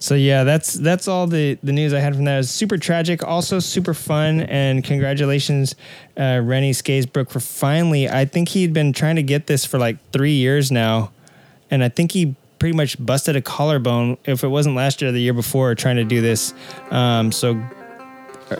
So 0.00 0.14
yeah, 0.14 0.44
that's 0.44 0.72
that's 0.72 1.06
all 1.08 1.26
the 1.26 1.58
the 1.62 1.72
news 1.72 1.92
I 1.92 2.00
had 2.00 2.14
from 2.14 2.24
that. 2.24 2.34
It 2.34 2.38
was 2.38 2.50
super 2.50 2.78
tragic, 2.78 3.22
also 3.22 3.58
super 3.58 3.92
fun, 3.92 4.40
and 4.40 4.82
congratulations, 4.82 5.74
uh, 6.16 6.40
Rennie 6.42 6.72
Scaysbrook 6.72 7.30
for 7.30 7.38
finally. 7.38 8.08
I 8.08 8.24
think 8.24 8.48
he'd 8.48 8.72
been 8.72 8.94
trying 8.94 9.16
to 9.16 9.22
get 9.22 9.46
this 9.46 9.66
for 9.66 9.78
like 9.78 9.98
three 10.10 10.32
years 10.32 10.72
now, 10.72 11.12
and 11.70 11.84
I 11.84 11.90
think 11.90 12.12
he 12.12 12.34
pretty 12.58 12.74
much 12.74 12.96
busted 13.04 13.36
a 13.36 13.42
collarbone. 13.42 14.16
If 14.24 14.42
it 14.42 14.48
wasn't 14.48 14.74
last 14.74 15.02
year, 15.02 15.10
or 15.10 15.12
the 15.12 15.20
year 15.20 15.34
before, 15.34 15.74
trying 15.74 15.96
to 15.96 16.04
do 16.04 16.22
this. 16.22 16.54
Um, 16.90 17.30
so 17.30 17.62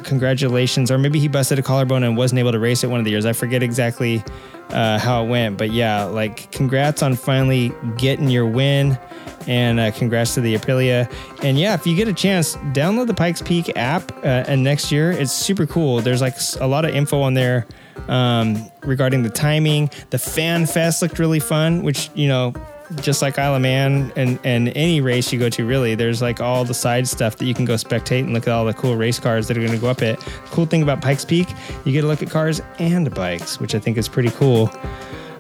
congratulations, 0.05 0.91
or 0.91 0.99
maybe 0.99 1.19
he 1.19 1.29
busted 1.29 1.59
a 1.59 1.63
collarbone 1.63 2.03
and 2.03 2.17
wasn't 2.17 2.39
able 2.39 2.53
to 2.53 2.59
race 2.59 2.85
it 2.85 2.91
one 2.91 2.99
of 2.99 3.05
the 3.05 3.11
years. 3.11 3.27
I 3.27 3.33
forget 3.33 3.63
exactly 3.63 4.23
uh, 4.71 4.99
how 4.99 5.25
it 5.25 5.29
went, 5.29 5.59
but 5.59 5.71
yeah, 5.73 6.05
like 6.05 6.51
congrats 6.53 7.03
on 7.03 7.17
finally 7.17 7.73
getting 7.97 8.29
your 8.29 8.47
win, 8.47 8.99
and 9.47 9.81
uh, 9.81 9.91
congrats 9.91 10.35
to 10.35 10.41
the 10.41 10.57
Aprilia. 10.57 11.13
And 11.43 11.59
yeah, 11.59 11.75
if 11.75 11.87
you 11.87 11.97
get 11.97 12.09
a 12.09 12.13
chance, 12.13 12.57
download 12.73 13.07
the 13.07 13.15
Pikes 13.15 13.43
Peak 13.43 13.77
app, 13.77 14.13
uh, 14.19 14.45
and 14.47 14.63
next 14.63 14.93
year 14.93 15.11
it's 15.11 15.33
super 15.33 15.67
cool. 15.67 16.01
There's 16.01 16.21
like 16.21 16.37
a 16.61 16.67
lot 16.67 16.85
of 16.85 16.95
info 16.95 17.21
on 17.21 17.35
there 17.35 17.67
um, 18.09 18.71
regarding 18.83 19.23
the 19.23 19.31
timing. 19.31 19.91
The 20.11 20.19
Fan 20.19 20.67
Fest 20.67 21.03
looked 21.03 21.19
really 21.19 21.41
fun, 21.41 21.83
which 21.83 22.11
you 22.15 22.29
know 22.29 22.55
just 22.97 23.23
like 23.23 23.39
Isle 23.39 23.57
of 23.57 23.63
Man 23.63 24.13
and, 24.17 24.39
and 24.45 24.69
any 24.77 25.01
race 25.01 25.33
you 25.33 25.39
go 25.39 25.49
to, 25.51 25.65
really, 25.65 25.95
there's 25.95 26.21
like 26.21 26.41
all 26.41 26.65
the 26.65 26.75
side 26.75 27.07
stuff 27.09 27.37
that 27.37 27.47
you 27.47 27.55
can 27.55 27.65
go 27.65 27.75
spectate 27.75 28.21
and 28.21 28.33
look 28.33 28.47
at 28.47 28.53
all 28.53 28.65
the 28.65 28.75
cool 28.75 28.97
race 28.97 29.19
cars 29.19 29.49
that 29.49 29.57
are 29.57 29.61
going 29.61 29.73
to 29.73 29.79
go 29.79 29.89
up 29.89 30.03
it. 30.03 30.19
Cool 30.51 30.67
thing 30.67 30.83
about 30.83 31.01
Pikes 31.01 31.25
Peak, 31.25 31.49
you 31.85 31.93
get 31.93 32.03
to 32.03 32.07
look 32.07 32.23
at 32.23 32.31
cars 32.31 32.61
and 32.79 33.13
bikes, 33.15 33.61
which 33.61 33.75
I 33.75 33.79
think 33.79 33.97
is 33.97 34.09
pretty 34.09 34.31
cool. 34.31 34.71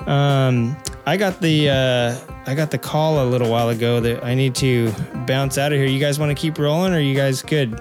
Um, 0.06 0.76
I 1.06 1.16
got 1.16 1.40
the 1.40 1.68
uh, 1.70 2.16
I 2.46 2.54
got 2.54 2.70
the 2.70 2.78
call 2.78 3.24
a 3.24 3.26
little 3.28 3.50
while 3.50 3.68
ago 3.68 4.00
that 4.00 4.24
I 4.24 4.34
need 4.34 4.54
to 4.56 4.92
bounce 5.26 5.58
out 5.58 5.72
of 5.72 5.78
here. 5.78 5.86
You 5.86 6.00
guys 6.00 6.18
want 6.18 6.30
to 6.30 6.40
keep 6.40 6.58
rolling, 6.58 6.92
or 6.94 7.00
you 7.00 7.14
guys 7.14 7.42
good? 7.42 7.80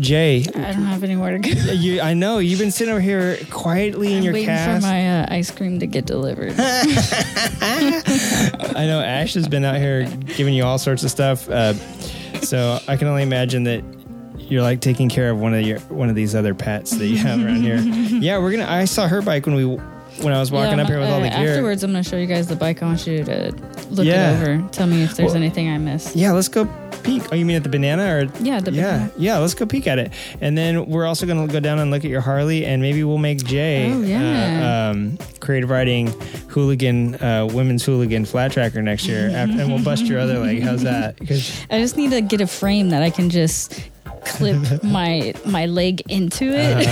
Jay, 0.00 0.44
I 0.54 0.72
don't 0.72 0.84
have 0.84 1.02
anywhere 1.02 1.36
to 1.36 1.38
go. 1.40 1.48
you, 1.72 2.00
I 2.00 2.14
know 2.14 2.38
you've 2.38 2.60
been 2.60 2.70
sitting 2.70 2.92
over 2.92 3.00
here 3.00 3.36
quietly 3.50 4.12
in 4.12 4.18
I'm 4.18 4.24
your 4.24 4.32
waiting 4.32 4.46
cast. 4.48 4.82
for 4.82 4.88
my 4.88 5.22
uh, 5.22 5.26
ice 5.28 5.50
cream 5.50 5.80
to 5.80 5.88
get 5.88 6.06
delivered. 6.06 6.50
I 8.76 8.86
know 8.86 9.00
Ash 9.00 9.34
has 9.34 9.48
been 9.48 9.64
out 9.64 9.76
here 9.76 10.06
giving 10.36 10.54
you 10.54 10.64
all 10.64 10.78
sorts 10.78 11.02
of 11.04 11.10
stuff. 11.10 11.48
Uh, 11.48 11.74
so 12.40 12.78
I 12.88 12.96
can 12.96 13.08
only 13.08 13.22
imagine 13.22 13.64
that 13.64 13.82
you're 14.38 14.62
like 14.62 14.80
taking 14.80 15.08
care 15.08 15.30
of 15.30 15.38
one 15.40 15.54
of 15.54 15.62
your 15.62 15.78
one 15.80 16.08
of 16.08 16.14
these 16.14 16.34
other 16.34 16.54
pets 16.54 16.92
that 16.92 17.06
you 17.06 17.18
have 17.18 17.44
around 17.44 17.62
here. 17.62 17.78
Yeah, 18.18 18.38
we're 18.38 18.50
gonna. 18.50 18.66
I 18.68 18.84
saw 18.86 19.06
her 19.08 19.22
bike 19.22 19.46
when 19.46 19.54
we 19.54 19.64
when 19.66 20.32
I 20.32 20.40
was 20.40 20.50
walking 20.50 20.78
Yeah, 20.78 20.84
up 20.84 20.88
here 20.90 20.98
with 20.98 21.08
all 21.10 21.20
the 21.20 21.28
uh, 21.32 21.38
gear. 21.40 21.50
Afterwards, 21.50 21.84
I'm 21.84 21.92
going 21.92 22.02
to 22.02 22.08
show 22.10 22.16
you 22.16 22.26
guys 22.26 22.48
the 22.48 22.56
bike. 22.56 22.82
I 22.82 22.86
want 22.86 23.06
you 23.06 23.22
to 23.22 23.52
look 23.90 24.04
Yeah. 24.06 24.32
it 24.32 24.42
over. 24.58 24.68
Tell 24.70 24.86
me 24.88 25.02
if 25.04 25.16
there's 25.16 25.28
Well- 25.28 25.36
anything 25.36 25.68
I 25.68 25.78
missed. 25.78 26.16
Yeah, 26.16 26.32
let's 26.32 26.48
go 26.48 26.64
peek. 27.02 27.22
Oh, 27.32 27.34
you 27.34 27.44
mean 27.44 27.56
at 27.56 27.62
the 27.62 27.68
banana 27.68 28.04
or? 28.04 28.20
Yeah, 28.40 28.60
the 28.60 28.70
yeah, 28.72 28.82
banana. 28.98 29.12
yeah. 29.16 29.38
Let's 29.38 29.54
go 29.54 29.66
peek 29.66 29.86
at 29.86 29.98
it, 29.98 30.12
and 30.40 30.56
then 30.56 30.86
we're 30.86 31.06
also 31.06 31.26
gonna 31.26 31.46
go 31.46 31.60
down 31.60 31.78
and 31.78 31.90
look 31.90 32.04
at 32.04 32.10
your 32.10 32.20
Harley, 32.20 32.64
and 32.66 32.80
maybe 32.82 33.02
we'll 33.04 33.18
make 33.18 33.44
Jay, 33.44 33.90
Oh, 33.92 34.02
yeah. 34.02 34.88
uh, 34.88 34.90
um, 34.92 35.18
creative 35.40 35.70
riding 35.70 36.08
hooligan, 36.48 37.14
uh, 37.16 37.46
women's 37.52 37.84
hooligan 37.84 38.24
flat 38.24 38.52
tracker 38.52 38.82
next 38.82 39.06
year, 39.06 39.28
after, 39.34 39.60
and 39.60 39.72
we'll 39.72 39.82
bust 39.84 40.04
your 40.06 40.18
other 40.20 40.38
leg. 40.38 40.62
How's 40.62 40.82
that? 40.82 41.16
'Cause- 41.26 41.64
I 41.70 41.78
just 41.80 41.96
need 41.96 42.10
to 42.10 42.20
get 42.20 42.40
a 42.40 42.46
frame 42.46 42.90
that 42.90 43.02
I 43.02 43.10
can 43.10 43.30
just 43.30 43.80
clip 44.24 44.82
my 44.82 45.34
my 45.44 45.66
leg 45.66 46.02
into 46.08 46.44
it. 46.46 46.88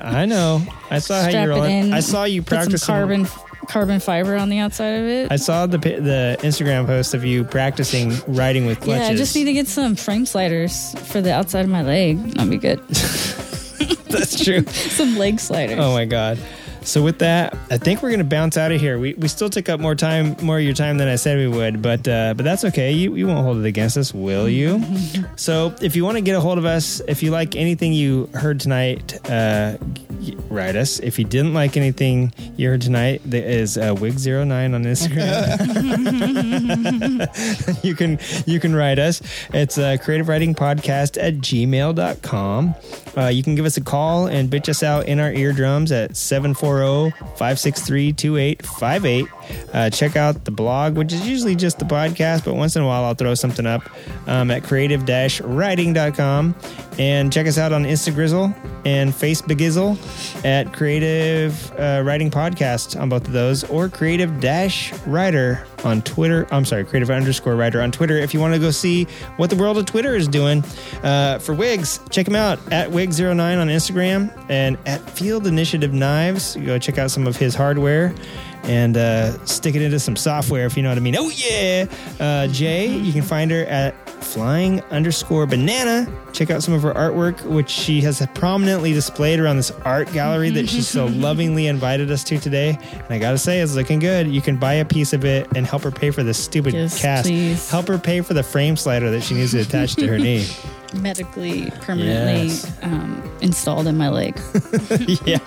I 0.00 0.26
know. 0.26 0.62
I 0.90 0.98
saw 0.98 1.22
how 1.22 1.28
strap 1.28 1.46
you 1.46 1.52
it 1.52 1.54
rolling. 1.54 1.78
in. 1.88 1.92
I 1.92 2.00
saw 2.00 2.24
you 2.24 2.42
some 2.42 2.72
carbon 2.78 3.26
carbon 3.68 4.00
fiber 4.00 4.36
on 4.36 4.48
the 4.48 4.58
outside 4.58 4.94
of 5.00 5.06
it. 5.06 5.32
I 5.32 5.36
saw 5.36 5.66
the 5.66 5.78
the 5.78 6.36
Instagram 6.40 6.86
post 6.86 7.14
of 7.14 7.24
you 7.24 7.44
practicing 7.44 8.12
riding 8.26 8.66
with 8.66 8.80
clutches. 8.80 9.02
yeah, 9.08 9.12
I 9.12 9.16
just 9.16 9.34
need 9.34 9.44
to 9.44 9.52
get 9.52 9.68
some 9.68 9.96
frame 9.96 10.26
sliders 10.26 10.94
for 11.10 11.20
the 11.20 11.32
outside 11.32 11.64
of 11.64 11.70
my 11.70 11.82
leg. 11.82 12.18
That'd 12.34 12.50
be 12.50 12.58
good. 12.58 12.78
That's 14.08 14.42
true. 14.44 14.64
some 14.66 15.16
leg 15.16 15.40
sliders. 15.40 15.78
Oh 15.78 15.92
my 15.92 16.04
god. 16.04 16.38
So 16.84 17.02
with 17.02 17.18
that, 17.20 17.56
I 17.70 17.78
think 17.78 18.02
we're 18.02 18.10
gonna 18.10 18.24
bounce 18.24 18.56
out 18.56 18.72
of 18.72 18.80
here. 18.80 18.98
We, 18.98 19.14
we 19.14 19.28
still 19.28 19.48
took 19.48 19.68
up 19.68 19.80
more 19.80 19.94
time, 19.94 20.36
more 20.42 20.58
of 20.58 20.64
your 20.64 20.74
time 20.74 20.98
than 20.98 21.08
I 21.08 21.16
said 21.16 21.38
we 21.38 21.48
would, 21.48 21.80
but 21.82 22.06
uh, 22.08 22.34
but 22.34 22.44
that's 22.44 22.64
okay. 22.64 22.92
You 22.92 23.14
you 23.14 23.26
won't 23.26 23.44
hold 23.44 23.58
it 23.58 23.66
against 23.66 23.96
us, 23.96 24.12
will 24.12 24.48
you? 24.48 24.82
so 25.36 25.74
if 25.80 25.96
you 25.96 26.04
want 26.04 26.16
to 26.16 26.22
get 26.22 26.36
a 26.36 26.40
hold 26.40 26.58
of 26.58 26.64
us, 26.64 27.00
if 27.06 27.22
you 27.22 27.30
like 27.30 27.56
anything 27.56 27.92
you 27.92 28.28
heard 28.34 28.60
tonight, 28.60 29.18
uh, 29.30 29.76
write 30.48 30.76
us. 30.76 30.98
If 31.00 31.18
you 31.18 31.24
didn't 31.24 31.54
like 31.54 31.76
anything 31.76 32.32
you 32.56 32.68
heard 32.68 32.82
tonight, 32.82 33.22
there 33.24 33.44
is 33.44 33.76
uh, 33.78 33.94
wig09 33.94 34.74
on 34.74 34.84
Instagram. 34.84 35.32
you 37.84 37.94
can 37.94 38.18
you 38.46 38.60
can 38.60 38.74
write 38.74 38.98
us. 38.98 39.22
It's 39.52 39.78
uh, 39.78 39.96
creative 40.02 40.28
writing 40.28 40.54
podcast 40.54 41.22
at 41.22 41.34
gmail.com. 41.34 42.74
Uh, 43.16 43.26
you 43.26 43.42
can 43.42 43.54
give 43.54 43.64
us 43.64 43.76
a 43.76 43.80
call 43.80 44.26
and 44.26 44.50
bitch 44.50 44.68
us 44.68 44.82
out 44.82 45.06
in 45.06 45.20
our 45.20 45.32
eardrums 45.32 45.92
at 45.92 46.16
740-563-2858. 46.80 49.74
Uh, 49.74 49.90
check 49.90 50.16
out 50.16 50.44
the 50.44 50.50
blog, 50.50 50.96
which 50.96 51.12
is 51.12 51.28
usually 51.28 51.54
just 51.54 51.78
the 51.78 51.84
podcast, 51.84 52.44
but 52.44 52.54
once 52.54 52.74
in 52.76 52.82
a 52.82 52.86
while 52.86 53.04
I'll 53.04 53.14
throw 53.14 53.34
something 53.34 53.66
up 53.66 53.82
um, 54.26 54.50
at 54.50 54.64
creative-writing.com. 54.64 56.54
And 56.98 57.32
check 57.32 57.46
us 57.46 57.56
out 57.56 57.72
on 57.72 57.84
Instagrizzle 57.84 58.54
and 58.84 59.12
Facebookizzle 59.12 60.44
at 60.44 60.74
Creative 60.74 61.72
uh, 61.78 62.02
Writing 62.04 62.30
Podcast 62.30 63.00
on 63.00 63.08
both 63.08 63.26
of 63.26 63.32
those, 63.32 63.64
or 63.64 63.88
Creative 63.88 64.40
Dash 64.40 64.92
Writer 65.06 65.66
on 65.84 66.02
Twitter. 66.02 66.46
I'm 66.50 66.64
sorry, 66.64 66.84
Creative 66.84 67.10
underscore 67.10 67.56
Writer 67.56 67.80
on 67.80 67.90
Twitter. 67.92 68.16
If 68.16 68.34
you 68.34 68.40
want 68.40 68.54
to 68.54 68.60
go 68.60 68.70
see 68.70 69.04
what 69.36 69.50
the 69.50 69.56
world 69.56 69.78
of 69.78 69.86
Twitter 69.86 70.14
is 70.14 70.28
doing 70.28 70.64
uh, 71.02 71.38
for 71.38 71.54
Wigs, 71.54 72.00
check 72.10 72.26
him 72.28 72.34
out 72.36 72.58
at 72.72 72.90
Wig09 72.90 73.60
on 73.60 73.68
Instagram 73.68 74.32
and 74.50 74.78
at 74.86 75.00
Field 75.10 75.46
Initiative 75.46 75.92
Knives. 75.92 76.56
Go 76.56 76.78
check 76.78 76.98
out 76.98 77.10
some 77.10 77.26
of 77.26 77.36
his 77.36 77.54
hardware 77.54 78.14
and 78.64 78.96
uh, 78.96 79.32
stick 79.44 79.74
it 79.74 79.82
into 79.82 79.98
some 80.00 80.16
software 80.16 80.66
if 80.66 80.76
you 80.76 80.82
know 80.82 80.88
what 80.88 80.98
I 80.98 81.00
mean. 81.00 81.16
Oh 81.16 81.30
yeah, 81.30 81.86
uh, 82.20 82.46
Jay, 82.48 82.86
you 82.86 83.12
can 83.12 83.22
find 83.22 83.50
her 83.50 83.64
at 83.66 83.94
flying 84.22 84.80
underscore 84.84 85.46
banana. 85.46 86.06
Check 86.32 86.50
out 86.50 86.62
some 86.62 86.72
of 86.74 86.82
her 86.82 86.92
artwork, 86.94 87.42
which 87.44 87.68
she 87.68 88.00
has 88.02 88.24
prominently 88.34 88.92
displayed 88.92 89.40
around 89.40 89.56
this 89.56 89.70
art 89.84 90.10
gallery 90.12 90.50
that 90.50 90.68
she 90.68 90.80
so 90.80 91.06
lovingly 91.26 91.66
invited 91.66 92.10
us 92.10 92.22
to 92.24 92.38
today. 92.38 92.78
And 92.92 93.10
I 93.10 93.18
gotta 93.18 93.36
say, 93.38 93.60
it's 93.60 93.74
looking 93.74 93.98
good. 93.98 94.28
You 94.28 94.40
can 94.40 94.56
buy 94.56 94.74
a 94.74 94.84
piece 94.84 95.12
of 95.12 95.24
it 95.24 95.48
and 95.56 95.66
help 95.66 95.82
her 95.82 95.90
pay 95.90 96.10
for 96.10 96.22
this 96.22 96.42
stupid 96.42 96.72
Yes, 96.74 97.00
cast. 97.00 97.26
please. 97.26 97.68
Help 97.68 97.88
her 97.88 97.98
pay 97.98 98.20
for 98.20 98.34
the 98.34 98.42
frame 98.42 98.76
slider 98.76 99.10
that 99.10 99.22
she 99.22 99.34
needs 99.34 99.50
to 99.52 99.60
attach 99.60 99.96
to 99.96 100.06
her 100.06 100.18
knee. 100.20 100.46
Medically 100.94 101.70
permanently 101.80 102.46
Yes. 102.48 102.70
um, 102.82 103.22
installed 103.40 103.86
in 103.86 103.96
my 103.96 104.08
leg. 104.08 104.38
yeah, 105.24 105.38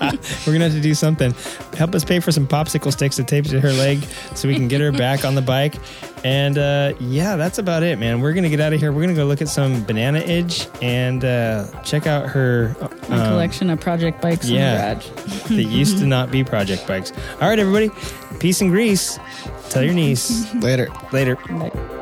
we're 0.45 0.53
gonna 0.53 0.65
have 0.65 0.73
to 0.73 0.81
do 0.81 0.93
something. 0.93 1.33
Help 1.77 1.93
us 1.95 2.03
pay 2.03 2.19
for 2.19 2.31
some 2.31 2.47
popsicle 2.47 2.91
sticks 2.91 3.15
to 3.17 3.23
tape 3.23 3.45
to 3.45 3.59
her 3.59 3.71
leg 3.73 4.03
so 4.33 4.47
we 4.47 4.55
can 4.55 4.67
get 4.67 4.81
her 4.81 4.91
back 5.05 5.23
on 5.25 5.35
the 5.35 5.41
bike. 5.41 5.75
And 6.23 6.57
uh, 6.57 6.93
yeah, 6.99 7.35
that's 7.35 7.59
about 7.59 7.83
it, 7.83 7.99
man. 7.99 8.19
We're 8.21 8.33
gonna 8.33 8.49
get 8.49 8.59
out 8.59 8.73
of 8.73 8.79
here. 8.79 8.91
We're 8.91 9.01
gonna 9.01 9.13
go 9.13 9.25
look 9.25 9.41
at 9.41 9.49
some 9.49 9.83
Banana 9.83 10.19
Edge 10.19 10.67
and 10.81 11.23
uh, 11.23 11.67
check 11.83 12.07
out 12.07 12.27
her 12.29 12.75
um, 12.81 12.89
collection 13.09 13.69
of 13.69 13.79
project 13.79 14.21
bikes 14.21 14.49
yeah. 14.49 14.93
in 14.93 14.99
the 14.99 15.05
garage. 15.05 15.47
that 15.49 15.63
used 15.63 15.97
to 15.99 16.05
not 16.07 16.31
be 16.31 16.43
project 16.43 16.87
bikes. 16.87 17.11
All 17.41 17.47
right, 17.49 17.59
everybody, 17.59 17.91
peace 18.39 18.61
and 18.61 18.71
grease. 18.71 19.19
Tell 19.69 19.83
your 19.83 19.93
niece 19.93 20.51
Later. 20.55 20.87
later. 21.11 21.35
Bye. 21.35 22.01